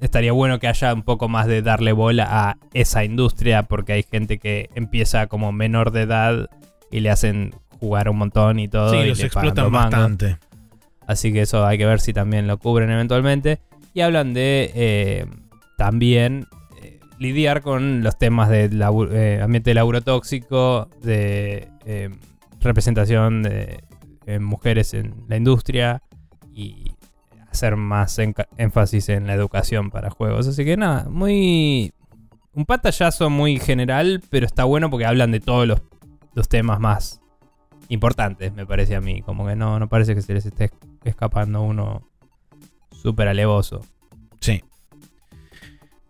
estaría 0.00 0.32
bueno 0.32 0.58
que 0.58 0.66
haya 0.68 0.92
un 0.94 1.02
poco 1.02 1.28
más 1.28 1.46
de 1.46 1.60
darle 1.62 1.92
bola 1.92 2.26
a 2.28 2.56
esa 2.72 3.04
industria 3.04 3.64
porque 3.64 3.92
hay 3.92 4.02
gente 4.02 4.38
que 4.38 4.70
empieza 4.74 5.26
como 5.26 5.52
menor 5.52 5.90
de 5.92 6.02
edad 6.02 6.48
y 6.90 7.00
le 7.00 7.10
hacen 7.10 7.54
jugar 7.80 8.08
un 8.08 8.18
montón 8.18 8.58
y 8.58 8.68
todo 8.68 8.90
Sí, 8.92 8.98
y 8.98 9.08
los 9.10 9.20
explotan 9.20 9.70
bastante. 9.92 10.38
Así 11.06 11.32
que 11.32 11.42
eso 11.42 11.64
hay 11.66 11.78
que 11.78 11.86
ver 11.86 12.00
si 12.00 12.12
también 12.12 12.46
lo 12.46 12.58
cubren 12.58 12.90
eventualmente. 12.90 13.60
Y 13.98 14.00
hablan 14.00 14.32
de 14.32 14.70
eh, 14.76 15.26
también 15.76 16.46
eh, 16.80 17.00
lidiar 17.18 17.62
con 17.62 18.04
los 18.04 18.16
temas 18.16 18.48
de 18.48 18.66
eh, 18.66 19.40
ambiente 19.42 19.70
de 19.70 19.74
laburo 19.74 20.02
tóxico, 20.02 20.88
de 21.02 21.68
representación 22.60 23.42
de 23.42 23.82
mujeres 24.38 24.94
en 24.94 25.24
la 25.26 25.36
industria 25.36 26.00
y 26.54 26.92
hacer 27.50 27.74
más 27.74 28.20
énfasis 28.56 29.08
en 29.08 29.26
la 29.26 29.34
educación 29.34 29.90
para 29.90 30.10
juegos. 30.10 30.46
Así 30.46 30.64
que 30.64 30.76
nada, 30.76 31.08
muy... 31.10 31.92
Un 32.54 32.66
pantallazo 32.66 33.30
muy 33.30 33.58
general, 33.58 34.22
pero 34.30 34.46
está 34.46 34.62
bueno 34.62 34.90
porque 34.90 35.06
hablan 35.06 35.32
de 35.32 35.40
todos 35.40 35.66
los, 35.66 35.82
los 36.34 36.48
temas 36.48 36.78
más 36.78 37.20
importantes, 37.88 38.54
me 38.54 38.64
parece 38.64 38.94
a 38.94 39.00
mí. 39.00 39.22
Como 39.22 39.44
que 39.44 39.56
no, 39.56 39.80
no 39.80 39.88
parece 39.88 40.14
que 40.14 40.22
se 40.22 40.34
les 40.34 40.46
esté 40.46 40.70
escapando 41.02 41.62
uno 41.62 42.07
súper 43.00 43.28
alevoso. 43.28 43.84
Sí. 44.40 44.62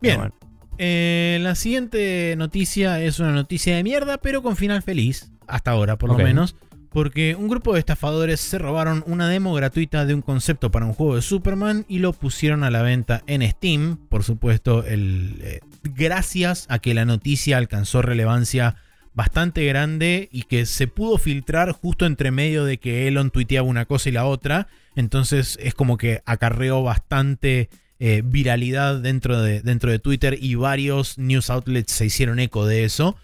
Bien. 0.01 0.19
bueno. 0.19 0.35
Eh, 0.79 1.39
la 1.43 1.57
siguiente 1.57 2.35
noticia 2.37 3.01
es 3.01 3.19
una 3.19 3.33
noticia 3.33 3.75
de 3.75 3.83
mierda, 3.83 4.19
pero 4.19 4.43
con 4.43 4.57
final 4.57 4.83
feliz, 4.83 5.33
hasta 5.49 5.73
ahora 5.73 5.99
por 5.99 6.11
lo 6.11 6.19
menos, 6.19 6.55
porque 6.91 7.35
un 7.35 7.49
grupo 7.49 7.75
de 7.75 7.81
estafadores 7.81 8.39
se 8.39 8.59
robaron 8.59 9.03
una 9.07 9.29
demo 9.29 9.53
gratuita 9.55 10.07
de 10.07 10.15
un 10.15 10.23
concepto 10.23 10.71
para 10.71 10.87
un 10.87 10.95
juego 10.95 11.17
de 11.17 11.23
Superman 11.23 11.85
y 11.89 11.99
lo 11.99 12.13
pusieron 12.13 12.63
a 12.63 12.71
la 12.71 12.83
venta 12.83 13.23
en 13.27 13.49
Steam, 13.51 13.97
por 14.09 14.23
supuesto, 14.23 14.85
el, 14.85 15.39
eh, 15.43 15.61
gracias 15.83 16.67
a 16.69 16.79
que 16.79 16.95
la 16.95 17.05
noticia 17.05 17.57
alcanzó 17.57 18.01
relevancia 18.01 18.77
bastante 19.19 19.65
grande 19.67 20.29
y 20.31 20.45
que 20.45 20.65
se 20.65 20.87
pudo 20.87 21.19
filtrar 21.19 21.73
justo 21.73 22.07
entre 22.07 22.31
medio 22.31 22.65
de 22.65 22.79
que 22.79 23.09
Elon 23.09 23.33
tuiteaba 23.33 23.67
una 23.67 23.85
cosa 23.85 24.09
y 24.09 24.13
la 24.13 24.25
otra, 24.25 24.69
entonces 24.95 25.59
es 25.61 25.75
como 25.75 25.97
que 25.97 26.23
acarreó 26.25 26.85
bastante 26.85 27.69
eh, 27.99 28.23
viralidad 28.25 29.01
dentro 29.01 29.43
de, 29.43 29.61
dentro 29.61 29.91
de 29.91 29.99
Twitter 29.99 30.39
y 30.41 30.55
varios 30.55 31.19
news 31.19 31.51
outlets 31.51 31.91
se 31.93 32.07
hicieron 32.07 32.39
eco 32.39 32.65
de 32.65 32.85
eso. 32.85 33.17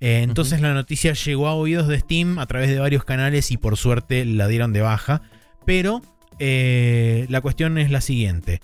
Eh, 0.00 0.20
entonces 0.22 0.60
la 0.60 0.74
noticia 0.74 1.14
llegó 1.14 1.48
a 1.48 1.54
oídos 1.54 1.88
de 1.88 1.98
Steam 1.98 2.38
a 2.38 2.44
través 2.46 2.68
de 2.68 2.78
varios 2.78 3.04
canales 3.04 3.50
y 3.50 3.56
por 3.56 3.78
suerte 3.78 4.26
la 4.26 4.48
dieron 4.48 4.74
de 4.74 4.82
baja. 4.82 5.22
Pero 5.64 6.02
eh, 6.38 7.24
la 7.30 7.40
cuestión 7.40 7.78
es 7.78 7.90
la 7.90 8.02
siguiente. 8.02 8.60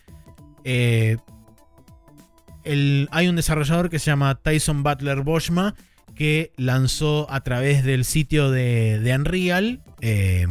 El- 2.63 3.09
hay 3.11 3.29
un 3.29 3.37
desarrollador 3.37 3.89
que 3.89 3.99
se 3.99 4.11
llama 4.11 4.35
Tyson 4.35 4.83
Butler 4.83 5.23
Boschma 5.23 5.75
que 6.15 6.53
lanzó 6.57 7.27
a 7.31 7.41
través 7.43 7.85
del 7.85 8.05
sitio 8.05 8.51
de, 8.51 8.99
de 9.01 9.15
Unreal 9.15 9.81
eh, 10.01 10.47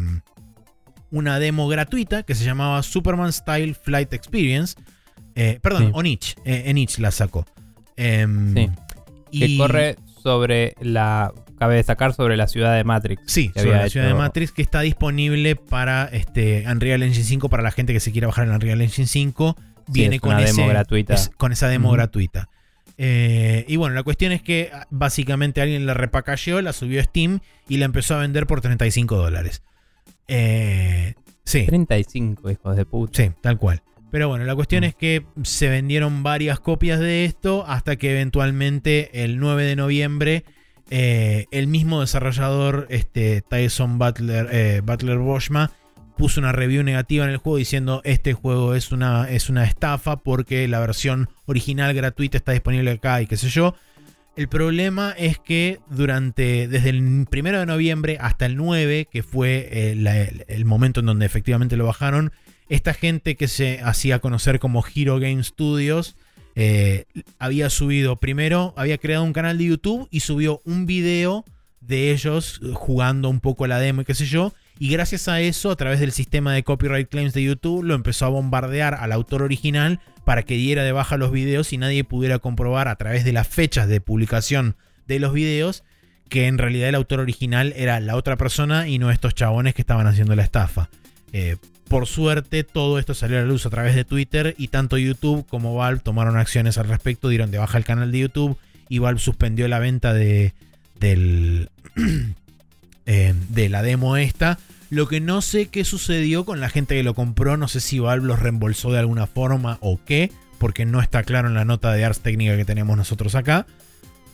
una 1.11 1.39
demo 1.39 1.67
gratuita 1.67 2.23
que 2.23 2.35
se 2.35 2.43
llamaba 2.43 2.81
Superman 2.83 3.31
Style 3.31 3.73
Flight 3.75 4.13
Experience. 4.13 4.75
Eh, 5.35 5.59
perdón, 5.61 5.85
Sí. 5.87 5.91
Onich. 5.93 6.35
eh, 6.45 6.63
en 6.65 6.77
itch 6.77 6.99
la 6.99 7.11
sacó. 7.11 7.45
Em, 7.95 8.53
Sí. 8.55 8.69
Que 9.39 9.45
y- 9.47 9.57
corre 9.57 9.95
sobre 10.21 10.75
la. 10.81 11.31
Cabe 11.59 11.75
destacar 11.75 12.13
sobre 12.13 12.35
la 12.35 12.47
ciudad 12.47 12.75
de 12.75 12.83
Matrix. 12.83 13.21
Sí, 13.25 13.49
que 13.49 13.61
sobre 13.61 13.77
la 13.77 13.89
ciudad 13.89 14.07
de 14.07 14.13
Matrix 14.15 14.51
que 14.51 14.61
está 14.61 14.81
disponible 14.81 15.55
para 15.55 16.05
este 16.11 16.65
Unreal 16.69 17.03
Engine 17.03 17.23
5 17.23 17.47
para 17.47 17.63
la 17.63 17.71
gente 17.71 17.93
que 17.93 17.99
se 18.01 18.11
quiera 18.11 18.27
bajar 18.27 18.47
el 18.47 18.51
Unreal 18.53 18.81
Engine 18.81 19.07
5. 19.07 19.55
Sí, 19.57 19.63
Viene 19.87 20.15
es 20.15 20.21
con, 20.21 20.37
ese- 20.39 20.55
demo 20.55 20.67
gratuita. 20.67 21.13
es- 21.13 21.29
con 21.37 21.51
esa 21.53 21.67
demo 21.69 21.91
gratuita. 21.91 22.49
Eh, 23.05 23.65
y 23.67 23.75
bueno, 23.75 23.95
la 23.95 24.03
cuestión 24.03 24.31
es 24.31 24.41
que 24.41 24.69
ah, 24.73 24.87
básicamente 24.89 25.59
alguien 25.61 25.85
la 25.85 25.93
repacajeó, 25.93 26.61
la 26.61 26.71
subió 26.71 27.01
a 27.01 27.03
Steam 27.03 27.41
y 27.67 27.75
la 27.77 27.85
empezó 27.85 28.15
a 28.15 28.19
vender 28.19 28.47
por 28.47 28.61
35 28.61 29.17
dólares. 29.17 29.61
Eh, 30.29 31.15
sí, 31.43 31.65
35, 31.65 32.49
hijos 32.49 32.77
de 32.77 32.85
puta. 32.85 33.23
sí, 33.23 33.31
tal 33.41 33.57
cual. 33.57 33.81
Pero 34.09 34.29
bueno, 34.29 34.45
la 34.45 34.55
cuestión 34.55 34.83
Mm. 34.83 34.85
es 34.85 34.95
que 34.95 35.25
se 35.43 35.67
vendieron 35.69 36.23
varias 36.23 36.59
copias 36.61 36.99
de 37.01 37.25
esto 37.25 37.65
hasta 37.67 37.97
que 37.97 38.11
eventualmente 38.11 39.23
el 39.23 39.37
9 39.39 39.63
de 39.65 39.75
noviembre 39.75 40.45
eh, 40.89 41.47
el 41.51 41.67
mismo 41.67 42.01
desarrollador, 42.01 42.87
este, 42.89 43.41
Tyson 43.41 43.97
Butler, 43.97 44.47
eh, 44.51 44.81
Butler 44.83 45.17
Boschma, 45.17 45.71
puso 46.17 46.39
una 46.39 46.51
review 46.51 46.83
negativa 46.83 47.25
en 47.25 47.31
el 47.31 47.37
juego 47.37 47.57
diciendo 47.57 48.01
este 48.03 48.33
juego 48.33 48.75
es 48.75 48.91
una, 48.91 49.29
es 49.29 49.49
una 49.49 49.63
estafa 49.65 50.17
porque 50.17 50.67
la 50.67 50.79
versión 50.79 51.29
original 51.45 51.93
gratuita 51.93 52.37
está 52.37 52.51
disponible 52.51 52.91
acá 52.91 53.21
y 53.21 53.27
qué 53.27 53.37
sé 53.37 53.49
yo. 53.49 53.75
El 54.35 54.47
problema 54.47 55.13
es 55.15 55.37
que 55.37 55.79
durante, 55.91 56.67
desde 56.67 56.89
el 56.89 57.01
1 57.01 57.25
de 57.59 57.65
noviembre 57.67 58.17
hasta 58.19 58.47
el 58.47 58.55
9, 58.55 59.07
que 59.11 59.21
fue 59.21 59.69
eh, 59.71 60.45
el, 60.47 60.65
momento 60.65 61.01
en 61.01 61.05
donde 61.05 61.27
efectivamente 61.27 61.77
lo 61.77 61.85
bajaron, 61.85 62.31
esta 62.67 62.95
gente 62.95 63.35
que 63.35 63.47
se 63.47 63.79
hacía 63.83 64.19
conocer 64.19 64.57
como 64.57 64.83
Hero 64.95 65.19
Game 65.19 65.43
Studios 65.43 66.15
eh, 66.55 67.05
había 67.37 67.69
subido, 67.69 68.15
primero 68.15 68.73
había 68.75 68.97
creado 68.97 69.23
un 69.23 69.33
canal 69.33 69.59
de 69.59 69.65
YouTube 69.65 70.07
y 70.09 70.21
subió 70.21 70.61
un 70.65 70.87
video 70.87 71.45
de 71.81 72.11
ellos 72.11 72.59
jugando 72.73 73.29
un 73.29 73.39
poco 73.39 73.67
la 73.67 73.79
demo 73.79 74.01
y 74.01 74.05
qué 74.05 74.15
sé 74.15 74.25
yo. 74.25 74.53
Y 74.79 74.89
gracias 74.89 75.27
a 75.27 75.39
eso, 75.39 75.71
a 75.71 75.75
través 75.75 75.99
del 75.99 76.11
sistema 76.11 76.53
de 76.53 76.63
copyright 76.63 77.09
claims 77.09 77.33
de 77.33 77.43
YouTube, 77.43 77.83
lo 77.83 77.93
empezó 77.93 78.25
a 78.25 78.29
bombardear 78.29 78.95
al 78.95 79.11
autor 79.11 79.43
original 79.43 79.99
para 80.25 80.43
que 80.43 80.55
diera 80.55 80.83
de 80.83 80.91
baja 80.91 81.17
los 81.17 81.31
videos 81.31 81.73
y 81.73 81.77
nadie 81.77 82.03
pudiera 82.03 82.39
comprobar 82.39 82.87
a 82.87 82.95
través 82.95 83.23
de 83.23 83.33
las 83.33 83.47
fechas 83.47 83.87
de 83.87 84.01
publicación 84.01 84.75
de 85.07 85.19
los 85.19 85.33
videos 85.33 85.83
que 86.29 86.47
en 86.47 86.57
realidad 86.57 86.89
el 86.89 86.95
autor 86.95 87.19
original 87.19 87.73
era 87.75 87.99
la 87.99 88.15
otra 88.15 88.37
persona 88.37 88.87
y 88.87 88.97
no 88.97 89.11
estos 89.11 89.35
chabones 89.35 89.75
que 89.75 89.83
estaban 89.83 90.07
haciendo 90.07 90.35
la 90.35 90.43
estafa. 90.43 90.89
Eh, 91.31 91.57
por 91.87 92.07
suerte, 92.07 92.63
todo 92.63 92.97
esto 92.97 93.13
salió 93.13 93.37
a 93.37 93.41
la 93.41 93.47
luz 93.47 93.65
a 93.65 93.69
través 93.69 93.93
de 93.93 94.03
Twitter 94.03 94.55
y 94.57 94.69
tanto 94.69 94.97
YouTube 94.97 95.45
como 95.47 95.75
Valve 95.75 96.01
tomaron 96.01 96.37
acciones 96.37 96.79
al 96.79 96.87
respecto, 96.87 97.29
dieron 97.29 97.51
de 97.51 97.59
baja 97.59 97.77
el 97.77 97.83
canal 97.83 98.11
de 98.11 98.19
YouTube 98.19 98.57
y 98.89 98.97
Valve 98.99 99.19
suspendió 99.19 99.67
la 99.67 99.77
venta 99.77 100.13
de, 100.13 100.53
del, 100.99 101.69
eh, 103.05 103.33
de 103.49 103.69
la 103.69 103.81
demo 103.81 104.17
esta. 104.17 104.59
Lo 104.89 105.07
que 105.07 105.19
no 105.19 105.41
sé 105.41 105.67
qué 105.67 105.83
sucedió 105.85 106.45
con 106.45 106.59
la 106.59 106.69
gente 106.69 106.95
que 106.95 107.03
lo 107.03 107.13
compró, 107.15 107.57
no 107.57 107.67
sé 107.67 107.79
si 107.79 107.99
Valve 107.99 108.27
los 108.27 108.39
reembolsó 108.39 108.91
de 108.91 108.99
alguna 108.99 109.25
forma 109.27 109.77
o 109.81 109.99
qué, 110.05 110.31
porque 110.59 110.85
no 110.85 111.01
está 111.01 111.23
claro 111.23 111.47
en 111.47 111.55
la 111.55 111.65
nota 111.65 111.91
de 111.93 112.05
Ars 112.05 112.19
Técnica 112.19 112.55
que 112.57 112.65
tenemos 112.65 112.95
nosotros 112.95 113.33
acá. 113.35 113.65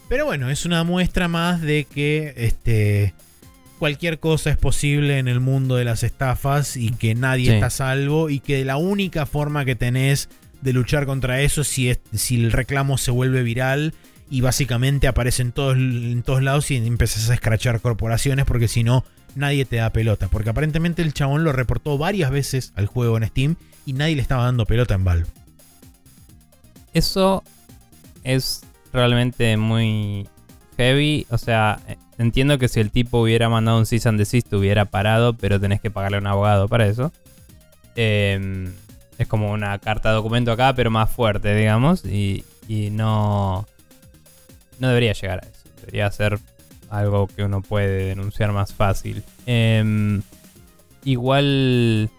Pero 0.10 0.26
bueno, 0.26 0.50
es 0.50 0.66
una 0.66 0.84
muestra 0.84 1.28
más 1.28 1.62
de 1.62 1.86
que 1.86 2.34
este, 2.36 3.14
cualquier 3.78 4.20
cosa 4.20 4.50
es 4.50 4.58
posible 4.58 5.20
en 5.20 5.28
el 5.28 5.40
mundo 5.40 5.76
de 5.76 5.86
las 5.86 6.04
estafas 6.04 6.76
y 6.78 6.90
que 6.92 7.16
nadie 7.16 7.46
Sí. 7.48 7.52
está 7.54 7.68
a 7.68 7.70
salvo 7.70 8.30
y 8.30 8.40
que 8.40 8.66
la 8.66 8.76
única 8.78 9.26
forma 9.26 9.64
que 9.66 9.76
tenés 9.76 10.28
de 10.62 10.74
luchar 10.74 11.06
contra 11.06 11.42
eso 11.42 11.62
es 11.62 11.68
si, 11.70 11.90
es- 11.90 12.00
si 12.14 12.36
el 12.44 12.52
reclamo 12.52 12.98
se 12.98 13.12
vuelve 13.12 13.44
viral 13.44 13.94
y 14.30 14.42
básicamente 14.42 15.08
aparece 15.08 15.42
en 15.42 15.52
todos, 15.52 15.76
en 15.76 16.22
todos 16.24 16.44
lados 16.44 16.70
y 16.72 16.78
empiezas 16.78 17.30
a 17.30 17.34
escrachar 17.34 17.82
corporaciones 17.82 18.46
porque 18.46 18.68
si 18.68 18.84
no 18.84 19.04
nadie 19.36 19.66
te 19.66 19.78
da 19.78 19.90
pelota. 19.92 20.28
Porque 20.28 20.50
aparentemente 20.50 21.02
el 21.02 21.14
chabón 21.14 21.44
lo 21.44 21.52
reportó 21.52 21.98
varias 21.98 22.32
veces 22.32 22.74
al 22.76 22.88
juego 22.88 23.18
en 23.18 23.28
Steam 23.28 23.56
y 23.86 23.94
nadie 23.94 24.16
le 24.16 24.22
estaba 24.22 24.44
dando 24.44 24.66
pelota 24.66 24.94
en 24.94 25.04
Valve. 25.04 25.28
Eso 26.94 27.44
es 28.24 28.62
realmente 28.94 29.58
muy 29.58 30.28
heavy. 30.78 31.26
O 31.30 31.38
sea, 31.38 31.80
entiendo 32.18 32.60
que 32.60 32.68
si 32.68 32.80
el 32.80 32.92
tipo 32.92 33.22
hubiera 33.22 33.50
mandado 33.50 33.80
un 33.80 33.86
cease 33.86 34.10
and 34.10 34.20
desist 34.20 34.52
hubiera 34.54 34.86
parado, 34.86 35.34
pero 35.34 35.60
tenés 35.60 35.82
que 35.82 35.92
pagarle 35.92 36.18
a 36.18 36.22
un 36.22 36.28
abogado 36.28 36.68
para 36.68 36.88
eso. 36.88 37.12
Eh, 37.96 38.70
es 39.18 39.28
como 39.28 39.52
una 39.52 39.78
carta 39.80 40.10
de 40.10 40.16
documento 40.16 40.52
acá, 40.52 40.74
pero 40.74 40.90
más 40.90 41.12
fuerte, 41.12 41.54
digamos. 41.56 42.06
Y, 42.06 42.46
y 42.68 42.90
no. 42.90 43.68
No 44.80 44.88
debería 44.88 45.14
llegar 45.14 45.46
a 45.46 45.48
eso. 45.48 45.70
Debería 45.78 46.10
ser 46.12 46.40
algo 46.90 47.28
que 47.28 47.44
uno 47.44 47.62
puede 47.62 48.06
denunciar 48.06 48.52
más 48.52 48.74
fácil. 48.74 49.24
Em, 49.46 50.22
igual. 51.04 52.10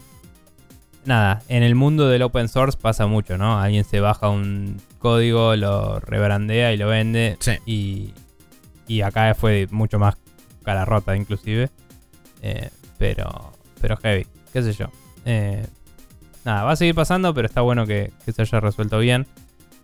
Nada, 1.04 1.42
en 1.48 1.62
el 1.62 1.74
mundo 1.74 2.08
del 2.08 2.22
open 2.22 2.48
source 2.48 2.78
pasa 2.80 3.06
mucho, 3.06 3.38
¿no? 3.38 3.58
Alguien 3.58 3.84
se 3.84 4.00
baja 4.00 4.28
un 4.28 4.76
código, 4.98 5.56
lo 5.56 5.98
rebrandea 5.98 6.72
y 6.72 6.76
lo 6.76 6.88
vende. 6.88 7.36
Sí. 7.40 7.52
Y, 7.64 8.14
y 8.86 9.00
acá 9.00 9.34
fue 9.34 9.66
mucho 9.70 9.98
más 9.98 10.16
cara 10.62 10.84
rota, 10.84 11.16
inclusive. 11.16 11.70
Eh, 12.42 12.68
pero, 12.98 13.52
pero 13.80 13.96
heavy, 13.96 14.26
qué 14.52 14.62
sé 14.62 14.74
yo. 14.74 14.90
Eh, 15.24 15.66
nada, 16.44 16.64
va 16.64 16.72
a 16.72 16.76
seguir 16.76 16.94
pasando, 16.94 17.32
pero 17.32 17.46
está 17.46 17.62
bueno 17.62 17.86
que, 17.86 18.12
que 18.24 18.32
se 18.32 18.42
haya 18.42 18.60
resuelto 18.60 18.98
bien. 18.98 19.26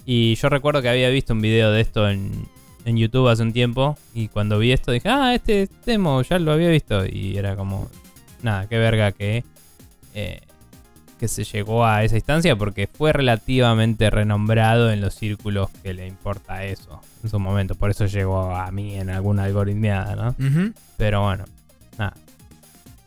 Y 0.04 0.34
yo 0.36 0.50
recuerdo 0.50 0.82
que 0.82 0.90
había 0.90 1.08
visto 1.08 1.32
un 1.32 1.40
video 1.40 1.72
de 1.72 1.80
esto 1.80 2.08
en, 2.08 2.46
en 2.86 2.96
YouTube 2.96 3.28
hace 3.28 3.42
un 3.42 3.52
tiempo. 3.52 3.98
Y 4.14 4.28
cuando 4.28 4.58
vi 4.58 4.72
esto 4.72 4.92
dije, 4.92 5.08
ah, 5.10 5.34
este 5.34 5.68
demo 5.84 6.22
ya 6.22 6.38
lo 6.38 6.52
había 6.52 6.70
visto. 6.70 7.04
Y 7.04 7.36
era 7.36 7.56
como, 7.56 7.90
nada, 8.42 8.66
qué 8.68 8.78
verga 8.78 9.12
que, 9.12 9.44
eh, 10.14 10.40
que 11.18 11.28
se 11.28 11.44
llegó 11.44 11.84
a 11.84 12.04
esa 12.04 12.14
instancia 12.14 12.56
porque 12.56 12.86
fue 12.86 13.12
relativamente 13.12 14.08
renombrado 14.08 14.90
en 14.90 15.00
los 15.00 15.14
círculos 15.14 15.68
que 15.82 15.92
le 15.92 16.06
importa 16.06 16.64
eso 16.64 17.02
en 17.22 17.28
su 17.28 17.38
momento. 17.38 17.74
Por 17.74 17.90
eso 17.90 18.06
llegó 18.06 18.54
a 18.54 18.70
mí 18.70 18.94
en 18.94 19.10
alguna 19.10 19.44
algoritmiada, 19.44 20.14
¿no? 20.14 20.34
Pero 20.96 21.22
bueno, 21.22 21.44
nada. 21.98 22.14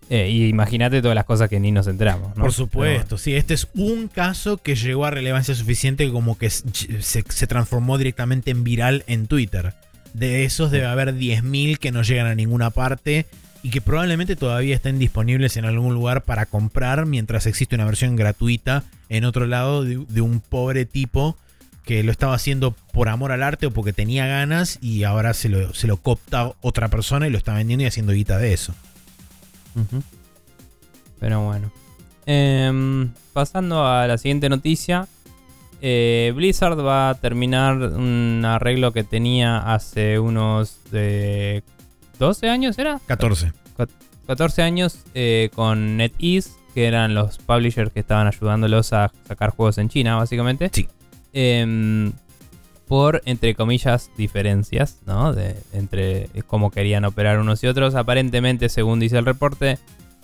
Eh, 0.10 0.30
y 0.30 0.48
imagínate 0.48 1.02
todas 1.02 1.14
las 1.14 1.26
cosas 1.26 1.50
que 1.50 1.60
ni 1.60 1.72
nos 1.72 1.86
enteramos, 1.86 2.36
¿no? 2.36 2.44
Por 2.44 2.54
supuesto, 2.54 3.20
sí, 3.20 3.36
este 3.36 3.54
es 3.54 3.68
un 3.76 4.08
caso 4.08 4.58
que 4.58 4.76
llegó 4.76 5.06
a 5.06 5.12
relevancia 5.12 5.54
suficiente 5.54 6.12
como 6.12 6.38
que 6.38 6.50
se, 6.50 6.64
se 7.00 7.48
transformó 7.48 8.00
directamente 8.00 8.50
en 8.50 8.64
viral 8.64 9.04
en 9.06 9.28
Twitter. 9.28 9.76
De 10.16 10.46
esos 10.46 10.72
debe 10.72 10.88
haber 10.88 11.14
10.000 11.14 11.78
que 11.78 11.92
no 11.92 12.02
llegan 12.02 12.26
a 12.26 12.34
ninguna 12.34 12.72
parte 12.72 13.28
y 13.62 13.70
que 13.70 13.82
probablemente 13.82 14.36
todavía 14.36 14.76
estén 14.76 14.98
disponibles 14.98 15.58
en 15.58 15.66
algún 15.66 15.94
lugar 15.94 16.24
para 16.24 16.48
comprar 16.48 17.06
mientras 17.06 17.46
existe 17.46 17.76
una 17.76 17.86
versión 17.86 18.16
gratuita 18.16 18.84
en 19.10 19.26
otro 19.26 19.46
lado 19.46 19.84
de, 19.84 20.04
de 20.10 20.22
un 20.22 20.40
pobre 20.40 20.86
tipo 20.86 21.38
que 21.90 22.04
lo 22.04 22.12
estaba 22.12 22.36
haciendo 22.36 22.76
por 22.94 23.10
amor 23.10 23.32
al 23.32 23.42
arte 23.42 23.66
o 23.66 23.72
porque 23.72 23.94
tenía 23.94 24.28
ganas 24.28 24.78
y 24.80 25.04
ahora 25.04 25.34
se 25.34 25.50
lo, 25.50 25.74
se 25.74 25.88
lo 25.88 25.98
copta 25.98 26.54
otra 26.62 26.88
persona 26.90 27.28
y 27.28 27.32
lo 27.32 27.38
está 27.38 27.54
vendiendo 27.54 27.84
y 27.84 27.88
haciendo 27.88 28.14
guita 28.14 28.38
de 28.38 28.54
eso. 28.54 28.76
Pero 31.20 31.42
bueno. 31.44 31.72
Em, 32.26 33.12
pasando 33.34 33.86
a 33.86 34.06
la 34.08 34.18
siguiente 34.18 34.50
noticia. 34.50 35.08
eh, 35.82 36.32
Blizzard 36.36 36.78
va 36.86 37.10
a 37.10 37.16
terminar 37.16 37.78
un 37.78 38.44
arreglo 38.46 38.92
que 38.92 39.04
tenía 39.04 39.58
hace 39.74 40.20
unos 40.20 40.80
eh, 40.92 41.62
12 42.20 42.50
años, 42.50 42.78
¿era? 42.78 43.00
14. 43.08 43.54
14 44.28 44.62
años 44.62 45.00
eh, 45.16 45.50
con 45.56 45.98
NetEase, 45.98 46.52
que 46.76 46.86
eran 46.86 47.16
los 47.16 47.40
publishers 47.40 47.92
que 47.92 48.02
estaban 48.02 48.28
ayudándolos 48.28 48.94
a 48.94 49.12
sacar 49.28 49.50
juegos 49.50 49.80
en 49.80 49.90
China, 49.90 50.18
básicamente. 50.18 50.70
Sí. 50.72 50.88
Por, 52.90 53.22
entre 53.26 53.54
comillas, 53.54 54.10
diferencias, 54.18 54.98
¿no? 55.06 55.32
De, 55.32 55.56
entre 55.74 56.28
cómo 56.48 56.72
querían 56.72 57.06
operar 57.06 57.40
unos 57.40 57.64
y 57.64 57.68
otros. 57.68 57.94
Aparentemente, 57.94 58.68
según 58.68 59.00
dice 59.00 59.20
el 59.20 59.26
reporte, 59.26 59.78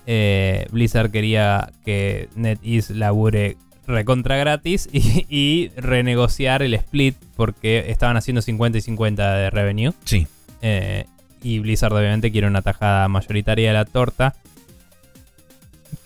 eh, 0.08 0.66
Blizzard 0.72 1.12
quería 1.12 1.72
que 1.86 2.28
NetEase 2.36 2.96
labure 2.96 3.56
recontra 3.86 4.36
gratis 4.38 4.90
y, 4.94 5.28
y 5.30 5.70
renegociar 5.78 6.64
el 6.64 6.74
split 6.74 7.16
porque 7.36 7.86
estaban 7.90 8.18
haciendo 8.18 8.42
50 8.42 8.80
y 8.80 8.82
50 8.82 9.36
de 9.36 9.50
revenue. 9.52 9.94
Sí. 10.04 10.28
Eh, 10.64 11.06
y 11.44 11.60
Blizzard 11.60 11.94
obviamente 11.94 12.32
quiere 12.32 12.48
una 12.48 12.64
tajada 12.64 13.08
mayoritaria 13.08 13.68
de 13.68 13.74
la 13.76 13.86
torta. 13.86 14.34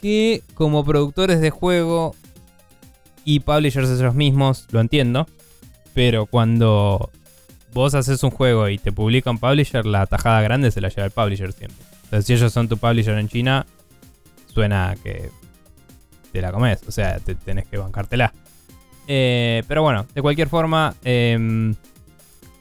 Que 0.01 0.43
como 0.55 0.83
productores 0.83 1.39
de 1.39 1.51
juego 1.51 2.15
y 3.23 3.39
publishers 3.39 3.89
ellos 3.89 4.13
mismos, 4.13 4.67
lo 4.71 4.81
entiendo. 4.81 5.25
Pero 5.99 6.27
cuando 6.27 7.11
vos 7.73 7.93
haces 7.93 8.23
un 8.23 8.29
juego 8.29 8.69
y 8.69 8.77
te 8.77 8.93
publica 8.93 9.31
un 9.31 9.37
publisher, 9.37 9.85
la 9.85 10.05
tajada 10.05 10.41
grande 10.41 10.71
se 10.71 10.79
la 10.79 10.87
lleva 10.87 11.03
el 11.03 11.11
publisher 11.11 11.51
siempre. 11.51 11.85
Entonces 12.05 12.25
si 12.25 12.33
ellos 12.35 12.53
son 12.53 12.69
tu 12.69 12.77
publisher 12.77 13.17
en 13.17 13.27
China, 13.27 13.65
suena 14.47 14.91
a 14.91 14.95
que 14.95 15.29
te 16.31 16.41
la 16.41 16.53
comes. 16.53 16.83
O 16.87 16.91
sea, 16.93 17.19
te 17.19 17.35
tenés 17.35 17.67
que 17.67 17.75
bancártela. 17.75 18.31
Eh, 19.09 19.63
pero 19.67 19.83
bueno, 19.83 20.05
de 20.15 20.21
cualquier 20.21 20.47
forma, 20.47 20.95
em, 21.03 21.75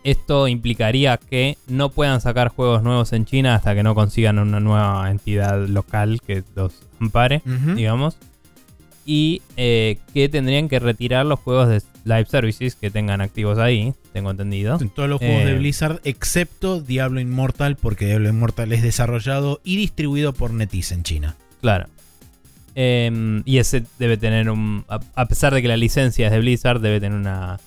esto 0.02 0.48
implicaría 0.48 1.16
que 1.16 1.58
no 1.68 1.90
puedan 1.90 2.20
sacar 2.20 2.48
juegos 2.48 2.82
nuevos 2.82 3.12
en 3.12 3.24
China 3.24 3.54
hasta 3.54 3.72
que 3.76 3.84
no 3.84 3.94
consigan 3.94 4.40
una 4.40 4.58
nueva 4.58 5.08
entidad 5.12 5.64
local 5.68 6.20
que 6.26 6.42
los 6.56 6.72
ampare, 7.00 7.42
digamos. 7.76 8.16
Y 9.06 9.42
eh, 9.56 9.98
que 10.12 10.28
tendrían 10.28 10.68
que 10.68 10.80
retirar 10.80 11.24
los 11.24 11.38
juegos 11.38 11.68
de 11.68 11.80
live 12.08 12.26
services 12.26 12.74
que 12.74 12.90
tengan 12.90 13.20
activos 13.20 13.58
ahí, 13.58 13.94
tengo 14.12 14.30
entendido. 14.30 14.78
En 14.80 14.90
todos 14.90 15.08
los 15.08 15.18
juegos 15.18 15.44
de 15.44 15.52
Eh. 15.52 15.58
Blizzard, 15.58 16.00
excepto 16.04 16.80
Diablo 16.80 17.20
Immortal, 17.20 17.76
porque 17.76 18.06
Diablo 18.06 18.28
Immortal 18.28 18.72
es 18.72 18.82
desarrollado 18.82 19.60
y 19.62 19.76
distribuido 19.76 20.32
por 20.32 20.52
NetEase 20.52 20.94
en 20.94 21.02
China. 21.02 21.36
Claro. 21.60 21.86
Em, 22.74 23.42
y 23.44 23.58
ese 23.58 23.84
debe 23.98 24.16
tener 24.16 24.50
un. 24.50 24.84
A, 24.88 25.00
a 25.14 25.26
pesar 25.26 25.52
de 25.52 25.62
que 25.62 25.68
la 25.68 25.76
licencia 25.76 26.26
es 26.26 26.32
de 26.32 26.38
Blizzard, 26.38 26.80
debe 26.80 27.00
tener 27.00 27.18
una, 27.18 27.58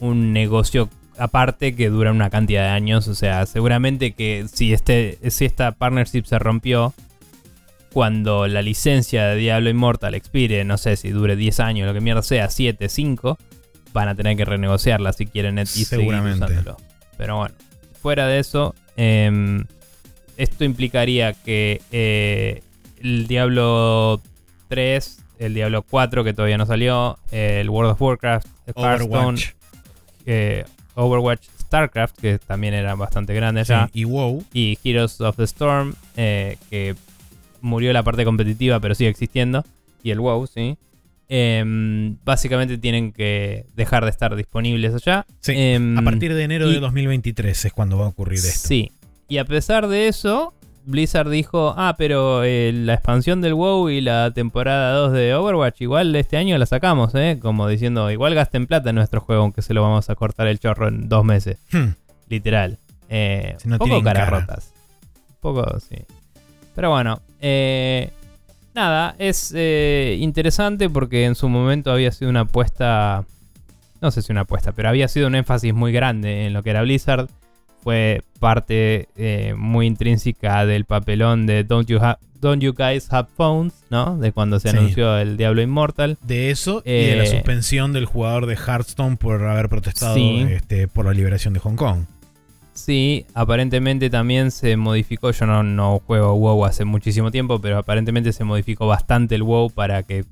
un 0.00 0.32
negocio 0.32 0.88
aparte 1.18 1.74
que 1.74 1.90
dura 1.90 2.12
una 2.12 2.30
cantidad 2.30 2.62
de 2.62 2.68
años. 2.70 3.08
O 3.08 3.14
sea, 3.14 3.44
seguramente 3.46 4.12
que 4.12 4.46
si, 4.52 4.72
este, 4.72 5.18
si 5.30 5.44
esta 5.44 5.72
partnership 5.72 6.24
se 6.24 6.38
rompió, 6.38 6.94
cuando 7.92 8.46
la 8.46 8.62
licencia 8.62 9.26
de 9.26 9.36
Diablo 9.36 9.70
Immortal 9.70 10.14
expire, 10.14 10.64
no 10.64 10.78
sé 10.78 10.96
si 10.96 11.10
dure 11.10 11.36
10 11.36 11.60
años, 11.60 11.86
lo 11.86 11.94
que 11.94 12.00
mierda 12.00 12.22
sea, 12.22 12.48
7, 12.48 12.88
5, 12.88 13.38
van 13.92 14.08
a 14.08 14.14
tener 14.14 14.36
que 14.36 14.44
renegociarla 14.44 15.12
si 15.12 15.26
quieren 15.26 15.58
y 15.58 15.66
seguir 15.66 16.14
usándolo. 16.14 16.76
Pero 17.16 17.36
bueno, 17.38 17.54
fuera 18.00 18.26
de 18.26 18.38
eso, 18.38 18.74
em, 18.96 19.64
esto 20.36 20.64
implicaría 20.64 21.32
que 21.32 21.80
eh, 21.90 22.62
el 23.02 23.26
Diablo 23.26 24.20
3, 24.68 25.24
el 25.40 25.54
Diablo 25.54 25.82
4 25.82 26.24
que 26.24 26.32
todavía 26.32 26.58
no 26.58 26.66
salió, 26.66 27.18
el 27.30 27.68
World 27.70 27.92
of 27.92 28.02
Warcraft, 28.02 28.46
Overwatch. 28.74 29.46
eh, 30.26 30.64
Overwatch, 30.94 31.46
StarCraft, 31.60 32.18
que 32.18 32.38
también 32.38 32.74
eran 32.74 32.98
bastante 32.98 33.34
grandes 33.34 33.68
Sí, 33.68 33.72
ya, 33.72 33.88
y 33.92 34.04
WoW. 34.04 34.44
y 34.52 34.78
Heroes 34.82 35.20
of 35.20 35.36
the 35.36 35.44
Storm, 35.44 35.94
eh, 36.16 36.56
que 36.70 36.94
murió 37.60 37.92
la 37.92 38.02
parte 38.02 38.24
competitiva, 38.24 38.80
pero 38.80 38.94
sigue 38.94 39.10
existiendo, 39.10 39.64
y 40.02 40.10
el 40.10 40.20
WoW, 40.20 40.46
sí. 40.46 40.76
Em, 41.28 42.16
básicamente 42.24 42.78
tienen 42.78 43.12
que 43.12 43.66
dejar 43.74 44.04
de 44.04 44.10
estar 44.10 44.34
disponibles 44.34 44.94
allá. 44.94 45.26
Sí, 45.40 45.52
Em, 45.54 45.98
a 45.98 46.02
partir 46.02 46.34
de 46.34 46.42
enero 46.42 46.68
y- 46.70 46.74
de 46.74 46.80
2023 46.80 47.64
es 47.66 47.72
cuando 47.72 47.98
va 47.98 48.06
a 48.06 48.08
ocurrir 48.08 48.38
esto. 48.38 48.68
Sí. 48.68 48.92
Y 49.28 49.36
a 49.38 49.44
pesar 49.44 49.88
de 49.88 50.08
eso, 50.08 50.54
Blizzard 50.86 51.28
dijo, 51.28 51.74
ah, 51.76 51.96
pero 51.98 52.44
eh, 52.44 52.72
la 52.72 52.94
expansión 52.94 53.42
del 53.42 53.52
WoW 53.52 53.90
y 53.90 54.00
la 54.00 54.30
temporada 54.30 54.94
2 54.94 55.12
de 55.12 55.34
Overwatch 55.34 55.82
igual 55.82 56.16
este 56.16 56.38
año 56.38 56.56
la 56.56 56.64
sacamos, 56.64 57.14
¿eh? 57.14 57.38
Como 57.42 57.68
diciendo, 57.68 58.10
igual 58.10 58.34
gasten 58.34 58.66
plata 58.66 58.88
en 58.88 58.96
nuestro 58.96 59.20
juego, 59.20 59.42
aunque 59.42 59.60
se 59.60 59.74
lo 59.74 59.82
vamos 59.82 60.08
a 60.08 60.14
cortar 60.14 60.46
el 60.46 60.58
chorro 60.58 60.88
en 60.88 61.10
dos 61.10 61.24
meses. 61.26 61.58
Hmm, 61.72 61.88
Literal. 62.30 62.78
Eh, 63.10 63.54
Si 63.58 63.68
no 63.68 63.76
poco 63.78 64.02
cara. 64.02 64.24
rotas. 64.30 64.72
Poco, 65.40 65.78
sí. 65.80 65.96
Pero 66.74 66.90
bueno, 66.90 67.20
eh, 67.40 68.10
nada, 68.78 69.14
es 69.18 69.52
eh, 69.56 70.16
interesante 70.20 70.88
porque 70.88 71.24
en 71.24 71.34
su 71.34 71.48
momento 71.48 71.90
había 71.90 72.12
sido 72.12 72.30
una 72.30 72.40
apuesta, 72.40 73.24
no 74.00 74.10
sé 74.10 74.22
si 74.22 74.30
una 74.32 74.42
apuesta, 74.42 74.72
pero 74.72 74.88
había 74.88 75.08
sido 75.08 75.26
un 75.26 75.34
énfasis 75.34 75.74
muy 75.74 75.92
grande 75.92 76.46
en 76.46 76.52
lo 76.52 76.62
que 76.62 76.70
era 76.70 76.82
Blizzard. 76.82 77.28
Fue 77.82 78.22
parte 78.40 79.08
eh, 79.16 79.54
muy 79.56 79.86
intrínseca 79.86 80.64
del 80.66 80.84
papelón 80.84 81.46
de 81.46 81.64
Don't 81.64 81.88
You, 81.88 81.98
Ha- 82.00 82.18
Don't 82.40 82.62
you 82.62 82.72
Guys 82.72 83.12
Have 83.12 83.28
Phones, 83.36 83.72
¿no? 83.90 84.16
De 84.18 84.30
cuando 84.32 84.60
se 84.60 84.70
Sí. 84.70 84.76
anunció 84.76 85.16
el 85.18 85.36
Diablo 85.36 85.60
Immortal. 85.62 86.18
De 86.22 86.50
eso 86.50 86.82
y 86.84 86.90
de 86.90 87.16
la 87.16 87.24
Eh, 87.24 87.26
suspensión 87.28 87.92
del 87.92 88.04
jugador 88.06 88.46
de 88.46 88.54
Hearthstone 88.56 89.16
por 89.16 89.42
haber 89.44 89.68
protestado 89.68 90.14
Sí. 90.14 90.44
este, 90.50 90.86
por 90.88 91.06
la 91.06 91.12
liberación 91.14 91.54
de 91.54 91.60
Hong 91.60 91.74
Kong. 91.76 92.04
Sí, 92.84 93.26
aparentemente 93.34 94.10
también 94.10 94.50
se 94.50 94.76
modificó. 94.76 95.30
Yo 95.30 95.46
no, 95.46 95.62
no 95.62 96.00
juego 96.06 96.34
WoW 96.34 96.64
hace 96.64 96.84
muchísimo 96.84 97.30
tiempo, 97.30 97.60
pero 97.60 97.78
aparentemente 97.78 98.32
se 98.32 98.44
modificó 98.44 98.86
bastante 98.86 99.34
el 99.34 99.42
WoW 99.42 99.70
para 99.70 100.02
que 100.02 100.24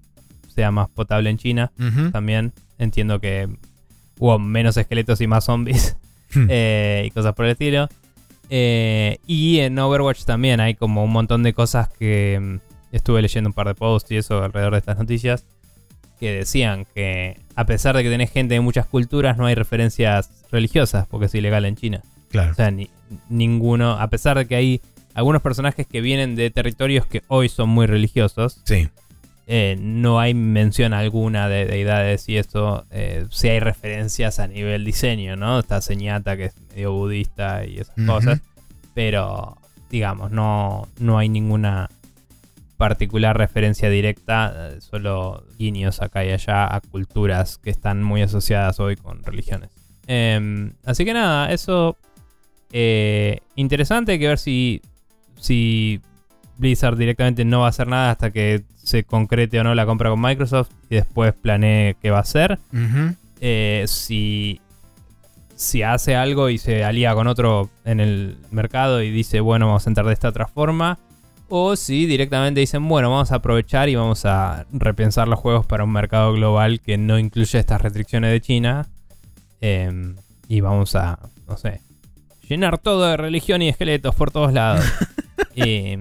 sea 0.55 0.70
más 0.70 0.89
potable 0.89 1.31
en 1.31 1.39
China. 1.39 1.73
También 2.12 2.52
entiendo 2.78 3.20
que 3.20 3.48
hubo 4.18 4.39
menos 4.39 4.77
esqueletos 4.77 5.20
y 5.20 5.27
más 5.27 5.44
zombies 5.44 5.97
Hmm. 6.35 6.47
eh, 6.51 7.05
y 7.06 7.10
cosas 7.10 7.35
por 7.35 7.47
el 7.47 7.52
estilo. 7.52 7.89
Eh, 8.48 9.18
y 9.27 9.59
en 9.60 9.78
Overwatch 9.78 10.24
también 10.24 10.60
hay 10.60 10.74
como 10.74 11.02
un 11.05 11.12
montón 11.12 11.43
de 11.43 11.52
cosas 11.52 11.89
que 11.89 12.39
mm, 12.40 12.94
estuve 12.94 13.23
leyendo 13.23 13.51
un 13.51 13.55
par 13.55 13.66
de 13.66 13.74
posts 13.74 14.10
y 14.12 14.16
eso 14.16 14.43
alrededor 14.43 14.73
de 14.73 14.78
estas 14.78 14.98
noticias 14.98 15.44
que 16.20 16.32
decían 16.32 16.86
que 16.94 17.40
a 17.56 17.66
pesar 17.66 17.97
de 17.97 18.02
que 18.02 18.09
tenés 18.09 18.31
gente 18.31 18.55
de 18.55 18.60
muchas 18.60 18.86
culturas 18.86 19.36
no 19.36 19.47
hay 19.47 19.55
referencias 19.55 20.31
religiosas 20.51 21.06
porque 21.06 21.27
es 21.27 21.35
ilegal 21.35 21.64
en 21.64 21.77
China. 21.77 22.02
Claro. 22.31 22.53
O 22.53 22.55
sea, 22.55 22.70
ni- 22.70 22.90
ninguno, 23.28 23.93
a 23.93 24.09
pesar 24.09 24.36
de 24.39 24.47
que 24.47 24.57
hay 24.57 24.81
algunos 25.15 25.43
personajes 25.43 25.86
que 25.86 26.01
vienen 26.01 26.36
de 26.36 26.51
territorios 26.51 27.07
que 27.07 27.23
hoy 27.28 27.48
son 27.48 27.69
muy 27.70 27.86
religiosos, 27.86 28.61
Sí. 28.65 28.89
eh, 29.47 29.77
no 29.81 30.19
hay 30.20 30.35
mención 30.35 30.93
alguna 30.93 31.48
de 31.48 31.65
deidades 31.66 32.28
y 32.28 32.36
eso. 32.36 32.85
Eh, 32.90 33.27
sí 33.31 33.48
hay 33.48 33.61
referencias 33.61 34.39
a 34.40 34.48
nivel 34.48 34.85
diseño, 34.85 35.36
¿no? 35.36 35.59
Está 35.61 35.81
Señata, 35.81 36.36
que 36.36 36.47
es 36.47 36.55
medio 36.74 36.93
budista 36.93 37.65
y 37.65 37.78
esas 37.78 37.94
cosas. 38.07 38.40
Pero, 38.94 39.57
digamos, 39.90 40.31
no, 40.32 40.89
no 40.98 41.16
hay 41.19 41.28
ninguna 41.28 41.89
particular 42.77 43.39
referencia 43.39 43.89
directa, 43.89 44.53
eh, 44.74 44.81
solo 44.81 45.44
guiños 45.59 46.03
acá 46.03 46.24
y 46.24 46.31
allá 46.32 46.74
a 46.74 46.81
culturas 46.81 47.57
que 47.59 47.70
están 47.70 48.03
muy 48.03 48.20
asociadas 48.23 48.81
hoy 48.81 48.97
con 48.97 49.23
religiones. 49.23 49.70
Em, 50.07 50.73
así 50.85 51.05
que 51.05 51.15
nada, 51.15 51.51
eso 51.53 51.97
eh, 52.72 53.40
interesante, 53.55 54.12
hay 54.12 54.18
que 54.18 54.28
ver 54.28 54.38
si, 54.38 54.82
si 55.38 56.01
Blizzard 56.59 56.97
directamente 56.97 57.44
no 57.44 57.60
va 57.60 57.66
a 57.66 57.70
hacer 57.70 57.86
nada 57.86 58.10
hasta 58.10 58.30
que 58.30 58.64
se 58.76 59.05
concrete 59.05 59.60
o 59.60 59.64
no 59.64 59.74
la 59.74 59.86
compra 59.86 60.10
con 60.10 60.20
Microsoft 60.20 60.70
y 60.88 60.97
después 60.97 61.34
planee 61.34 61.97
qué 62.01 62.10
va 62.10 62.18
a 62.18 62.22
hacer. 62.22 62.59
Eh, 63.40 63.84
si, 63.86 64.60
si 65.55 65.82
hace 65.82 66.16
algo 66.16 66.48
y 66.48 66.59
se 66.59 66.84
alía 66.84 67.14
con 67.14 67.26
otro 67.26 67.68
en 67.84 68.01
el 68.01 68.36
mercado 68.51 69.02
y 69.02 69.10
dice, 69.10 69.40
bueno, 69.40 69.66
vamos 69.66 69.86
a 69.86 69.90
entrar 69.90 70.06
de 70.06 70.12
esta 70.12 70.28
otra 70.28 70.47
forma. 70.47 70.98
O 71.48 71.76
si 71.76 72.06
directamente 72.06 72.60
dicen, 72.60 72.88
bueno, 72.88 73.10
vamos 73.10 73.30
a 73.30 73.36
aprovechar 73.36 73.88
y 73.88 73.94
vamos 73.94 74.24
a 74.24 74.66
repensar 74.72 75.28
los 75.28 75.38
juegos 75.38 75.64
para 75.64 75.84
un 75.84 75.93
mercado 75.93 76.32
global 76.32 76.80
que 76.80 76.98
no 76.98 77.18
incluye 77.18 77.59
estas 77.59 77.80
restricciones 77.80 78.32
de 78.32 78.40
China. 78.40 78.86
Eh, 79.60 80.14
y 80.48 80.60
vamos 80.60 80.94
a, 80.94 81.18
no 81.48 81.56
sé, 81.56 81.80
llenar 82.48 82.78
todo 82.78 83.06
de 83.09 83.16
religión 83.16 83.62
y 83.62 83.68
esqueletos 83.68 84.14
por 84.14 84.31
todos 84.31 84.52
lados. 84.52 84.85
y, 85.55 85.94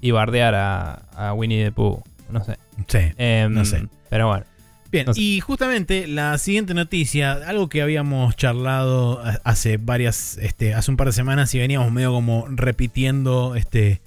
y 0.00 0.10
bardear 0.10 0.54
a, 0.54 0.92
a 1.14 1.32
Winnie 1.34 1.64
the 1.64 1.72
Pooh. 1.72 2.02
No 2.30 2.44
sé. 2.44 2.56
Sí. 2.88 2.98
Em, 3.16 3.52
No 3.52 3.64
sé. 3.64 3.86
Pero 4.10 4.28
bueno. 4.28 4.44
Bien, 4.90 5.04
No 5.06 5.12
sé. 5.14 5.20
y 5.20 5.40
justamente 5.40 6.06
la 6.06 6.38
siguiente 6.38 6.72
noticia, 6.72 7.32
algo 7.32 7.68
que 7.68 7.82
habíamos 7.82 8.36
charlado 8.36 9.22
hace 9.44 9.76
varias, 9.76 10.38
este, 10.38 10.72
hace 10.72 10.90
un 10.90 10.96
par 10.96 11.08
de 11.08 11.12
semanas 11.12 11.54
y 11.54 11.58
veníamos 11.58 11.92
medio 11.92 12.10
como 12.12 12.46
repitiendo, 12.48 13.54
este, 13.54 14.00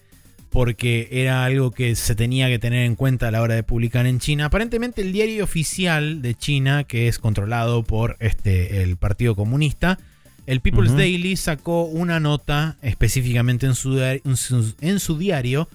porque 0.49 1.07
era 1.11 1.45
algo 1.45 1.69
que 1.69 1.95
se 1.95 2.15
tenía 2.15 2.47
que 2.47 2.57
tener 2.57 2.85
en 2.85 2.95
cuenta 2.95 3.27
a 3.27 3.31
la 3.31 3.43
hora 3.43 3.53
de 3.53 3.61
publicar 3.61 4.07
en 4.07 4.19
China. 4.19 4.45
Aparentemente 4.45 5.01
el 5.03 5.13
diario 5.13 5.43
oficial 5.43 6.23
de 6.23 6.33
China, 6.33 6.83
que 6.83 7.07
es 7.07 7.19
controlado 7.19 7.83
por 7.83 8.17
este, 8.19 8.81
el 8.81 8.97
Partido 8.97 9.35
Comunista, 9.35 9.99
el 10.47 10.59
People's. 10.61 10.95
Daily 10.95 11.35
sacó 11.37 11.83
una 11.83 12.19
nota 12.19 12.77
específicamente 12.81 13.65
en 13.65 13.75
su, 13.75 13.95
diar- 13.95 14.21
en 14.25 14.37
su, 14.37 14.73
en 14.81 14.99
su 14.99 15.17
diario 15.17 15.67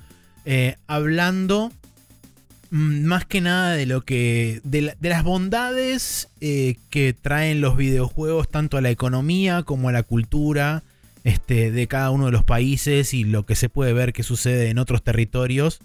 eh, 0.44 0.76
hablando 0.86 1.72
mm, 2.70 3.04
más 3.04 3.24
que 3.26 3.40
nada 3.40 3.72
de 3.74 3.86
lo 3.86 4.02
que. 4.02 4.60
de, 4.64 4.82
la- 4.82 4.96
de 5.00 5.08
las 5.08 5.24
bondades 5.24 6.28
eh, 6.40 6.76
que 6.90 7.12
traen 7.14 7.60
los 7.60 7.76
videojuegos, 7.76 8.48
tanto 8.48 8.76
a 8.76 8.80
la 8.80 8.90
economía 8.90 9.62
como 9.62 9.88
a 9.88 9.92
la 9.92 10.02
cultura 10.02 10.82
este, 11.24 11.70
de 11.72 11.86
cada 11.88 12.10
uno 12.10 12.26
de 12.26 12.32
los 12.32 12.44
países 12.44 13.12
y 13.14 13.24
lo 13.24 13.44
que 13.46 13.54
se 13.56 13.68
puede 13.68 13.92
ver 13.92 14.12
que 14.12 14.22
sucede 14.22 14.70
en 14.70 14.78
otros 14.78 15.02
territorios, 15.02 15.80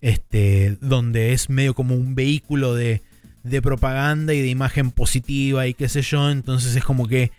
este, 0.00 0.76
donde 0.80 1.32
es 1.32 1.48
medio 1.50 1.74
como 1.74 1.94
un 1.94 2.14
vehículo 2.14 2.74
de, 2.74 3.02
de 3.42 3.60
propaganda 3.62 4.32
y 4.34 4.40
de 4.40 4.48
imagen 4.48 4.90
positiva 4.90 5.66
y 5.66 5.74
qué 5.74 5.88
sé 5.88 6.02
yo. 6.02 6.30
Entonces 6.30 6.76
es 6.76 6.84
como 6.84 7.08
que 7.08 7.30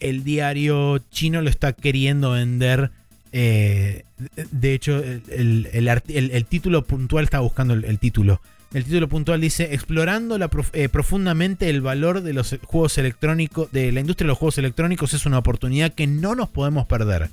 el 0.00 0.24
diario 0.24 0.98
chino 1.10 1.40
lo 1.42 1.50
está 1.50 1.72
queriendo 1.72 2.32
vender. 2.32 2.90
eh, 3.32 4.02
de- 4.50 4.74
hecho, 4.74 4.98
el, 4.98 5.22
el- 5.30 5.68
el 5.72 5.86
arti- 5.88 6.16
el- 6.16 6.32
el 6.32 6.44
título 6.46 6.82
puntual 6.84 7.22
está 7.24 7.38
buscando 7.38 7.74
el, 7.74 7.98
título. 8.00 8.40
El 8.74 8.84
título 8.84 9.08
puntual 9.08 9.40
dice 9.40 9.72
explorando 9.72 10.36
la 10.36 10.48
prof- 10.48 10.70
eh, 10.74 10.88
profundamente 10.88 11.70
el 11.70 11.80
valor 11.80 12.22
de 12.22 12.32
los 12.32 12.56
juegos 12.64 12.98
electrónicos, 12.98 13.70
de 13.70 13.92
la 13.92 14.00
industria 14.00 14.24
de 14.26 14.28
los 14.30 14.38
juegos 14.38 14.58
electrónicos 14.58 15.14
es 15.14 15.26
una 15.26 15.38
oportunidad 15.38 15.92
que 15.92 16.06
no 16.08 16.34
nos 16.34 16.48
podemos 16.48 16.86
perder. 16.86 17.28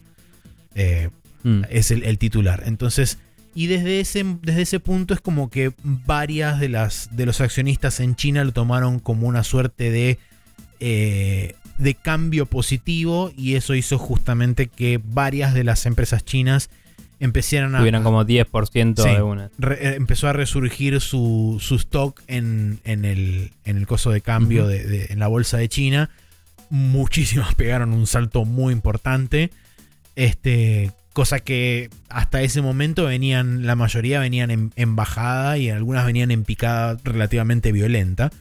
Eh, 0.75 1.09
mm. 1.43 1.61
es 1.71 1.89
el, 1.89 2.17
titular. 2.19 2.61
Entonces, 2.67 3.17
y 3.55 3.65
desde 3.65 3.99
ese, 3.99 4.23
desde 4.43 4.61
ese 4.61 4.79
punto 4.79 5.15
es 5.15 5.19
como 5.19 5.49
que 5.49 5.71
varias 5.83 6.59
de 6.59 6.69
las 6.69 7.09
de 7.17 7.25
los 7.25 7.41
accionistas 7.41 7.99
en 8.01 8.15
China 8.15 8.43
lo 8.43 8.51
tomaron 8.51 8.99
como 8.99 9.27
una 9.27 9.43
suerte 9.43 9.89
de 9.89 10.19
de 11.77 11.93
cambio 11.95 12.45
positivo 12.45 13.31
y 13.37 13.55
eso 13.55 13.75
hizo 13.75 13.97
justamente 13.97 14.67
que 14.67 14.99
varias 15.03 15.53
de 15.53 15.63
las 15.63 15.85
empresas 15.85 16.25
chinas 16.25 16.69
empezaran 17.19 17.73
a 17.75 17.79
Tuvieran 17.79 18.03
como 18.03 18.23
10% 18.25 19.01
Sí. 19.03 19.09
de 19.09 19.21
una. 19.21 19.49
re- 19.57 19.77
eh, 19.89 19.95
empezó 19.95 20.27
a 20.27 20.33
resurgir 20.33 20.99
su, 21.01 21.57
su 21.59 21.75
stock 21.75 22.21
en, 22.27 22.79
en 22.83 23.05
el, 23.05 23.51
en 23.65 23.77
el 23.77 23.87
coso 23.87 24.11
de 24.11 24.21
cambio 24.21 24.63
Ujú. 24.63 24.71
de, 24.71 24.83
de- 24.85 25.05
en 25.09 25.19
la 25.19 25.27
bolsa 25.27 25.57
de 25.57 25.67
China. 25.69 26.09
Muchísimas 26.69 27.55
pegaron 27.55 27.93
un 27.93 28.05
salto 28.07 28.45
muy 28.45 28.73
importante. 28.73 29.51
Este, 30.15 30.91
cosa 31.13 31.39
que 31.39 31.89
hasta 32.09 32.41
ese 32.41 32.61
momento 32.61 33.05
venían, 33.05 33.65
la 33.65 33.75
mayoría 33.75 34.19
venían 34.19 34.51
en, 34.51 34.71
en 34.75 34.95
bajada 34.95 35.57
y 35.57 35.69
algunas 35.69 36.05
venían 36.05 36.31
en 36.31 36.43
picada 36.43 36.97
relativamente 37.03 37.71
violenta. 37.71 38.31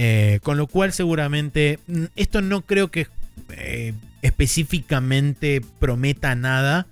Eh, 0.00 0.38
con 0.44 0.56
lo 0.58 0.68
cual 0.68 0.92
seguramente 0.92 1.80
mm, 1.88 2.04
esto 2.14 2.40
no 2.40 2.60
creo 2.62 2.88
que 2.88 3.08
eh, 3.50 3.94
específicamente 4.22 5.60
prometa 5.80 6.36
nada, 6.36 6.86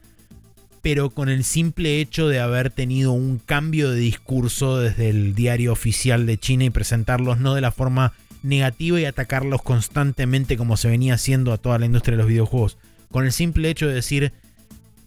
pero 0.82 1.10
con 1.10 1.28
el 1.28 1.44
simple 1.44 2.00
hecho 2.00 2.26
de 2.26 2.40
haber 2.40 2.70
tenido 2.70 3.12
un 3.12 3.38
cambio 3.38 3.92
de 3.92 4.00
discurso 4.00 4.78
desde 4.78 5.08
el 5.08 5.36
diario 5.36 5.70
oficial 5.70 6.26
de 6.26 6.36
China 6.36 6.64
y 6.64 6.70
presentarlos 6.70 7.38
no 7.38 7.54
de 7.54 7.60
la 7.60 7.70
forma 7.70 8.12
negativa 8.42 9.00
y 9.00 9.04
atacarlos 9.04 9.62
constantemente 9.62 10.56
como 10.56 10.76
se 10.76 10.88
venía 10.88 11.14
haciendo 11.14 11.52
a 11.52 11.58
toda 11.58 11.78
la 11.78 11.86
industria 11.86 12.16
de 12.16 12.22
los 12.24 12.28
videojuegos. 12.28 12.76
Con 13.12 13.24
el 13.24 13.30
simple 13.30 13.70
hecho 13.70 13.86
de 13.86 13.94
decir 13.94 14.32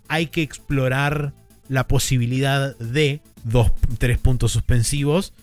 hay 0.07 0.27
que 0.27 0.41
explorar 0.41 1.33
la 1.67 1.85
posibilidad 1.85 2.77
de 2.77 3.19
dos, 3.43 3.73
tres 3.97 4.19
puntos 4.19 4.53
suspensivos. 4.53 5.33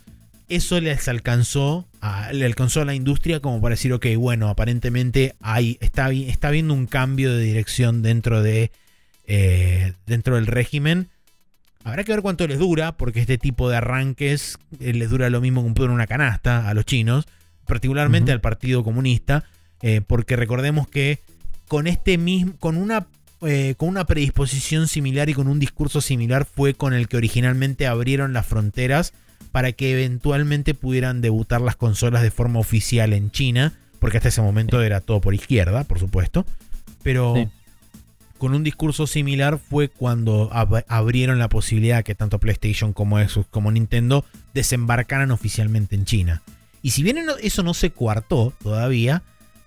Eso 0.49 0.81
les 0.81 1.07
alcanzó, 1.09 1.87
a, 2.07 2.33
le 2.33 2.45
alcanzó 2.45 2.81
a 2.81 2.85
la 2.85 2.95
industria 2.95 3.41
como 3.41 3.61
para 3.61 3.75
decir, 3.75 3.93
ok, 3.93 4.07
bueno, 4.17 4.49
aparentemente 4.49 5.35
hay, 5.41 5.79
está, 5.81 6.11
está 6.13 6.49
habiendo 6.49 6.75
un 6.75 6.87
cambio 6.87 7.35
de 7.35 7.43
dirección 7.43 8.03
dentro, 8.03 8.43
de, 8.43 8.71
eh, 9.27 9.93
dentro 10.07 10.37
del 10.37 10.47
régimen. 10.47 11.09
Habrá 11.85 12.05
que 12.05 12.13
ver 12.13 12.23
cuánto 12.23 12.47
les 12.47 12.59
dura, 12.59 12.97
porque 12.97 13.21
este 13.21 13.39
tipo 13.39 13.69
de 13.69 13.77
arranques 13.77 14.59
eh, 14.81 14.93
les 14.93 15.11
dura 15.11 15.31
lo 15.31 15.41
mismo 15.41 15.63
que 15.63 15.83
un 15.83 15.91
una 15.91 16.07
canasta 16.07 16.69
a 16.69 16.75
los 16.75 16.85
chinos, 16.85 17.27
particularmente 17.67 18.33
al 18.33 18.41
Partido 18.41 18.83
Comunista, 18.83 19.45
eh, 19.83 20.01
porque 20.07 20.37
recordemos 20.37 20.89
que 20.89 21.21
con 21.69 21.87
este 21.87 22.19
mismo, 22.19 22.55
con 22.59 22.77
una 22.77 23.07
eh, 23.43 23.75
con 23.77 23.91
una 23.91 24.07
predisposición 24.07 24.89
similar 24.89 25.29
y 25.29 25.35
con 25.35 25.47
un 25.47 25.61
discurso 25.61 26.01
similar 26.01 26.47
fue 26.47 26.73
con 26.73 26.95
el 26.95 27.07
que 27.07 27.19
originalmente 27.19 27.87
abrieron 27.87 28.33
las 28.33 28.47
fronteras 28.47 29.13
para 29.57 29.73
que 29.73 29.91
eventualmente 29.91 30.75
pudieran 30.75 31.23
debutar 31.23 31.63
las 31.63 31.77
consolas 31.77 32.21
de 32.21 32.31
forma 32.31 32.59
oficial 32.59 33.15
en 33.15 33.31
China, 33.31 33.73
porque 34.01 34.19
hasta 34.19 34.29
ese 34.29 34.43
momento 34.43 34.83
era 34.83 35.01
todo 35.01 35.23
por 35.23 35.35
izquierda, 35.35 35.85
por 35.85 35.99
supuesto, 35.99 36.45
pero 37.03 37.51
con 38.37 38.53
un 38.53 38.63
discurso 38.63 39.07
similar 39.07 39.59
fue 39.59 39.89
cuando 39.89 40.51
abrieron 40.53 41.39
la 41.39 41.49
posibilidad 41.49 42.05
que 42.05 42.15
tanto 42.15 42.39
PlayStation 42.39 42.93
como 42.93 43.19
Xbox 43.19 43.49
como 43.51 43.73
Nintendo 43.73 44.27
desembarcaran 44.53 45.31
oficialmente 45.31 45.97
en 45.97 46.05
China. 46.05 46.43
Y 46.83 46.91
si 46.91 47.03
bien 47.03 47.17
eso 47.41 47.63
no 47.63 47.73
se 47.73 47.89
coartó 47.89 48.53
todavía, 48.63 49.23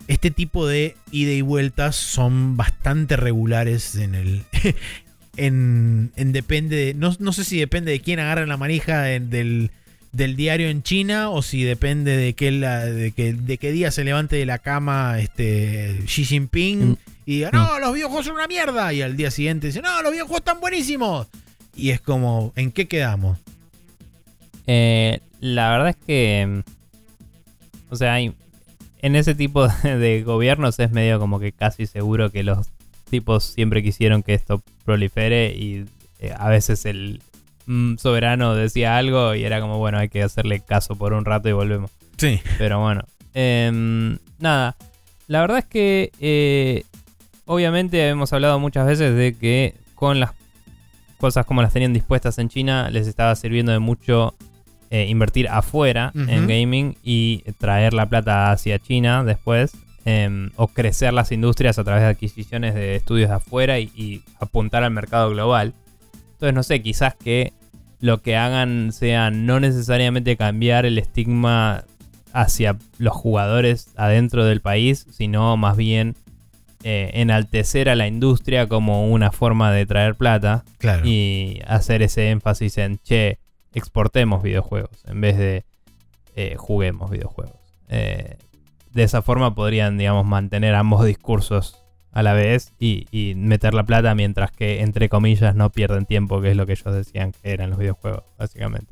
este 0.05 0.29
tipo 0.29 0.67
de 0.67 0.97
ida 1.09 1.31
y 1.31 1.41
vueltas 1.41 1.95
son 1.95 2.57
bastante 2.57 3.17
regulares 3.17 3.95
en 3.95 4.13
el. 4.13 4.43
en, 5.35 6.11
depende. 6.15 6.93
no, 6.95 7.33
sé 7.33 7.43
si 7.43 7.57
depende 7.57 7.91
de 7.91 8.01
quién 8.01 8.19
agarra 8.19 8.45
la 8.45 8.57
manija 8.57 9.01
del, 9.01 9.71
diario 10.11 10.69
en 10.69 10.83
China 10.83 11.29
o 11.29 11.41
si 11.41 11.63
depende 11.63 12.17
de, 12.17 12.33
qué, 12.33 12.51
de, 12.51 13.33
de 13.33 13.57
qué 13.57 13.71
día 13.71 13.91
se 13.91 14.03
levante 14.03 14.35
de 14.35 14.45
la 14.45 14.59
cama 14.59 15.19
este, 15.19 16.01
Xi 16.05 16.25
Jinping 16.25 16.89
mm. 16.89 16.97
y 17.25 17.35
diga, 17.35 17.51
no, 17.51 17.77
mm. 17.77 17.81
los 17.81 17.93
videojuegos 17.93 18.25
son 18.25 18.35
una 18.35 18.47
mierda. 18.47 18.91
Y 18.93 19.01
al 19.01 19.15
día 19.17 19.31
siguiente 19.31 19.67
dice, 19.67 19.81
no, 19.81 20.01
los 20.01 20.11
videojuegos 20.11 20.39
están 20.39 20.59
buenísimos. 20.59 21.27
Y 21.75 21.91
es 21.91 22.01
como, 22.01 22.53
¿en 22.55 22.71
qué 22.71 22.87
quedamos? 22.87 23.37
Eh, 24.67 25.19
la 25.39 25.71
verdad 25.71 25.89
es 25.89 25.97
que. 26.05 26.63
O 27.89 27.95
sea, 27.95 28.13
hay 28.13 28.35
en 29.01 29.15
ese 29.15 29.35
tipo 29.35 29.67
de, 29.83 30.23
gobiernos 30.23 30.79
es 30.79 30.91
medio 30.91 31.19
como 31.19 31.39
que 31.39 31.51
casi 31.51 31.85
seguro 31.85 32.31
que 32.31 32.43
los 32.43 32.67
tipos 33.09 33.43
siempre 33.43 33.81
quisieron 33.81 34.23
que 34.23 34.33
esto 34.33 34.61
prolifere 34.85 35.55
y 35.55 35.85
eh, 36.19 36.33
a 36.37 36.49
veces 36.49 36.85
el 36.85 37.21
mm, 37.69 37.97
soberano 37.97 38.55
decía 38.55 38.97
algo 38.97 39.35
y 39.35 39.43
era 39.43 39.61
como, 39.61 39.77
bueno, 39.77 39.99
hay 39.99 40.09
que 40.09 40.23
hacerle 40.23 40.59
caso 40.59 40.95
por 40.95 41.13
un 41.13 41.25
rato 41.25 41.47
y 41.49 41.53
volvemos. 41.53 41.91
Sí. 42.17 42.41
Pero 42.57 42.79
bueno, 42.79 43.03
em, 43.33 44.17
nada, 44.39 44.75
la 45.27 45.41
verdad 45.41 45.59
es 45.59 45.65
que 45.65 46.11
eh, 46.19 46.83
obviamente 47.45 48.09
hemos 48.09 48.33
hablado 48.33 48.59
muchas 48.59 48.87
veces 48.87 49.15
de 49.15 49.35
que 49.37 49.75
con 49.95 50.19
las 50.19 50.31
cosas 51.17 51.45
como 51.45 51.61
las 51.61 51.73
tenían 51.73 51.93
dispuestas 51.93 52.37
en 52.39 52.49
China 52.49 52.89
les 52.89 53.07
estaba 53.07 53.35
sirviendo 53.35 53.71
de 53.71 53.79
mucho 53.79 54.35
eh, 54.89 55.05
invertir 55.07 55.47
afuera 55.49 56.11
en 56.15 56.47
gaming 56.47 56.97
y 57.03 57.43
traer 57.59 57.93
la 57.93 58.07
plata 58.07 58.51
hacia 58.51 58.79
China 58.79 59.23
después. 59.23 59.73
Em, 60.05 60.49
o 60.55 60.69
crecer 60.69 61.13
las 61.13 61.31
industrias 61.31 61.77
a 61.77 61.83
través 61.83 62.01
de 62.01 62.09
adquisiciones 62.09 62.73
de 62.73 62.95
estudios 62.95 63.29
de 63.29 63.35
afuera 63.35 63.79
y, 63.79 64.23
apuntar 64.39 64.83
al 64.83 64.91
mercado 64.91 65.29
global. 65.29 65.75
Entonces, 66.31 66.55
no 66.55 66.63
sé, 66.63 66.81
quizás 66.81 67.13
que 67.13 67.53
lo 67.99 68.21
que 68.21 68.35
hagan 68.35 68.91
sea 68.91 69.29
no 69.29 69.59
necesariamente 69.59 70.37
cambiar 70.37 70.85
el 70.85 70.97
estigma 70.97 71.85
hacia 72.33 72.77
los 72.97 73.13
jugadores 73.13 73.91
adentro 73.95 74.45
del 74.45 74.61
país, 74.61 75.05
sino 75.09 75.57
más 75.57 75.75
bien 75.75 76.15
eh, 76.83 77.11
enaltecer 77.15 77.89
a 77.89 77.95
la 77.95 78.07
industria 78.07 78.67
como 78.67 79.09
una 79.09 79.31
forma 79.31 79.71
de 79.71 79.85
traer 79.85 80.15
plata 80.15 80.63
y 81.03 81.59
hacer 81.67 82.01
ese 82.01 82.29
énfasis 82.29 82.77
en, 82.77 82.99
che, 82.99 83.39
exportemos 83.73 84.41
videojuegos 84.41 85.03
en 85.05 85.19
vez 85.21 85.37
de 85.37 85.65
eh, 86.35 86.55
juguemos 86.57 87.11
videojuegos. 87.11 87.59
Eh, 87.89 88.37
de 88.93 89.03
esa 89.03 89.21
forma 89.21 89.53
podrían, 89.55 89.97
digamos, 89.97 90.25
mantener 90.25 90.73
ambos 90.75 91.05
discursos 91.05 91.78
a 92.11 92.23
la 92.23 92.33
vez 92.33 92.73
y, 92.79 93.33
meter 93.35 93.73
la 93.73 93.83
plata 93.83 94.15
mientras 94.15 94.51
que, 94.51 94.81
entre 94.81 95.09
comillas, 95.09 95.55
no 95.55 95.71
pierden 95.71 96.05
tiempo, 96.05 96.41
que 96.41 96.51
es 96.51 96.57
lo 96.57 96.65
que 96.65 96.73
ellos 96.73 96.93
decían 96.93 97.31
que 97.31 97.51
eran 97.51 97.69
los 97.69 97.79
videojuegos, 97.79 98.23
básicamente. 98.37 98.91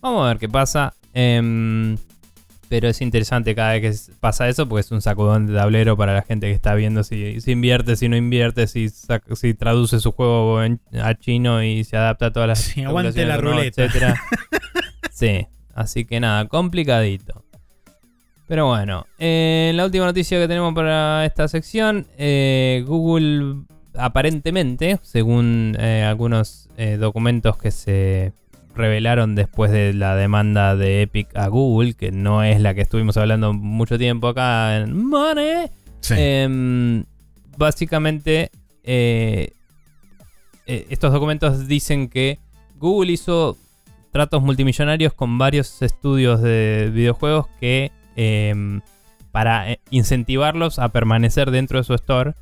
Vamos 0.00 0.24
a 0.24 0.28
ver 0.28 0.38
qué 0.38 0.48
pasa. 0.48 0.94
Em, 1.14 1.96
pero 2.68 2.88
es 2.88 3.02
interesante 3.02 3.54
cada 3.54 3.74
vez 3.74 4.08
que 4.08 4.12
pasa 4.18 4.48
eso 4.48 4.66
porque 4.66 4.80
es 4.80 4.90
un 4.90 5.02
sacudón 5.02 5.46
de 5.46 5.54
tablero 5.54 5.94
para 5.94 6.14
la 6.14 6.22
gente 6.22 6.46
que 6.46 6.54
está 6.54 6.74
viendo 6.74 7.04
si, 7.04 7.38
si 7.42 7.52
invierte, 7.52 7.96
si 7.96 8.08
no 8.08 8.16
invierte, 8.16 8.66
si, 8.66 8.88
si 8.88 9.52
traduce 9.52 10.00
su 10.00 10.12
juego 10.12 10.58
a 10.58 11.14
chino 11.16 11.62
y 11.62 11.84
se 11.84 11.98
adapta 11.98 12.26
a 12.26 12.32
todas 12.32 12.48
las... 12.48 12.60
Sí, 12.60 12.82
aguante 12.82 13.26
la 13.26 13.36
ruleta. 13.36 13.84
Etcétera. 13.84 14.18
sí, 15.10 15.46
así 15.74 16.06
que 16.06 16.18
nada, 16.18 16.48
complicadito. 16.48 17.44
Pero 18.46 18.66
bueno, 18.66 19.06
eh, 19.18 19.72
la 19.74 19.84
última 19.84 20.04
noticia 20.04 20.38
que 20.38 20.48
tenemos 20.48 20.74
para 20.74 21.24
esta 21.24 21.48
sección, 21.48 22.06
eh, 22.18 22.84
Google 22.86 23.62
aparentemente, 23.94 24.98
según 25.02 25.76
eh, 25.78 26.04
algunos 26.04 26.68
documentos 26.98 27.56
que 27.56 27.70
se 27.70 28.32
revelaron 28.74 29.36
después 29.36 29.70
de 29.70 29.92
la 29.92 30.16
demanda 30.16 30.74
de 30.74 31.02
Epic 31.02 31.28
a 31.36 31.46
Google, 31.46 31.94
que 31.94 32.10
no 32.10 32.42
es 32.42 32.60
la 32.60 32.74
que 32.74 32.80
estuvimos 32.80 33.16
hablando 33.16 33.52
mucho 33.52 33.98
tiempo 33.98 34.28
acá 34.28 34.78
en 34.78 34.96
Money. 34.96 35.70
Em, 36.10 37.04
básicamente, 37.56 38.50
estos 40.66 41.12
documentos 41.12 41.68
dicen 41.68 42.08
que 42.08 42.40
Google 42.78 43.12
hizo 43.12 43.56
tratos 44.10 44.42
multimillonarios 44.42 45.12
con 45.12 45.38
varios 45.38 45.82
estudios 45.82 46.42
de 46.42 46.90
videojuegos 46.92 47.46
que 47.60 47.92
em, 48.16 48.80
para 49.30 49.72
eh, 49.72 49.80
incentivarlos 49.90 50.78
a 50.78 50.90
permanecer 50.90 51.50
dentro 51.50 51.78
de 51.78 51.84
su 51.84 51.94
store, 51.94 52.34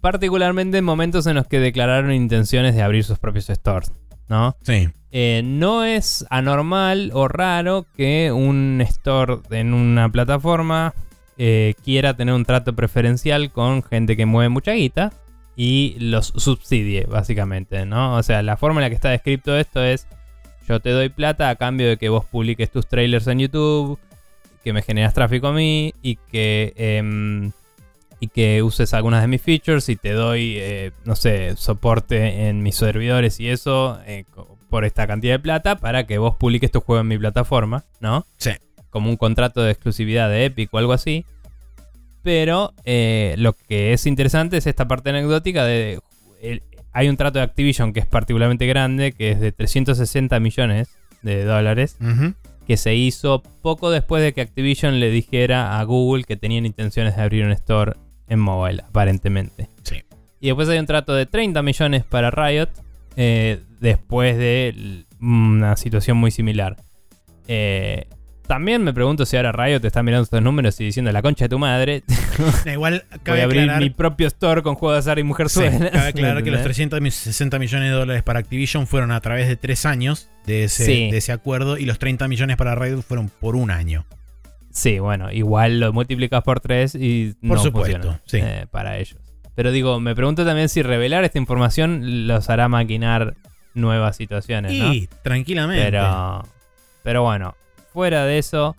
particularmente 0.00 0.78
en 0.78 0.84
momentos 0.84 1.26
en 1.26 1.34
los 1.36 1.46
que 1.46 1.60
declararon 1.60 2.12
intenciones 2.12 2.74
de 2.74 2.82
abrir 2.82 3.04
sus 3.04 3.18
propios 3.18 3.46
stores, 3.46 3.92
¿no? 4.28 4.56
Sí. 4.62 4.88
Eh, 5.12 5.42
no 5.44 5.84
es 5.84 6.24
anormal 6.30 7.10
o 7.14 7.26
raro 7.26 7.86
que 7.96 8.30
un 8.30 8.80
store 8.82 9.38
en 9.50 9.74
una 9.74 10.08
plataforma 10.08 10.94
eh, 11.36 11.74
quiera 11.84 12.14
tener 12.14 12.34
un 12.34 12.44
trato 12.44 12.74
preferencial 12.74 13.50
con 13.50 13.82
gente 13.82 14.16
que 14.16 14.26
mueve 14.26 14.50
mucha 14.50 14.72
guita 14.72 15.12
y 15.56 15.96
los 15.98 16.28
subsidie, 16.36 17.06
básicamente, 17.06 17.84
¿no? 17.86 18.14
O 18.14 18.22
sea, 18.22 18.42
la 18.42 18.56
forma 18.56 18.80
en 18.80 18.82
la 18.82 18.88
que 18.88 18.94
está 18.94 19.10
descrito 19.10 19.56
esto 19.56 19.82
es: 19.82 20.06
yo 20.68 20.80
te 20.80 20.90
doy 20.90 21.08
plata 21.08 21.48
a 21.48 21.56
cambio 21.56 21.88
de 21.88 21.96
que 21.96 22.08
vos 22.08 22.24
publiques 22.24 22.70
tus 22.70 22.86
trailers 22.86 23.26
en 23.26 23.40
YouTube, 23.40 23.98
que 24.62 24.72
me 24.72 24.82
generas 24.82 25.14
tráfico 25.14 25.48
a 25.48 25.52
mí 25.52 25.94
y 26.02 26.16
que. 26.16 26.72
Em, 26.76 27.52
y 28.22 28.28
que 28.28 28.62
uses 28.62 28.92
algunas 28.92 29.22
de 29.22 29.28
mis 29.28 29.40
features 29.40 29.88
y 29.88 29.96
te 29.96 30.12
doy, 30.12 30.56
eh, 30.58 30.92
no 31.06 31.16
sé, 31.16 31.56
soporte 31.56 32.48
en 32.48 32.62
mis 32.62 32.76
servidores 32.76 33.40
y 33.40 33.48
eso, 33.48 33.98
por 34.70 34.84
esta 34.84 35.06
cantidad 35.06 35.34
de 35.34 35.38
plata 35.38 35.76
para 35.76 36.06
que 36.06 36.18
vos 36.18 36.36
publiques 36.36 36.70
tu 36.70 36.80
juego 36.80 37.00
en 37.00 37.08
mi 37.08 37.18
plataforma, 37.18 37.84
¿no? 37.98 38.26
Sí. 38.36 38.52
Como 38.90 39.10
un 39.10 39.16
contrato 39.16 39.62
de 39.62 39.72
exclusividad 39.72 40.30
de 40.30 40.46
Epic 40.46 40.72
o 40.72 40.78
algo 40.78 40.92
así. 40.92 41.26
Pero 42.22 42.72
eh, 42.84 43.34
lo 43.38 43.54
que 43.54 43.92
es 43.92 44.06
interesante 44.06 44.56
es 44.56 44.66
esta 44.66 44.86
parte 44.86 45.10
anecdótica 45.10 45.64
de... 45.64 46.00
hay 46.92 47.08
un 47.08 47.16
trato 47.16 47.38
de 47.38 47.44
Activision 47.44 47.92
que 47.92 48.00
es 48.00 48.06
particularmente 48.06 48.66
grande, 48.66 49.12
que 49.12 49.30
es 49.32 49.40
de 49.40 49.52
360 49.52 50.38
millones 50.40 50.88
de 51.22 51.44
dólares, 51.44 51.96
que 52.70 52.76
se 52.76 52.94
hizo 52.94 53.42
poco 53.62 53.90
después 53.90 54.22
de 54.22 54.32
que 54.32 54.42
Activision 54.42 55.00
le 55.00 55.10
dijera 55.10 55.80
a 55.80 55.82
Google 55.82 56.22
que 56.22 56.36
tenían 56.36 56.66
intenciones 56.66 57.16
de 57.16 57.22
abrir 57.22 57.44
un 57.44 57.50
store 57.50 57.94
en 58.28 58.38
mobile, 58.38 58.84
aparentemente. 58.86 59.68
Sí. 59.82 59.96
Y 60.38 60.46
después 60.46 60.68
hay 60.68 60.78
un 60.78 60.86
trato 60.86 61.12
de 61.12 61.26
30 61.26 61.64
millones 61.64 62.04
para 62.04 62.30
Riot, 62.30 62.68
eh, 63.16 63.58
después 63.80 64.38
de 64.38 65.04
una 65.20 65.76
situación 65.76 66.16
muy 66.16 66.30
similar. 66.30 66.76
Eh, 67.48 68.06
También 68.50 68.82
me 68.82 68.92
pregunto 68.92 69.24
si 69.26 69.36
ahora 69.36 69.52
Riot 69.52 69.78
te 69.78 69.86
está 69.86 70.02
mirando 70.02 70.24
estos 70.24 70.42
números 70.42 70.80
y 70.80 70.84
diciendo 70.86 71.12
la 71.12 71.22
concha 71.22 71.44
de 71.44 71.50
tu 71.50 71.60
madre. 71.60 72.02
Igual, 72.66 73.04
Voy 73.08 73.18
cabe 73.22 73.42
a 73.42 73.44
abrir 73.44 73.60
aclarar, 73.60 73.80
mi 73.80 73.90
propio 73.90 74.26
store 74.26 74.62
con 74.64 74.74
juegos 74.74 74.96
de 74.96 74.98
azar 74.98 75.20
y 75.20 75.22
mujer 75.22 75.48
sí, 75.48 75.60
suena. 75.60 75.88
cabe 75.88 76.08
aclarar 76.08 76.42
que 76.42 76.50
los 76.50 76.58
¿Entendés? 76.66 76.78
360 76.90 77.60
millones 77.60 77.90
de 77.90 77.94
dólares 77.94 78.24
para 78.24 78.40
Activision 78.40 78.88
fueron 78.88 79.12
a 79.12 79.20
través 79.20 79.46
de 79.46 79.54
tres 79.54 79.86
años 79.86 80.30
de 80.46 80.64
ese, 80.64 80.84
Sí. 80.84 81.10
de 81.12 81.18
ese 81.18 81.30
acuerdo 81.30 81.78
y 81.78 81.84
los 81.84 82.00
30 82.00 82.26
millones 82.26 82.56
para 82.56 82.74
Riot 82.74 83.02
fueron 83.02 83.28
por 83.28 83.54
un 83.54 83.70
año. 83.70 84.04
Sí, 84.72 84.98
bueno, 84.98 85.30
igual 85.30 85.78
lo 85.78 85.92
multiplicas 85.92 86.42
por 86.42 86.58
tres 86.58 86.96
y 86.96 87.34
Por 87.40 87.58
no 87.58 87.62
supuesto, 87.62 87.92
funciona, 87.98 88.20
sí. 88.26 88.38
eh, 88.42 88.66
para 88.68 88.98
ellos. 88.98 89.16
Pero 89.54 89.70
digo, 89.70 90.00
me 90.00 90.16
pregunto 90.16 90.44
también 90.44 90.68
si 90.68 90.82
revelar 90.82 91.22
esta 91.22 91.38
información 91.38 92.26
los 92.26 92.50
hará 92.50 92.66
maquinar 92.66 93.34
nuevas 93.74 94.16
situaciones, 94.16 94.72
¿no? 94.72 94.92
Y 94.92 95.08
tranquilamente. 95.22 95.84
Pero, 95.84 96.42
pero 97.04 97.22
bueno, 97.22 97.54
fuera 97.92 98.24
de 98.24 98.38
eso, 98.38 98.76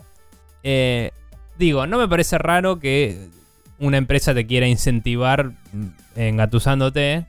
eh, 0.63 1.11
digo, 1.57 1.87
no 1.87 1.97
me 1.97 2.07
parece 2.07 2.37
raro 2.37 2.79
que 2.79 3.27
una 3.79 3.97
empresa 3.97 4.33
te 4.33 4.45
quiera 4.45 4.67
incentivar 4.67 5.51
mm, 5.73 5.87
engatusándote. 6.15 7.25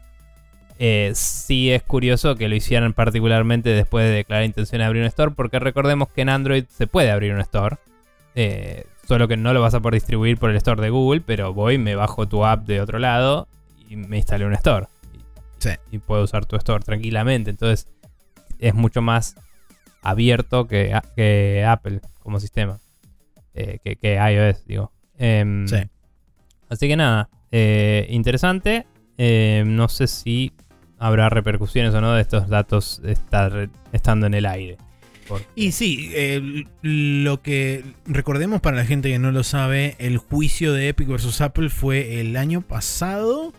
Eh, 0.78 1.12
sí 1.14 1.70
es 1.70 1.82
curioso 1.82 2.34
que 2.34 2.48
lo 2.48 2.56
hicieran 2.56 2.92
particularmente 2.92 3.70
después 3.70 4.04
de 4.06 4.12
declarar 4.12 4.44
intención 4.44 4.80
de 4.80 4.84
abrir 4.84 5.02
un 5.02 5.08
store, 5.08 5.32
porque 5.32 5.58
recordemos 5.58 6.08
que 6.08 6.22
en 6.22 6.28
Android 6.28 6.64
se 6.68 6.86
puede 6.86 7.10
abrir 7.10 7.32
un 7.34 7.40
store. 7.40 7.76
eh, 8.34 8.84
solo 9.06 9.28
que 9.28 9.36
no 9.36 9.52
lo 9.52 9.60
vas 9.60 9.74
a 9.74 9.80
poder 9.80 9.94
distribuir 9.94 10.38
por 10.38 10.50
el 10.50 10.56
store 10.56 10.80
de 10.80 10.90
Google, 10.90 11.20
pero 11.20 11.52
voy, 11.52 11.76
me 11.76 11.94
bajo 11.96 12.26
tu 12.28 12.44
app 12.46 12.64
de 12.66 12.80
otro 12.80 12.98
lado 12.98 13.48
y 13.88 13.96
me 13.96 14.16
instalé 14.16 14.46
un 14.46 14.54
store. 14.54 14.86
Sí. 15.58 15.70
y 15.92 15.98
puedo 15.98 16.24
usar 16.24 16.46
tu 16.46 16.56
store 16.56 16.82
tranquilamente. 16.84 17.50
Entonces 17.50 17.86
es 18.58 18.74
mucho 18.74 19.02
más 19.02 19.36
abierto 20.02 20.66
que, 20.66 20.92
que 21.16 21.64
Apple 21.66 22.00
como 22.20 22.38
sistema. 22.40 22.78
Eh, 23.54 23.78
que, 23.84 23.96
que 23.96 24.14
iOS, 24.14 24.66
digo. 24.66 24.92
Em, 25.18 25.66
Sí. 25.68 25.76
Así 26.68 26.88
que 26.88 26.96
nada, 26.96 27.28
eh, 27.50 28.06
interesante. 28.10 28.86
Eh, 29.18 29.62
no 29.66 29.88
sé 29.88 30.06
si 30.06 30.52
habrá 30.98 31.28
repercusiones 31.28 31.92
o 31.94 32.00
no 32.00 32.14
de 32.14 32.22
estos 32.22 32.48
datos 32.48 33.02
estar, 33.04 33.68
estando 33.92 34.26
en 34.26 34.34
el 34.34 34.46
aire. 34.46 34.78
Porque- 35.28 35.46
Y 35.54 35.72
sí, 35.72 36.10
eh, 36.14 36.64
lo 36.80 37.42
que 37.42 37.84
recordemos 38.06 38.60
para 38.62 38.78
la 38.78 38.84
gente 38.86 39.10
que 39.10 39.18
no 39.18 39.30
lo 39.32 39.44
sabe, 39.44 39.96
el 39.98 40.16
juicio 40.16 40.72
de 40.72 40.88
Epic 40.88 41.08
versus 41.08 41.40
Apple 41.42 41.68
fue 41.68 42.20
el 42.20 42.36
año 42.36 42.62
pasado 42.62 43.52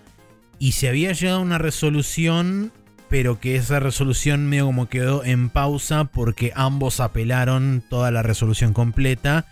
y 0.57 0.71
se 0.73 0.89
había 0.89 1.11
llegado 1.13 1.37
a 1.39 1.41
una 1.41 1.57
resolución, 1.59 2.71
pero 3.13 3.39
que 3.39 3.55
esa 3.57 3.79
resolución 3.79 4.47
medio 4.49 4.65
como 4.65 4.89
quedó 4.89 5.23
en 5.23 5.49
pausa 5.49 6.05
porque 6.05 6.51
ambos 6.55 6.99
apelaron 6.99 7.83
toda 7.87 8.09
la 8.09 8.23
resolución 8.23 8.73
completa 8.73 9.45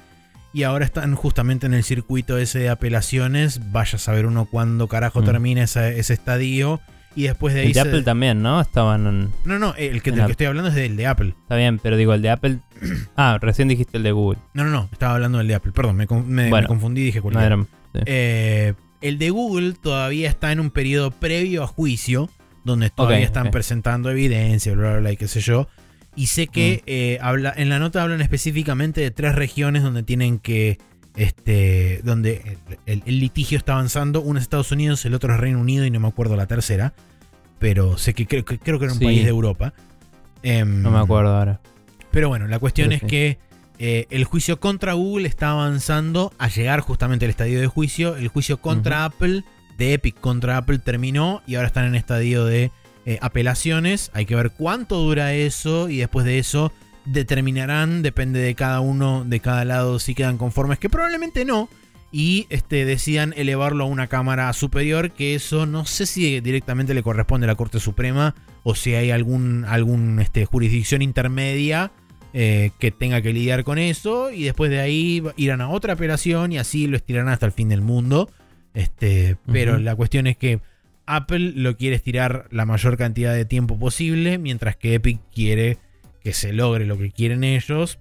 y 0.51 0.63
ahora 0.63 0.83
están 0.83 1.13
justamente 1.13 1.67
en 1.67 1.75
el 1.75 1.83
circuito 1.83 2.39
ese 2.39 2.57
de 2.57 2.69
apelaciones. 2.69 3.71
Vaya 3.71 3.97
a 3.97 3.99
saber 3.99 4.25
uno 4.25 4.45
cuándo 4.45 4.87
carajo 4.87 5.21
Mm. 5.21 5.25
termina 5.25 5.61
ese, 5.61 5.99
ese 5.99 6.11
estadio 6.13 6.81
y 7.15 7.25
después 7.25 7.53
de 7.53 7.59
ahí 7.59 7.67
el 7.67 7.73
de 7.73 7.81
se- 7.83 7.87
Apple 7.87 8.01
también, 8.01 8.41
¿no? 8.41 8.59
Estaban. 8.59 9.05
en- 9.05 9.29
No, 9.45 9.59
no, 9.59 9.75
el 9.75 10.01
que, 10.01 10.11
del 10.11 10.25
que 10.25 10.31
estoy 10.31 10.47
hablando 10.47 10.69
es 10.71 10.75
del 10.75 10.95
de 10.97 11.05
Apple. 11.05 11.35
Está 11.43 11.55
bien, 11.55 11.77
pero 11.77 11.97
digo, 11.97 12.15
el 12.15 12.23
de 12.23 12.31
Apple. 12.31 12.57
Ah, 13.15 13.37
recién 13.39 13.67
dijiste 13.67 13.97
el 13.97 14.01
de 14.03 14.11
Google. 14.11 14.39
No, 14.55 14.63
no, 14.63 14.71
no, 14.71 14.89
estaba 14.91 15.13
hablando 15.13 15.37
del 15.37 15.45
de 15.47 15.53
Apple, 15.53 15.71
perdón, 15.71 15.97
me, 15.97 16.07
me- 16.49 16.65
confundí 16.65 17.01
y 17.01 17.05
dije 17.05 17.19
No 17.19 17.23
cualquiera. 17.25 17.45
eran- 17.45 17.65
sí. 17.93 17.99
Eh, 18.07 18.73
el 19.01 19.19
de 19.19 19.29
Google 19.29 19.73
todavía 19.79 20.29
está 20.29 20.51
en 20.51 20.59
un 20.59 20.71
periodo 20.71 21.11
previo 21.11 21.61
a 21.63 21.67
juicio, 21.67 22.27
donde 22.63 22.89
todavía 22.89 23.25
están 23.25 23.51
presentando 23.51 24.09
evidencia, 24.11 24.73
bla, 24.73 24.91
bla, 24.91 24.99
bla, 24.99 25.11
y 25.11 25.17
qué 25.17 25.27
sé 25.27 25.41
yo. 25.41 25.67
Y 26.15 26.27
sé 26.27 26.47
que 26.47 26.81
Mm. 26.81 26.83
eh, 26.87 27.17
habla, 27.21 27.53
en 27.55 27.69
la 27.69 27.79
nota 27.79 28.03
hablan 28.03 28.21
específicamente 28.21 29.01
de 29.01 29.11
tres 29.11 29.33
regiones 29.35 29.83
donde 29.83 30.03
tienen 30.03 30.39
que. 30.39 30.77
Este, 31.15 31.99
donde 32.03 32.57
el, 32.67 32.77
el- 32.85 33.03
el 33.05 33.19
litigio 33.19 33.57
está 33.57 33.73
avanzando. 33.73 34.21
Uno 34.21 34.39
es 34.39 34.43
Estados 34.43 34.71
Unidos, 34.71 35.03
el 35.05 35.13
otro 35.13 35.33
es 35.33 35.39
Reino 35.39 35.59
Unido 35.59 35.85
y 35.85 35.91
no 35.91 35.99
me 35.99 36.07
acuerdo 36.07 36.35
la 36.37 36.45
tercera. 36.47 36.93
Pero 37.59 37.97
sé 37.97 38.13
que 38.13 38.25
creo, 38.25 38.45
que 38.45 38.57
creo 38.59 38.79
que 38.79 38.85
era 38.85 38.93
un 38.93 38.99
Sí. 38.99 39.05
país 39.05 39.23
de 39.23 39.29
Europa. 39.29 39.73
Em, 40.41 40.81
No 40.81 40.89
me 40.91 40.99
acuerdo 40.99 41.35
ahora. 41.35 41.59
pero 42.11 42.29
bueno, 42.29 42.47
la 42.47 42.59
cuestión 42.59 42.87
Pero 42.89 42.95
es 42.95 43.01
sí. 43.01 43.07
que 43.07 43.39
eh, 43.77 44.07
el 44.09 44.23
juicio 44.25 44.59
contra 44.59 44.93
Google 44.93 45.27
está 45.27 45.51
avanzando 45.51 46.33
a 46.37 46.47
llegar 46.47 46.79
justamente 46.81 47.25
al 47.25 47.31
estadio 47.31 47.59
de 47.59 47.67
juicio. 47.67 48.15
El 48.15 48.27
juicio 48.29 48.57
contra 48.61 49.05
Apple, 49.05 49.43
de 49.81 49.93
Epic 49.95 50.19
contra 50.19 50.57
Apple, 50.57 50.77
terminó 50.77 51.41
y 51.47 51.55
ahora 51.55 51.67
están 51.67 51.85
en 51.85 51.95
estadio 51.95 52.45
de 52.45 52.71
eh, 53.07 53.17
apelaciones. 53.19 54.11
Hay 54.13 54.27
que 54.27 54.35
ver 54.35 54.51
cuánto 54.51 54.97
dura 54.97 55.33
eso 55.33 55.89
y 55.89 55.97
después 55.97 56.23
de 56.23 56.37
eso 56.37 56.71
determinarán, 57.05 58.03
depende 58.03 58.39
de 58.39 58.53
cada 58.53 58.79
uno, 58.79 59.25
de 59.25 59.39
cada 59.39 59.65
lado, 59.65 59.97
si 59.97 60.13
quedan 60.13 60.37
conformes, 60.37 60.77
que 60.77 60.87
probablemente 60.87 61.45
no. 61.45 61.67
Y 62.11 62.45
este, 62.49 62.85
decidan 62.85 63.33
elevarlo 63.35 63.85
a 63.85 63.87
una 63.87 64.05
cámara 64.05 64.53
superior, 64.53 65.11
que 65.11 65.33
eso 65.33 65.65
no 65.65 65.85
sé 65.85 66.05
si 66.05 66.41
directamente 66.41 66.93
le 66.93 67.01
corresponde 67.01 67.45
a 67.45 67.47
la 67.47 67.55
Corte 67.55 67.79
Suprema 67.79 68.35
o 68.61 68.75
si 68.75 68.93
hay 68.93 69.09
algún, 69.09 69.65
algún 69.65 70.19
este, 70.19 70.45
jurisdicción 70.45 71.01
intermedia 71.01 71.91
eh, 72.33 72.69
que 72.77 72.91
tenga 72.91 73.21
que 73.23 73.33
lidiar 73.33 73.63
con 73.63 73.79
eso 73.79 74.29
y 74.29 74.43
después 74.43 74.69
de 74.69 74.79
ahí 74.79 75.23
irán 75.37 75.61
a 75.61 75.69
otra 75.69 75.93
apelación 75.93 76.51
y 76.51 76.59
así 76.59 76.85
lo 76.85 76.97
estirarán 76.97 77.29
hasta 77.29 77.47
el 77.47 77.51
fin 77.51 77.69
del 77.69 77.81
mundo. 77.81 78.29
Este, 78.73 79.37
pero 79.51 79.77
la 79.77 79.95
cuestión 79.95 80.27
es 80.27 80.37
que 80.37 80.61
Apple 81.05 81.53
lo 81.55 81.75
quiere 81.75 81.95
estirar 81.95 82.47
la 82.51 82.65
mayor 82.65 82.97
cantidad 82.97 83.33
de 83.33 83.45
tiempo 83.45 83.77
posible, 83.77 84.37
mientras 84.37 84.75
que 84.77 84.93
Epic 84.95 85.19
quiere 85.33 85.77
que 86.23 86.33
se 86.33 86.53
logre 86.53 86.85
lo 86.85 86.97
que 86.97 87.11
quieren 87.11 87.43
ellos. 87.43 87.99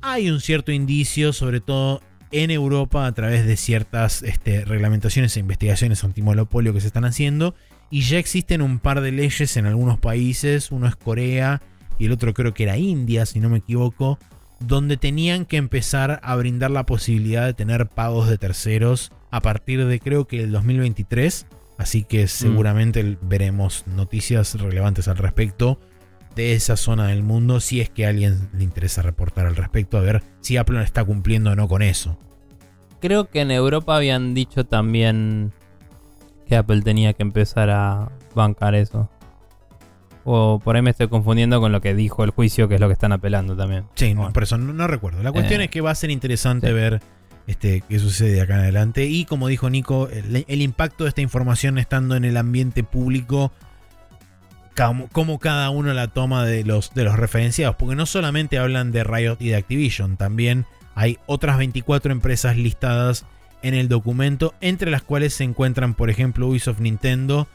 Hay 0.00 0.30
un 0.30 0.40
cierto 0.40 0.70
indicio, 0.70 1.32
sobre 1.32 1.60
todo 1.60 2.02
en 2.30 2.50
Europa, 2.50 3.06
a 3.06 3.12
través 3.12 3.46
de 3.46 3.56
ciertas 3.56 4.22
este, 4.22 4.64
reglamentaciones 4.64 5.36
e 5.36 5.40
investigaciones 5.40 6.04
antimonopolio 6.04 6.72
que 6.72 6.80
se 6.80 6.86
están 6.88 7.04
haciendo. 7.04 7.54
Y 7.90 8.02
ya 8.02 8.18
existen 8.18 8.60
un 8.60 8.78
par 8.78 9.00
de 9.00 9.12
leyes 9.12 9.56
en 9.56 9.66
algunos 9.66 9.98
países. 9.98 10.70
Uno 10.70 10.86
es 10.86 10.94
Corea 10.94 11.62
y 11.98 12.06
el 12.06 12.12
otro 12.12 12.34
creo 12.34 12.54
que 12.54 12.64
era 12.64 12.76
India, 12.76 13.26
si 13.26 13.40
no 13.40 13.48
me 13.48 13.58
equivoco. 13.58 14.18
Donde 14.60 14.96
tenían 14.96 15.44
que 15.44 15.56
empezar 15.56 16.20
a 16.22 16.36
brindar 16.36 16.70
la 16.70 16.84
posibilidad 16.84 17.46
de 17.46 17.54
tener 17.54 17.86
pagos 17.88 18.28
de 18.28 18.38
terceros 18.38 19.12
a 19.30 19.40
partir 19.40 19.86
de 19.86 20.00
creo 20.00 20.26
que 20.26 20.42
el 20.42 20.52
2023. 20.52 21.46
Así 21.76 22.02
que 22.02 22.26
seguramente 22.26 23.18
veremos 23.22 23.86
noticias 23.86 24.60
relevantes 24.60 25.06
al 25.06 25.16
respecto 25.16 25.78
de 26.34 26.54
esa 26.54 26.76
zona 26.76 27.08
del 27.08 27.22
mundo 27.22 27.60
si 27.60 27.80
es 27.80 27.90
que 27.90 28.06
a 28.06 28.10
alguien 28.10 28.48
le 28.52 28.64
interesa 28.64 29.02
reportar 29.02 29.46
al 29.46 29.56
respecto 29.56 29.96
a 29.96 30.00
ver 30.00 30.22
si 30.40 30.56
Apple 30.56 30.82
está 30.82 31.04
cumpliendo 31.04 31.50
o 31.50 31.56
no 31.56 31.68
con 31.68 31.82
eso. 31.82 32.18
Creo 33.00 33.28
que 33.28 33.40
en 33.40 33.50
Europa 33.50 33.96
habían 33.96 34.34
dicho 34.34 34.64
también 34.64 35.52
que 36.46 36.56
Apple 36.56 36.82
tenía 36.82 37.12
que 37.12 37.22
empezar 37.22 37.70
a 37.70 38.10
bancar 38.34 38.74
eso. 38.74 39.10
O 40.30 40.58
por 40.62 40.76
ahí 40.76 40.82
me 40.82 40.90
estoy 40.90 41.08
confundiendo 41.08 41.58
con 41.58 41.72
lo 41.72 41.80
que 41.80 41.94
dijo 41.94 42.22
el 42.22 42.30
juicio, 42.30 42.68
que 42.68 42.74
es 42.74 42.80
lo 42.82 42.86
que 42.88 42.92
están 42.92 43.12
apelando 43.12 43.56
también. 43.56 43.84
Sí, 43.94 44.12
no, 44.14 44.30
por 44.30 44.42
eso 44.42 44.58
no, 44.58 44.74
no 44.74 44.86
recuerdo. 44.86 45.22
La 45.22 45.32
cuestión 45.32 45.62
Eh, 45.62 45.64
es 45.64 45.70
que 45.70 45.80
va 45.80 45.90
a 45.90 45.94
ser 45.94 46.10
interesante 46.10 46.66
sí. 46.66 46.72
ver 46.74 47.00
este, 47.46 47.82
qué 47.88 47.98
sucede 47.98 48.32
de 48.32 48.42
acá 48.42 48.54
en 48.56 48.60
adelante. 48.60 49.06
Y 49.06 49.24
como 49.24 49.48
dijo 49.48 49.70
Nico, 49.70 50.08
el, 50.10 50.44
el 50.46 50.60
impacto 50.62 51.04
de 51.04 51.08
esta 51.08 51.22
información 51.22 51.78
estando 51.78 52.14
en 52.14 52.26
el 52.26 52.36
ambiente 52.36 52.84
público, 52.84 53.52
como 55.12 55.38
cada 55.38 55.70
uno 55.70 55.92
la 55.94 56.08
toma 56.08 56.44
de 56.44 56.62
los, 56.62 56.92
de 56.94 57.04
los 57.04 57.16
referenciados. 57.16 57.76
Porque 57.76 57.96
no 57.96 58.04
solamente 58.06 58.58
hablan 58.58 58.92
de 58.92 59.04
Riot 59.04 59.38
y 59.40 59.48
de 59.48 59.56
Activision, 59.56 60.16
también 60.16 60.66
hay 60.94 61.18
otras 61.26 61.58
24 61.58 62.12
empresas 62.12 62.56
listadas 62.56 63.24
en 63.62 63.74
el 63.74 63.88
documento, 63.88 64.54
entre 64.60 64.90
las 64.90 65.02
cuales 65.02 65.34
se 65.34 65.44
encuentran, 65.44 65.94
por 65.94 66.10
ejemplo, 66.10 66.46
Ubisoft 66.48 66.80
Nintendo 66.80 67.48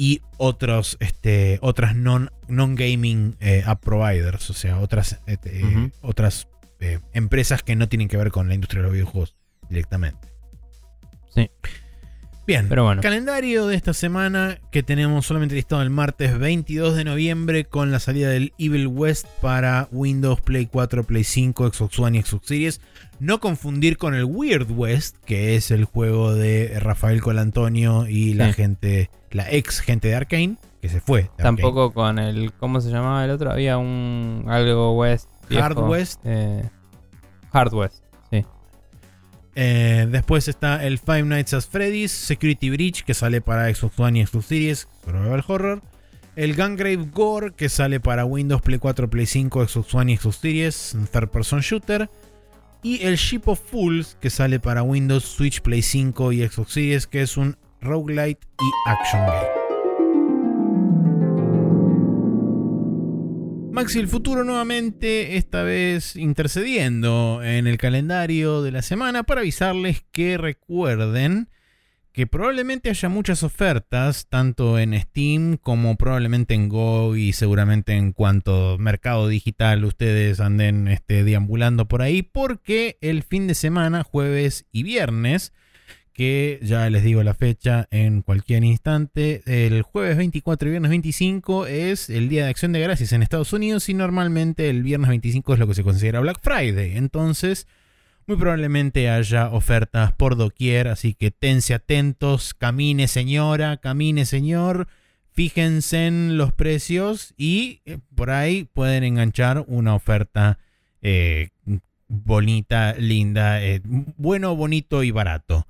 y 0.00 0.22
otros, 0.38 0.96
este, 1.00 1.58
otras 1.60 1.94
non- 1.94 2.32
non-gaming 2.48 3.36
eh, 3.40 3.62
app 3.66 3.84
providers, 3.84 4.48
o 4.48 4.54
sea, 4.54 4.78
otras, 4.78 5.20
este, 5.26 5.60
eh, 5.60 5.90
otras 6.00 6.48
eh, 6.80 7.00
empresas 7.12 7.62
que 7.62 7.76
no 7.76 7.86
tienen 7.86 8.08
que 8.08 8.16
ver 8.16 8.30
con 8.30 8.48
la 8.48 8.54
industria 8.54 8.80
de 8.80 8.84
los 8.84 8.92
videojuegos 8.94 9.36
directamente. 9.68 10.26
Sí. 11.34 11.50
Bien, 12.46 12.66
Pero 12.70 12.84
bueno. 12.84 13.02
calendario 13.02 13.66
de 13.66 13.76
esta 13.76 13.92
semana 13.92 14.58
que 14.72 14.82
tenemos 14.82 15.26
solamente 15.26 15.54
listado 15.54 15.82
el 15.82 15.90
martes 15.90 16.36
22 16.38 16.96
de 16.96 17.04
noviembre 17.04 17.66
con 17.66 17.92
la 17.92 18.00
salida 18.00 18.30
del 18.30 18.54
Evil 18.58 18.86
West 18.86 19.26
para 19.42 19.86
Windows, 19.92 20.40
Play 20.40 20.64
4, 20.66 21.04
Play 21.04 21.24
5, 21.24 21.72
Xbox 21.74 21.98
One 21.98 22.18
y 22.18 22.22
Xbox 22.22 22.46
Series. 22.48 22.80
No 23.20 23.38
confundir 23.38 23.98
con 23.98 24.14
el 24.14 24.24
Weird 24.24 24.70
West, 24.70 25.16
que 25.26 25.54
es 25.54 25.70
el 25.70 25.84
juego 25.84 26.34
de 26.34 26.78
Rafael 26.80 27.20
Colantonio 27.20 28.08
y 28.08 28.32
la 28.34 28.48
Sí. 28.48 28.54
gente, 28.54 29.10
la 29.30 29.50
ex 29.50 29.80
gente 29.80 30.08
de 30.08 30.14
Arkane, 30.14 30.56
que 30.80 30.88
se 30.88 31.00
fue. 31.00 31.30
Tampoco 31.36 31.92
con 31.92 32.18
el. 32.18 32.52
¿Cómo 32.54 32.80
se 32.80 32.90
llamaba 32.90 33.22
el 33.24 33.30
otro? 33.30 33.52
Había 33.52 33.76
un. 33.78 34.44
Algo 34.48 34.96
West. 34.96 35.28
viejo, 35.50 35.64
Hard 35.64 35.78
West. 35.80 36.20
eh, 36.24 36.68
Hard 37.52 37.74
West, 37.74 38.02
sí. 38.30 38.44
Eh, 39.56 40.06
después 40.10 40.48
está 40.48 40.84
el 40.86 40.98
Five 40.98 41.24
Nights 41.24 41.52
at 41.54 41.62
Freddy's 41.62 42.12
Security 42.12 42.70
Breach, 42.70 43.02
que 43.04 43.14
sale 43.14 43.40
para 43.40 43.72
Xbox 43.74 43.98
One 43.98 44.20
y 44.20 44.26
Xbox 44.26 44.46
Series, 44.46 44.88
Survival 45.04 45.44
Horror. 45.46 45.82
El 46.36 46.54
Gungrave 46.56 47.08
Gore, 47.12 47.52
que 47.54 47.68
sale 47.68 47.98
para 48.00 48.24
Windows, 48.24 48.62
Play 48.62 48.78
4, 48.78 49.10
Play 49.10 49.26
5, 49.26 49.66
Xbox 49.66 49.92
One 49.94 50.12
y 50.12 50.16
Xbox 50.16 50.36
Series, 50.36 50.96
third 51.12 51.28
person 51.28 51.60
shooter. 51.60 52.08
Y 52.82 53.04
el 53.04 53.16
Ship 53.16 53.42
of 53.46 53.60
Fools, 53.60 54.16
que 54.20 54.30
sale 54.30 54.58
para 54.58 54.82
Windows, 54.82 55.24
Switch, 55.24 55.60
Play 55.60 55.82
5 55.82 56.32
y 56.32 56.46
Xbox 56.46 56.72
Series, 56.72 57.06
que 57.06 57.20
es 57.20 57.36
un 57.36 57.56
roguelite 57.80 58.40
y 58.58 58.90
action 58.90 59.26
game. 59.26 59.60
Maxi 63.70 63.98
el 63.98 64.08
futuro 64.08 64.44
nuevamente, 64.44 65.36
esta 65.36 65.62
vez 65.62 66.16
intercediendo 66.16 67.42
en 67.44 67.66
el 67.66 67.78
calendario 67.78 68.62
de 68.62 68.72
la 68.72 68.82
semana 68.82 69.22
para 69.22 69.42
avisarles 69.42 70.02
que 70.10 70.38
recuerden 70.38 71.48
que 72.12 72.26
probablemente 72.26 72.90
haya 72.90 73.08
muchas 73.08 73.42
ofertas, 73.42 74.26
tanto 74.28 74.78
en 74.78 74.98
Steam 75.00 75.56
como 75.56 75.96
probablemente 75.96 76.54
en 76.54 76.68
Go 76.68 77.14
y 77.16 77.32
seguramente 77.32 77.94
en 77.94 78.12
cuanto 78.12 78.78
mercado 78.78 79.28
digital 79.28 79.84
ustedes 79.84 80.40
anden 80.40 80.88
este, 80.88 81.22
deambulando 81.22 81.86
por 81.86 82.02
ahí, 82.02 82.22
porque 82.22 82.98
el 83.00 83.22
fin 83.22 83.46
de 83.46 83.54
semana, 83.54 84.02
jueves 84.02 84.66
y 84.72 84.82
viernes, 84.82 85.52
que 86.12 86.58
ya 86.62 86.90
les 86.90 87.04
digo 87.04 87.22
la 87.22 87.34
fecha 87.34 87.86
en 87.92 88.22
cualquier 88.22 88.64
instante, 88.64 89.42
el 89.46 89.82
jueves 89.82 90.16
24 90.16 90.68
y 90.68 90.70
viernes 90.72 90.90
25 90.90 91.66
es 91.66 92.10
el 92.10 92.28
Día 92.28 92.44
de 92.44 92.50
Acción 92.50 92.72
de 92.72 92.80
Gracias 92.80 93.12
en 93.12 93.22
Estados 93.22 93.52
Unidos 93.52 93.88
y 93.88 93.94
normalmente 93.94 94.68
el 94.68 94.82
viernes 94.82 95.08
25 95.08 95.54
es 95.54 95.58
lo 95.60 95.68
que 95.68 95.74
se 95.74 95.84
considera 95.84 96.20
Black 96.20 96.40
Friday. 96.42 96.96
Entonces 96.96 97.68
muy 98.30 98.38
probablemente 98.38 99.10
haya 99.10 99.48
ofertas 99.48 100.12
por 100.12 100.36
doquier, 100.36 100.86
así 100.86 101.14
que 101.14 101.32
tense 101.32 101.74
atentos, 101.74 102.54
camine 102.54 103.08
señora, 103.08 103.78
camine 103.78 104.24
señor, 104.24 104.86
fíjense 105.32 106.06
en 106.06 106.38
los 106.38 106.52
precios 106.52 107.34
y 107.36 107.80
eh, 107.86 107.98
por 108.14 108.30
ahí 108.30 108.68
pueden 108.72 109.02
enganchar 109.02 109.64
una 109.66 109.96
oferta 109.96 110.60
eh, 111.02 111.48
bonita, 112.06 112.94
linda, 112.94 113.60
eh, 113.64 113.80
bueno, 113.84 114.54
bonito 114.54 115.02
y 115.02 115.10
barato. 115.10 115.66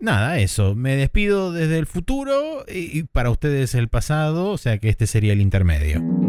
nada, 0.00 0.40
eso. 0.40 0.74
Me 0.74 0.96
despido 0.96 1.52
desde 1.52 1.78
el 1.78 1.86
futuro 1.86 2.64
y 2.66 3.04
para 3.04 3.30
ustedes 3.30 3.76
el 3.76 3.86
pasado, 3.86 4.50
o 4.50 4.58
sea 4.58 4.78
que 4.78 4.88
este 4.88 5.06
sería 5.06 5.32
el 5.32 5.40
intermedio. 5.40 6.21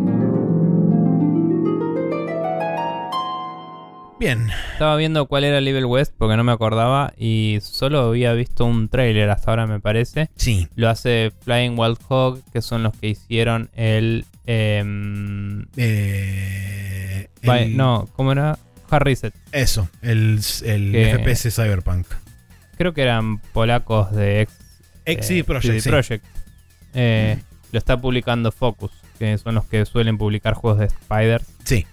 Bien. 4.23 4.49
Estaba 4.71 4.95
viendo 4.95 5.25
cuál 5.25 5.43
era 5.43 5.59
Level 5.59 5.83
West 5.83 6.13
porque 6.17 6.37
no 6.37 6.45
me 6.45 6.53
acordaba 6.53 7.11
y 7.17 7.59
solo 7.61 7.99
había 7.99 8.31
visto 8.31 8.63
un 8.63 8.87
trailer 8.87 9.29
hasta 9.29 9.51
ahora, 9.51 9.67
me 9.67 9.81
parece. 9.81 10.29
Sí. 10.37 10.69
Lo 10.75 10.87
hace 10.89 11.33
Flying 11.41 11.77
Wild 11.77 11.97
Hog, 12.07 12.41
que 12.53 12.61
son 12.61 12.83
los 12.83 12.95
que 12.95 13.09
hicieron 13.09 13.69
el. 13.75 14.23
Em, 14.45 15.65
eh, 15.75 17.27
no, 17.71 18.07
¿cómo 18.15 18.31
era? 18.31 18.57
Hard 18.89 19.03
Reset. 19.03 19.33
Eso, 19.51 19.89
el, 20.01 20.39
el 20.63 21.19
FPS 21.19 21.53
Cyberpunk. 21.53 22.07
Creo 22.77 22.93
que 22.93 23.01
eran 23.01 23.39
polacos 23.39 24.13
de 24.13 24.47
X. 25.05 25.31
Eh, 25.31 25.43
Project. 25.43 25.85
Project. 25.85 26.25
Eh, 26.93 27.39
lo 27.73 27.77
está 27.77 27.99
publicando 27.99 28.53
Focus, 28.53 28.91
que 29.19 29.37
son 29.37 29.55
los 29.55 29.65
que 29.65 29.85
suelen 29.85 30.17
publicar 30.17 30.53
juegos 30.53 30.79
de 30.79 30.85
Spider. 30.85 31.41
Sí. 31.65 31.85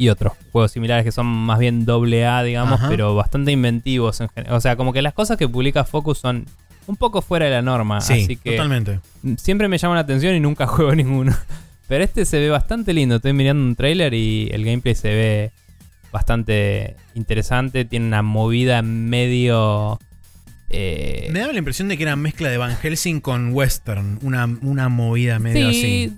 Y 0.00 0.08
otros 0.08 0.32
juegos 0.50 0.72
similares 0.72 1.04
que 1.04 1.12
son 1.12 1.26
más 1.26 1.58
bien 1.58 1.84
doble 1.84 2.24
A, 2.24 2.42
digamos, 2.42 2.80
pero 2.88 3.14
bastante 3.14 3.52
inventivos 3.52 4.18
en 4.22 4.30
general. 4.30 4.56
O 4.56 4.60
sea, 4.62 4.74
como 4.74 4.94
que 4.94 5.02
las 5.02 5.12
cosas 5.12 5.36
que 5.36 5.46
publica 5.46 5.84
Focus 5.84 6.16
son 6.16 6.46
un 6.86 6.96
poco 6.96 7.20
fuera 7.20 7.44
de 7.44 7.50
la 7.50 7.60
norma. 7.60 8.00
Sí, 8.00 8.22
así 8.24 8.36
que 8.36 8.52
totalmente. 8.52 9.00
Siempre 9.36 9.68
me 9.68 9.76
llama 9.76 9.96
la 9.96 10.00
atención 10.00 10.34
y 10.34 10.40
nunca 10.40 10.66
juego 10.68 10.94
ninguno. 10.94 11.36
Pero 11.86 12.02
este 12.02 12.24
se 12.24 12.38
ve 12.38 12.48
bastante 12.48 12.94
lindo. 12.94 13.16
Estoy 13.16 13.34
mirando 13.34 13.62
un 13.62 13.76
trailer 13.76 14.14
y 14.14 14.48
el 14.52 14.64
gameplay 14.64 14.94
se 14.94 15.08
ve 15.08 15.50
bastante 16.10 16.96
interesante. 17.14 17.84
Tiene 17.84 18.06
una 18.06 18.22
movida 18.22 18.80
medio. 18.80 19.98
Eh, 20.70 21.28
me 21.30 21.40
da 21.40 21.52
la 21.52 21.58
impresión 21.58 21.88
de 21.88 21.98
que 21.98 22.04
era 22.04 22.16
mezcla 22.16 22.48
de 22.48 22.56
Van 22.56 22.74
Helsing 22.74 23.20
con 23.20 23.52
Western. 23.52 24.18
Una, 24.22 24.46
una 24.62 24.88
movida 24.88 25.38
medio 25.38 25.70
sí, 25.72 25.78
así. 25.78 26.16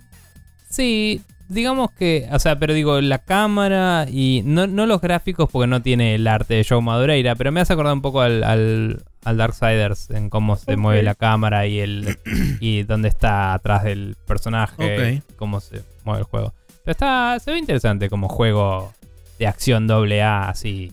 Sí, 0.71 1.23
digamos 1.53 1.91
que, 1.93 2.29
o 2.33 2.39
sea, 2.39 2.59
pero 2.59 2.73
digo, 2.73 3.01
la 3.01 3.19
cámara 3.19 4.07
y 4.11 4.43
no, 4.45 4.67
los 4.67 5.01
gráficos 5.01 5.49
porque 5.51 5.67
no 5.67 5.83
tiene 5.83 6.15
el 6.15 6.27
arte 6.27 6.55
de 6.55 6.67
Joe 6.69 6.81
Madureira, 6.81 7.35
pero 7.37 7.53
me 7.53 7.61
hace 7.61 7.75
acordar 7.75 7.93
un 7.93 8.03
poco 8.03 8.23
al, 8.23 8.43
al, 8.43 9.37
Darksiders 9.37 10.11
en 10.11 10.31
cómo 10.31 10.57
se 10.57 10.77
mueve 10.77 11.03
la 11.03 11.15
cámara 11.15 11.67
y 11.67 11.79
el 11.79 12.19
y 12.61 12.83
dónde 12.85 13.09
está 13.09 13.55
atrás 13.55 13.85
del 13.85 14.17
personaje, 14.27 15.23
cómo 15.37 15.61
se 15.61 15.83
mueve 16.05 16.21
el 16.21 16.25
juego. 16.25 16.55
Pero 16.85 16.93
está, 16.93 17.39
se 17.39 17.53
ve 17.53 17.59
interesante 17.59 18.09
como 18.09 18.29
juego 18.29 18.93
de 19.39 19.47
acción 19.47 19.87
doble 19.87 20.23
A, 20.23 20.49
así, 20.49 20.93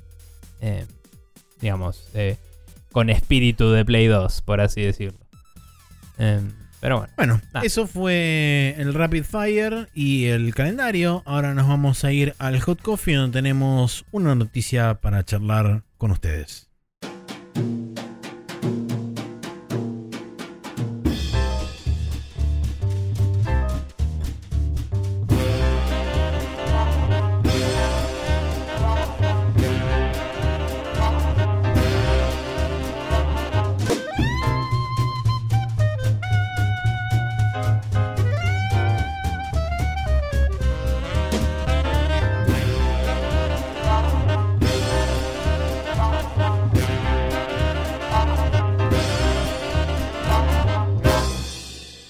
eh, 0.62 0.86
digamos, 1.62 2.10
eh, 2.14 2.38
con 2.92 3.10
espíritu 3.10 3.72
de 3.72 3.86
Play 3.86 4.08
2, 4.08 4.42
por 4.42 4.62
así 4.62 4.82
decirlo. 4.82 5.20
Em, 6.18 6.52
pero 6.80 7.00
bueno. 7.00 7.14
Bueno, 7.16 7.42
eso 7.64 7.88
fue 7.88 8.76
el 8.78 8.94
Rapid 8.94 9.24
Fire 9.24 9.90
y 9.94 10.26
el 10.26 10.54
calendario. 10.56 11.24
Ahora 11.26 11.54
nos 11.54 11.68
vamos 11.68 12.04
a 12.04 12.12
ir 12.12 12.36
al 12.40 12.60
Hot 12.62 12.82
Coffee 12.82 13.16
donde 13.16 13.38
tenemos 13.38 14.06
una 14.12 14.36
noticia 14.36 14.96
para 14.96 15.24
charlar 15.24 15.84
con 15.98 16.12
ustedes. 16.12 16.69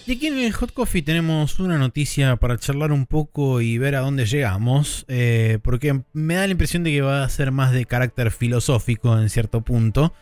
Y 0.09 0.13
aquí 0.13 0.25
en 0.25 0.39
el 0.39 0.53
Hot 0.53 0.73
Coffee 0.73 1.03
tenemos 1.03 1.59
una 1.59 1.77
noticia 1.77 2.35
para 2.37 2.57
charlar 2.57 2.91
un 2.91 3.05
poco 3.05 3.61
y 3.61 3.77
ver 3.77 3.93
a 3.93 3.99
dónde 3.99 4.25
llegamos, 4.25 5.05
eh, 5.07 5.59
porque 5.61 6.01
me 6.13 6.33
da 6.33 6.47
la 6.47 6.51
impresión 6.51 6.83
de 6.83 6.89
que 6.89 7.01
va 7.01 7.23
a 7.23 7.29
ser 7.29 7.51
más 7.51 7.71
de 7.73 7.85
carácter 7.85 8.31
filosófico 8.31 9.15
en 9.19 9.29
cierto 9.29 9.61
punto. 9.61 10.15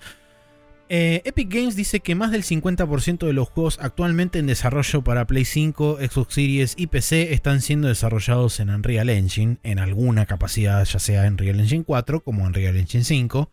Eh, 0.89 1.22
Epic 1.23 1.47
Games 1.49 1.77
dice 1.77 2.01
que 2.01 2.15
más 2.15 2.31
del 2.31 2.43
50% 2.43 3.27
de 3.27 3.31
los 3.31 3.47
juegos 3.47 3.80
actualmente 3.81 4.39
en 4.39 4.47
desarrollo 4.47 5.05
para 5.05 5.26
Play 5.26 5.45
5, 5.45 5.99
Xbox 6.01 6.34
Series 6.34 6.73
y 6.76 6.88
PC 6.88 7.31
están 7.34 7.61
siendo 7.61 7.88
desarrollados 7.88 8.59
en 8.59 8.72
Unreal 8.72 9.09
Engine, 9.09 9.55
en 9.64 9.80
alguna 9.80 10.26
capacidad, 10.26 10.84
ya 10.84 10.99
sea 10.99 11.26
en 11.27 11.35
Unreal 11.35 11.61
Engine 11.61 11.85
4 11.85 12.19
como 12.26 12.41
en 12.41 12.47
Unreal 12.47 12.76
Engine 12.76 13.05
5. 13.05 13.49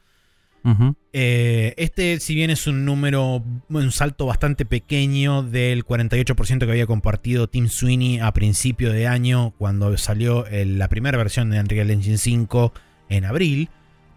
Eh, 1.13 1.75
este, 1.77 2.21
si 2.21 2.35
bien 2.35 2.51
es 2.51 2.67
un 2.67 2.85
número, 2.87 3.45
un 3.69 3.93
salto 3.93 4.27
bastante 4.27 4.65
pequeño 4.65 5.43
del 5.43 5.85
48% 5.85 6.59
que 6.61 6.71
había 6.71 6.87
compartido 6.87 7.49
Tim 7.49 7.69
Sweeney 7.69 8.19
a 8.21 8.33
principio 8.33 8.93
de 8.93 9.07
año, 9.07 9.53
cuando 9.59 9.97
salió 9.99 10.47
la 10.51 10.89
primera 10.89 11.19
versión 11.19 11.51
de 11.51 11.61
Unreal 11.61 11.91
Engine 11.91 12.19
5 12.19 12.73
en 13.11 13.25
abril, 13.27 13.69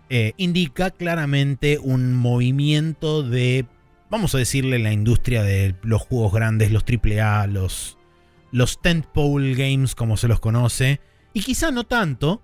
eh, 0.10 0.34
indica 0.38 0.92
claramente 0.92 1.80
un 1.80 2.14
movimiento 2.14 3.24
de, 3.24 3.66
vamos 4.10 4.34
a 4.36 4.38
decirle, 4.38 4.80
la 4.80 4.94
industria 4.94 5.44
de 5.44 5.76
los 5.84 6.02
juegos 6.02 6.32
grandes, 6.32 6.72
los 6.72 6.86
AAA, 6.86 7.48
los, 7.48 7.98
los 8.52 8.82
tentpole 8.82 9.54
games, 9.56 9.96
como 9.96 10.16
se 10.16 10.30
los 10.30 10.40
conoce, 10.40 11.02
y 11.34 11.42
quizá 11.42 11.72
no 11.72 11.84
tanto. 11.84 12.42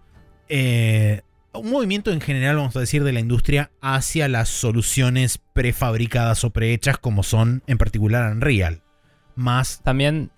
Eh, 0.49 1.21
un 1.53 1.71
movimiento 1.71 2.11
en 2.11 2.21
general, 2.21 2.57
vamos 2.57 2.75
a 2.75 2.79
decir, 2.79 3.03
de 3.03 3.13
la 3.13 3.19
industria 3.19 3.71
hacia 3.81 4.27
las 4.27 4.49
soluciones 4.49 5.37
prefabricadas 5.37 6.43
o 6.43 6.49
prehechas 6.51 6.97
como 6.97 7.23
son 7.23 7.63
en 7.67 7.77
particular 7.77 8.31
Unreal. 8.31 8.81
Más... 9.35 9.81
También 9.83 10.31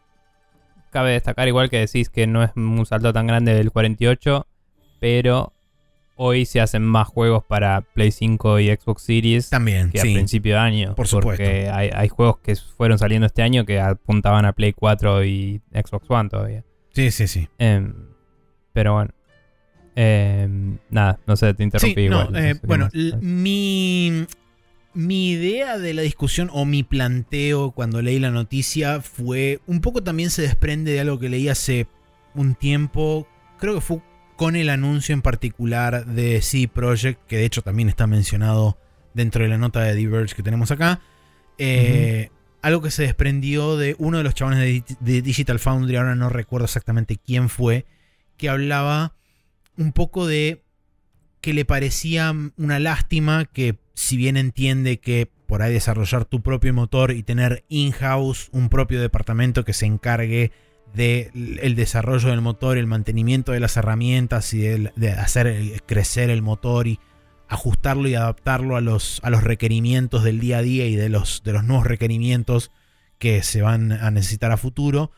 cabe 0.91 1.11
destacar 1.11 1.47
igual 1.47 1.69
que 1.69 1.79
decís 1.79 2.09
que 2.09 2.27
no 2.27 2.43
es 2.43 2.51
un 2.55 2.85
salto 2.85 3.11
tan 3.11 3.27
grande 3.27 3.53
del 3.53 3.71
48, 3.71 4.47
pero 4.99 5.51
hoy 6.15 6.45
se 6.45 6.61
hacen 6.61 6.83
más 6.83 7.07
juegos 7.07 7.43
para 7.43 7.81
Play 7.81 8.11
5 8.11 8.59
y 8.59 8.67
Xbox 8.69 9.01
Series 9.03 9.49
También, 9.49 9.91
que 9.91 9.99
a 9.99 10.03
principio 10.03 10.53
de 10.53 10.59
año. 10.59 10.95
Por 10.95 11.07
supuesto. 11.07 11.43
Porque 11.43 11.69
hay, 11.69 12.07
juegos 12.09 12.39
que 12.39 12.55
fueron 12.55 12.97
saliendo 12.97 13.27
este 13.27 13.41
año 13.41 13.65
que 13.65 13.79
apuntaban 13.79 14.45
a 14.45 14.53
Play 14.53 14.73
4 14.73 15.25
y 15.25 15.61
Xbox 15.73 16.09
One 16.09 16.29
todavía. 16.29 16.63
Sí, 16.93 17.11
sí, 17.11 17.27
sí. 17.27 17.49
Em, 17.57 17.93
pero 18.71 18.93
bueno. 18.93 19.11
Eh, 19.95 20.47
nada, 20.89 21.19
no 21.25 21.35
sé, 21.35 21.53
te 21.53 21.63
interrumpí 21.63 22.01
igual. 22.01 22.35
Eh, 22.35 22.55
bueno, 22.63 22.89
mi. 23.21 24.25
mi 24.93 25.31
idea 25.31 25.77
de 25.77 25.93
la 25.93 26.01
discusión 26.01 26.49
o 26.53 26.65
mi 26.65 26.83
planteo 26.83 27.71
cuando 27.71 28.01
leí 28.01 28.19
la 28.19 28.31
noticia 28.31 29.01
fue 29.01 29.59
un 29.67 29.81
poco 29.81 30.03
también 30.03 30.29
se 30.29 30.41
desprende 30.41 30.93
de 30.93 30.99
algo 31.01 31.19
que 31.19 31.29
leí 31.29 31.49
hace 31.49 31.87
un 32.33 32.55
tiempo, 32.55 33.27
creo 33.57 33.75
que 33.75 33.81
fue 33.81 34.01
con 34.35 34.55
el 34.55 34.69
anuncio 34.69 35.13
en 35.13 35.21
particular 35.21 36.05
de 36.05 36.41
CD 36.41 36.67
Projekt, 36.67 37.25
que 37.27 37.37
de 37.37 37.45
hecho 37.45 37.61
también 37.61 37.89
está 37.89 38.05
mencionado 38.05 38.77
dentro 39.13 39.43
de 39.43 39.49
la 39.49 39.57
nota 39.57 39.81
de 39.81 39.95
Diverge 39.95 40.35
que 40.35 40.43
tenemos 40.43 40.71
acá. 40.71 40.99
Eh, 41.57 42.29
algo 42.61 42.81
que 42.81 42.91
se 42.91 43.03
desprendió 43.03 43.77
de 43.77 43.95
uno 43.97 44.17
de 44.17 44.23
los 44.23 44.33
chavales 44.33 44.59
de, 44.59 44.95
de, 44.99 45.21
Digital 45.21 45.59
Foundry, 45.59 45.95
ahora 45.95 46.15
no 46.15 46.29
recuerdo 46.29 46.65
exactamente 46.65 47.17
quién 47.17 47.47
fue, 47.47 47.85
que 48.37 48.49
hablaba 48.49 49.13
un 49.77 49.91
poco 49.91 50.27
de 50.27 50.63
que 51.41 51.53
le 51.53 51.65
parecía 51.65 52.33
una 52.57 52.79
lástima 52.79 53.45
que 53.45 53.77
si 53.93 54.17
bien 54.17 54.37
entiende 54.37 54.99
que 54.99 55.29
por 55.45 55.61
ahí 55.61 55.73
desarrollar 55.73 56.25
tu 56.25 56.41
propio 56.41 56.73
motor 56.73 57.11
y 57.11 57.23
tener 57.23 57.63
in-house 57.69 58.49
un 58.51 58.69
propio 58.69 58.99
departamento 59.01 59.63
que 59.63 59.73
se 59.73 59.85
encargue 59.85 60.51
del 60.93 61.75
desarrollo 61.75 62.29
del 62.29 62.41
motor, 62.41 62.77
el 62.77 62.87
mantenimiento 62.87 63.51
de 63.51 63.59
las 63.59 63.77
herramientas 63.77 64.53
y 64.53 64.59
de, 64.59 65.11
hacer 65.11 65.83
crecer 65.85 66.29
el 66.29 66.41
motor 66.41 66.87
y 66.87 66.99
ajustarlo 67.47 68.07
y 68.07 68.15
adaptarlo 68.15 68.75
a 68.75 68.81
los, 68.81 69.19
a 69.23 69.29
los 69.29 69.43
requerimientos 69.43 70.23
del 70.23 70.39
día 70.39 70.59
a 70.59 70.61
día 70.61 70.87
y 70.87 70.95
de 70.95 71.09
los, 71.09 71.43
de 71.43 71.53
los 71.53 71.63
nuevos 71.63 71.85
requerimientos 71.85 72.71
que 73.19 73.43
se 73.43 73.61
van 73.61 73.91
a 73.91 74.09
necesitar 74.09 74.51
a 74.51 74.57
futuro, 74.57 75.11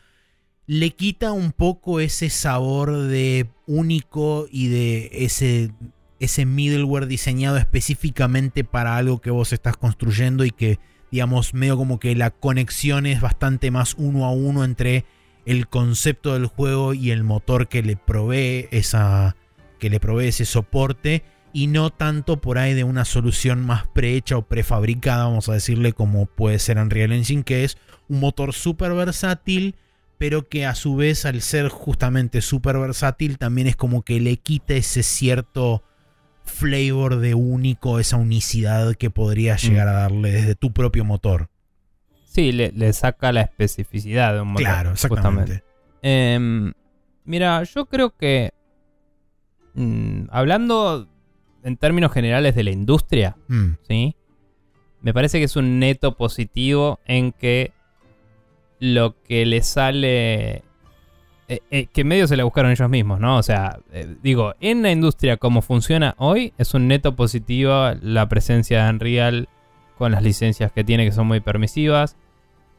le 0.68 0.90
quita 0.90 1.32
un 1.32 1.52
poco 1.52 1.98
ese 1.98 2.28
sabor 2.28 2.92
de 2.92 3.48
único 3.66 4.46
y 4.52 4.68
de 4.68 5.08
ese, 5.12 5.72
ese 6.20 6.44
middleware 6.44 7.06
diseñado 7.06 7.56
específicamente 7.56 8.64
para 8.64 8.98
algo 8.98 9.22
que 9.22 9.30
vos 9.30 9.54
estás 9.54 9.78
construyendo 9.78 10.44
y 10.44 10.50
que, 10.50 10.78
digamos, 11.10 11.54
medio 11.54 11.78
como 11.78 11.98
que 11.98 12.14
la 12.14 12.30
conexión 12.30 13.06
es 13.06 13.22
bastante 13.22 13.70
más 13.70 13.94
uno 13.96 14.26
a 14.26 14.30
uno 14.30 14.62
entre 14.62 15.06
el 15.46 15.68
concepto 15.68 16.34
del 16.34 16.44
juego 16.44 16.92
y 16.92 17.12
el 17.12 17.24
motor 17.24 17.68
que 17.68 17.82
le 17.82 17.96
provee 17.96 18.68
esa 18.70 19.36
que 19.78 19.88
le 19.88 20.00
provee 20.00 20.28
ese 20.28 20.44
soporte 20.44 21.24
y 21.54 21.68
no 21.68 21.88
tanto 21.88 22.42
por 22.42 22.58
ahí 22.58 22.74
de 22.74 22.84
una 22.84 23.06
solución 23.06 23.64
más 23.64 23.86
prehecha 23.86 24.36
o 24.36 24.42
prefabricada, 24.42 25.24
vamos 25.24 25.48
a 25.48 25.54
decirle, 25.54 25.94
como 25.94 26.26
puede 26.26 26.58
ser 26.58 26.76
Unreal 26.76 27.12
Engine, 27.12 27.42
que 27.42 27.64
es 27.64 27.78
un 28.08 28.20
motor 28.20 28.52
súper 28.52 28.92
versátil, 28.92 29.74
pero 30.18 30.48
que 30.48 30.66
a 30.66 30.74
su 30.74 30.96
vez 30.96 31.24
al 31.24 31.40
ser 31.40 31.68
justamente 31.68 32.42
súper 32.42 32.78
versátil 32.78 33.38
también 33.38 33.68
es 33.68 33.76
como 33.76 34.02
que 34.02 34.20
le 34.20 34.36
quita 34.36 34.74
ese 34.74 35.02
cierto 35.02 35.84
flavor 36.44 37.18
de 37.18 37.34
único, 37.34 38.00
esa 38.00 38.16
unicidad 38.16 38.94
que 38.96 39.10
podría 39.10 39.54
mm. 39.54 39.58
llegar 39.58 39.88
a 39.88 39.92
darle 39.92 40.32
desde 40.32 40.54
tu 40.56 40.72
propio 40.72 41.04
motor. 41.04 41.48
Sí, 42.24 42.52
le, 42.52 42.92
saca 42.92 43.32
la 43.32 43.42
especificidad 43.42 44.34
de 44.34 44.40
un 44.40 44.48
motor. 44.48 44.64
Claro, 44.64 44.92
exactamente. 44.92 45.62
Em, 46.02 46.72
mira, 47.24 47.62
yo 47.64 47.86
creo 47.86 48.16
que. 48.16 48.52
Mm, 49.74 50.24
hablando 50.30 51.08
en 51.62 51.76
términos 51.76 52.12
generales 52.12 52.54
de 52.54 52.64
la 52.64 52.70
industria, 52.70 53.36
mm. 53.48 53.70
¿sí? 53.88 54.16
Me 55.00 55.14
parece 55.14 55.38
que 55.38 55.44
es 55.44 55.56
un 55.56 55.78
neto 55.78 56.16
positivo 56.16 57.00
en 57.06 57.32
que 57.32 57.72
lo 58.80 59.16
que 59.22 59.46
le 59.46 59.62
sale. 59.62 60.62
Eh, 61.50 61.60
eh, 61.70 61.86
que 61.86 62.04
medio 62.04 62.26
se 62.26 62.36
la 62.36 62.44
buscaron 62.44 62.70
ellos 62.70 62.90
mismos, 62.90 63.20
¿no? 63.20 63.38
O 63.38 63.42
sea, 63.42 63.78
eh, 63.92 64.16
digo, 64.22 64.54
en 64.60 64.82
la 64.82 64.90
industria 64.90 65.38
como 65.38 65.62
funciona 65.62 66.14
hoy, 66.18 66.52
es 66.58 66.74
un 66.74 66.88
neto 66.88 67.16
positivo 67.16 67.90
la 68.02 68.28
presencia 68.28 68.84
de 68.84 68.90
Unreal 68.90 69.48
con 69.96 70.12
las 70.12 70.22
licencias 70.22 70.72
que 70.72 70.84
tiene 70.84 71.06
que 71.06 71.12
son 71.12 71.26
muy 71.26 71.40
permisivas 71.40 72.16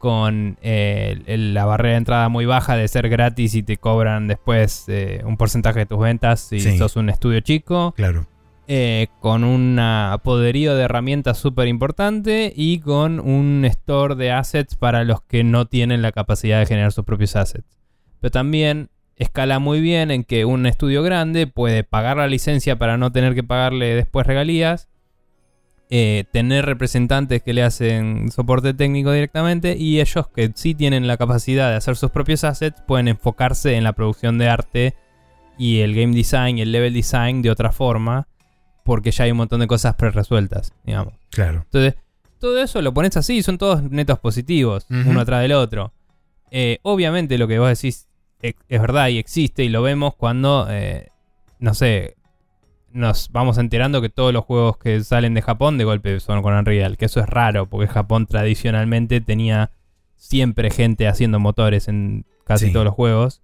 con 0.00 0.56
eh, 0.62 1.22
la 1.26 1.66
barrera 1.66 1.92
de 1.92 1.98
entrada 1.98 2.28
muy 2.30 2.46
baja 2.46 2.74
de 2.74 2.88
ser 2.88 3.10
gratis 3.10 3.54
y 3.54 3.62
te 3.62 3.76
cobran 3.76 4.28
después 4.28 4.84
eh, 4.88 5.20
un 5.26 5.36
porcentaje 5.36 5.80
de 5.80 5.86
tus 5.86 5.98
ventas 5.98 6.40
si 6.40 6.78
sos 6.78 6.96
un 6.96 7.10
estudio 7.10 7.40
chico. 7.40 7.92
Claro. 7.94 8.26
Eh, 8.72 9.08
con 9.18 9.42
un 9.42 9.80
poderío 10.22 10.76
de 10.76 10.84
herramientas 10.84 11.38
súper 11.38 11.66
importante 11.66 12.52
y 12.54 12.78
con 12.78 13.18
un 13.18 13.64
store 13.64 14.14
de 14.14 14.30
assets 14.30 14.76
para 14.76 15.02
los 15.02 15.22
que 15.22 15.42
no 15.42 15.66
tienen 15.66 16.02
la 16.02 16.12
capacidad 16.12 16.60
de 16.60 16.66
generar 16.66 16.92
sus 16.92 17.04
propios 17.04 17.34
assets. 17.34 17.80
Pero 18.20 18.30
también 18.30 18.88
escala 19.16 19.58
muy 19.58 19.80
bien 19.80 20.12
en 20.12 20.22
que 20.22 20.44
un 20.44 20.66
estudio 20.66 21.02
grande 21.02 21.48
puede 21.48 21.82
pagar 21.82 22.18
la 22.18 22.28
licencia 22.28 22.78
para 22.78 22.96
no 22.96 23.10
tener 23.10 23.34
que 23.34 23.42
pagarle 23.42 23.96
después 23.96 24.24
regalías 24.24 24.88
eh, 25.90 26.22
tener 26.30 26.64
representantes 26.64 27.42
que 27.42 27.52
le 27.52 27.64
hacen 27.64 28.30
soporte 28.30 28.72
técnico 28.72 29.10
directamente 29.10 29.76
y 29.76 29.98
ellos 29.98 30.28
que 30.28 30.52
sí 30.54 30.76
tienen 30.76 31.08
la 31.08 31.16
capacidad 31.16 31.70
de 31.70 31.76
hacer 31.76 31.96
sus 31.96 32.12
propios 32.12 32.44
assets 32.44 32.80
pueden 32.86 33.08
enfocarse 33.08 33.74
en 33.74 33.82
la 33.82 33.94
producción 33.94 34.38
de 34.38 34.48
arte 34.48 34.94
y 35.58 35.80
el 35.80 35.96
game 35.96 36.14
design 36.14 36.58
y 36.58 36.62
el 36.62 36.70
level 36.70 36.94
design 36.94 37.42
de 37.42 37.50
otra 37.50 37.72
forma 37.72 38.28
porque 38.84 39.10
ya 39.10 39.24
hay 39.24 39.30
un 39.30 39.38
montón 39.38 39.60
de 39.60 39.66
cosas 39.66 39.94
pre-resueltas, 39.94 40.72
digamos. 40.84 41.14
Claro. 41.30 41.62
Entonces, 41.64 41.94
todo 42.38 42.60
eso 42.62 42.80
lo 42.82 42.94
pones 42.94 43.16
así, 43.16 43.42
son 43.42 43.58
todos 43.58 43.82
netos 43.82 44.18
positivos, 44.18 44.86
uno 44.88 45.20
atrás 45.20 45.42
del 45.42 45.52
otro. 45.52 45.92
Eh, 46.50 46.78
obviamente 46.82 47.38
lo 47.38 47.46
que 47.46 47.58
vos 47.58 47.68
decís 47.68 48.08
es, 48.42 48.54
verdad 48.68 49.08
y 49.08 49.18
existe 49.18 49.62
y 49.62 49.68
lo 49.68 49.82
vemos 49.82 50.14
cuando, 50.16 50.66
eh, 50.70 51.08
no 51.58 51.74
sé, 51.74 52.16
nos 52.92 53.30
vamos 53.30 53.58
enterando 53.58 54.00
que 54.00 54.08
todos 54.08 54.32
los 54.32 54.44
juegos 54.44 54.78
que 54.78 55.02
salen 55.04 55.34
de 55.34 55.42
Japón 55.42 55.78
de 55.78 55.84
golpe 55.84 56.18
son 56.18 56.42
con 56.42 56.54
Unreal, 56.54 56.96
que 56.96 57.04
eso 57.04 57.20
es 57.20 57.26
raro, 57.26 57.66
porque 57.66 57.86
Japón 57.86 58.26
tradicionalmente 58.26 59.20
tenía 59.20 59.70
siempre 60.16 60.70
gente 60.70 61.06
haciendo 61.06 61.38
motores 61.38 61.88
en 61.88 62.24
casi 62.44 62.72
todos 62.72 62.84
los 62.84 62.94
juegos. 62.94 63.42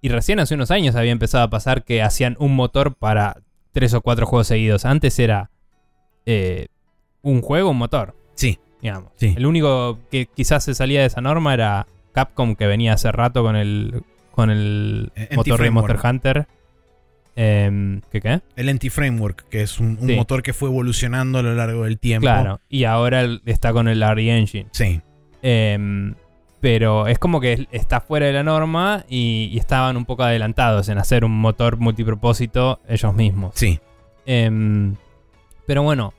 Y 0.00 0.10
recién 0.10 0.38
hace 0.38 0.54
unos 0.54 0.70
años 0.70 0.94
había 0.94 1.12
empezado 1.12 1.44
a 1.44 1.50
pasar 1.50 1.84
que 1.84 2.02
hacían 2.02 2.36
un 2.38 2.54
motor 2.54 2.94
para 2.94 3.42
tres 3.72 3.94
o 3.94 4.00
cuatro 4.00 4.26
juegos 4.26 4.46
seguidos. 4.46 4.84
Antes 4.84 5.18
era 5.18 5.50
eh, 6.26 6.68
un 7.22 7.42
juego, 7.42 7.70
un 7.70 7.78
motor. 7.78 8.14
Sí. 8.34 8.58
Digamos. 8.80 9.12
El 9.20 9.46
único 9.46 9.98
que 10.10 10.26
quizás 10.26 10.64
se 10.64 10.74
salía 10.74 11.00
de 11.00 11.06
esa 11.06 11.20
norma 11.20 11.52
era 11.54 11.86
Capcom, 12.12 12.54
que 12.54 12.66
venía 12.66 12.92
hace 12.92 13.10
rato 13.10 13.42
con 13.42 13.56
el, 13.56 14.02
con 14.30 14.50
el 14.50 15.10
eh, 15.16 15.28
motor 15.34 15.62
de 15.62 15.70
Monster 15.70 15.98
Hunter. 16.02 16.46
Em, 17.34 18.00
¿Qué 18.10 18.20
qué? 18.20 18.40
El 18.56 18.68
Anti-Framework, 18.68 19.48
que 19.48 19.62
es 19.62 19.78
un, 19.78 19.96
motor 20.16 20.42
que 20.42 20.52
fue 20.52 20.68
evolucionando 20.68 21.38
a 21.38 21.42
lo 21.42 21.54
largo 21.54 21.84
del 21.84 21.98
tiempo. 21.98 22.24
Claro, 22.24 22.60
y 22.68 22.82
ahora 22.84 23.24
está 23.46 23.72
con 23.72 23.86
el 23.86 24.02
RE 24.02 24.36
Engine. 24.36 24.66
Sí. 24.72 25.00
Em, 25.42 26.14
pero 26.60 27.06
es 27.06 27.18
como 27.18 27.40
que 27.40 27.68
está 27.70 28.00
fuera 28.00 28.26
de 28.26 28.32
la 28.32 28.42
norma 28.42 29.04
y, 29.08 29.56
estaban 29.58 29.96
un 29.96 30.04
poco 30.04 30.24
adelantados 30.24 30.88
en 30.88 30.98
hacer 30.98 31.24
un 31.24 31.38
motor 31.38 31.76
multipropósito 31.76 32.80
ellos 32.88 33.14
mismos. 33.14 33.52
Sí. 33.54 33.78
Em, 34.26 34.96
pero 35.66 35.82
bueno, 35.82 36.14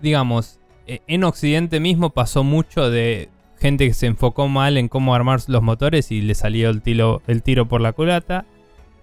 digamos, 0.00 0.58
e, 0.86 1.00
en 1.06 1.24
Occidente 1.24 1.80
mismo 1.80 2.10
pasó 2.10 2.44
mucho 2.44 2.90
de 2.90 3.28
gente 3.58 3.86
que 3.86 3.94
se 3.94 4.06
enfocó 4.06 4.48
mal 4.48 4.76
en 4.76 4.88
cómo 4.88 5.14
armar 5.14 5.40
los 5.46 5.62
motores 5.62 6.10
y 6.10 6.20
le 6.20 6.34
salió 6.34 6.68
el 6.68 6.82
tiro, 6.82 7.22
el 7.26 7.42
tiro 7.42 7.66
por 7.66 7.80
la 7.80 7.92
culata. 7.92 8.44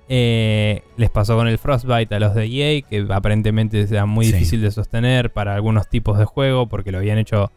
Eh, 0.08 0.84
les 0.98 1.10
pasó 1.10 1.38
con 1.38 1.48
el 1.48 1.58
Frostbite 1.58 2.14
a 2.14 2.20
los 2.20 2.36
de 2.36 2.46
EA, 2.46 2.82
que 2.82 3.08
aparentemente 3.10 3.82
era 3.82 4.06
muy 4.06 4.26
difícil 4.26 4.62
de 4.62 4.70
sostener 4.70 5.32
para 5.32 5.56
algunos 5.56 5.88
tipos 5.88 6.20
de 6.20 6.26
juego, 6.26 6.68
porque 6.68 6.92
lo 6.92 6.98
habían 6.98 7.18
hecho. 7.18 7.52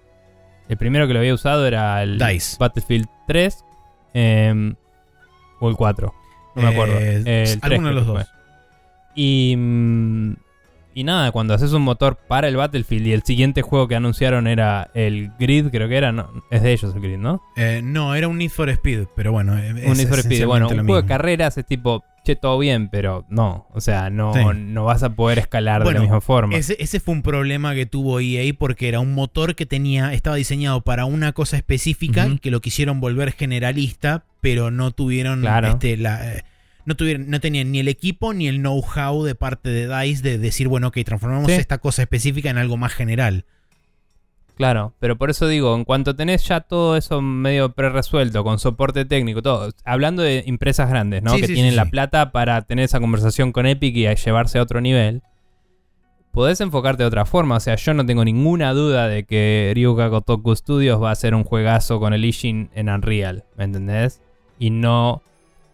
El 0.68 0.76
primero 0.76 1.06
que 1.06 1.12
lo 1.12 1.18
había 1.18 1.34
usado 1.34 1.66
era 1.66 2.02
el 2.02 2.18
Battlefield 2.58 3.06
3 3.26 3.64
em, 4.14 4.74
o 5.60 5.68
el 5.68 5.76
4. 5.76 6.14
No 6.56 6.62
me 6.62 6.68
acuerdo. 6.68 6.98
Eh, 6.98 7.44
el 7.52 7.58
alguno 7.62 7.88
de 7.88 7.94
los 7.94 8.06
dos. 8.06 8.26
Y, 9.14 9.54
mm, 9.56 10.34
y 10.94 11.04
nada, 11.04 11.32
cuando 11.32 11.54
haces 11.54 11.72
un 11.72 11.82
motor 11.82 12.16
para 12.16 12.48
el 12.48 12.56
Battlefield 12.56 13.06
y 13.08 13.12
el 13.12 13.22
siguiente 13.22 13.62
juego 13.62 13.88
que 13.88 13.96
anunciaron 13.96 14.46
era 14.46 14.90
el 14.94 15.32
Grid, 15.38 15.68
creo 15.70 15.88
que 15.88 15.96
era, 15.96 16.12
no, 16.12 16.30
es 16.50 16.62
de 16.62 16.72
ellos 16.72 16.94
el 16.94 17.00
Grid, 17.00 17.18
¿no? 17.18 17.42
Eh, 17.56 17.80
no, 17.82 18.14
era 18.14 18.28
un 18.28 18.38
Need 18.38 18.50
for 18.50 18.70
Speed, 18.70 19.06
pero 19.16 19.32
bueno. 19.32 19.52
un 19.52 19.96
Need 19.96 20.08
for 20.08 20.20
Speed, 20.20 20.46
bueno, 20.46 20.68
un 20.68 20.76
juego 20.86 21.02
de 21.02 21.08
carreras 21.08 21.58
es 21.58 21.66
tipo, 21.66 22.04
che, 22.24 22.36
todo 22.36 22.58
bien, 22.58 22.88
pero 22.88 23.24
no, 23.28 23.68
o 23.72 23.80
sea, 23.80 24.10
no, 24.10 24.32
no 24.52 24.84
vas 24.84 25.02
a 25.02 25.10
poder 25.14 25.38
escalar 25.38 25.84
de 25.84 25.92
la 25.92 26.00
misma 26.00 26.20
forma. 26.20 26.56
Ese, 26.56 26.76
ese, 26.80 27.00
fue 27.00 27.14
un 27.14 27.22
problema 27.22 27.74
que 27.74 27.86
tuvo 27.86 28.20
EA 28.20 28.52
porque 28.58 28.88
era 28.88 29.00
un 29.00 29.12
motor 29.14 29.54
que 29.54 29.66
tenía, 29.66 30.12
estaba 30.12 30.36
diseñado 30.36 30.80
para 30.80 31.04
una 31.04 31.32
cosa 31.32 31.56
específica, 31.56 32.28
que 32.40 32.50
lo 32.50 32.60
quisieron 32.60 33.00
volver 33.00 33.32
generalista, 33.32 34.24
pero 34.40 34.70
no 34.70 34.90
tuvieron 34.90 35.46
este, 35.64 35.96
la... 35.96 36.34
Eh, 36.34 36.44
no, 36.86 36.96
tuvieron, 36.96 37.30
no 37.30 37.40
tenían 37.40 37.72
ni 37.72 37.78
el 37.78 37.88
equipo 37.88 38.34
ni 38.34 38.46
el 38.48 38.58
know-how 38.58 39.24
de 39.24 39.34
parte 39.34 39.70
de 39.70 39.88
DICE 39.88 40.22
de 40.22 40.38
decir, 40.38 40.68
bueno, 40.68 40.88
ok, 40.88 40.98
transformamos 41.04 41.50
esta 41.50 41.78
cosa 41.78 42.02
específica 42.02 42.50
en 42.50 42.58
algo 42.58 42.76
más 42.76 42.92
general. 42.92 43.46
Claro, 44.56 44.94
pero 45.00 45.16
por 45.18 45.30
eso 45.30 45.48
digo, 45.48 45.74
en 45.74 45.84
cuanto 45.84 46.14
tenés 46.14 46.46
ya 46.46 46.60
todo 46.60 46.96
eso 46.96 47.20
medio 47.20 47.72
pre-resuelto, 47.72 48.44
con 48.44 48.60
soporte 48.60 49.04
técnico, 49.04 49.42
todo, 49.42 49.70
hablando 49.84 50.22
de 50.22 50.44
empresas 50.46 50.88
grandes, 50.88 51.24
¿no? 51.24 51.34
que 51.34 51.48
tienen 51.48 51.74
la 51.74 51.86
plata 51.86 52.30
para 52.30 52.62
tener 52.62 52.84
esa 52.84 53.00
conversación 53.00 53.50
con 53.50 53.66
Epic 53.66 53.96
y 53.96 54.06
a 54.06 54.14
llevarse 54.14 54.58
a 54.58 54.62
otro 54.62 54.80
nivel. 54.80 55.22
podés 56.34 56.60
enfocarte 56.60 57.02
de 57.02 57.06
otra 57.06 57.24
forma. 57.24 57.56
O 57.56 57.60
sea, 57.60 57.76
yo 57.76 57.94
no 57.94 58.04
tengo 58.04 58.24
ninguna 58.24 58.72
duda 58.74 59.08
de 59.08 59.24
que 59.24 59.72
Ryuga 59.74 60.08
Gotoku 60.08 60.54
Studios 60.54 61.02
va 61.02 61.10
a 61.10 61.14
ser 61.14 61.34
un 61.34 61.44
juegazo 61.44 61.98
con 62.00 62.12
el 62.12 62.24
Ishin 62.24 62.70
en 62.74 62.88
Unreal, 62.88 63.44
¿me 63.56 63.64
entendés? 63.64 64.20
Y 64.58 64.70
no... 64.70 65.22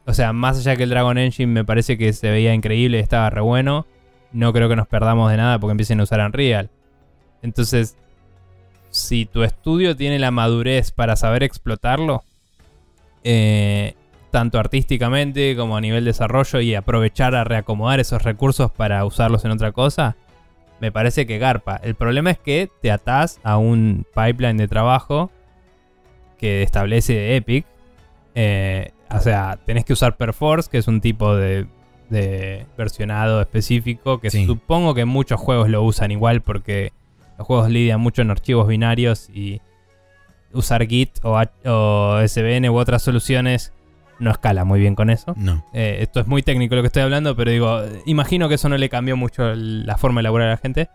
O 0.06 0.14
sea, 0.14 0.32
más 0.32 0.58
allá 0.58 0.76
que 0.76 0.84
el 0.84 0.90
Dragon 0.90 1.18
Engine 1.18 1.52
me 1.52 1.64
parece 1.64 1.96
que 1.98 2.12
se 2.12 2.30
veía 2.30 2.54
increíble 2.54 2.98
y 2.98 3.00
estaba 3.00 3.30
re 3.30 3.42
bueno, 3.42 3.86
no 4.32 4.52
creo 4.52 4.68
que 4.68 4.76
nos 4.76 4.88
perdamos 4.88 5.30
de 5.30 5.36
nada 5.36 5.58
porque 5.58 5.72
empiecen 5.72 6.00
a 6.00 6.04
usar 6.04 6.20
Unreal. 6.20 6.70
Entonces, 7.42 7.96
si 8.90 9.26
tu 9.26 9.42
estudio 9.42 9.96
tiene 9.96 10.18
la 10.18 10.30
madurez 10.30 10.90
para 10.92 11.16
saber 11.16 11.42
explotarlo, 11.42 12.22
eh, 13.24 13.94
tanto 14.30 14.58
artísticamente 14.58 15.56
como 15.56 15.76
a 15.76 15.80
nivel 15.80 16.04
desarrollo 16.04 16.60
y 16.60 16.74
aprovechar 16.74 17.34
a 17.34 17.44
reacomodar 17.44 18.00
esos 18.00 18.22
recursos 18.22 18.70
para 18.70 19.04
usarlos 19.04 19.44
en 19.44 19.50
otra 19.50 19.72
cosa, 19.72 20.16
me 20.80 20.92
parece 20.92 21.26
que 21.26 21.38
garpa. 21.38 21.76
El 21.82 21.94
problema 21.94 22.30
es 22.30 22.38
que 22.38 22.70
te 22.80 22.90
atás 22.90 23.40
a 23.42 23.58
un 23.58 24.06
pipeline 24.14 24.56
de 24.56 24.68
trabajo 24.68 25.30
que 26.38 26.62
establece 26.62 27.36
Epic. 27.36 27.66
Eh, 28.34 28.92
o 29.10 29.18
sea, 29.18 29.58
tenés 29.66 29.84
que 29.84 29.92
usar 29.92 30.16
Perforce, 30.16 30.70
que 30.70 30.78
es 30.78 30.88
un 30.88 31.00
tipo 31.00 31.34
de, 31.36 31.66
de 32.08 32.66
versionado 32.78 33.40
específico, 33.40 34.20
que 34.20 34.30
Sí. 34.30 34.46
supongo 34.46 34.94
que 34.94 35.04
muchos 35.04 35.38
juegos 35.40 35.68
lo 35.68 35.82
usan 35.82 36.12
igual 36.12 36.40
porque 36.40 36.92
los 37.40 37.46
juegos 37.46 37.70
lidian 37.70 37.98
mucho 38.02 38.20
en 38.20 38.30
archivos 38.30 38.68
binarios 38.68 39.30
y 39.32 39.62
usar 40.52 40.86
Git 40.86 41.18
o, 41.22 41.40
o 41.64 42.20
SVN 42.28 42.68
u 42.68 42.76
otras 42.76 43.00
soluciones 43.02 43.72
no 44.18 44.30
escala 44.30 44.66
muy 44.66 44.78
bien 44.78 44.94
con 44.94 45.08
eso. 45.08 45.32
No. 45.38 45.64
Eh, 45.72 46.00
esto 46.02 46.20
es 46.20 46.26
muy 46.26 46.42
técnico 46.42 46.74
lo 46.74 46.82
que 46.82 46.88
estoy 46.88 47.02
hablando, 47.02 47.34
pero 47.34 47.50
digo, 47.50 47.80
imagino 48.04 48.46
que 48.50 48.56
eso 48.56 48.68
no 48.68 48.76
le 48.76 48.90
cambió 48.90 49.16
mucho 49.16 49.54
la 49.54 49.96
forma 49.96 50.18
de 50.18 50.24
elaborar 50.24 50.48
a 50.48 50.50
la 50.50 50.56
gente. 50.58 50.90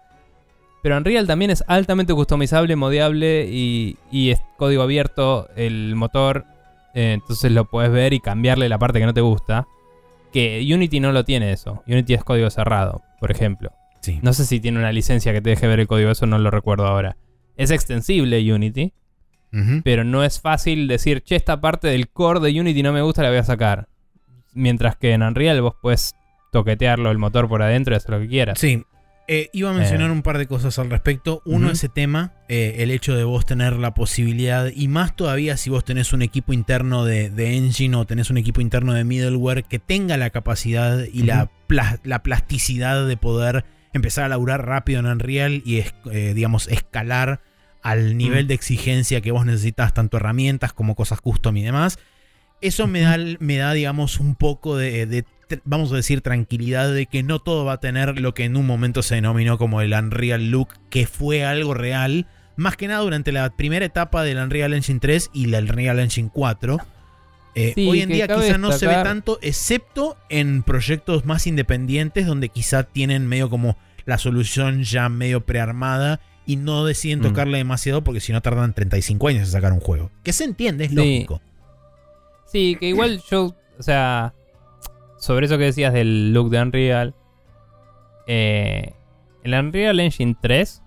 Pero 0.83 0.97
Unreal 0.97 1.25
también 1.25 1.49
es 1.49 1.63
altamente 1.65 2.13
customizable, 2.13 2.75
modiable 2.75 3.47
y, 3.49 3.97
y 4.11 4.29
es 4.29 4.39
código 4.57 4.83
abierto 4.83 5.49
el 5.55 5.95
motor. 5.95 6.45
eh, 6.93 7.13
entonces 7.13 7.51
lo 7.51 7.65
puedes 7.65 7.91
ver 7.91 8.13
y 8.13 8.19
cambiarle 8.19 8.69
la 8.69 8.77
parte 8.77 8.99
que 8.99 9.07
no 9.07 9.15
te 9.15 9.21
gusta. 9.21 9.65
Que 10.31 10.63
Unity 10.71 10.99
no 10.99 11.11
lo 11.11 11.25
tiene 11.25 11.51
eso. 11.53 11.81
Unity 11.87 12.13
es 12.13 12.23
código 12.23 12.51
cerrado, 12.51 13.01
por 13.19 13.31
ejemplo. 13.31 13.71
Sí. 14.05 14.19
No 14.21 14.33
sé 14.33 14.45
si 14.45 14.59
tiene 14.59 14.77
una 14.79 14.91
licencia 14.91 15.33
que 15.33 15.41
te 15.41 15.49
deje 15.49 15.67
ver 15.67 15.79
el 15.79 15.87
código, 15.87 16.11
eso 16.11 16.25
no 16.25 16.37
lo 16.37 16.51
recuerdo 16.51 16.85
ahora. 16.85 17.17
Es 17.57 17.71
extensible 17.71 18.53
Unity, 18.53 18.93
pero 19.83 20.03
no 20.03 20.23
es 20.23 20.41
fácil 20.41 20.87
decir, 20.87 21.21
che, 21.23 21.35
esta 21.37 21.61
parte 21.61 21.87
del 21.87 22.09
core 22.09 22.39
de 22.41 22.59
Unity 22.59 22.83
no 22.83 22.91
me 22.91 23.01
gusta, 23.01 23.23
la 23.23 23.29
voy 23.29 23.37
a 23.37 23.43
sacar. 23.43 23.87
Mientras 24.53 24.95
que 24.97 25.13
en 25.13 25.23
Unreal 25.23 25.61
vos 25.61 25.75
puedes 25.81 26.13
toquetearlo 26.51 27.09
el 27.11 27.17
motor 27.17 27.47
por 27.47 27.61
adentro 27.61 27.93
y 27.93 27.97
hacer 27.97 28.11
lo 28.11 28.19
que 28.19 28.27
quieras. 28.27 28.59
Sí. 28.59 28.83
Eh, 29.27 29.49
iba 29.53 29.71
a 29.71 29.73
mencionar 29.73 30.09
Eh. 30.09 30.13
un 30.13 30.21
par 30.21 30.37
de 30.37 30.45
cosas 30.45 30.77
al 30.77 30.89
respecto. 30.91 31.41
Uno, 31.45 31.65
Ujú. 31.67 31.73
ese 31.73 31.89
tema, 31.89 32.33
eh, 32.47 32.75
el 32.79 32.91
hecho 32.91 33.15
de 33.15 33.23
vos 33.23 33.43
tener 33.45 33.73
la 33.73 33.93
posibilidad, 33.95 34.67
y 34.75 34.87
más 34.87 35.15
todavía 35.15 35.57
si 35.57 35.69
vos 35.71 35.83
tenés 35.83 36.13
un 36.13 36.21
equipo 36.21 36.53
interno 36.53 37.05
de, 37.05 37.29
de 37.31 37.57
engine 37.57 37.95
o 37.95 38.05
tenés 38.05 38.29
un 38.29 38.37
equipo 38.37 38.61
interno 38.61 38.93
de 38.93 39.03
middleware 39.03 39.63
que 39.63 39.79
tenga 39.79 40.17
la 40.17 40.29
capacidad 40.29 41.03
y 41.11 41.23
la, 41.23 41.49
pla- 41.65 41.99
la 42.03 42.21
plasticidad 42.21 43.07
de 43.07 43.17
poder 43.17 43.65
empezar 43.95 44.25
a 44.25 44.29
laburar 44.29 44.65
rápido 44.65 44.99
en 44.99 45.05
Unreal 45.07 45.61
y, 45.65 45.83
eh, 46.11 46.33
digamos, 46.35 46.67
escalar 46.67 47.41
al 47.81 48.17
nivel 48.17 48.45
Mm. 48.45 48.47
de 48.47 48.53
exigencia 48.53 49.21
que 49.21 49.31
vos 49.31 49.45
necesitas, 49.45 49.93
tanto 49.93 50.17
herramientas 50.17 50.73
como 50.73 50.95
cosas 50.95 51.21
custom 51.21 51.55
y 51.57 51.63
demás. 51.63 51.97
Eso 52.61 52.87
me 52.87 53.01
da, 53.01 53.17
me 53.39 53.57
da, 53.57 53.73
digamos, 53.73 54.19
un 54.19 54.35
poco 54.35 54.75
de, 54.77 55.23
vamos 55.65 55.91
a 55.91 55.95
decir, 55.97 56.21
tranquilidad 56.21 56.91
de 56.93 57.05
que 57.05 57.21
no 57.21 57.39
todo 57.39 57.63
va 57.65 57.73
a 57.73 57.79
tener 57.79 58.19
lo 58.19 58.33
que 58.33 58.45
en 58.45 58.57
un 58.57 58.65
momento 58.65 59.03
se 59.03 59.15
denominó 59.15 59.57
como 59.57 59.81
el 59.81 59.93
Unreal 59.93 60.49
Look, 60.49 60.69
que 60.89 61.05
fue 61.05 61.45
algo 61.45 61.73
real, 61.73 62.27
más 62.55 62.75
que 62.77 62.87
nada 62.87 63.01
durante 63.01 63.31
la 63.31 63.49
primera 63.55 63.85
etapa 63.85 64.23
del 64.23 64.37
Unreal 64.37 64.73
Engine 64.73 64.99
3 64.99 65.29
y 65.33 65.47
la 65.47 65.59
Unreal 65.59 65.99
Engine 65.99 66.29
4. 66.33 66.77
Eh, 67.53 67.73
Sí, 67.75 67.87
hoy 67.87 68.01
en 68.01 68.09
día 68.09 68.27
cabe 68.27 68.47
quizá 68.47 68.57
no 68.57 68.71
se 68.71 68.87
ve 68.87 68.95
tanto, 68.95 69.37
excepto 69.41 70.17
en 70.29 70.63
proyectos 70.63 71.25
más 71.25 71.45
independientes 71.47 72.25
donde 72.25 72.49
quizá 72.49 72.83
tienen 72.83 73.27
medio 73.27 73.49
como 73.49 73.77
la 74.05 74.17
solución 74.17 74.83
ya 74.83 75.09
medio 75.09 75.45
prearmada 75.45 76.19
y 76.45 76.57
no 76.57 76.85
deciden 76.85 77.19
Mm. 77.19 77.23
tocarle 77.23 77.57
demasiado 77.57 78.03
porque 78.03 78.19
si 78.19 78.31
no 78.31 78.41
tardan 78.41 78.73
35 78.73 79.27
años 79.27 79.41
en 79.41 79.47
sacar 79.47 79.73
un 79.73 79.79
juego. 79.79 80.11
Que 80.23 80.31
se 80.33 80.43
entiende, 80.43 80.85
es 80.85 80.91
Sí. 80.91 80.95
lógico. 80.95 81.41
Sí, 82.45 82.77
que 82.79 82.87
igual 82.87 83.21
yo, 83.29 83.55
o 83.79 83.83
sea, 83.83 84.33
sobre 85.17 85.47
eso 85.47 85.57
que 85.57 85.63
decías 85.65 85.91
del 85.93 86.33
look 86.33 86.49
de 86.51 86.61
Unreal, 86.61 87.15
eh, 88.27 88.93
el 89.43 89.53
Unreal 89.53 89.99
Engine 89.99 90.35
3 90.39 90.81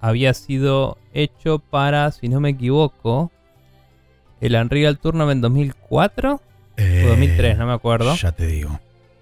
había 0.00 0.32
sido 0.34 0.98
hecho 1.12 1.58
para, 1.58 2.10
si 2.12 2.28
no 2.28 2.40
me 2.40 2.50
equivoco, 2.50 3.30
el 4.40 4.54
Unreal 4.54 4.98
Tournament 4.98 5.42
2004 5.42 6.40
Eh, 6.76 7.02
o 7.04 7.08
2003, 7.08 7.58
no 7.58 7.66
me 7.66 7.72
acuerdo. 7.72 8.14
Ya 8.14 8.32
te 8.32 8.46
digo. 8.46 8.78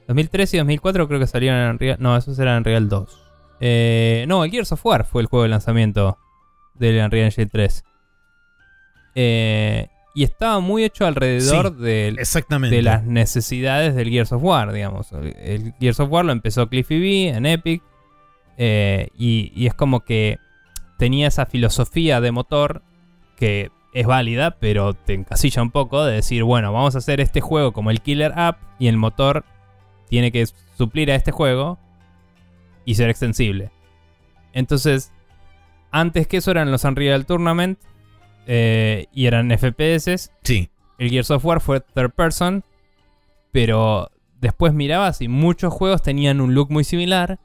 2003 0.08 0.54
y 0.54 0.56
2004 0.58 1.08
creo 1.08 1.20
que 1.20 1.26
salieron 1.26 1.58
en 1.60 1.70
Unreal. 1.70 1.96
No, 2.00 2.16
esos 2.16 2.38
eran 2.38 2.54
en 2.54 2.58
Unreal 2.58 2.88
2. 2.88 3.22
Eh, 3.60 4.24
no, 4.28 4.44
el 4.44 4.50
Gears 4.50 4.72
of 4.72 4.84
War 4.84 5.04
fue 5.04 5.22
el 5.22 5.28
juego 5.28 5.44
de 5.44 5.48
lanzamiento 5.48 6.18
del 6.74 7.04
Unreal 7.04 7.26
Engine 7.26 7.46
3. 7.50 7.84
Eh, 9.14 9.88
y 10.14 10.24
estaba 10.24 10.60
muy 10.60 10.84
hecho 10.84 11.06
alrededor 11.06 11.76
del- 11.76 12.18
Exactamente. 12.18 12.74
de 12.76 12.82
las 12.82 13.04
necesidades 13.04 13.94
del 13.94 14.08
Gears 14.10 14.32
of 14.32 14.42
War, 14.42 14.72
digamos. 14.72 15.12
El 15.12 15.74
Gears 15.80 16.00
of 16.00 16.10
War 16.10 16.24
lo 16.24 16.32
empezó 16.32 16.68
Cliffy 16.68 16.98
B 17.00 17.28
en 17.28 17.46
Epic. 17.46 17.82
eh, 18.58 19.08
y, 19.18 19.52
y 19.54 19.66
es 19.66 19.74
como 19.74 20.00
que 20.00 20.38
tenía 20.98 21.28
esa 21.28 21.44
filosofía 21.44 22.22
de 22.22 22.32
motor 22.32 22.82
que 23.36 23.70
es 23.92 24.06
válida, 24.06 24.56
pero 24.58 24.94
te 24.94 25.12
encasilla 25.12 25.60
un 25.60 25.70
poco 25.70 26.04
de 26.06 26.14
decir, 26.14 26.42
bueno, 26.42 26.72
vamos 26.72 26.94
a 26.94 26.98
hacer 26.98 27.20
este 27.20 27.42
juego 27.42 27.72
como 27.74 27.90
el 27.90 28.00
killer 28.00 28.32
app 28.34 28.58
y 28.78 28.88
el 28.88 28.96
motor 28.96 29.44
tiene 30.08 30.32
que 30.32 30.46
suplir 30.76 31.10
a 31.10 31.14
este 31.14 31.32
juego 31.32 31.78
y 32.84 32.94
ser 32.94 33.10
extensible. 33.10 33.70
Entonces, 34.52 35.12
antes 35.90 36.26
que 36.26 36.38
eso 36.38 36.50
eran 36.50 36.70
los 36.70 36.84
Unreal 36.84 37.26
Tournament 37.26 37.78
eh, 38.46 39.06
y 39.12 39.26
eran 39.26 39.50
FPS. 39.50 40.30
Sí. 40.42 40.70
El 40.98 41.10
Gears 41.10 41.30
of 41.30 41.44
War 41.44 41.60
fue 41.60 41.80
third 41.80 42.12
person, 42.12 42.64
pero 43.52 44.10
después 44.40 44.72
mirabas 44.72 45.20
y 45.20 45.28
muchos 45.28 45.72
juegos 45.72 46.02
tenían 46.02 46.40
un 46.40 46.54
look 46.54 46.70
muy 46.70 46.84
similar. 46.84 47.38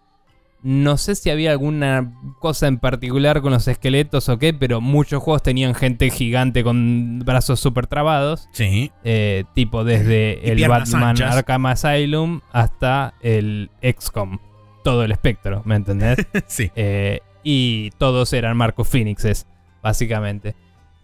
No 0.64 0.98
sé 0.98 1.16
si 1.16 1.32
había 1.32 1.52
alguna 1.52 2.14
cosa 2.40 2.68
en 2.68 2.78
particular 2.78 3.42
con 3.42 3.52
los 3.52 3.68
esqueletos 3.68 4.30
o 4.30 4.38
qué, 4.38 4.54
pero 4.54 4.80
muchos 4.80 5.24
juegos 5.24 5.42
tenían 5.42 5.74
gente 5.74 6.10
gigante 6.12 6.64
con 6.64 7.20
brazos 7.26 7.60
súper 7.60 7.88
trabados. 7.88 8.48
Sí. 8.52 8.92
eh, 9.04 9.46
tipo 9.56 9.84
desde 9.84 10.40
Y 10.44 10.50
el 10.50 10.68
Batman 10.70 11.04
anchas. 11.04 11.36
Arkham 11.36 11.66
Asylum 11.66 12.42
hasta 12.52 13.16
el 13.22 13.72
XCOM. 13.82 14.38
Todo 14.84 15.04
el 15.04 15.12
espectro, 15.12 15.64
¿me 15.66 15.76
entendés? 15.76 16.18
sí. 16.48 16.72
Eh, 16.76 17.22
y 17.44 17.90
todos 17.98 18.32
eran 18.34 18.56
Marco 18.56 18.84
Phoenixes, 18.84 19.48
básicamente. 19.82 20.56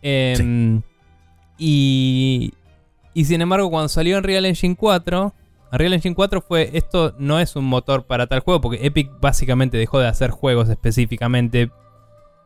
Em, 0.03 0.81
y, 1.57 2.53
y 3.15 3.25
sin 3.25 3.41
embargo, 3.41 3.69
cuando 3.71 3.89
salió 3.89 4.17
Unreal 4.19 4.45
Engine 4.45 4.75
4, 4.75 5.33
Unreal 5.71 5.93
Engine 5.93 6.15
4 6.15 6.41
fue, 6.41 6.69
esto 6.73 7.13
no 7.19 7.39
es 7.39 7.55
un 7.55 7.65
motor 7.65 8.05
para 8.05 8.27
tal 8.27 8.39
juego, 8.39 8.61
porque 8.61 8.85
Epic 8.85 9.11
básicamente 9.19 9.77
dejó 9.77 9.99
de 9.99 10.07
hacer 10.07 10.31
juegos 10.31 10.69
específicamente. 10.69 11.69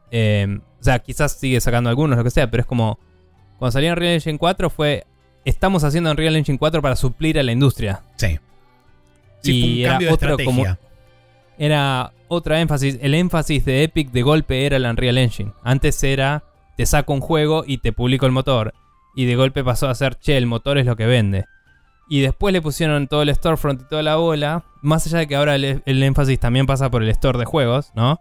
Em, 0.10 0.62
o 0.80 0.84
sea, 0.84 1.00
quizás 1.00 1.34
sigue 1.34 1.62
sacando 1.62 1.90
algunos, 1.90 2.18
lo 2.18 2.24
que 2.24 2.32
sea, 2.32 2.50
pero 2.50 2.62
es 2.62 2.68
como, 2.68 3.00
cuando 3.60 3.72
salió 3.72 3.92
Unreal 3.92 4.16
Engine 4.16 4.38
4 4.40 4.70
fue, 4.70 5.06
estamos 5.46 5.84
haciendo 5.84 6.12
Unreal 6.12 6.36
Engine 6.36 6.58
4 6.58 6.82
para 6.82 6.96
suplir 6.96 7.38
a 7.40 7.44
la 7.44 7.52
industria. 7.52 8.02
Sí. 8.16 8.40
Sí, 9.42 9.52
Y 9.52 9.62
fue 9.62 9.70
un 9.70 9.80
era 9.86 9.98
de 10.00 10.10
otro 10.14 10.30
estrategia. 10.32 10.80
era 11.58 12.12
otra 12.28 12.60
énfasis. 12.62 12.98
El 13.02 13.14
énfasis 13.14 13.66
de 13.66 13.84
Epic 13.84 14.12
de 14.12 14.22
golpe 14.24 14.66
era 14.66 14.78
el 14.78 14.86
Unreal 14.86 15.18
Engine. 15.18 15.52
Antes 15.64 16.04
era, 16.04 16.44
te 16.78 16.86
saco 16.86 17.14
un 17.14 17.22
juego 17.22 17.64
y 17.66 17.78
te 17.80 17.92
publico 17.94 18.26
el 18.26 18.32
motor. 18.32 18.74
Y 19.16 19.26
de 19.26 19.36
golpe 19.36 19.64
pasó 19.64 19.90
a 19.90 19.96
ser, 19.96 20.16
che, 20.16 20.38
el 20.38 20.46
motor 20.46 20.78
es 20.78 20.86
lo 20.86 20.96
que 20.96 21.06
vende. 21.06 21.46
Y 22.12 22.20
después 22.20 22.52
le 22.52 22.62
pusieron 22.62 23.08
todo 23.08 23.22
el 23.22 23.34
storefront 23.34 23.84
y 23.84 23.86
toda 23.88 24.04
la 24.04 24.18
bola. 24.18 24.66
Más 24.82 25.08
allá 25.08 25.20
de 25.20 25.28
que 25.28 25.36
ahora 25.38 25.56
el, 25.56 25.82
el 25.86 26.04
énfasis 26.04 26.38
también 26.42 26.66
pasa 26.66 26.92
por 26.92 27.02
el 27.04 27.10
store 27.10 27.40
de 27.40 27.46
juegos, 27.46 27.94
¿no? 27.96 28.20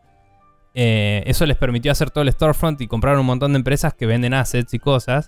Eh, 0.75 1.25
eso 1.27 1.45
les 1.45 1.57
permitió 1.57 1.91
hacer 1.91 2.09
todo 2.13 2.23
el 2.23 2.31
storefront 2.31 2.81
y 2.81 2.87
comprar 2.87 3.19
un 3.19 3.27
montón 3.27 3.53
de 3.53 3.57
empresas 3.59 3.93
que 3.93 4.07
venden 4.07 4.33
assets 4.33 4.73
y 4.75 4.79
cosas. 4.79 5.27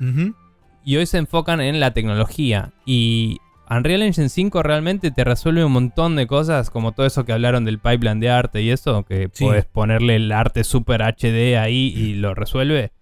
Y 0.84 0.96
hoy 0.96 1.06
se 1.06 1.18
enfocan 1.18 1.60
en 1.60 1.80
la 1.80 1.92
tecnología. 1.92 2.70
Y 2.86 3.38
Unreal 3.68 4.02
Engine 4.02 4.28
5 4.28 4.62
realmente 4.62 5.10
te 5.10 5.24
resuelve 5.24 5.64
un 5.64 5.72
montón 5.72 6.14
de 6.14 6.28
cosas, 6.28 6.70
como 6.70 6.92
todo 6.92 7.04
eso 7.06 7.24
que 7.24 7.32
hablaron 7.32 7.64
del 7.64 7.80
pipeline 7.80 8.20
de 8.20 8.30
arte 8.30 8.62
y 8.62 8.70
eso, 8.70 9.02
que 9.02 9.28
Sí. 9.32 9.44
puedes 9.44 9.64
ponerle 9.64 10.14
el 10.14 10.30
arte 10.30 10.62
super 10.62 11.02
HD 11.02 11.56
ahí 11.58 11.92
y 11.96 12.14
lo 12.14 12.34
resuelve. 12.36 12.92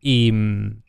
Y 0.00 0.32
mm, 0.32 0.82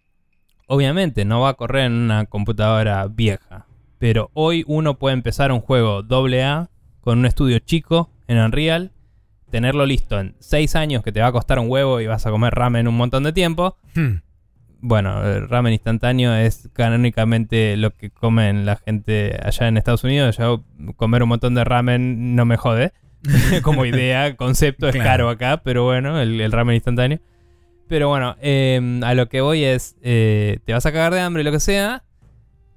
obviamente 0.68 1.26
no 1.26 1.42
va 1.42 1.50
a 1.50 1.54
correr 1.56 1.88
en 1.88 1.94
una 1.94 2.26
computadora 2.26 3.06
vieja. 3.08 3.66
Pero 4.02 4.32
hoy 4.34 4.64
uno 4.66 4.98
puede 4.98 5.14
empezar 5.14 5.52
un 5.52 5.62
juego 5.62 6.00
AA 6.00 6.72
con 7.02 7.20
un 7.20 7.28
estudio 7.28 7.60
chico 7.60 8.10
en 8.28 8.40
Unreal 8.40 8.90
tenerlo 9.52 9.86
listo 9.86 10.20
en 10.20 10.34
6 10.40 10.76
años 10.76 11.04
que 11.04 11.12
te 11.12 11.22
va 11.22 11.28
a 11.28 11.32
costar 11.32 11.60
un 11.60 11.70
huevo 11.70 12.02
y 12.02 12.08
vas 12.08 12.26
a 12.26 12.32
comer 12.32 12.52
ramen 12.56 12.88
un 12.88 12.98
montón 12.98 13.22
de 13.22 13.32
tiempo. 13.32 13.78
Hmm. 13.94 14.22
Bueno, 14.80 15.24
el 15.24 15.48
ramen 15.48 15.74
instantáneo 15.74 16.34
es 16.34 16.68
canónicamente 16.74 17.78
lo 17.78 17.92
que 17.92 18.10
comen 18.10 18.66
la 18.66 18.78
gente 18.78 19.40
allá 19.40 19.68
en 19.68 19.78
Estados 19.78 20.04
Unidos. 20.04 20.36
Yo 20.36 20.64
comer 20.96 21.22
un 21.22 21.30
montón 21.30 21.54
de 21.54 21.64
ramen 21.64 22.36
no 22.36 22.44
me 22.44 22.58
jode. 22.58 22.94
Como 23.62 23.86
idea, 23.86 24.36
concepto 24.36 24.90
es 24.90 24.96
caro 24.96 25.30
acá, 25.30 25.62
pero 25.64 25.84
bueno, 25.84 26.20
el, 26.20 26.42
el 26.42 26.52
ramen 26.52 26.74
instantáneo. 26.74 27.20
Pero 27.88 28.10
bueno, 28.10 28.36
eh, 28.42 29.00
a 29.04 29.14
lo 29.14 29.30
que 29.30 29.42
voy 29.42 29.64
es, 29.64 29.96
eh, 30.02 30.58
te 30.66 30.74
vas 30.74 30.88
a 30.88 30.92
cagar 30.92 31.14
de 31.14 31.20
hambre, 31.20 31.44
lo 31.44 31.52
que 31.52 31.60
sea, 31.60 32.04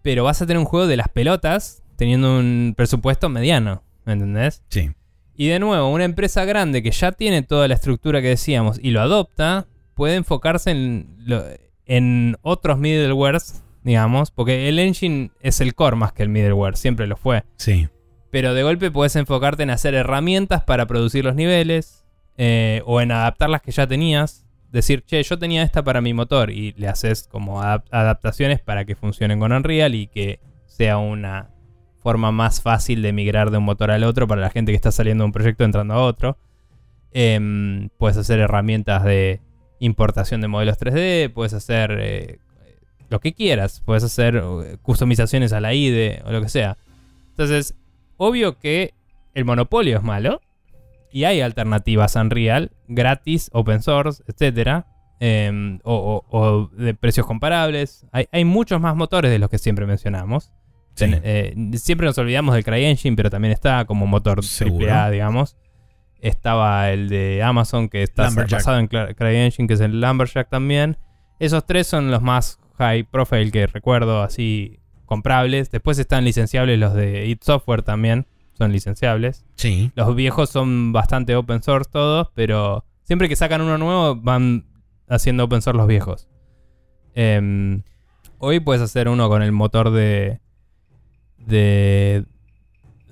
pero 0.04 0.22
vas 0.22 0.40
a 0.42 0.46
tener 0.46 0.58
un 0.58 0.66
juego 0.66 0.86
de 0.86 0.98
las 0.98 1.08
pelotas 1.08 1.82
teniendo 1.96 2.38
un 2.38 2.74
presupuesto 2.76 3.28
mediano, 3.30 3.82
¿me 4.04 4.12
entendés? 4.12 4.62
Sí. 4.68 4.90
Y 5.34 5.48
de 5.48 5.58
nuevo, 5.58 5.88
una 5.88 6.04
empresa 6.04 6.44
grande 6.44 6.82
que 6.82 6.90
ya 6.90 7.10
tiene 7.12 7.42
toda 7.42 7.66
la 7.68 7.74
estructura 7.74 8.20
que 8.20 8.28
decíamos 8.28 8.78
y 8.82 8.90
lo 8.90 9.00
adopta, 9.00 9.66
puede 9.94 10.16
enfocarse 10.16 10.70
en, 10.72 11.16
lo- 11.24 11.42
en 11.86 12.36
otros 12.42 12.78
middlewares, 12.78 13.62
digamos, 13.82 14.30
porque 14.30 14.68
el 14.68 14.78
engine 14.78 15.30
es 15.40 15.60
el 15.62 15.74
core 15.74 15.96
más 15.96 16.12
que 16.12 16.22
el 16.22 16.28
middleware, 16.28 16.76
siempre 16.76 17.06
lo 17.06 17.16
fue. 17.16 17.44
Sí. 17.56 17.88
Pero 18.30 18.52
de 18.52 18.62
golpe 18.62 18.90
puedes 18.90 19.16
enfocarte 19.16 19.62
en 19.62 19.70
hacer 19.70 19.94
herramientas 19.94 20.62
para 20.64 20.86
producir 20.86 21.24
los 21.24 21.34
niveles 21.34 22.04
eh, 22.36 22.82
o 22.84 23.00
en 23.00 23.10
adaptar 23.10 23.48
las 23.48 23.62
que 23.62 23.72
ya 23.72 23.86
tenías. 23.86 24.43
Decir, 24.74 25.04
che, 25.04 25.22
yo 25.22 25.38
tenía 25.38 25.62
esta 25.62 25.84
para 25.84 26.00
mi 26.00 26.14
motor 26.14 26.50
y 26.50 26.72
le 26.72 26.88
haces 26.88 27.28
como 27.30 27.62
adap- 27.62 27.84
adaptaciones 27.92 28.58
para 28.58 28.84
que 28.84 28.96
funcionen 28.96 29.38
con 29.38 29.52
Unreal 29.52 29.94
y 29.94 30.08
que 30.08 30.40
sea 30.66 30.98
una 30.98 31.50
forma 32.02 32.32
más 32.32 32.60
fácil 32.60 33.00
de 33.00 33.12
migrar 33.12 33.52
de 33.52 33.58
un 33.58 33.64
motor 33.64 33.92
al 33.92 34.02
otro 34.02 34.26
para 34.26 34.40
la 34.40 34.50
gente 34.50 34.72
que 34.72 34.76
está 34.76 34.90
saliendo 34.90 35.22
de 35.22 35.26
un 35.26 35.32
proyecto 35.32 35.62
entrando 35.62 35.94
a 35.94 36.00
otro. 36.00 36.38
Em, 37.12 37.88
puedes 37.98 38.16
hacer 38.16 38.40
herramientas 38.40 39.04
de 39.04 39.40
importación 39.78 40.40
de 40.40 40.48
modelos 40.48 40.76
3D, 40.76 41.32
puedes 41.32 41.54
hacer 41.54 41.96
eh, 42.00 42.38
lo 43.10 43.20
que 43.20 43.32
quieras, 43.32 43.80
puedes 43.84 44.02
hacer 44.02 44.42
eh, 44.42 44.76
customizaciones 44.82 45.52
a 45.52 45.60
la 45.60 45.72
IDE 45.72 46.20
o 46.26 46.32
lo 46.32 46.42
que 46.42 46.48
sea. 46.48 46.78
Entonces, 47.28 47.76
obvio 48.16 48.58
que 48.58 48.92
el 49.34 49.44
monopolio 49.44 49.98
es 49.98 50.02
malo 50.02 50.40
y 51.14 51.24
hay 51.24 51.40
alternativas 51.40 52.16
a 52.16 52.22
Unreal, 52.22 52.72
gratis, 52.88 53.48
open 53.52 53.80
source, 53.82 54.22
etcétera, 54.26 54.86
em, 55.20 55.78
o, 55.84 56.24
o- 56.28 56.38
o 56.38 56.66
de 56.76 56.92
precios 56.94 57.24
comparables. 57.24 58.04
Hay, 58.10 58.26
hay 58.32 58.44
muchos 58.44 58.80
más 58.80 58.96
motores 58.96 59.30
de 59.30 59.38
los 59.38 59.48
que 59.48 59.58
siempre 59.58 59.86
mencionamos. 59.86 60.50
Sí. 60.96 61.06
Ten- 61.10 61.20
eh, 61.22 61.54
siempre 61.74 62.06
nos 62.08 62.18
olvidamos 62.18 62.54
del 62.56 62.64
CryEngine, 62.64 63.14
pero 63.16 63.30
también 63.30 63.52
está 63.52 63.84
como 63.84 64.06
motor 64.08 64.42
Seguro. 64.44 64.86
AAA, 64.92 65.10
digamos. 65.10 65.56
Estaba 66.20 66.90
el 66.90 67.08
de 67.08 67.42
Amazon, 67.42 67.88
que 67.88 68.02
está 68.02 68.28
basado 68.30 68.78
en 68.78 68.88
CryEngine, 68.88 69.68
que 69.68 69.74
es 69.74 69.80
el 69.80 70.00
Lumberjack 70.00 70.48
también. 70.48 70.96
Esos 71.38 71.64
tres 71.66 71.86
son 71.86 72.10
los 72.10 72.22
más 72.22 72.58
high 72.78 73.04
profile 73.04 73.50
que 73.52 73.66
recuerdo, 73.66 74.22
así 74.22 74.80
comprables. 75.06 75.70
Después 75.70 75.98
están 75.98 76.24
licenciables 76.24 76.78
los 76.78 76.94
de 76.94 77.26
id 77.26 77.38
Software 77.40 77.82
también, 77.82 78.26
son 78.56 78.72
licenciables. 78.72 79.44
Sí. 79.56 79.90
Los 79.94 80.14
viejos 80.16 80.50
son 80.50 80.92
bastante 80.92 81.34
open 81.36 81.62
source 81.62 81.90
todos, 81.90 82.28
pero 82.34 82.84
siempre 83.02 83.28
que 83.28 83.36
sacan 83.36 83.60
uno 83.60 83.78
nuevo 83.78 84.16
van 84.16 84.66
haciendo 85.08 85.44
open 85.44 85.60
source 85.62 85.76
los 85.78 85.86
viejos. 85.88 86.28
Em, 87.14 87.82
hoy 88.38 88.60
puedes 88.60 88.82
hacer 88.82 89.08
uno 89.08 89.28
con 89.28 89.42
el 89.42 89.52
motor 89.52 89.90
de. 89.90 90.40
de. 91.38 92.24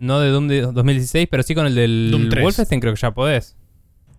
No 0.01 0.19
de 0.19 0.31
Doom 0.31 0.49
de 0.49 0.63
2016, 0.63 1.29
pero 1.31 1.43
sí 1.45 1.55
con 1.55 1.67
el 1.67 1.75
del 1.77 2.09
Doom 2.11 2.29
3. 2.29 2.43
Wolfenstein, 2.45 2.81
creo 2.81 2.93
que 2.95 3.01
ya 3.01 3.13
podés. 3.13 3.57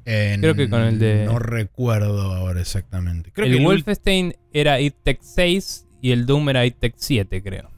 Creo 0.06 0.54
que 0.56 0.70
con 0.70 0.82
el 0.82 1.00
de- 1.00 1.26
No 1.26 1.40
recuerdo 1.40 2.34
ahora 2.34 2.60
exactamente. 2.62 3.32
Creo 3.32 3.45
el 3.48 3.54
que 3.54 3.58
el 3.60 3.66
Wolfenstein 3.66 4.36
era 4.52 4.80
ITEC 4.80 5.20
6 5.22 5.88
y 6.02 6.12
el 6.12 6.26
Doom 6.26 6.50
era 6.50 6.66
ITEC 6.66 6.94
7, 6.98 7.41
creo. 7.41 7.70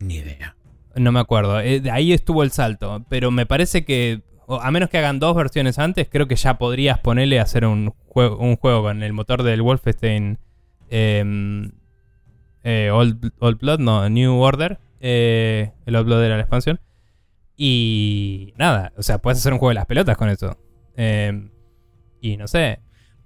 Ni 0.00 0.16
idea. 0.16 0.56
No 1.00 1.12
me 1.12 1.20
acuerdo. 1.20 1.60
Eh, 1.60 1.80
de 1.80 1.90
ahí 1.90 2.12
estuvo 2.12 2.42
el 2.42 2.50
salto. 2.50 3.04
Pero 3.08 3.30
me 3.30 3.46
parece 3.46 3.84
que. 3.84 4.20
a 4.48 4.70
menos 4.70 4.90
que 4.90 4.98
hagan 4.98 5.18
dos 5.18 5.34
versiones 5.34 5.78
antes, 5.78 6.08
creo 6.10 6.28
que 6.28 6.36
ya 6.36 6.58
podrías 6.58 6.98
ponerle 6.98 7.38
a 7.40 7.44
hacer 7.44 7.64
un 7.64 7.94
juego, 8.08 8.36
un 8.38 8.56
juego 8.56 8.82
con 8.82 9.02
el 9.02 9.12
motor 9.14 9.42
del 9.42 9.62
Wolfenstein. 9.62 10.38
em, 10.90 11.70
eh, 12.64 12.90
Old, 12.92 13.32
Old 13.38 13.58
Blood, 13.60 13.78
no, 13.78 14.08
New 14.10 14.38
Order. 14.40 14.78
eh, 15.00 15.72
el 15.86 15.96
Old 15.96 16.06
Blood 16.06 16.22
era 16.24 16.34
la 16.36 16.42
expansión. 16.42 16.80
Y 17.56 18.52
nada, 18.58 18.92
o 18.96 19.02
sea, 19.02 19.18
puedes 19.18 19.38
hacer 19.38 19.52
un 19.54 19.58
juego 19.58 19.70
de 19.70 19.76
las 19.76 19.86
pelotas 19.86 20.16
con 20.18 20.28
eso. 20.28 20.58
Em, 20.96 21.50
y 22.20 22.36
no 22.36 22.46
sé, 22.48 22.80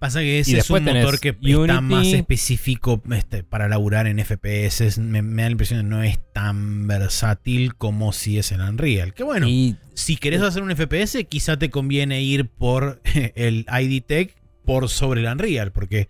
Pasa 0.04 0.20
que 0.20 0.38
ese 0.38 0.58
es 0.58 0.68
un 0.68 0.84
motor 0.84 1.18
que 1.18 1.30
Unity. 1.30 1.60
está 1.62 1.80
más 1.80 2.06
específico 2.08 3.02
este, 3.10 3.42
para 3.42 3.68
laburar 3.70 4.06
en 4.06 4.22
FPS. 4.22 4.98
Me, 4.98 5.22
me 5.22 5.40
da 5.40 5.48
la 5.48 5.52
impresión 5.52 5.78
de 5.78 5.84
que 5.84 5.88
no 5.88 6.02
es 6.02 6.18
tan 6.34 6.86
versátil 6.86 7.74
como 7.74 8.12
si 8.12 8.36
es 8.38 8.52
el 8.52 8.60
Unreal. 8.60 9.14
Que 9.14 9.24
bueno, 9.24 9.48
y 9.48 9.76
si 9.94 10.16
querés 10.16 10.42
hacer 10.42 10.62
un 10.62 10.76
FPS, 10.76 11.24
quizá 11.26 11.56
te 11.58 11.70
conviene 11.70 12.20
ir 12.20 12.50
por 12.50 13.00
el 13.34 13.64
ID 13.80 14.02
Tech 14.02 14.36
por 14.66 14.90
sobre 14.90 15.22
el 15.22 15.26
Unreal. 15.26 15.72
Porque, 15.72 16.08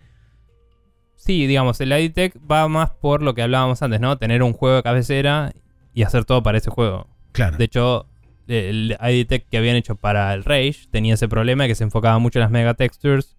Sí, 1.15 1.47
digamos, 1.47 1.79
el 1.79 1.93
IDTech 1.97 2.35
va 2.51 2.67
más 2.67 2.89
por 2.89 3.21
lo 3.21 3.33
que 3.33 3.43
hablábamos 3.43 3.81
antes, 3.81 4.01
¿no? 4.01 4.17
Tener 4.17 4.43
un 4.43 4.51
juego 4.51 4.75
de 4.75 4.83
cabecera 4.83 5.53
y 5.93 6.03
hacer 6.03 6.25
todo 6.25 6.43
para 6.43 6.57
ese 6.57 6.69
juego. 6.69 7.07
claro. 7.31 7.55
De 7.55 7.63
hecho, 7.63 8.07
el 8.47 8.97
IDTech 9.01 9.47
que 9.49 9.57
habían 9.57 9.77
hecho 9.77 9.95
para 9.95 10.33
el 10.33 10.43
Rage 10.43 10.87
tenía 10.91 11.13
ese 11.13 11.29
problema 11.29 11.63
de 11.63 11.69
que 11.69 11.75
se 11.75 11.85
enfocaba 11.85 12.19
mucho 12.19 12.39
en 12.39 12.41
las 12.41 12.51
mega 12.51 12.73
textures 12.73 13.37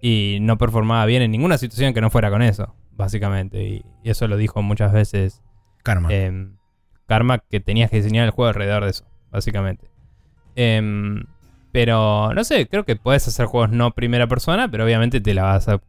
Y 0.00 0.38
no 0.40 0.58
performaba 0.58 1.06
bien 1.06 1.22
en 1.22 1.30
ninguna 1.30 1.58
situación 1.58 1.94
que 1.94 2.00
no 2.00 2.10
fuera 2.10 2.30
con 2.30 2.42
eso, 2.42 2.74
básicamente. 2.92 3.62
Y, 3.64 3.84
y 4.02 4.10
eso 4.10 4.26
lo 4.28 4.36
dijo 4.36 4.62
muchas 4.62 4.92
veces 4.92 5.42
Karma. 5.82 6.12
em, 6.12 6.56
Karma, 7.06 7.38
que 7.38 7.60
tenías 7.60 7.90
que 7.90 7.96
diseñar 7.96 8.24
el 8.24 8.30
juego 8.30 8.48
alrededor 8.48 8.84
de 8.84 8.90
eso, 8.90 9.04
básicamente. 9.30 9.90
Em, 10.56 11.24
pero 11.72 12.34
no 12.34 12.44
sé, 12.44 12.66
creo 12.68 12.84
que 12.84 12.96
puedes 12.96 13.26
hacer 13.28 13.46
juegos 13.46 13.70
no 13.70 13.92
primera 13.92 14.26
persona, 14.26 14.68
pero 14.70 14.84
obviamente 14.84 15.20
te 15.20 15.32
la 15.34 15.44
vas 15.44 15.68
a 15.68 15.80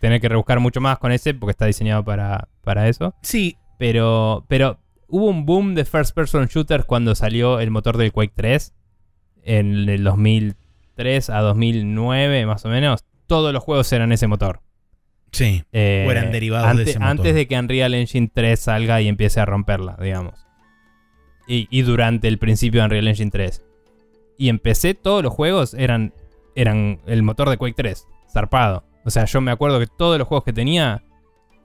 tener 0.00 0.20
que 0.20 0.28
rebuscar 0.28 0.60
mucho 0.60 0.80
más 0.80 0.98
con 0.98 1.12
ese 1.12 1.34
porque 1.34 1.50
está 1.50 1.66
diseñado 1.66 2.04
para, 2.04 2.48
para 2.64 2.88
eso. 2.88 3.14
sí, 3.22 3.56
Pero, 3.78 4.44
pero 4.48 4.78
hubo 5.06 5.26
un 5.28 5.44
boom 5.46 5.74
de 5.74 5.84
first 5.84 6.14
person 6.14 6.46
shooters 6.46 6.84
cuando 6.84 7.14
salió 7.14 7.60
el 7.60 7.70
motor 7.70 7.96
del 7.98 8.12
Quake 8.12 8.32
3 8.34 8.74
en 9.44 9.88
el 9.88 10.04
2003 10.98 11.30
a 11.30 11.40
2009 11.40 12.46
más 12.46 12.64
o 12.64 12.68
menos. 12.68 13.04
Todos 13.26 13.52
los 13.52 13.62
juegos 13.62 13.92
eran 13.92 14.12
ese 14.12 14.26
motor. 14.26 14.60
sí. 15.32 15.62
Eh, 15.72 16.04
O 16.06 16.10
eran 16.10 16.32
derivados 16.32 16.76
de 16.76 16.82
ese 16.82 16.98
motor. 16.98 17.10
Antes 17.10 17.34
de 17.34 17.46
que 17.46 17.58
Unreal 17.58 17.94
Engine 17.94 18.30
3 18.32 18.58
salga 18.58 19.00
y 19.00 19.08
empiece 19.08 19.40
a 19.40 19.44
romperla, 19.46 19.96
digamos. 20.00 20.46
Y, 21.46 21.68
y 21.70 21.82
durante 21.82 22.28
el 22.28 22.38
principio 22.38 22.80
de 22.80 22.86
Unreal 22.86 23.08
Engine 23.08 23.30
3. 23.30 23.62
Y 24.38 24.48
empecé, 24.48 24.94
todos 24.94 25.22
los 25.22 25.32
juegos 25.32 25.74
eran, 25.74 26.12
eran 26.54 27.00
el 27.06 27.22
motor 27.22 27.48
de 27.48 27.56
Quake 27.56 27.74
3, 27.76 28.06
zarpado. 28.32 28.84
O 29.04 29.10
sea, 29.10 29.24
yo 29.24 29.40
me 29.40 29.50
acuerdo 29.50 29.78
que 29.80 29.86
todos 29.86 30.18
los 30.18 30.28
juegos 30.28 30.44
que 30.44 30.52
tenía, 30.52 31.02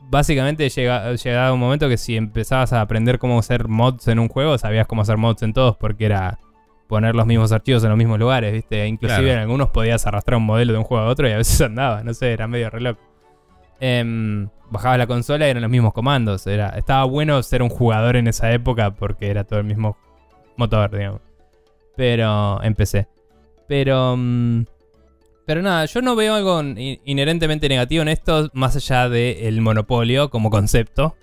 básicamente 0.09 0.69
llega, 0.69 1.13
llegaba 1.13 1.53
un 1.53 1.59
momento 1.59 1.89
que 1.89 1.97
si 1.97 2.15
empezabas 2.15 2.71
a 2.73 2.81
aprender 2.81 3.19
cómo 3.19 3.39
hacer 3.39 3.67
mods 3.67 4.07
en 4.07 4.19
un 4.19 4.27
juego, 4.29 4.57
sabías 4.57 4.87
cómo 4.87 5.01
hacer 5.01 5.17
mods 5.17 5.43
en 5.43 5.53
todos, 5.53 5.75
porque 5.77 6.05
era 6.05 6.39
poner 6.87 7.15
los 7.15 7.25
mismos 7.25 7.51
archivos 7.51 7.83
en 7.83 7.89
los 7.89 7.97
mismos 7.97 8.19
lugares, 8.19 8.51
¿viste? 8.53 8.85
Inclusive 8.87 9.19
Claro. 9.21 9.33
en 9.33 9.39
algunos 9.39 9.69
podías 9.69 10.05
arrastrar 10.05 10.37
un 10.37 10.45
modelo 10.45 10.73
de 10.73 10.79
un 10.79 10.83
juego 10.85 11.03
a 11.05 11.07
otro 11.09 11.27
y 11.27 11.31
a 11.31 11.37
veces 11.37 11.59
andaba, 11.61 12.03
no 12.03 12.13
sé, 12.13 12.31
era 12.33 12.47
medio 12.47 12.69
reloj. 12.69 12.97
Em, 13.79 14.47
bajabas 14.69 14.97
la 14.97 15.07
consola 15.07 15.47
y 15.47 15.49
eran 15.51 15.61
los 15.61 15.71
mismos 15.71 15.93
comandos. 15.93 16.47
Era, 16.47 16.69
estaba 16.69 17.03
bueno 17.05 17.41
ser 17.43 17.61
un 17.63 17.69
jugador 17.69 18.15
en 18.15 18.27
esa 18.27 18.51
época 18.53 18.91
porque 18.91 19.27
era 19.29 19.43
todo 19.43 19.59
el 19.59 19.65
mismo 19.65 19.97
motor, 20.55 20.91
digamos. 20.95 21.21
Pero 21.95 22.61
empecé. 22.63 23.07
Pero. 23.67 24.15
mm, 24.17 24.65
pero 25.45 25.61
nada, 25.61 25.85
yo 25.85 26.01
no 26.01 26.15
veo 26.15 26.35
algo 26.35 26.61
in- 26.61 26.99
inherentemente 27.03 27.67
negativo 27.67 28.01
en 28.01 28.07
esto, 28.07 28.49
más 28.53 28.75
allá 28.77 29.09
del 29.09 29.59
monopolio 29.59 30.29
como 30.29 30.49
concepto, 30.49 31.15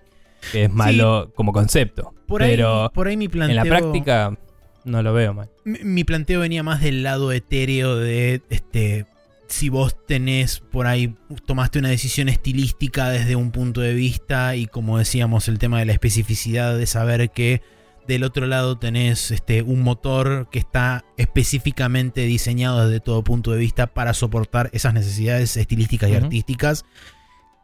que 0.53 0.65
es 0.65 0.71
malo 0.73 1.31
como 1.35 1.53
concepto. 1.53 2.13
Por 2.27 2.43
ahí, 2.43 2.51
pero 2.51 2.91
por 2.95 3.09
ahí 3.09 3.17
mi 3.17 3.29
planteo. 3.29 3.51
en 3.51 3.57
la 3.57 3.65
práctica 3.79 4.37
no 4.85 5.03
lo 5.03 5.13
veo 5.13 5.35
mal. 5.35 5.51
Mi, 5.65 5.79
mi 5.83 6.05
planteo 6.05 6.41
venía 6.41 6.63
más 6.63 6.81
del 6.81 7.03
lado 7.03 7.33
etéreo 7.33 7.97
de 7.97 8.43
este. 8.51 9.07
Si 9.49 9.69
vos 9.69 9.97
tenés 10.07 10.61
por 10.61 10.87
ahí, 10.87 11.17
tomaste 11.45 11.81
una 11.81 11.89
decisión 11.89 12.29
estilística 12.29 13.11
desde 13.11 13.35
un 13.35 13.51
punto 13.51 13.81
de 13.81 13.95
vista 13.95 14.55
y 14.55 14.67
como 14.67 14.99
decíamos 14.99 15.49
el 15.49 15.59
tema 15.59 15.81
de 15.81 15.87
la 15.87 15.93
especificidad 15.93 16.79
de 16.79 16.87
saber 16.87 17.31
que 17.31 17.61
del 18.07 18.25
otro 18.25 18.47
lado 18.47 18.79
tenés 18.79 19.31
este, 19.31 19.63
un 19.63 19.83
motor 19.83 20.49
que 20.51 20.59
está 20.59 21.05
específicamente 21.17 22.23
diseñado 22.23 22.87
desde 22.87 23.01
todo 23.01 23.23
punto 23.23 23.53
de 23.53 23.59
vista 23.59 23.87
para 23.87 24.15
soportar 24.15 24.71
esas 24.73 24.95
necesidades 24.95 25.57
estilísticas 25.57 26.11
y 26.11 26.15
artísticas, 26.15 26.85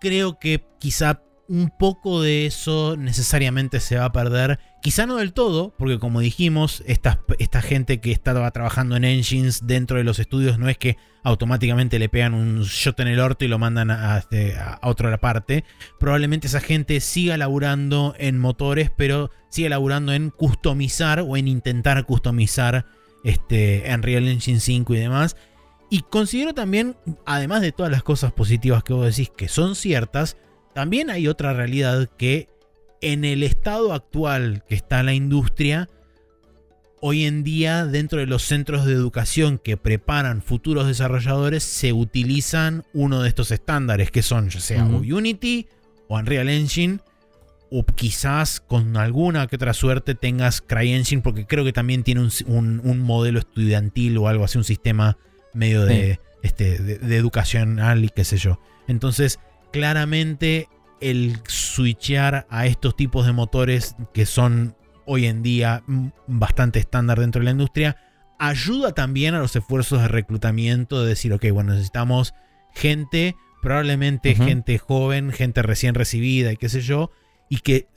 creo 0.00 0.38
que 0.38 0.64
quizá 0.78 1.22
un 1.48 1.70
poco 1.70 2.22
de 2.22 2.46
eso 2.46 2.96
necesariamente 2.96 3.80
se 3.80 3.96
va 3.96 4.06
a 4.06 4.12
perder. 4.12 4.58
Quizá 4.82 5.06
no 5.06 5.16
del 5.16 5.32
todo, 5.32 5.74
porque 5.78 5.98
como 5.98 6.20
dijimos, 6.20 6.82
esta, 6.86 7.20
esta 7.38 7.62
gente 7.62 8.00
que 8.00 8.12
estaba 8.12 8.50
trabajando 8.50 8.96
en 8.96 9.04
engines 9.04 9.66
dentro 9.66 9.98
de 9.98 10.04
los 10.04 10.18
estudios 10.18 10.58
no 10.58 10.68
es 10.68 10.78
que 10.78 10.96
automáticamente 11.24 11.98
le 11.98 12.08
pegan 12.08 12.34
un 12.34 12.62
shot 12.62 13.00
en 13.00 13.08
el 13.08 13.20
orto 13.20 13.44
y 13.44 13.48
lo 13.48 13.58
mandan 13.58 13.90
a, 13.90 14.18
este, 14.18 14.56
a, 14.56 14.74
a 14.74 14.88
otra 14.88 15.18
parte. 15.18 15.64
Probablemente 15.98 16.46
esa 16.46 16.60
gente 16.60 17.00
siga 17.00 17.36
laburando 17.36 18.14
en 18.18 18.38
motores, 18.38 18.90
pero 18.96 19.30
siga 19.48 19.70
laburando 19.70 20.12
en 20.12 20.30
customizar 20.30 21.20
o 21.20 21.36
en 21.36 21.48
intentar 21.48 22.04
customizar 22.06 22.86
este, 23.24 23.84
Unreal 23.92 24.28
Engine 24.28 24.60
5 24.60 24.94
y 24.94 24.98
demás. 24.98 25.36
Y 25.90 26.00
considero 26.02 26.54
también, 26.54 26.96
además 27.26 27.60
de 27.60 27.72
todas 27.72 27.92
las 27.92 28.02
cosas 28.02 28.32
positivas 28.32 28.82
que 28.82 28.92
vos 28.92 29.06
decís 29.06 29.30
que 29.36 29.48
son 29.48 29.76
ciertas, 29.76 30.36
también 30.76 31.08
hay 31.08 31.26
otra 31.26 31.54
realidad 31.54 32.06
que 32.18 32.48
en 33.00 33.24
el 33.24 33.42
estado 33.42 33.94
actual 33.94 34.62
que 34.68 34.74
está 34.74 35.02
la 35.02 35.14
industria, 35.14 35.88
hoy 37.00 37.24
en 37.24 37.44
día 37.44 37.86
dentro 37.86 38.18
de 38.20 38.26
los 38.26 38.42
centros 38.42 38.84
de 38.84 38.92
educación 38.92 39.56
que 39.58 39.78
preparan 39.78 40.42
futuros 40.42 40.86
desarrolladores 40.86 41.62
se 41.62 41.94
utilizan 41.94 42.84
uno 42.92 43.22
de 43.22 43.28
estos 43.30 43.50
estándares 43.52 44.10
que 44.10 44.20
son 44.20 44.50
ya 44.50 44.60
sea 44.60 44.84
Unity 44.84 45.66
o 46.08 46.18
Unreal 46.18 46.50
Engine 46.50 46.98
o 47.70 47.84
quizás 47.86 48.60
con 48.60 48.98
alguna 48.98 49.46
que 49.46 49.56
otra 49.56 49.72
suerte 49.72 50.14
tengas 50.14 50.60
CryEngine 50.60 51.22
porque 51.22 51.46
creo 51.46 51.64
que 51.64 51.72
también 51.72 52.02
tiene 52.02 52.20
un, 52.20 52.30
un- 52.48 52.80
un 52.84 52.98
modelo 53.00 53.38
estudiantil 53.38 54.18
o 54.18 54.28
algo 54.28 54.44
así, 54.44 54.58
un 54.58 54.64
sistema 54.64 55.16
medio 55.54 55.86
de, 55.86 56.20
este, 56.42 56.78
de, 56.78 56.98
de 56.98 57.16
educacional 57.16 58.04
y 58.04 58.10
qué 58.10 58.24
sé 58.24 58.36
yo. 58.36 58.60
Entonces, 58.88 59.40
claramente 59.72 60.68
el 61.00 61.38
switchear 61.46 62.46
a 62.48 62.66
estos 62.66 62.96
tipos 62.96 63.26
de 63.26 63.32
motores 63.32 63.96
que 64.14 64.26
son 64.26 64.76
hoy 65.04 65.26
en 65.26 65.42
día 65.42 65.84
bastante 66.26 66.78
estándar 66.78 67.20
dentro 67.20 67.40
de 67.40 67.46
la 67.46 67.50
industria, 67.52 67.96
ayuda 68.38 68.92
también 68.92 69.34
a 69.34 69.38
los 69.38 69.54
esfuerzos 69.56 70.02
de 70.02 70.08
reclutamiento 70.08 71.02
de 71.02 71.08
decir, 71.08 71.32
ok, 71.32 71.46
bueno, 71.52 71.72
necesitamos 71.72 72.34
gente, 72.74 73.36
probablemente 73.62 74.34
gente 74.34 74.78
joven, 74.78 75.32
gente 75.32 75.62
recién 75.62 75.94
recibida 75.94 76.52
y 76.52 76.56
qué 76.56 76.68
sé 76.68 76.80
yo, 76.80 77.10
y 77.48 77.58
que 77.58 77.88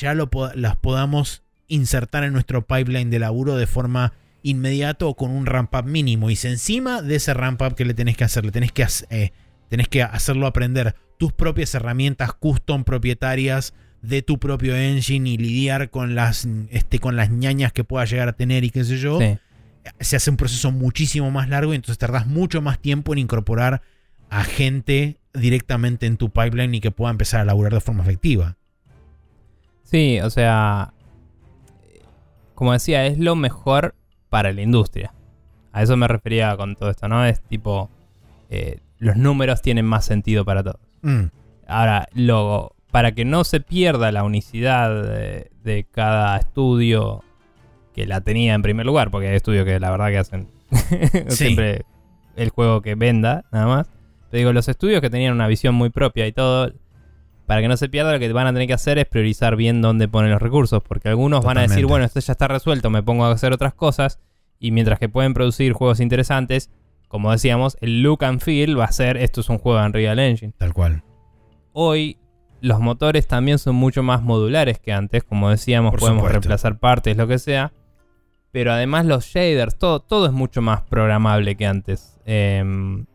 ya 0.00 0.14
lo, 0.14 0.30
las 0.54 0.76
podamos 0.76 1.42
insertar 1.66 2.24
en 2.24 2.32
nuestro 2.32 2.66
pipeline 2.66 3.10
de 3.10 3.18
laburo 3.18 3.56
de 3.56 3.66
forma 3.66 4.12
inmediata 4.42 5.06
o 5.06 5.16
con 5.16 5.30
un 5.30 5.46
ramp 5.46 5.74
up 5.74 5.84
mínimo. 5.84 6.30
Y 6.30 6.36
si 6.36 6.48
encima 6.48 7.02
de 7.02 7.16
ese 7.16 7.34
ramp 7.34 7.62
up 7.62 7.74
que 7.74 7.84
le 7.84 7.94
tenés 7.94 8.16
que 8.16 8.24
hacer, 8.24 8.44
le 8.44 8.52
tenés 8.52 8.72
que, 8.72 8.86
eh, 9.10 9.32
tenés 9.68 9.88
que 9.88 10.02
hacerlo 10.02 10.46
aprender 10.46 10.94
tus 11.18 11.32
propias 11.32 11.74
herramientas 11.74 12.32
custom 12.32 12.84
propietarias 12.84 13.74
de 14.02 14.22
tu 14.22 14.38
propio 14.38 14.76
engine 14.76 15.30
y 15.30 15.36
lidiar 15.38 15.90
con 15.90 16.14
las, 16.14 16.46
este, 16.70 16.98
con 16.98 17.16
las 17.16 17.30
ñañas 17.30 17.72
que 17.72 17.84
pueda 17.84 18.04
llegar 18.04 18.28
a 18.28 18.32
tener 18.34 18.64
y 18.64 18.70
qué 18.70 18.84
sé 18.84 18.98
yo, 18.98 19.18
Sí. 19.18 19.38
se 20.00 20.16
hace 20.16 20.30
un 20.30 20.36
proceso 20.36 20.70
muchísimo 20.72 21.30
más 21.30 21.48
largo 21.48 21.72
y 21.72 21.76
entonces 21.76 21.98
tardás 21.98 22.26
mucho 22.26 22.60
más 22.60 22.78
tiempo 22.78 23.12
en 23.12 23.20
incorporar 23.20 23.80
a 24.30 24.44
gente 24.44 25.18
directamente 25.32 26.06
en 26.06 26.16
tu 26.16 26.30
pipeline 26.30 26.74
y 26.74 26.80
que 26.80 26.90
pueda 26.90 27.10
empezar 27.10 27.40
a 27.40 27.44
laburar 27.44 27.72
de 27.72 27.80
forma 27.80 28.02
efectiva. 28.02 28.56
Sí, 29.84 30.20
o 30.20 30.30
sea, 30.30 30.92
como 32.54 32.72
decía, 32.72 33.06
es 33.06 33.18
lo 33.18 33.36
mejor 33.36 33.94
para 34.28 34.52
la 34.52 34.62
industria. 34.62 35.12
A 35.72 35.82
eso 35.82 35.96
me 35.96 36.08
refería 36.08 36.56
con 36.56 36.76
todo 36.76 36.90
esto, 36.90 37.08
¿no? 37.08 37.24
Es 37.26 37.40
tipo, 37.42 37.90
eh, 38.50 38.78
los 38.98 39.16
números 39.16 39.60
tienen 39.62 39.84
más 39.84 40.04
sentido 40.04 40.44
para 40.44 40.62
todos. 40.62 40.80
Mm, 41.04 41.26
Ahora, 41.66 42.08
luego, 42.14 42.74
para 42.90 43.12
que 43.12 43.24
no 43.24 43.44
se 43.44 43.60
pierda 43.60 44.12
la 44.12 44.24
unicidad 44.24 45.02
de, 45.02 45.50
de 45.62 45.86
cada 45.90 46.36
estudio 46.36 47.22
que 47.94 48.06
la 48.06 48.20
tenía 48.20 48.54
en 48.54 48.62
primer 48.62 48.84
lugar, 48.86 49.10
porque 49.10 49.28
hay 49.28 49.36
estudios 49.36 49.64
que 49.64 49.78
la 49.80 49.90
verdad 49.90 50.08
que 50.08 50.18
hacen 50.18 50.48
Sí. 51.28 51.36
siempre 51.36 51.84
el 52.36 52.50
juego 52.50 52.82
que 52.82 52.94
venda, 52.96 53.44
nada 53.52 53.66
más. 53.66 53.88
Te 54.30 54.38
digo, 54.38 54.52
los 54.52 54.68
estudios 54.68 55.00
que 55.00 55.10
tenían 55.10 55.32
una 55.32 55.46
visión 55.46 55.74
muy 55.74 55.90
propia 55.90 56.26
y 56.26 56.32
todo, 56.32 56.72
para 57.46 57.60
que 57.60 57.68
no 57.68 57.76
se 57.76 57.88
pierda, 57.88 58.12
lo 58.12 58.18
que 58.18 58.32
van 58.32 58.46
a 58.48 58.52
tener 58.52 58.66
que 58.66 58.72
hacer 58.74 58.98
es 58.98 59.06
priorizar 59.06 59.54
bien 59.54 59.80
dónde 59.80 60.08
ponen 60.08 60.30
los 60.32 60.42
recursos, 60.42 60.82
porque 60.82 61.08
algunos 61.08 61.44
van 61.44 61.58
a 61.58 61.62
decir, 61.62 61.86
bueno, 61.86 62.04
esto 62.04 62.18
ya 62.20 62.32
está 62.32 62.48
resuelto, 62.48 62.90
me 62.90 63.02
pongo 63.02 63.24
a 63.26 63.32
hacer 63.32 63.52
otras 63.52 63.74
cosas, 63.74 64.18
y 64.58 64.70
mientras 64.72 64.98
que 64.98 65.08
pueden 65.08 65.34
producir 65.34 65.72
juegos 65.72 66.00
interesantes, 66.00 66.70
como 67.14 67.30
decíamos, 67.30 67.76
el 67.80 68.02
look 68.02 68.24
and 68.24 68.40
feel 68.40 68.76
va 68.76 68.86
a 68.86 68.90
ser, 68.90 69.18
esto 69.18 69.40
es 69.40 69.48
un 69.48 69.58
juego 69.58 69.78
de 69.78 69.86
Unreal 69.86 70.18
Engine 70.18 70.52
tal 70.58 70.74
cual. 70.74 71.04
hoy 71.72 72.18
los 72.60 72.80
motores 72.80 73.28
también 73.28 73.60
son 73.60 73.76
mucho 73.76 74.02
más 74.02 74.20
modulares 74.20 74.80
que 74.80 74.92
antes. 74.92 75.22
Como 75.22 75.48
decíamos, 75.48 75.92
Por 75.92 76.00
podemos 76.00 76.22
supuesto. 76.22 76.40
reemplazar 76.40 76.80
partes, 76.80 77.16
lo 77.16 77.28
que 77.28 77.38
sea. 77.38 77.72
Pero 78.50 78.72
además 78.72 79.06
los 79.06 79.26
shaders, 79.26 79.78
todo, 79.78 80.00
todo 80.00 80.26
es 80.26 80.32
mucho 80.32 80.60
más 80.60 80.82
programable 80.82 81.54
que 81.54 81.66
antes. 81.66 82.18
Eh, 82.26 82.64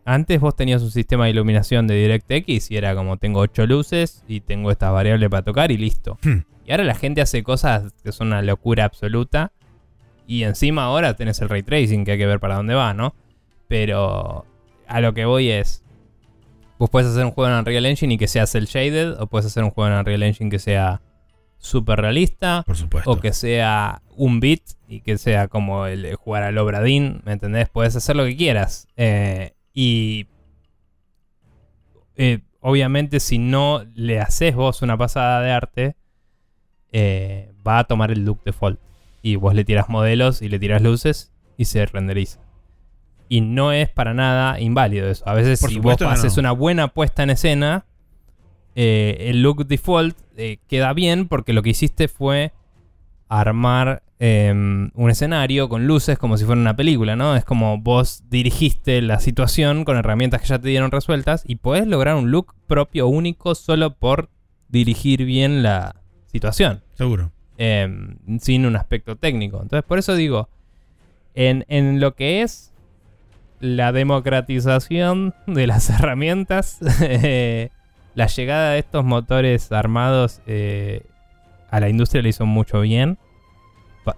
antes 0.05 0.39
vos 0.39 0.55
tenías 0.55 0.81
un 0.81 0.91
sistema 0.91 1.26
de 1.26 1.31
iluminación 1.31 1.85
de 1.85 1.95
DirectX 1.95 2.71
y 2.71 2.77
era 2.77 2.95
como 2.95 3.17
tengo 3.17 3.41
8 3.41 3.65
luces 3.65 4.23
y 4.30 4.39
tengo 4.39 4.71
esta 4.71 4.91
variable 4.91 5.30
para 5.30 5.43
tocar 5.43 5.73
y 5.73 5.77
listo. 5.77 6.17
Hmm. 6.23 6.43
Y 6.65 6.71
ahora 6.71 6.85
la 6.85 6.95
gente 6.95 7.19
hace 7.19 7.43
cosas 7.43 7.93
que 8.01 8.13
son 8.13 8.27
una 8.27 8.41
locura 8.43 8.85
absoluta. 8.85 9.51
Y 10.26 10.43
encima 10.43 10.85
ahora 10.85 11.15
tenés 11.15 11.41
el 11.41 11.49
ray 11.49 11.63
tracing 11.63 12.05
que 12.05 12.13
hay 12.13 12.17
que 12.17 12.27
ver 12.27 12.39
para 12.39 12.55
dónde 12.55 12.76
va, 12.76 12.93
¿no? 12.93 13.13
Pero 13.70 14.46
a 14.88 15.00
lo 15.00 15.14
que 15.14 15.24
voy 15.24 15.50
es. 15.50 15.86
Vos 16.78 16.90
puedes 16.90 17.10
hacer 17.10 17.24
un 17.26 17.32
juego 17.32 17.50
en 17.52 17.60
Unreal 17.60 17.86
Engine 17.86 18.14
y 18.14 18.18
que 18.18 18.28
sea 18.28 18.46
cel 18.46 18.66
shaded, 18.66 19.20
o 19.22 19.28
puedes 19.28 19.46
hacer 19.46 19.64
un 19.64 19.70
juego 19.70 19.90
en 19.94 20.00
Unreal 20.00 20.24
Engine 20.24 20.50
que 20.50 20.60
sea 20.60 21.02
super 21.58 22.00
realista, 22.00 22.64
Por 22.66 22.78
supuesto. 22.78 23.12
o 23.12 23.20
que 23.20 23.34
sea 23.34 24.02
un 24.16 24.40
bit 24.40 24.64
y 24.88 25.02
que 25.02 25.18
sea 25.18 25.50
como 25.50 25.86
el, 25.86 26.16
jugar 26.16 26.44
al 26.44 26.58
Obradín, 26.58 27.22
¿me 27.26 27.34
entendés? 27.34 27.70
Puedes 27.70 27.96
hacer 27.96 28.16
lo 28.16 28.26
que 28.26 28.36
quieras. 28.36 28.88
Eh, 28.96 29.54
y 29.74 30.28
eh, 32.16 32.40
obviamente 32.62 33.20
si 33.20 33.38
no 33.38 33.86
le 33.94 34.20
haces 34.20 34.56
vos 34.56 34.82
una 34.82 34.98
pasada 34.98 35.41
de 35.41 35.52
arte, 35.52 35.96
eh, 36.91 37.52
va 37.68 37.80
a 37.80 37.84
tomar 37.84 38.12
el 38.12 38.26
look 38.26 38.41
default. 38.44 38.80
Y 39.22 39.36
vos 39.36 39.54
le 39.54 39.66
tiras 39.66 39.90
modelos 39.90 40.41
y 40.41 40.48
le 40.48 40.60
tiras 40.60 40.82
luces 40.82 41.34
y 41.58 41.66
se 41.66 41.86
renderiza. 41.86 42.40
Y 43.30 43.41
no 43.41 43.72
es 43.72 43.89
para 43.89 44.14
nada 44.14 44.60
inválido 44.60 45.07
eso. 45.07 45.23
A 45.30 45.34
veces 45.34 45.61
Por 45.61 45.69
si 45.69 45.80
vos 45.80 46.01
haces 46.01 46.38
una 46.38 46.51
buena 46.51 46.88
puesta 46.89 47.23
en 47.23 47.30
escena, 47.30 47.85
eh, 48.76 49.27
el 49.30 49.41
look 49.43 49.68
default 49.68 50.18
eh, 50.35 50.57
queda 50.68 50.93
bien 50.93 51.27
porque 51.27 51.53
lo 51.53 51.61
que 51.61 51.69
hiciste 51.69 52.07
fue 52.07 52.51
armar 53.27 54.01
eh, 54.19 54.51
un 54.51 55.10
escenario 55.10 55.69
con 55.69 55.85
luces 55.85 56.18
como 56.18 56.38
si 56.38 56.45
fuera 56.45 56.60
una 56.60 56.76
película, 56.76 57.15
¿no? 57.15 57.35
Es 57.35 57.45
como 57.45 57.77
vos 57.77 58.23
dirigiste 58.30 59.01
la 59.01 59.19
situación 59.19 59.85
con 59.85 59.95
herramientas 59.95 60.41
que 60.41 60.47
ya 60.47 60.60
te 60.60 60.68
dieron 60.68 60.91
resueltas 60.91 61.43
y 61.45 61.57
podés 61.57 61.88
lograr 61.88 62.15
un 62.15 62.31
look 62.31 62.56
propio, 62.68 63.07
único, 63.07 63.53
solo 63.56 63.93
por 63.93 64.30
dirigir 64.68 65.23
bien 65.26 65.61
la 65.64 65.95
situación, 66.26 66.81
Seguro. 66.95 67.31
eh, 67.57 67.88
sin 68.39 68.65
un 68.65 68.76
aspecto 68.76 69.15
técnico. 69.15 69.61
Entonces, 69.61 69.85
por 69.88 69.99
eso 69.99 70.15
digo, 70.15 70.49
en, 71.35 71.64
en 71.69 71.99
lo 71.99 72.15
que 72.15 72.41
es 72.41 72.69
la 73.60 73.91
democratización 73.91 75.34
de 75.48 75.68
las 75.68 75.90
herramientas, 75.90 76.77
eh, 77.02 77.69
la 78.15 78.27
llegada 78.27 78.72
de 78.72 78.80
estos 78.80 79.03
motores 79.06 79.72
armados 79.72 80.41
eh, 80.48 81.03
a 81.69 81.80
la 81.80 81.90
industria 81.90 82.22
le 82.22 82.30
hizo 82.30 82.45
mucho 82.45 82.81
bien. 82.81 83.18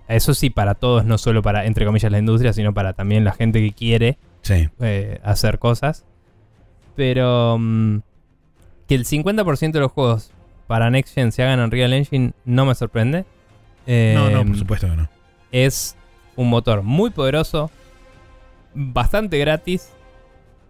Eso 0.07 0.33
sí, 0.33 0.49
para 0.49 0.75
todos, 0.75 1.03
no 1.05 1.17
solo 1.17 1.41
para, 1.41 1.65
entre 1.65 1.85
comillas, 1.85 2.11
la 2.11 2.19
industria, 2.19 2.53
sino 2.53 2.73
para 2.73 2.93
también 2.93 3.23
la 3.25 3.33
gente 3.33 3.59
que 3.59 3.73
quiere 3.73 4.17
Sí. 4.41 4.69
eh, 4.79 5.19
hacer 5.23 5.59
cosas. 5.59 6.05
Pero 6.95 7.57
mm, 7.59 7.97
que 8.87 8.95
el 8.95 9.05
50% 9.05 9.71
de 9.71 9.79
los 9.79 9.91
juegos 9.91 10.31
para 10.67 10.89
Next 10.89 11.13
Gen 11.13 11.31
se 11.31 11.43
hagan 11.43 11.59
en 11.59 11.65
Unreal 11.65 11.93
Engine 11.93 12.31
no 12.45 12.65
me 12.65 12.75
sorprende. 12.75 13.25
No, 13.87 14.29
no, 14.29 14.41
Eh, 14.41 14.45
por 14.45 14.57
supuesto 14.57 14.87
que 14.87 14.95
no. 14.95 15.09
es 15.51 15.97
un 16.37 16.49
motor 16.49 16.83
muy 16.83 17.09
poderoso, 17.09 17.69
bastante 18.73 19.37
gratis 19.37 19.89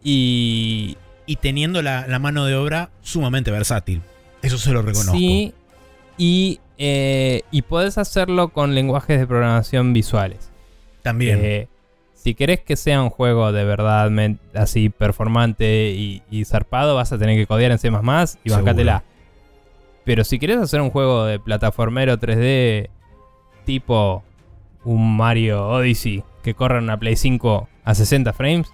y 0.03 0.97
Y 1.25 1.35
teniendo 1.37 1.81
la, 1.81 2.07
la 2.07 2.19
mano 2.19 2.45
de 2.45 2.55
obra 2.55 2.89
sumamente 3.01 3.51
versátil. 3.51 4.01
Eso 4.41 4.57
se 4.57 4.71
lo 4.71 4.81
reconozco. 4.81 5.13
sí 5.13 5.53
y 6.17 6.59
eh, 6.83 7.43
y 7.51 7.61
puedes 7.61 7.99
hacerlo 7.99 8.49
con 8.49 8.73
lenguajes 8.73 9.19
de 9.19 9.27
programación 9.27 9.93
visuales. 9.93 10.49
También. 11.03 11.39
Eh, 11.39 11.67
si 12.15 12.33
querés 12.33 12.61
que 12.61 12.75
sea 12.75 13.03
un 13.03 13.11
juego 13.11 13.51
de 13.51 13.63
verdad 13.63 14.11
así 14.55 14.89
performante 14.89 15.91
y, 15.91 16.23
y 16.31 16.45
zarpado, 16.45 16.95
vas 16.95 17.11
a 17.11 17.19
tener 17.19 17.37
que 17.37 17.45
codear 17.45 17.71
en 17.71 17.77
C++ 17.77 17.89
y 18.43 18.49
bancátela. 18.49 19.03
Pero 20.05 20.23
si 20.23 20.39
querés 20.39 20.57
hacer 20.57 20.81
un 20.81 20.89
juego 20.89 21.25
de 21.25 21.39
plataformero 21.39 22.17
3D 22.17 22.89
tipo 23.65 24.23
un 24.83 25.15
Mario 25.15 25.67
Odyssey 25.67 26.23
que 26.41 26.55
corra 26.55 26.79
en 26.79 26.85
una 26.85 26.99
Play 26.99 27.15
5 27.15 27.69
a 27.83 27.95
60 27.95 28.33
frames, 28.33 28.67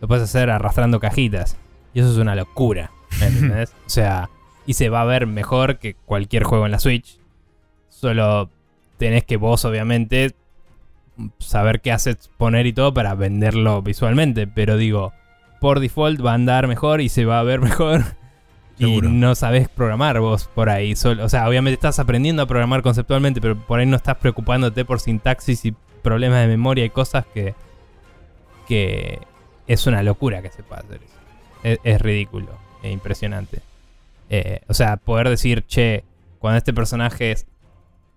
lo 0.00 0.08
puedes 0.08 0.24
hacer 0.24 0.50
arrastrando 0.50 1.00
cajitas. 1.00 1.56
Y 1.92 2.00
eso 2.00 2.10
es 2.10 2.18
una 2.18 2.34
locura. 2.34 2.90
¿me 3.20 3.26
¿Entendés? 3.28 3.70
o 3.86 3.90
sea, 3.90 4.28
y 4.66 4.74
se 4.74 4.88
va 4.88 5.02
a 5.02 5.04
ver 5.04 5.26
mejor 5.26 5.78
que 5.78 5.94
cualquier 5.94 6.44
juego 6.44 6.66
en 6.66 6.72
la 6.72 6.78
Switch. 6.78 7.18
Solo 7.88 8.50
tenés 8.98 9.24
que 9.24 9.36
vos, 9.36 9.64
obviamente, 9.64 10.34
saber 11.38 11.80
qué 11.80 11.92
assets 11.92 12.28
poner 12.36 12.66
y 12.66 12.72
todo 12.72 12.92
para 12.92 13.14
venderlo 13.14 13.82
visualmente. 13.82 14.46
Pero 14.46 14.76
digo, 14.76 15.12
por 15.60 15.80
default 15.80 16.24
va 16.24 16.32
a 16.32 16.34
andar 16.34 16.66
mejor 16.66 17.00
y 17.00 17.08
se 17.08 17.24
va 17.24 17.38
a 17.38 17.42
ver 17.44 17.60
mejor. 17.60 18.02
Seguro. 18.76 19.08
Y 19.08 19.12
no 19.12 19.36
sabés 19.36 19.68
programar 19.68 20.18
vos 20.18 20.48
por 20.52 20.68
ahí. 20.68 20.96
Solo- 20.96 21.24
o 21.24 21.28
sea, 21.28 21.48
obviamente 21.48 21.74
estás 21.74 21.98
aprendiendo 22.00 22.42
a 22.42 22.46
programar 22.46 22.82
conceptualmente, 22.82 23.40
pero 23.40 23.56
por 23.56 23.78
ahí 23.78 23.86
no 23.86 23.96
estás 23.96 24.16
preocupándote 24.16 24.84
por 24.84 24.98
sintaxis 24.98 25.64
y 25.64 25.74
problemas 26.02 26.40
de 26.40 26.48
memoria 26.48 26.84
y 26.84 26.90
cosas 26.90 27.24
que. 27.32 27.54
Que 28.66 29.18
es 29.66 29.86
una 29.86 30.02
locura 30.02 30.42
que 30.42 30.50
se 30.50 30.62
pueda 30.62 30.82
hacer 30.82 31.00
eso. 31.02 31.80
Es, 31.82 32.00
ridículo 32.00 32.50
e 32.82 32.90
impresionante. 32.90 33.60
Eh, 34.28 34.60
o 34.68 34.74
sea, 34.74 34.96
poder 34.96 35.28
decir, 35.28 35.64
che, 35.66 36.04
cuando 36.38 36.58
este 36.58 36.74
personaje 36.74 37.34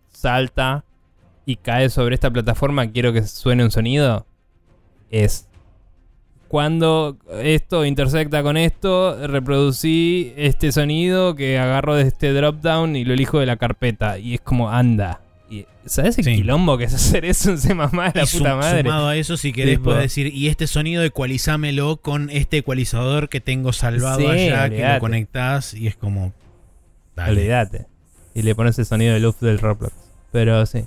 salta 0.10 0.84
y 1.46 1.56
cae 1.56 1.90
sobre 1.90 2.16
esta 2.16 2.30
plataforma, 2.30 2.92
quiero 2.92 3.14
que 3.14 3.24
suene 3.24 3.64
un 3.64 3.72
sonido. 3.72 4.26
Es 5.10 5.48
cuando 6.48 7.18
esto 7.42 7.86
intersecta 7.86 8.42
con 8.42 8.58
esto, 8.58 9.28
reproducí 9.28 10.34
este 10.38 10.72
sonido 10.72 11.36
que 11.36 11.60
agarro 11.60 11.96
de 11.96 12.04
este 12.04 12.32
drop 12.32 12.62
down 12.62 12.96
y 12.96 13.04
lo 13.04 13.14
elijo 13.14 13.40
de 13.40 13.46
la 13.46 13.58
carpeta. 13.58 14.18
Y 14.18 14.36
es 14.36 14.42
como 14.42 14.70
anda. 14.70 15.22
Y, 15.50 15.66
¿Sabes 15.86 16.18
el 16.18 16.26
Sí. 16.26 16.36
quilombo 16.36 16.78
que 16.78 16.84
es 16.86 16.94
hacer 16.94 17.24
eso 17.24 17.52
en 17.52 17.58
C++ 17.58 17.70
de 17.70 17.76
la 17.76 18.24
Y 18.24 18.28
sum- 18.28 18.40
puta 18.40 18.56
madre? 18.58 18.82
Sumado 18.84 19.08
a 19.08 19.16
eso, 19.16 19.38
si 19.38 19.54
querés, 19.54 19.78
Tipo- 19.78 19.86
puedes 19.86 20.02
decir, 20.02 20.28
y 20.34 20.48
este 20.50 20.68
sonido 20.68 21.04
ecualizámelo 21.04 21.98
con 21.98 22.30
este 22.30 22.58
ecualizador 22.58 23.30
que 23.30 23.40
tengo 23.40 23.72
salvado 23.72 24.20
Sí, 24.20 24.26
allá, 24.50 24.70
que 24.70 24.94
lo 24.96 25.00
conectás 25.00 25.74
y 25.74 25.88
es 25.88 25.96
como. 25.96 26.34
dale. 27.16 27.32
Olvídate. 27.32 27.86
Y 28.34 28.42
le 28.44 28.54
pones 28.56 28.78
el 28.78 28.86
sonido 28.86 29.14
de 29.14 29.20
luz 29.22 29.40
del 29.40 29.58
Roblox. 29.60 29.94
Pero 30.32 30.66
sí. 30.66 30.84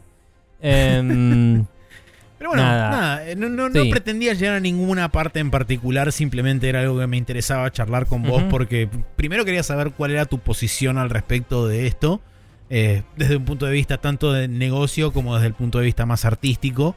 Em, 0.61 1.65
Pero 2.39 2.51
bueno, 2.51 2.63
Nada. 2.63 2.91
nada, 2.91 3.29
eh, 3.29 3.37
no, 3.37 3.51
no- 3.51 3.69
no 3.69 3.83
Sí. 3.83 3.91
pretendía 3.91 4.33
llegar 4.33 4.55
a 4.55 4.61
ninguna 4.61 5.11
parte 5.11 5.41
en 5.41 5.51
particular, 5.51 6.11
simplemente 6.11 6.71
era 6.71 6.81
algo 6.81 6.99
que 6.99 7.07
me 7.07 7.19
interesaba 7.19 7.71
charlar 7.71 8.07
con 8.07 8.23
vos 8.23 8.43
porque 8.49 8.89
primero 9.17 9.45
quería 9.45 9.63
saber 9.63 9.91
cuál 9.93 10.13
era 10.13 10.25
tu 10.25 10.39
posición 10.39 10.97
al 10.97 11.11
respecto 11.11 11.69
de 11.69 11.87
esto, 11.87 12.23
eh, 12.71 13.03
desde 13.17 13.37
un 13.37 13.45
punto 13.45 13.67
de 13.67 13.73
vista 13.73 13.99
tanto 13.99 14.33
de 14.33 14.47
negocio 14.47 15.13
como 15.13 15.35
desde 15.35 15.49
el 15.49 15.55
punto 15.55 15.79
de 15.79 15.85
vista 15.85 16.07
más 16.07 16.25
artístico. 16.25 16.95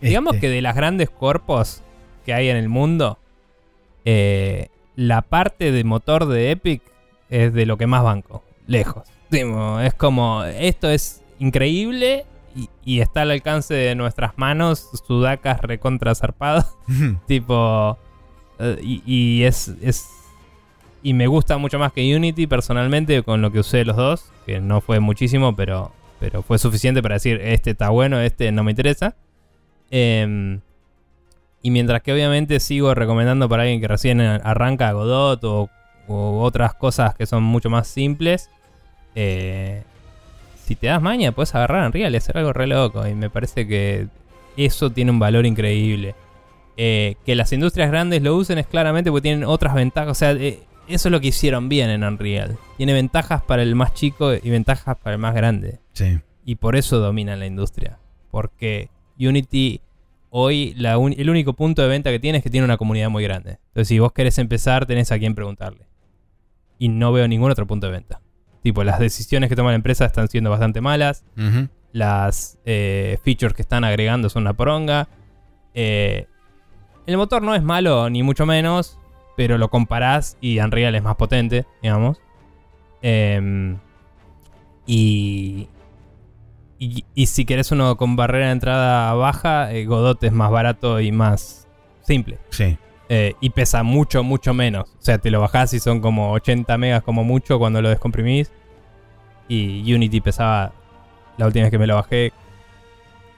digamos 0.00 0.34
Este, 0.34 0.46
que 0.46 0.52
de 0.52 0.62
las 0.62 0.76
grandes 0.76 1.10
corpos 1.10 1.82
que 2.24 2.32
hay 2.32 2.48
en 2.48 2.56
el 2.56 2.68
mundo, 2.68 3.18
eh, 4.04 4.68
la 4.96 5.22
parte 5.22 5.72
de 5.72 5.84
motor 5.84 6.26
de 6.26 6.52
Epic 6.52 6.80
es 7.28 7.52
de 7.52 7.66
lo 7.66 7.76
que 7.76 7.86
más 7.88 8.04
banco. 8.04 8.44
Lejos. 8.66 9.02
Es 9.30 9.94
como, 9.94 10.44
esto 10.44 10.88
es 10.88 11.22
increíble 11.40 12.24
y, 12.54 12.68
y 12.84 13.00
está 13.00 13.22
al 13.22 13.32
alcance 13.32 13.74
de 13.74 13.96
nuestras 13.96 14.38
manos, 14.38 14.88
sudacas 15.06 15.60
recontra 15.60 16.14
zarpadas. 16.14 16.76
Tipo. 17.26 17.98
eh, 18.60 18.78
y, 18.80 19.02
y 19.04 19.42
es, 19.42 19.72
es. 19.82 20.06
Y 21.04 21.12
me 21.12 21.28
gusta 21.28 21.58
mucho 21.58 21.78
más 21.78 21.92
que 21.92 22.16
Unity 22.16 22.46
personalmente 22.48 23.22
con 23.22 23.42
lo 23.42 23.52
que 23.52 23.60
usé 23.60 23.84
los 23.84 23.94
dos. 23.94 24.32
Que 24.46 24.60
no 24.60 24.80
fue 24.80 24.98
muchísimo, 24.98 25.54
pero. 25.54 25.92
Pero 26.18 26.42
fue 26.42 26.58
suficiente 26.58 27.02
para 27.02 27.16
decir, 27.16 27.40
este 27.42 27.72
está 27.72 27.90
bueno, 27.90 28.18
este 28.18 28.50
no 28.50 28.64
me 28.64 28.70
interesa. 28.72 29.14
Em, 29.90 30.60
y 31.60 31.70
mientras 31.70 32.02
que 32.02 32.12
obviamente 32.12 32.58
sigo 32.60 32.94
recomendando 32.94 33.48
para 33.48 33.64
alguien 33.64 33.80
que 33.80 33.88
recién 33.88 34.20
arranca 34.20 34.92
Godot 34.92 35.44
o, 35.44 35.68
o 36.08 36.42
otras 36.42 36.72
cosas 36.74 37.14
que 37.14 37.26
son 37.26 37.42
mucho 37.42 37.68
más 37.68 37.86
simples. 37.86 38.48
eh, 39.14 39.82
si 40.64 40.76
te 40.76 40.86
das 40.86 41.02
maña, 41.02 41.32
puedes 41.32 41.54
agarrar 41.54 41.86
Unreal 41.86 42.14
y 42.14 42.16
hacer 42.16 42.38
algo 42.38 42.54
re 42.54 42.66
loco. 42.66 43.06
Y 43.06 43.14
me 43.14 43.28
parece 43.28 43.66
que 43.68 44.06
eso 44.56 44.90
tiene 44.90 45.10
un 45.10 45.18
valor 45.18 45.44
increíble. 45.44 46.14
Eh, 46.76 47.16
que 47.26 47.34
las 47.34 47.52
industrias 47.52 47.90
grandes 47.90 48.22
lo 48.22 48.34
usen 48.34 48.58
es 48.58 48.66
claramente 48.66 49.10
porque 49.10 49.22
tienen 49.22 49.44
otras 49.44 49.74
ventajas. 49.74 50.10
O 50.10 50.14
sea, 50.14 50.32
eh, 50.32 50.60
eso 50.88 51.08
es 51.08 51.12
lo 51.12 51.20
que 51.20 51.28
hicieron 51.28 51.68
bien 51.68 51.90
en 51.90 52.04
Unreal. 52.04 52.56
Tiene 52.76 52.92
ventajas 52.92 53.42
para 53.42 53.62
el 53.62 53.74
más 53.74 53.94
chico 53.94 54.34
y 54.34 54.50
ventajas 54.50 54.96
para 54.96 55.14
el 55.14 55.20
más 55.20 55.34
grande. 55.34 55.80
Sí. 55.92 56.20
Y 56.44 56.56
por 56.56 56.76
eso 56.76 56.98
dominan 56.98 57.38
la 57.40 57.46
industria. 57.46 57.98
Porque 58.30 58.90
Unity 59.18 59.80
hoy 60.30 60.74
la 60.76 60.98
un- 60.98 61.14
el 61.16 61.30
único 61.30 61.52
punto 61.54 61.82
de 61.82 61.88
venta 61.88 62.10
que 62.10 62.18
tiene 62.18 62.38
es 62.38 62.44
que 62.44 62.50
tiene 62.50 62.64
una 62.64 62.76
comunidad 62.76 63.08
muy 63.10 63.22
grande. 63.22 63.58
Entonces 63.68 63.88
si 63.88 63.98
vos 63.98 64.12
querés 64.12 64.38
empezar 64.38 64.86
tenés 64.86 65.12
a 65.12 65.18
quién 65.18 65.34
preguntarle. 65.34 65.86
Y 66.78 66.88
no 66.88 67.12
veo 67.12 67.28
ningún 67.28 67.50
otro 67.50 67.66
punto 67.66 67.86
de 67.86 67.92
venta. 67.92 68.20
Tipo, 68.62 68.82
las 68.82 68.98
decisiones 68.98 69.48
que 69.50 69.56
toma 69.56 69.70
la 69.70 69.76
empresa 69.76 70.04
están 70.06 70.26
siendo 70.28 70.50
bastante 70.50 70.80
malas 70.80 71.24
las 71.92 72.58
eh, 72.64 73.18
features 73.22 73.54
que 73.54 73.62
están 73.62 73.84
agregando 73.84 74.28
son 74.28 74.42
una 74.42 74.54
poronga. 74.54 75.08
Eh, 75.74 76.26
el 77.06 77.16
motor 77.16 77.42
no 77.42 77.54
es 77.54 77.62
malo, 77.62 78.08
ni 78.10 78.22
mucho 78.24 78.46
menos, 78.46 78.98
pero 79.36 79.58
lo 79.58 79.68
comparás 79.68 80.36
y 80.40 80.58
Unreal 80.58 80.94
es 80.94 81.02
más 81.02 81.16
potente, 81.16 81.66
digamos. 81.82 82.20
Em, 83.02 83.78
y, 84.86 85.68
y, 86.78 87.04
y 87.14 87.26
si 87.26 87.44
querés 87.44 87.70
uno 87.72 87.96
con 87.96 88.16
barrera 88.16 88.46
de 88.46 88.52
entrada 88.52 89.12
baja, 89.14 89.72
eh, 89.72 89.84
Godot 89.84 90.22
es 90.24 90.32
más 90.32 90.50
barato 90.50 91.00
y 91.00 91.12
más 91.12 91.66
simple. 92.02 92.38
Sí. 92.50 92.78
Eh, 93.08 93.34
y 93.40 93.50
pesa 93.50 93.82
mucho, 93.82 94.22
mucho 94.22 94.54
menos. 94.54 94.90
O 94.98 95.02
sea, 95.02 95.18
te 95.18 95.30
lo 95.30 95.40
bajás 95.40 95.74
y 95.74 95.80
son 95.80 96.00
como 96.00 96.32
80 96.32 96.76
megas 96.78 97.02
como 97.02 97.24
mucho 97.24 97.58
cuando 97.58 97.82
lo 97.82 97.88
descomprimís. 97.88 98.50
Y 99.48 99.92
Unity 99.92 100.20
pesaba, 100.20 100.72
la 101.36 101.46
última 101.46 101.64
vez 101.64 101.70
que 101.70 101.78
me 101.78 101.86
lo 101.86 101.96
bajé, 101.96 102.32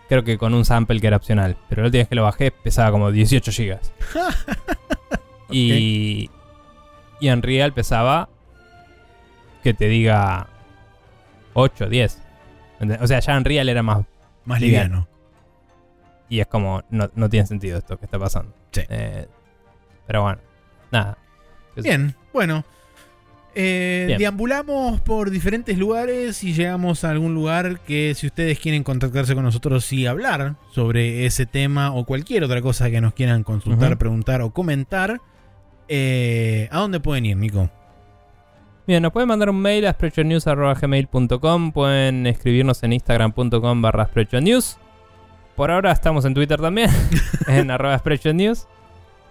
creo 0.08 0.22
que 0.22 0.38
con 0.38 0.54
un 0.54 0.64
sample 0.64 1.00
que 1.00 1.08
era 1.08 1.16
opcional. 1.16 1.56
Pero 1.68 1.82
la 1.82 1.86
última 1.86 2.00
vez 2.02 2.08
que 2.08 2.14
lo 2.14 2.22
bajé 2.22 2.50
pesaba 2.52 2.92
como 2.92 3.10
18 3.10 3.50
gigas. 3.50 3.92
Y, 5.50 6.30
y 7.20 7.30
Unreal 7.30 7.72
pesaba, 7.72 8.28
que 9.62 9.74
te 9.74 9.88
diga, 9.88 10.48
8, 11.54 11.88
10. 11.88 12.22
¿Entendés? 12.74 12.98
O 13.00 13.06
sea, 13.06 13.20
ya 13.20 13.36
Unreal 13.36 13.68
era 13.68 13.82
más... 13.82 14.04
Más 14.44 14.60
Liviano. 14.60 14.84
liviano. 14.84 15.08
Y 16.28 16.40
es 16.40 16.46
como, 16.46 16.82
no, 16.90 17.10
no 17.14 17.28
tiene 17.28 17.46
sentido 17.46 17.78
esto 17.78 17.98
que 17.98 18.04
está 18.04 18.18
pasando. 18.18 18.52
Sí. 18.72 18.82
Eh, 18.88 19.26
pero 20.06 20.22
bueno, 20.22 20.38
nada. 20.92 21.18
Bien, 21.76 22.14
bueno. 22.32 22.64
Eh, 23.54 24.04
Bien. 24.06 24.18
Deambulamos 24.18 25.00
por 25.00 25.30
diferentes 25.30 25.78
lugares 25.78 26.44
y 26.44 26.52
llegamos 26.52 27.04
a 27.04 27.10
algún 27.10 27.34
lugar 27.34 27.80
que 27.80 28.14
si 28.14 28.26
ustedes 28.26 28.58
quieren 28.58 28.84
contactarse 28.84 29.34
con 29.34 29.44
nosotros 29.44 29.90
y 29.92 30.06
hablar 30.06 30.56
sobre 30.72 31.24
ese 31.24 31.46
tema 31.46 31.92
o 31.92 32.04
cualquier 32.04 32.44
otra 32.44 32.60
cosa 32.60 32.90
que 32.90 33.00
nos 33.00 33.14
quieran 33.14 33.44
consultar, 33.44 33.96
preguntar 33.96 34.42
o 34.42 34.50
comentar, 34.50 35.22
eh, 35.88 36.68
¿a 36.70 36.78
dónde 36.80 37.00
pueden 37.00 37.26
ir, 37.26 37.36
Nico? 37.36 37.70
Bien, 38.86 39.02
nos 39.02 39.12
pueden 39.12 39.28
mandar 39.28 39.50
un 39.50 39.60
mail 39.60 39.86
a 39.86 39.92
sprechonews.gmail.com 39.92 41.72
Pueden 41.72 42.26
escribirnos 42.26 42.82
en 42.84 42.92
instagram.com 42.92 43.82
barra 43.82 44.06
sprechonews 44.06 44.78
Por 45.56 45.72
ahora 45.72 45.90
estamos 45.90 46.24
en 46.24 46.34
Twitter 46.34 46.60
también, 46.60 46.90
en 47.48 47.72
arroba 47.72 47.98
sprechonews 47.98 48.68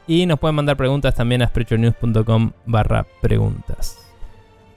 Y 0.07 0.25
nos 0.25 0.39
pueden 0.39 0.55
mandar 0.55 0.75
preguntas 0.75 1.15
también 1.15 1.41
a 1.41 1.47
sprechonews.com 1.47 2.51
barra 2.65 3.05
preguntas. 3.21 4.01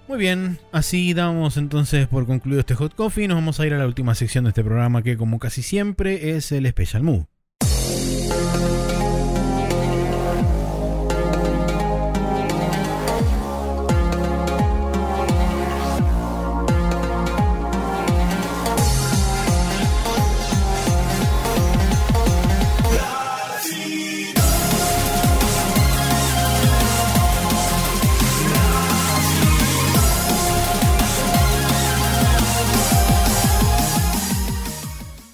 Muy 0.06 0.16
bien, 0.16 0.59
así 0.72 1.12
damos 1.12 1.59
entonces 1.59 2.06
por 2.06 2.26
concluido 2.26 2.60
este 2.60 2.74
Hot 2.74 2.94
Coffee. 2.94 3.28
Nos 3.28 3.36
vamos 3.36 3.60
a 3.60 3.66
ir 3.66 3.74
a 3.74 3.78
la 3.78 3.86
última 3.86 4.14
sección 4.14 4.44
de 4.44 4.50
este 4.50 4.64
programa 4.64 5.02
que 5.02 5.18
como 5.18 5.38
casi 5.38 5.62
siempre 5.62 6.36
es 6.36 6.50
el 6.50 6.66
Special 6.66 7.02
Move. 7.02 7.26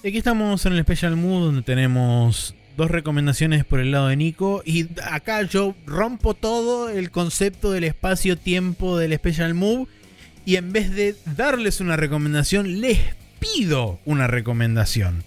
Aquí 0.09 0.19
estamos 0.19 0.67
en 0.67 0.75
el 0.75 0.83
Special 0.83 1.17
Mood 1.17 1.47
donde 1.47 1.63
tenemos 1.63 2.55
dos 2.77 2.91
recomendaciones 2.91 3.65
por 3.65 3.81
el 3.81 3.91
lado 3.91 4.09
de 4.09 4.17
Nico. 4.17 4.63
Y 4.65 4.87
acá 5.11 5.43
yo 5.43 5.75
rompo 5.87 6.35
todo 6.35 6.91
el 6.91 7.11
concepto 7.11 7.71
del 7.71 7.85
espacio-tiempo 7.85 8.99
del 8.99 9.15
Special 9.15 9.55
Move. 9.55 9.87
Y 10.45 10.57
en 10.57 10.73
vez 10.73 10.95
de 10.95 11.17
darles 11.37 11.81
una 11.81 11.97
recomendación, 11.97 12.83
les 12.83 12.99
pido 13.39 13.99
una 14.05 14.27
recomendación. 14.27 15.25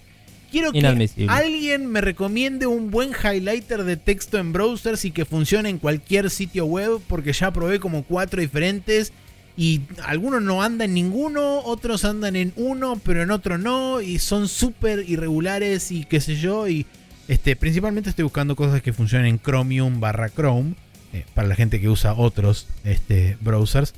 Quiero 0.52 0.72
que 0.72 0.86
alguien 1.28 1.86
me 1.86 2.00
recomiende 2.00 2.66
un 2.66 2.90
buen 2.90 3.10
highlighter 3.10 3.82
de 3.84 3.96
texto 3.96 4.38
en 4.38 4.52
browsers 4.52 5.04
y 5.04 5.10
que 5.10 5.24
funcione 5.24 5.68
en 5.68 5.78
cualquier 5.78 6.30
sitio 6.30 6.64
web, 6.64 7.00
porque 7.06 7.32
ya 7.32 7.50
probé 7.50 7.80
como 7.80 8.04
cuatro 8.04 8.40
diferentes 8.40 9.12
y 9.58 9.82
algunos 10.04 10.40
no 10.40 10.62
andan 10.62 10.90
en 10.90 10.94
ninguno, 10.94 11.62
otros 11.64 12.04
andan 12.04 12.36
en 12.36 12.52
uno, 12.54 13.00
pero 13.04 13.24
en 13.24 13.32
otro 13.32 13.58
no, 13.58 14.00
y 14.00 14.20
son 14.20 14.46
súper 14.46 15.04
irregulares 15.08 15.90
y 15.90 16.04
qué 16.04 16.20
sé 16.20 16.36
yo, 16.36 16.68
y 16.68 16.86
este, 17.26 17.56
principalmente 17.56 18.08
estoy 18.08 18.22
buscando 18.22 18.54
cosas 18.54 18.82
que 18.82 18.92
funcionen 18.92 19.26
en 19.26 19.40
Chromium 19.40 19.98
barra 19.98 20.30
Chrome, 20.30 20.74
eh, 21.12 21.24
para 21.34 21.48
la 21.48 21.56
gente 21.56 21.80
que 21.80 21.88
usa 21.88 22.14
otros 22.14 22.68
este, 22.84 23.36
browsers, 23.40 23.94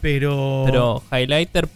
pero... 0.00 0.62
Pero 0.64 1.02
highlighter 1.10 1.68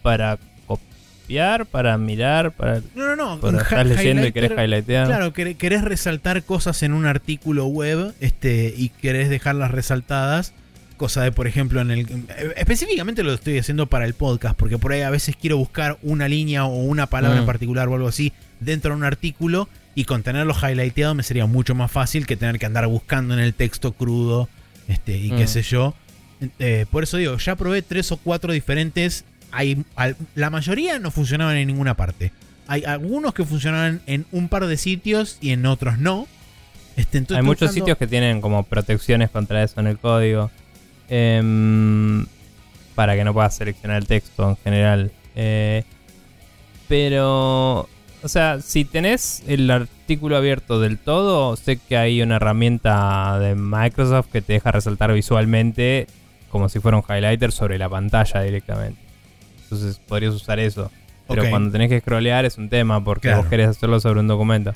para 0.00 0.38
copiar, 0.66 1.66
para 1.66 1.98
mirar, 1.98 2.52
para... 2.52 2.80
No, 2.94 3.14
no, 3.14 3.36
no. 3.36 3.40
para 3.40 3.84
leyendo 3.84 4.26
y 4.26 4.32
querés 4.32 4.52
highlightear. 4.52 5.08
Claro, 5.08 5.32
quer- 5.34 5.56
querés 5.58 5.82
resaltar 5.82 6.42
cosas 6.42 6.82
en 6.82 6.94
un 6.94 7.04
artículo 7.04 7.66
web 7.66 8.14
este, 8.20 8.72
y 8.74 8.88
querés 8.88 9.28
dejarlas 9.28 9.72
resaltadas. 9.72 10.54
Cosa 10.96 11.22
de, 11.22 11.32
por 11.32 11.46
ejemplo, 11.46 11.80
en 11.80 11.90
el. 11.90 12.06
Específicamente 12.56 13.22
lo 13.22 13.32
estoy 13.32 13.58
haciendo 13.58 13.86
para 13.86 14.04
el 14.04 14.14
podcast, 14.14 14.56
porque 14.56 14.78
por 14.78 14.92
ahí 14.92 15.00
a 15.02 15.10
veces 15.10 15.36
quiero 15.36 15.56
buscar 15.56 15.98
una 16.02 16.28
línea 16.28 16.64
o 16.64 16.74
una 16.76 17.06
palabra 17.06 17.38
Mm. 17.38 17.40
en 17.40 17.46
particular 17.46 17.88
o 17.88 17.94
algo 17.94 18.08
así 18.08 18.32
dentro 18.60 18.92
de 18.92 18.98
un 18.98 19.04
artículo 19.04 19.68
y 19.94 20.04
con 20.04 20.22
tenerlo 20.22 20.54
highlighteado 20.54 21.14
me 21.14 21.22
sería 21.22 21.46
mucho 21.46 21.74
más 21.74 21.90
fácil 21.90 22.26
que 22.26 22.36
tener 22.36 22.58
que 22.58 22.66
andar 22.66 22.86
buscando 22.86 23.34
en 23.34 23.40
el 23.40 23.52
texto 23.54 23.92
crudo 23.92 24.48
este, 24.88 25.16
y 25.18 25.30
qué 25.30 25.44
Mm. 25.44 25.48
sé 25.48 25.62
yo. 25.62 25.94
Eh, 26.58 26.86
por 26.90 27.02
eso 27.04 27.16
digo, 27.16 27.36
ya 27.38 27.56
probé 27.56 27.82
tres 27.82 28.10
o 28.12 28.16
cuatro 28.16 28.52
diferentes. 28.52 29.24
Hay, 29.50 29.84
al- 29.96 30.16
la 30.34 30.50
mayoría 30.50 30.98
no 30.98 31.10
funcionaban 31.10 31.56
en 31.56 31.66
ninguna 31.68 31.94
parte. 31.94 32.32
Hay 32.68 32.84
algunos 32.84 33.34
que 33.34 33.44
funcionaban 33.44 34.00
en 34.06 34.24
un 34.32 34.48
par 34.48 34.66
de 34.66 34.76
sitios 34.76 35.38
y 35.40 35.50
en 35.50 35.66
otros 35.66 35.98
no. 35.98 36.26
Este, 36.96 37.18
entonces 37.18 37.38
Hay 37.38 37.44
muchos 37.46 37.68
buscando- 37.68 37.74
sitios 37.86 37.98
que 37.98 38.06
tienen 38.06 38.40
como 38.40 38.62
protecciones 38.64 39.30
contra 39.30 39.62
eso 39.62 39.80
en 39.80 39.86
el 39.88 39.98
código. 39.98 40.50
Em, 41.14 42.24
para 42.94 43.14
que 43.16 43.22
no 43.22 43.34
puedas 43.34 43.54
seleccionar 43.54 43.98
el 43.98 44.06
texto 44.06 44.48
en 44.48 44.56
general. 44.56 45.12
Eh, 45.36 45.84
pero, 46.88 47.80
o 48.22 48.28
sea, 48.28 48.60
si 48.62 48.86
tenés 48.86 49.42
el 49.46 49.70
artículo 49.70 50.38
abierto 50.38 50.80
del 50.80 50.96
todo, 50.96 51.54
sé 51.56 51.76
que 51.76 51.98
hay 51.98 52.22
una 52.22 52.36
herramienta 52.36 53.38
de 53.38 53.54
Microsoft 53.54 54.28
que 54.32 54.40
te 54.40 54.54
deja 54.54 54.72
resaltar 54.72 55.12
visualmente 55.12 56.06
como 56.50 56.70
si 56.70 56.80
fuera 56.80 56.96
un 56.96 57.04
highlighter 57.06 57.52
sobre 57.52 57.76
la 57.76 57.90
pantalla 57.90 58.40
directamente. 58.40 58.98
Entonces 59.64 60.00
podrías 60.08 60.32
usar 60.32 60.58
eso. 60.60 60.90
Pero 61.28 61.48
cuando 61.50 61.70
tenés 61.70 61.90
que 61.90 62.00
scrollear 62.00 62.46
es 62.46 62.56
un 62.56 62.70
tema 62.70 63.04
porque 63.04 63.28
Claro. 63.28 63.42
vos 63.42 63.50
querés 63.50 63.68
hacerlo 63.68 64.00
sobre 64.00 64.20
un 64.20 64.28
documento. 64.28 64.72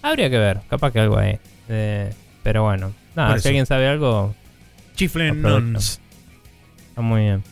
Habría 0.00 0.30
que 0.30 0.38
ver, 0.38 0.60
capaz 0.70 0.92
que 0.92 1.00
algo 1.00 1.18
ahí. 1.18 1.38
Eh, 1.68 2.12
pero 2.44 2.62
bueno, 2.62 2.92
nada, 3.16 3.36
si 3.38 3.48
alguien 3.48 3.66
sabe 3.66 3.88
algo, 3.88 4.32
Chiflen 4.94 5.40
nons. 5.42 6.00
está 6.88 7.00
muy 7.00 7.22
bien. 7.22 7.42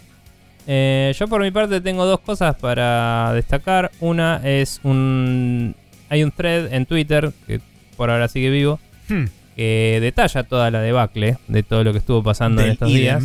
Eh, 0.67 1.13
yo 1.19 1.27
por 1.29 1.43
mi 1.43 1.51
parte 1.51 1.81
tengo 1.81 2.05
dos 2.05 2.21
cosas 2.21 2.55
para 2.57 3.33
destacar. 3.35 3.91
Una 4.01 4.41
es 4.45 4.81
un... 4.85 5.75
Hay 6.09 6.23
un 6.25 6.31
thread 6.33 6.73
en 6.73 6.87
Twitter, 6.87 7.33
que 7.47 7.61
por 7.97 8.11
ahora 8.11 8.29
sigue 8.29 8.51
vivo, 8.51 8.79
Hmm. 9.09 9.25
que 9.57 9.99
detalla 10.01 10.45
toda 10.45 10.71
la 10.71 10.81
debacle 10.81 11.37
de 11.49 11.63
todo 11.65 11.83
lo 11.83 11.93
que 11.93 11.99
estuvo 11.99 12.23
pasando 12.23 12.63
en 12.63 12.71
estos 12.73 12.89
idem. 12.91 13.01
días. 13.01 13.25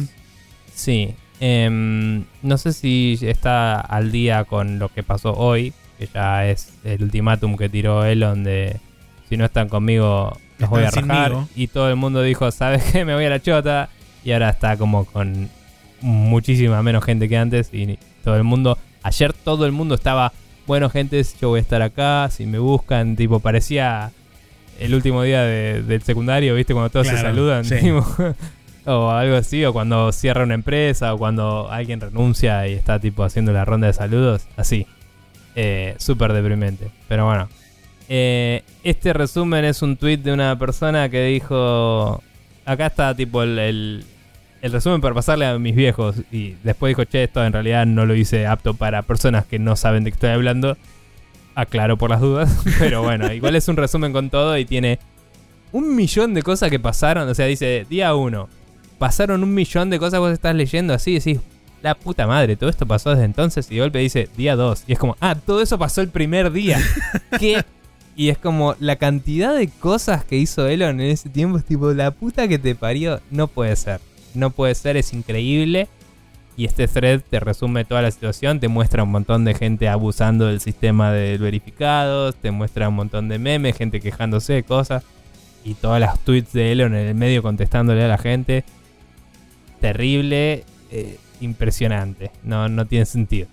Sí. 0.74 1.14
em, 1.40 2.24
no 2.42 2.58
sé 2.58 2.74
si 2.74 3.18
está 3.22 3.80
al 3.82 4.12
día 4.12 4.46
con 4.46 4.80
lo 4.80 4.90
que 4.90 5.04
pasó 5.04 5.34
hoy, 5.34 5.74
que 6.00 6.08
ya 6.12 6.48
es 6.48 6.74
el 6.84 7.04
ultimátum 7.04 7.56
que 7.58 7.70
tiró 7.70 8.04
Elon 8.06 8.44
de 8.44 8.78
si 9.30 9.38
no 9.38 9.46
están 9.46 9.68
conmigo 9.70 10.38
los 10.58 10.70
voy 10.70 10.84
a 10.84 10.92
rajar. 10.92 11.34
Y 11.56 11.68
todo 11.68 11.90
el 11.90 11.96
mundo 11.98 12.22
dijo, 12.24 12.50
¿sabes 12.52 12.84
qué? 12.92 13.04
Me 13.06 13.14
voy 13.14 13.26
a 13.26 13.30
la 13.30 13.42
chota. 13.42 13.90
Y 14.26 14.32
ahora 14.34 14.50
está 14.50 14.76
como 14.76 15.06
con 15.06 15.50
muchísima 16.02 16.82
menos 16.84 17.04
gente 17.06 17.30
que 17.30 17.38
antes. 17.38 17.70
Y 17.74 17.98
todo 18.24 18.36
el 18.36 18.44
mundo, 18.44 18.78
ayer 19.04 19.32
todo 19.34 19.66
el 19.66 19.72
mundo 19.72 19.96
estaba, 19.96 20.34
bueno 20.68 20.90
gente, 20.90 21.24
yo 21.40 21.50
voy 21.50 21.60
a 21.60 21.62
estar 21.62 21.82
acá, 21.82 22.28
si 22.32 22.46
me 22.46 22.60
buscan, 22.60 23.16
tipo 23.16 23.40
parecía 23.40 24.12
el 24.80 24.94
último 24.94 25.24
día 25.24 25.42
de- 25.44 25.84
del 25.84 26.02
secundario, 26.02 26.54
¿viste? 26.56 26.74
Cuando 26.74 26.90
todos 26.90 27.08
se 27.08 27.18
saludan. 27.18 27.64
sí. 27.64 27.76
tipo, 27.78 28.06
o 28.86 29.10
algo 29.12 29.36
así, 29.38 29.64
o 29.64 29.72
cuando 29.74 30.12
cierra 30.12 30.44
una 30.44 30.54
empresa, 30.56 31.14
o 31.14 31.18
cuando 31.18 31.72
alguien 31.72 32.02
renuncia 32.02 32.68
y 32.68 32.74
está 32.74 33.00
tipo 33.00 33.24
haciendo 33.24 33.54
la 33.54 33.64
ronda 33.64 33.88
de 33.88 33.94
saludos, 33.94 34.48
así. 34.58 34.86
Eh, 35.56 35.96
Súper 36.00 36.34
deprimente. 36.34 36.90
Pero 37.08 37.26
bueno. 37.26 37.48
Eh, 38.10 38.64
este 38.84 39.14
resumen 39.14 39.66
es 39.66 39.82
un 39.82 39.96
tweet 39.98 40.18
de 40.18 40.34
una 40.34 40.58
persona 40.60 41.10
que 41.10 41.26
dijo... 41.26 42.22
Acá 42.66 42.88
está 42.88 43.16
tipo 43.16 43.42
el, 43.44 43.58
el- 43.60 44.06
el 44.66 44.72
resumen 44.72 45.00
para 45.00 45.14
pasarle 45.14 45.46
a 45.46 45.60
mis 45.60 45.76
viejos. 45.76 46.16
Y 46.32 46.56
después 46.64 46.90
dijo, 46.90 47.04
che, 47.04 47.24
esto 47.24 47.46
en 47.46 47.54
realidad 47.54 47.86
no 47.86 48.08
lo 48.08 48.16
hice 48.16 48.48
apto 48.48 48.74
para 48.74 49.04
personas 49.04 49.46
que 49.46 49.60
no 49.60 49.76
saben 49.76 50.04
de 50.04 50.10
qué 50.10 50.16
estoy 50.16 50.32
hablando. 50.32 50.76
Aclaro 51.54 51.98
por 51.98 52.10
las 52.10 52.20
dudas. 52.20 52.64
Pero 52.80 53.04
bueno, 53.04 53.32
igual 53.32 53.56
es 53.56 53.68
un 53.68 53.78
resumen 53.78 54.12
con 54.12 54.32
todo 54.32 54.58
y 54.58 54.66
tiene 54.66 54.98
un 55.72 55.96
millón 55.96 56.34
de 56.34 56.42
cosas 56.42 56.72
que 56.72 56.80
pasaron. 56.80 57.30
O 57.30 57.36
sea, 57.36 57.46
dice, 57.46 57.86
día 57.88 58.16
uno. 58.16 58.50
Pasaron 58.98 59.44
un 59.44 59.54
millón 59.54 59.92
de 59.92 60.00
cosas, 60.00 60.20
vos 60.20 60.32
estás 60.32 60.56
leyendo 60.56 60.96
así 60.96 61.12
y 61.12 61.20
decís, 61.20 61.40
la 61.84 61.94
puta 61.94 62.26
madre, 62.26 62.56
todo 62.56 62.72
esto 62.72 62.88
pasó 62.88 63.12
desde 63.12 63.26
entonces 63.26 63.70
y 63.70 63.76
de 63.76 63.82
golpe 63.82 64.00
dice 64.00 64.30
día 64.36 64.56
2. 64.56 64.86
Y 64.88 64.94
es 64.94 64.98
como, 64.98 65.16
ah, 65.20 65.36
todo 65.36 65.62
eso 65.62 65.78
pasó 65.78 66.02
el 66.02 66.10
primer 66.10 66.52
día. 66.52 66.80
¿Qué? 67.40 67.64
Y 68.16 68.30
es 68.30 68.40
como 68.40 68.76
la 68.80 68.96
cantidad 68.96 69.54
de 69.54 69.68
cosas 69.68 70.26
que 70.26 70.38
hizo 70.38 70.68
Elon 70.68 71.00
en 71.02 71.12
ese 71.12 71.30
tiempo, 71.30 71.60
es 71.60 71.66
tipo, 71.66 71.92
la 71.92 72.10
puta 72.10 72.48
que 72.48 72.58
te 72.58 72.74
parió, 72.74 73.20
no 73.30 73.48
puede 73.48 73.76
ser. 73.76 74.00
No 74.36 74.50
puede 74.50 74.76
ser, 74.76 74.98
es 74.98 75.14
increíble. 75.14 75.88
Y 76.58 76.66
este 76.66 76.88
thread 76.88 77.22
te 77.30 77.40
resume 77.40 77.84
toda 77.84 78.02
la 78.02 78.12
situación, 78.12 78.60
te 78.60 78.70
muestra 78.70 79.04
un 79.04 79.12
montón 79.12 79.44
de 79.44 79.54
gente 79.54 79.90
abusando 79.90 80.46
del 80.46 80.62
sistema 80.62 81.12
de 81.12 81.38
verificados, 81.38 82.36
te 82.36 82.52
muestra 82.52 82.88
un 82.88 82.96
montón 82.96 83.28
de 83.28 83.40
memes, 83.40 83.76
gente 83.78 84.00
quejándose 84.00 84.54
de 84.54 84.64
cosas. 84.64 85.04
Y 85.66 85.74
todas 85.74 86.00
las 86.00 86.20
tweets 86.20 86.54
de 86.54 86.72
Elon 86.72 86.96
en 86.96 87.08
el 87.08 87.16
medio 87.16 87.42
contestándole 87.42 88.04
a 88.04 88.08
la 88.08 88.18
gente. 88.18 88.64
Terrible, 89.82 90.64
eh, 90.92 91.18
impresionante. 91.42 92.32
No, 92.44 92.70
no 92.70 92.86
tiene 92.86 93.06
sentido. 93.06 93.48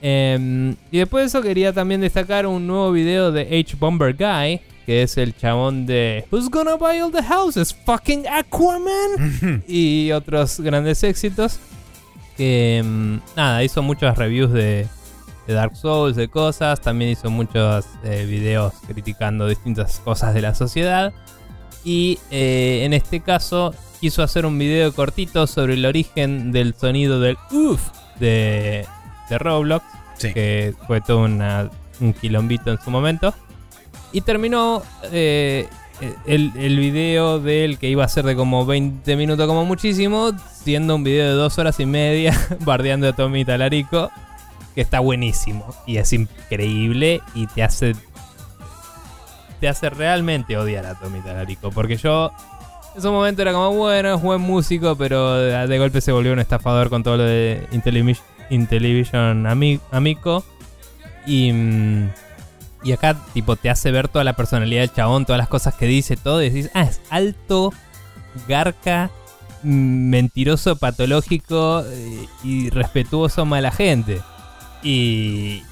Em, 0.00 0.76
y 0.92 0.98
después 0.98 1.22
de 1.22 1.26
eso 1.28 1.42
quería 1.42 1.72
también 1.72 2.00
destacar 2.02 2.46
un 2.46 2.66
nuevo 2.66 2.92
video 2.92 3.32
de 3.32 3.42
H 3.42 3.76
Bomber 3.78 4.14
Guy, 4.14 4.60
que 4.86 5.02
es 5.02 5.16
el 5.16 5.36
chabón 5.36 5.86
de 5.86 6.24
Who's 6.30 6.50
Gonna 6.50 6.74
Buy 6.76 7.00
All 7.00 7.10
the 7.12 7.22
Houses? 7.22 7.74
Fucking 7.86 8.26
Aquaman 8.28 9.62
y 9.66 10.10
otros 10.12 10.60
grandes 10.60 11.02
éxitos. 11.02 11.58
Que 12.36 12.78
em, 12.78 13.20
nada, 13.36 13.62
hizo 13.62 13.82
muchas 13.82 14.18
reviews 14.18 14.52
de, 14.52 14.86
de 15.46 15.54
Dark 15.54 15.76
Souls, 15.76 16.16
de 16.16 16.28
cosas. 16.28 16.80
También 16.80 17.10
hizo 17.12 17.30
muchos 17.30 17.86
eh, 18.04 18.26
videos 18.28 18.72
criticando 18.86 19.46
distintas 19.46 20.00
cosas 20.00 20.34
de 20.34 20.42
la 20.42 20.54
sociedad. 20.54 21.12
Y 21.84 22.18
eh, 22.30 22.82
en 22.84 22.92
este 22.94 23.20
caso 23.20 23.74
quiso 24.00 24.22
hacer 24.22 24.46
un 24.46 24.58
video 24.58 24.92
cortito 24.92 25.46
sobre 25.46 25.74
el 25.74 25.86
origen 25.86 26.50
del 26.52 26.74
sonido 26.74 27.20
del 27.20 27.36
uff 27.52 27.80
de, 28.18 28.86
de 29.30 29.38
Roblox 29.38 29.84
Sí. 30.16 30.32
que 30.32 30.74
fue 30.86 31.00
todo 31.00 31.24
una- 31.24 31.68
un 32.00 32.12
quilombito 32.12 32.70
en 32.70 32.78
su 32.80 32.90
momento. 32.90 33.34
Y 34.14 34.20
terminó 34.22 34.82
eh, 35.12 35.68
el, 36.24 36.52
el 36.56 36.78
video 36.78 37.40
de 37.40 37.64
él 37.64 37.78
que 37.78 37.88
iba 37.88 38.04
a 38.04 38.08
ser 38.08 38.24
de 38.24 38.34
como 38.36 38.64
20 38.64 39.16
minutos 39.16 39.46
como 39.46 39.64
muchísimo, 39.66 40.30
siendo 40.62 40.94
un 40.94 41.04
video 41.04 41.26
de 41.26 41.34
dos 41.34 41.58
horas 41.58 41.78
y 41.80 41.84
media, 41.86 42.32
bardeando 42.60 43.08
a 43.08 43.12
Tommy 43.12 43.44
Talarico, 43.44 44.10
que 44.74 44.80
está 44.80 45.00
buenísimo 45.00 45.66
y 45.86 45.96
es 45.98 46.12
increíble 46.12 47.20
y 47.34 47.46
te 47.48 47.62
hace 47.62 47.94
te 49.60 49.68
hace 49.68 49.88
realmente 49.90 50.56
odiar 50.58 50.84
a 50.86 50.94
Tommy 50.98 51.20
Talarico, 51.20 51.70
porque 51.70 51.96
yo 51.96 52.30
en 52.94 53.02
su 53.02 53.10
momento 53.10 53.42
era 53.42 53.52
como 53.52 53.72
bueno, 53.72 54.14
es 54.14 54.22
buen 54.22 54.40
músico, 54.40 54.94
pero 54.96 55.34
de, 55.36 55.78
golpe 55.78 56.00
se 56.00 56.12
volvió 56.12 56.32
un 56.32 56.38
estafador 56.38 56.90
con 56.90 57.02
todo 57.02 57.16
lo 57.16 57.24
de 57.24 57.66
Intellivision, 57.72 58.24
Intellivision 58.50 59.44
Ami- 59.46 59.80
Amico 59.90 60.44
y 61.26 61.52
mm, 61.52 62.10
y 62.84 62.92
acá, 62.92 63.16
tipo, 63.32 63.56
te 63.56 63.70
hace 63.70 63.90
ver 63.90 64.08
toda 64.08 64.24
la 64.24 64.34
personalidad 64.34 64.82
del 64.82 64.92
chabón, 64.92 65.24
todas 65.24 65.38
las 65.38 65.48
cosas 65.48 65.74
que 65.74 65.86
dice, 65.86 66.16
todo. 66.16 66.42
Y 66.42 66.50
decís, 66.50 66.70
ah, 66.74 66.82
es 66.82 67.00
alto, 67.08 67.72
garca, 68.46 69.10
mm, 69.62 70.10
mentiroso, 70.10 70.76
patológico 70.76 71.82
eh, 71.86 72.28
y 72.44 72.68
respetuoso 72.68 73.46
mala 73.46 73.70
gente. 73.70 74.20
Y 74.82 75.62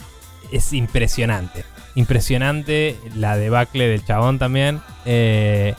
es 0.51 0.73
impresionante. 0.73 1.67
Impresionante 1.95 2.99
la 3.15 3.37
debacle 3.37 3.89
del 3.89 4.05
chabón 4.05 4.39
también. 4.39 4.81
Eh, 5.05 5.75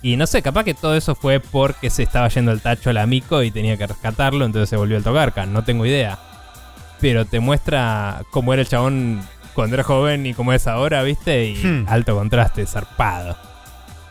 y 0.00 0.16
no 0.16 0.26
sé, 0.26 0.40
capaz 0.40 0.64
que 0.64 0.72
todo 0.72 0.96
eso 0.96 1.14
fue 1.14 1.38
porque 1.38 1.90
se 1.90 2.02
estaba 2.02 2.28
yendo 2.28 2.52
el 2.52 2.62
tacho 2.62 2.88
al 2.88 2.96
amico 2.96 3.42
y 3.42 3.50
tenía 3.50 3.76
que 3.76 3.86
rescatarlo, 3.86 4.46
entonces 4.46 4.70
se 4.70 4.76
volvió 4.76 4.96
el 4.96 5.04
tocarca. 5.04 5.44
No 5.44 5.64
tengo 5.64 5.84
idea. 5.84 6.18
Pero 6.98 7.26
te 7.26 7.40
muestra 7.40 8.22
cómo 8.30 8.54
era 8.54 8.62
el 8.62 8.68
chabón 8.68 9.20
cuando 9.56 9.74
era 9.74 9.82
joven 9.82 10.24
y 10.26 10.34
cómo 10.34 10.52
es 10.52 10.68
ahora, 10.68 11.02
¿viste? 11.02 11.46
Y 11.46 11.56
Hmm. 11.56 11.86
alto 11.88 12.14
contraste, 12.14 12.64
zarpado. 12.66 13.36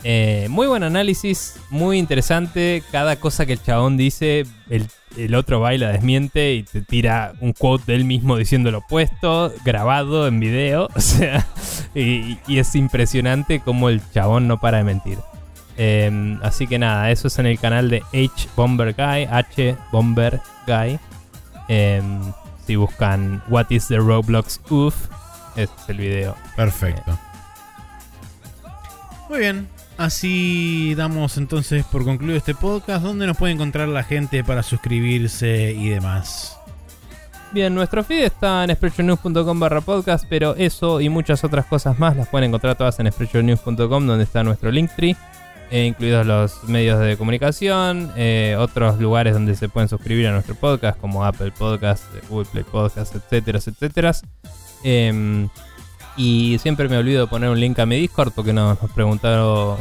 Eh, 0.04 0.46
muy 0.50 0.66
buen 0.66 0.82
análisis, 0.82 1.58
muy 1.70 1.98
interesante. 1.98 2.82
Cada 2.92 3.16
cosa 3.16 3.46
que 3.46 3.54
el 3.54 3.62
chabón 3.62 3.96
dice, 3.96 4.44
el, 4.68 4.86
el 5.16 5.34
otro 5.34 5.58
va 5.60 5.74
y 5.74 5.78
la 5.78 5.88
desmiente 5.88 6.52
y 6.54 6.62
te 6.62 6.82
tira 6.82 7.32
un 7.40 7.52
quote 7.54 7.84
de 7.86 7.94
él 7.94 8.04
mismo 8.04 8.36
diciendo 8.36 8.70
lo 8.70 8.78
opuesto, 8.78 9.52
grabado 9.64 10.28
en 10.28 10.38
video. 10.38 10.88
O 10.94 11.00
sea, 11.00 11.46
y, 11.94 12.38
y 12.46 12.58
es 12.58 12.74
impresionante 12.74 13.60
cómo 13.60 13.88
el 13.88 14.00
chabón 14.12 14.46
no 14.46 14.60
para 14.60 14.78
de 14.78 14.84
mentir. 14.84 15.18
Eh, 15.78 16.38
así 16.42 16.66
que 16.66 16.78
nada, 16.78 17.10
eso 17.10 17.28
es 17.28 17.38
en 17.38 17.46
el 17.46 17.58
canal 17.58 17.88
de 17.90 18.02
H 18.12 18.48
Bomber 18.54 18.94
Guy, 18.94 19.24
H 19.30 19.76
Bomber 19.92 20.40
Guy. 20.66 20.98
Eh, 21.68 22.02
si 22.66 22.76
buscan 22.76 23.42
What 23.48 23.66
is 23.70 23.88
the 23.88 23.96
Roblox 23.98 24.58
este 24.58 24.94
es 25.56 25.70
el 25.88 25.98
video. 25.98 26.36
Perfecto. 26.56 27.18
Muy 29.28 29.38
bien. 29.40 29.68
Así 29.98 30.94
damos 30.94 31.38
entonces 31.38 31.84
por 31.84 32.04
concluido 32.04 32.36
este 32.36 32.54
podcast. 32.54 33.02
¿Dónde 33.02 33.26
nos 33.26 33.36
puede 33.36 33.54
encontrar 33.54 33.88
la 33.88 34.02
gente 34.02 34.44
para 34.44 34.62
suscribirse 34.62 35.72
y 35.72 35.88
demás? 35.88 36.56
Bien, 37.52 37.74
nuestro 37.74 38.04
feed 38.04 38.24
está 38.24 38.64
en 38.64 38.70
expressionnews.com 38.70 39.58
barra 39.58 39.80
podcast, 39.80 40.26
pero 40.28 40.54
eso 40.56 41.00
y 41.00 41.08
muchas 41.08 41.42
otras 41.44 41.64
cosas 41.64 41.98
más 41.98 42.14
las 42.16 42.28
pueden 42.28 42.48
encontrar 42.48 42.76
todas 42.76 42.98
en 43.00 43.06
expressionnews.com 43.06 44.06
donde 44.06 44.24
está 44.24 44.42
nuestro 44.42 44.70
linktree, 44.70 45.16
eh, 45.70 45.86
incluidos 45.86 46.26
los 46.26 46.64
medios 46.64 47.00
de 47.00 47.16
comunicación, 47.16 48.12
eh, 48.16 48.56
otros 48.58 49.00
lugares 49.00 49.32
donde 49.32 49.54
se 49.54 49.70
pueden 49.70 49.88
suscribir 49.88 50.26
a 50.26 50.32
nuestro 50.32 50.54
podcast, 50.56 51.00
como 51.00 51.24
Apple 51.24 51.52
Podcast, 51.52 52.04
Google 52.28 52.48
Play 52.52 52.64
Podcast, 52.64 53.14
etcétera, 53.14 53.58
etcétera. 53.58 54.12
Em, 54.88 55.48
y 56.16 56.58
siempre 56.60 56.88
me 56.88 56.96
olvido 56.96 57.22
de 57.22 57.26
poner 57.26 57.50
un 57.50 57.58
link 57.58 57.76
a 57.80 57.86
mi 57.86 57.96
Discord 57.96 58.32
porque 58.32 58.52
nos, 58.52 58.80
nos 58.80 58.90
preguntaron 58.92 59.78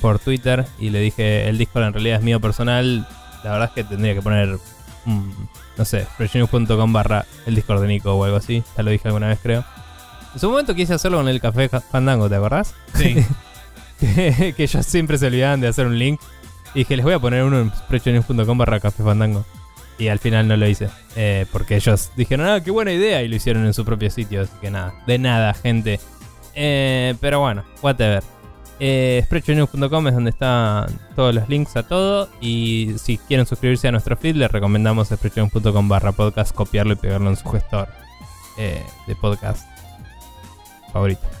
por 0.00 0.18
Twitter 0.18 0.66
y 0.80 0.90
le 0.90 0.98
dije, 0.98 1.48
el 1.48 1.56
Discord 1.56 1.84
en 1.84 1.92
realidad 1.92 2.18
es 2.18 2.24
mío 2.24 2.40
personal. 2.40 3.06
La 3.44 3.52
verdad 3.52 3.68
es 3.68 3.74
que 3.74 3.84
tendría 3.84 4.14
que 4.14 4.22
poner, 4.22 4.58
mm, 5.04 5.30
no 5.76 5.84
sé, 5.84 6.00
expressionnews.com 6.00 6.92
barra 6.92 7.26
el 7.46 7.54
Discord 7.54 7.80
de 7.82 7.86
Nico 7.86 8.12
o 8.12 8.24
algo 8.24 8.38
así. 8.38 8.64
Ya 8.76 8.82
lo 8.82 8.90
dije 8.90 9.06
alguna 9.06 9.28
vez, 9.28 9.38
creo. 9.40 9.64
En 10.34 10.40
su 10.40 10.50
momento 10.50 10.74
quise 10.74 10.94
hacerlo 10.94 11.18
con 11.18 11.28
el 11.28 11.40
Café 11.40 11.68
Fandango, 11.68 12.28
¿te 12.28 12.34
acordás? 12.34 12.74
Sí. 12.94 13.24
que, 14.00 14.52
que 14.56 14.64
ellos 14.64 14.84
siempre 14.84 15.16
se 15.16 15.28
olvidaban 15.28 15.60
de 15.60 15.68
hacer 15.68 15.86
un 15.86 15.96
link. 15.96 16.20
Y 16.74 16.80
dije, 16.80 16.96
les 16.96 17.04
voy 17.04 17.14
a 17.14 17.20
poner 17.20 17.44
uno 17.44 17.60
en 17.60 17.68
expressionnews.com 17.68 18.58
barra 18.58 18.80
Café 18.80 19.04
Fandango. 19.04 19.46
Y 19.98 20.08
al 20.08 20.18
final 20.20 20.46
no 20.46 20.56
lo 20.56 20.66
hice. 20.68 20.88
eh, 21.16 21.46
porque 21.52 21.76
ellos 21.76 22.10
dijeron, 22.16 22.46
ah, 22.46 22.60
qué 22.62 22.70
buena 22.70 22.92
idea. 22.92 23.22
Y 23.22 23.28
lo 23.28 23.36
hicieron 23.36 23.66
en 23.66 23.74
su 23.74 23.84
propio 23.84 24.10
sitio. 24.10 24.42
Así 24.42 24.52
que 24.60 24.70
nada, 24.70 24.94
de 25.06 25.18
nada, 25.18 25.54
gente. 25.54 25.98
Eh, 26.54 27.14
pero 27.20 27.40
bueno, 27.40 27.64
whatever. 27.82 28.22
Eh, 28.80 29.26
es 30.08 30.14
donde 30.14 30.30
están 30.30 30.86
todos 31.16 31.34
los 31.34 31.48
links 31.48 31.76
a 31.76 31.82
todo. 31.82 32.28
Y 32.40 32.94
si 32.98 33.18
quieren 33.18 33.44
suscribirse 33.46 33.88
a 33.88 33.92
nuestro 33.92 34.16
feed, 34.16 34.36
les 34.36 34.50
recomendamos 34.50 35.08
spreadshotnews.com 35.08 35.88
barra 35.88 36.12
podcast, 36.12 36.54
copiarlo 36.54 36.92
y 36.92 36.96
pegarlo 36.96 37.30
en 37.30 37.36
su 37.36 37.48
gestor 37.50 37.88
eh, 38.56 38.84
de 39.06 39.16
podcast 39.16 39.66
favorito. 40.92 41.37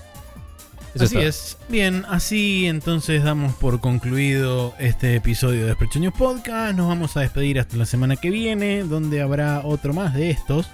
Eso 0.94 1.04
así 1.04 1.18
es. 1.18 1.58
Bien, 1.68 2.04
así 2.08 2.66
entonces 2.66 3.22
damos 3.22 3.54
por 3.54 3.80
concluido 3.80 4.74
este 4.78 5.14
episodio 5.16 5.66
de 5.66 5.74
Sprecho 5.74 6.00
News 6.00 6.14
Podcast. 6.16 6.76
Nos 6.76 6.88
vamos 6.88 7.16
a 7.16 7.20
despedir 7.20 7.60
hasta 7.60 7.76
la 7.76 7.86
semana 7.86 8.16
que 8.16 8.30
viene, 8.30 8.82
donde 8.82 9.20
habrá 9.22 9.60
otro 9.64 9.92
más 9.92 10.14
de 10.14 10.30
estos. 10.30 10.66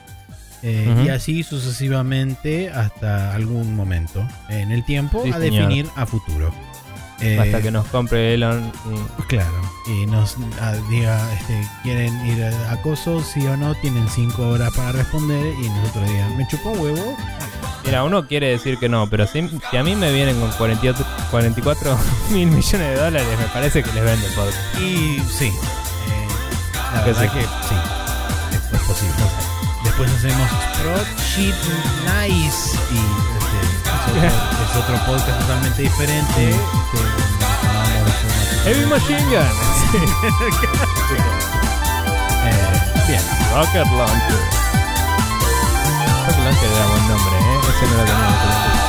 Eh. 0.62 1.04
Y 1.04 1.08
así 1.10 1.42
sucesivamente 1.42 2.70
hasta 2.70 3.34
algún 3.34 3.76
momento 3.76 4.26
en 4.48 4.70
el 4.72 4.82
tiempo 4.84 5.22
Sí, 5.22 5.30
a 5.30 5.38
señor. 5.38 5.68
definir 5.68 5.86
a 5.94 6.06
futuro. 6.06 6.54
Eh, 7.20 7.38
Hasta 7.40 7.62
que 7.62 7.70
nos 7.70 7.86
compre 7.86 8.34
Elon. 8.34 8.70
y- 9.18 9.22
Claro, 9.22 9.52
y 9.86 10.06
nos 10.06 10.36
ah, 10.60 10.72
diga, 10.90 11.32
este, 11.34 11.66
¿quieren 11.82 12.26
ir 12.26 12.42
a 12.44 12.72
acoso? 12.72 13.22
Sí 13.22 13.46
o 13.46 13.56
no, 13.56 13.74
tienen 13.76 14.08
5 14.08 14.48
horas 14.48 14.72
para 14.74 14.92
responder 14.92 15.54
y 15.58 15.68
nosotros 15.68 16.08
digan, 16.08 16.36
¿me 16.36 16.46
chupó 16.48 16.70
huevo? 16.72 17.16
Mira, 17.84 18.02
uno 18.04 18.26
quiere 18.26 18.48
decir 18.48 18.78
que 18.78 18.88
no, 18.88 19.08
pero 19.08 19.26
si, 19.26 19.48
si 19.70 19.76
a 19.76 19.82
mí 19.84 19.94
me 19.94 20.10
vienen 20.12 20.40
con 20.40 20.50
48 20.52 21.04
44 21.30 21.98
mil 22.30 22.46
millones 22.48 22.88
de 22.88 22.96
dólares, 22.96 23.38
me 23.38 23.46
parece 23.46 23.82
que 23.82 23.92
les 23.92 24.04
vende 24.04 24.26
el 24.26 24.32
podcast. 24.32 24.58
Y 24.80 25.20
sí, 25.30 25.46
eh, 25.46 25.52
la 26.94 27.04
Que 27.04 27.12
verdad 27.12 27.22
sí. 27.32 27.38
que 27.38 27.42
sí, 27.44 27.74
es, 28.56 28.80
es 28.80 28.86
posible. 28.88 29.14
Después 29.84 30.10
hacemos 30.10 30.48
Spreadsheet 30.78 31.54
Nice 32.06 32.76
y 32.90 33.33
es, 34.10 34.32
otro, 34.32 34.64
es 34.64 34.76
otro 34.76 34.96
podcast 35.06 35.40
totalmente 35.40 35.82
diferente. 35.82 36.54
Heavy 38.64 38.86
Machine 38.86 39.24
Gun. 39.24 39.50
Sí. 39.90 39.98
Eh, 42.46 43.06
bien, 43.08 43.22
Rocket 43.54 43.86
Launcher. 43.86 44.40
Rocket 46.26 46.44
Launcher 46.44 46.70
era 46.70 46.86
buen 46.88 47.08
nombre, 47.08 47.36
¿eh? 47.38 47.60
Ese 47.70 47.86
no 47.86 47.96
lo 47.96 48.04
teníamos. 48.04 48.83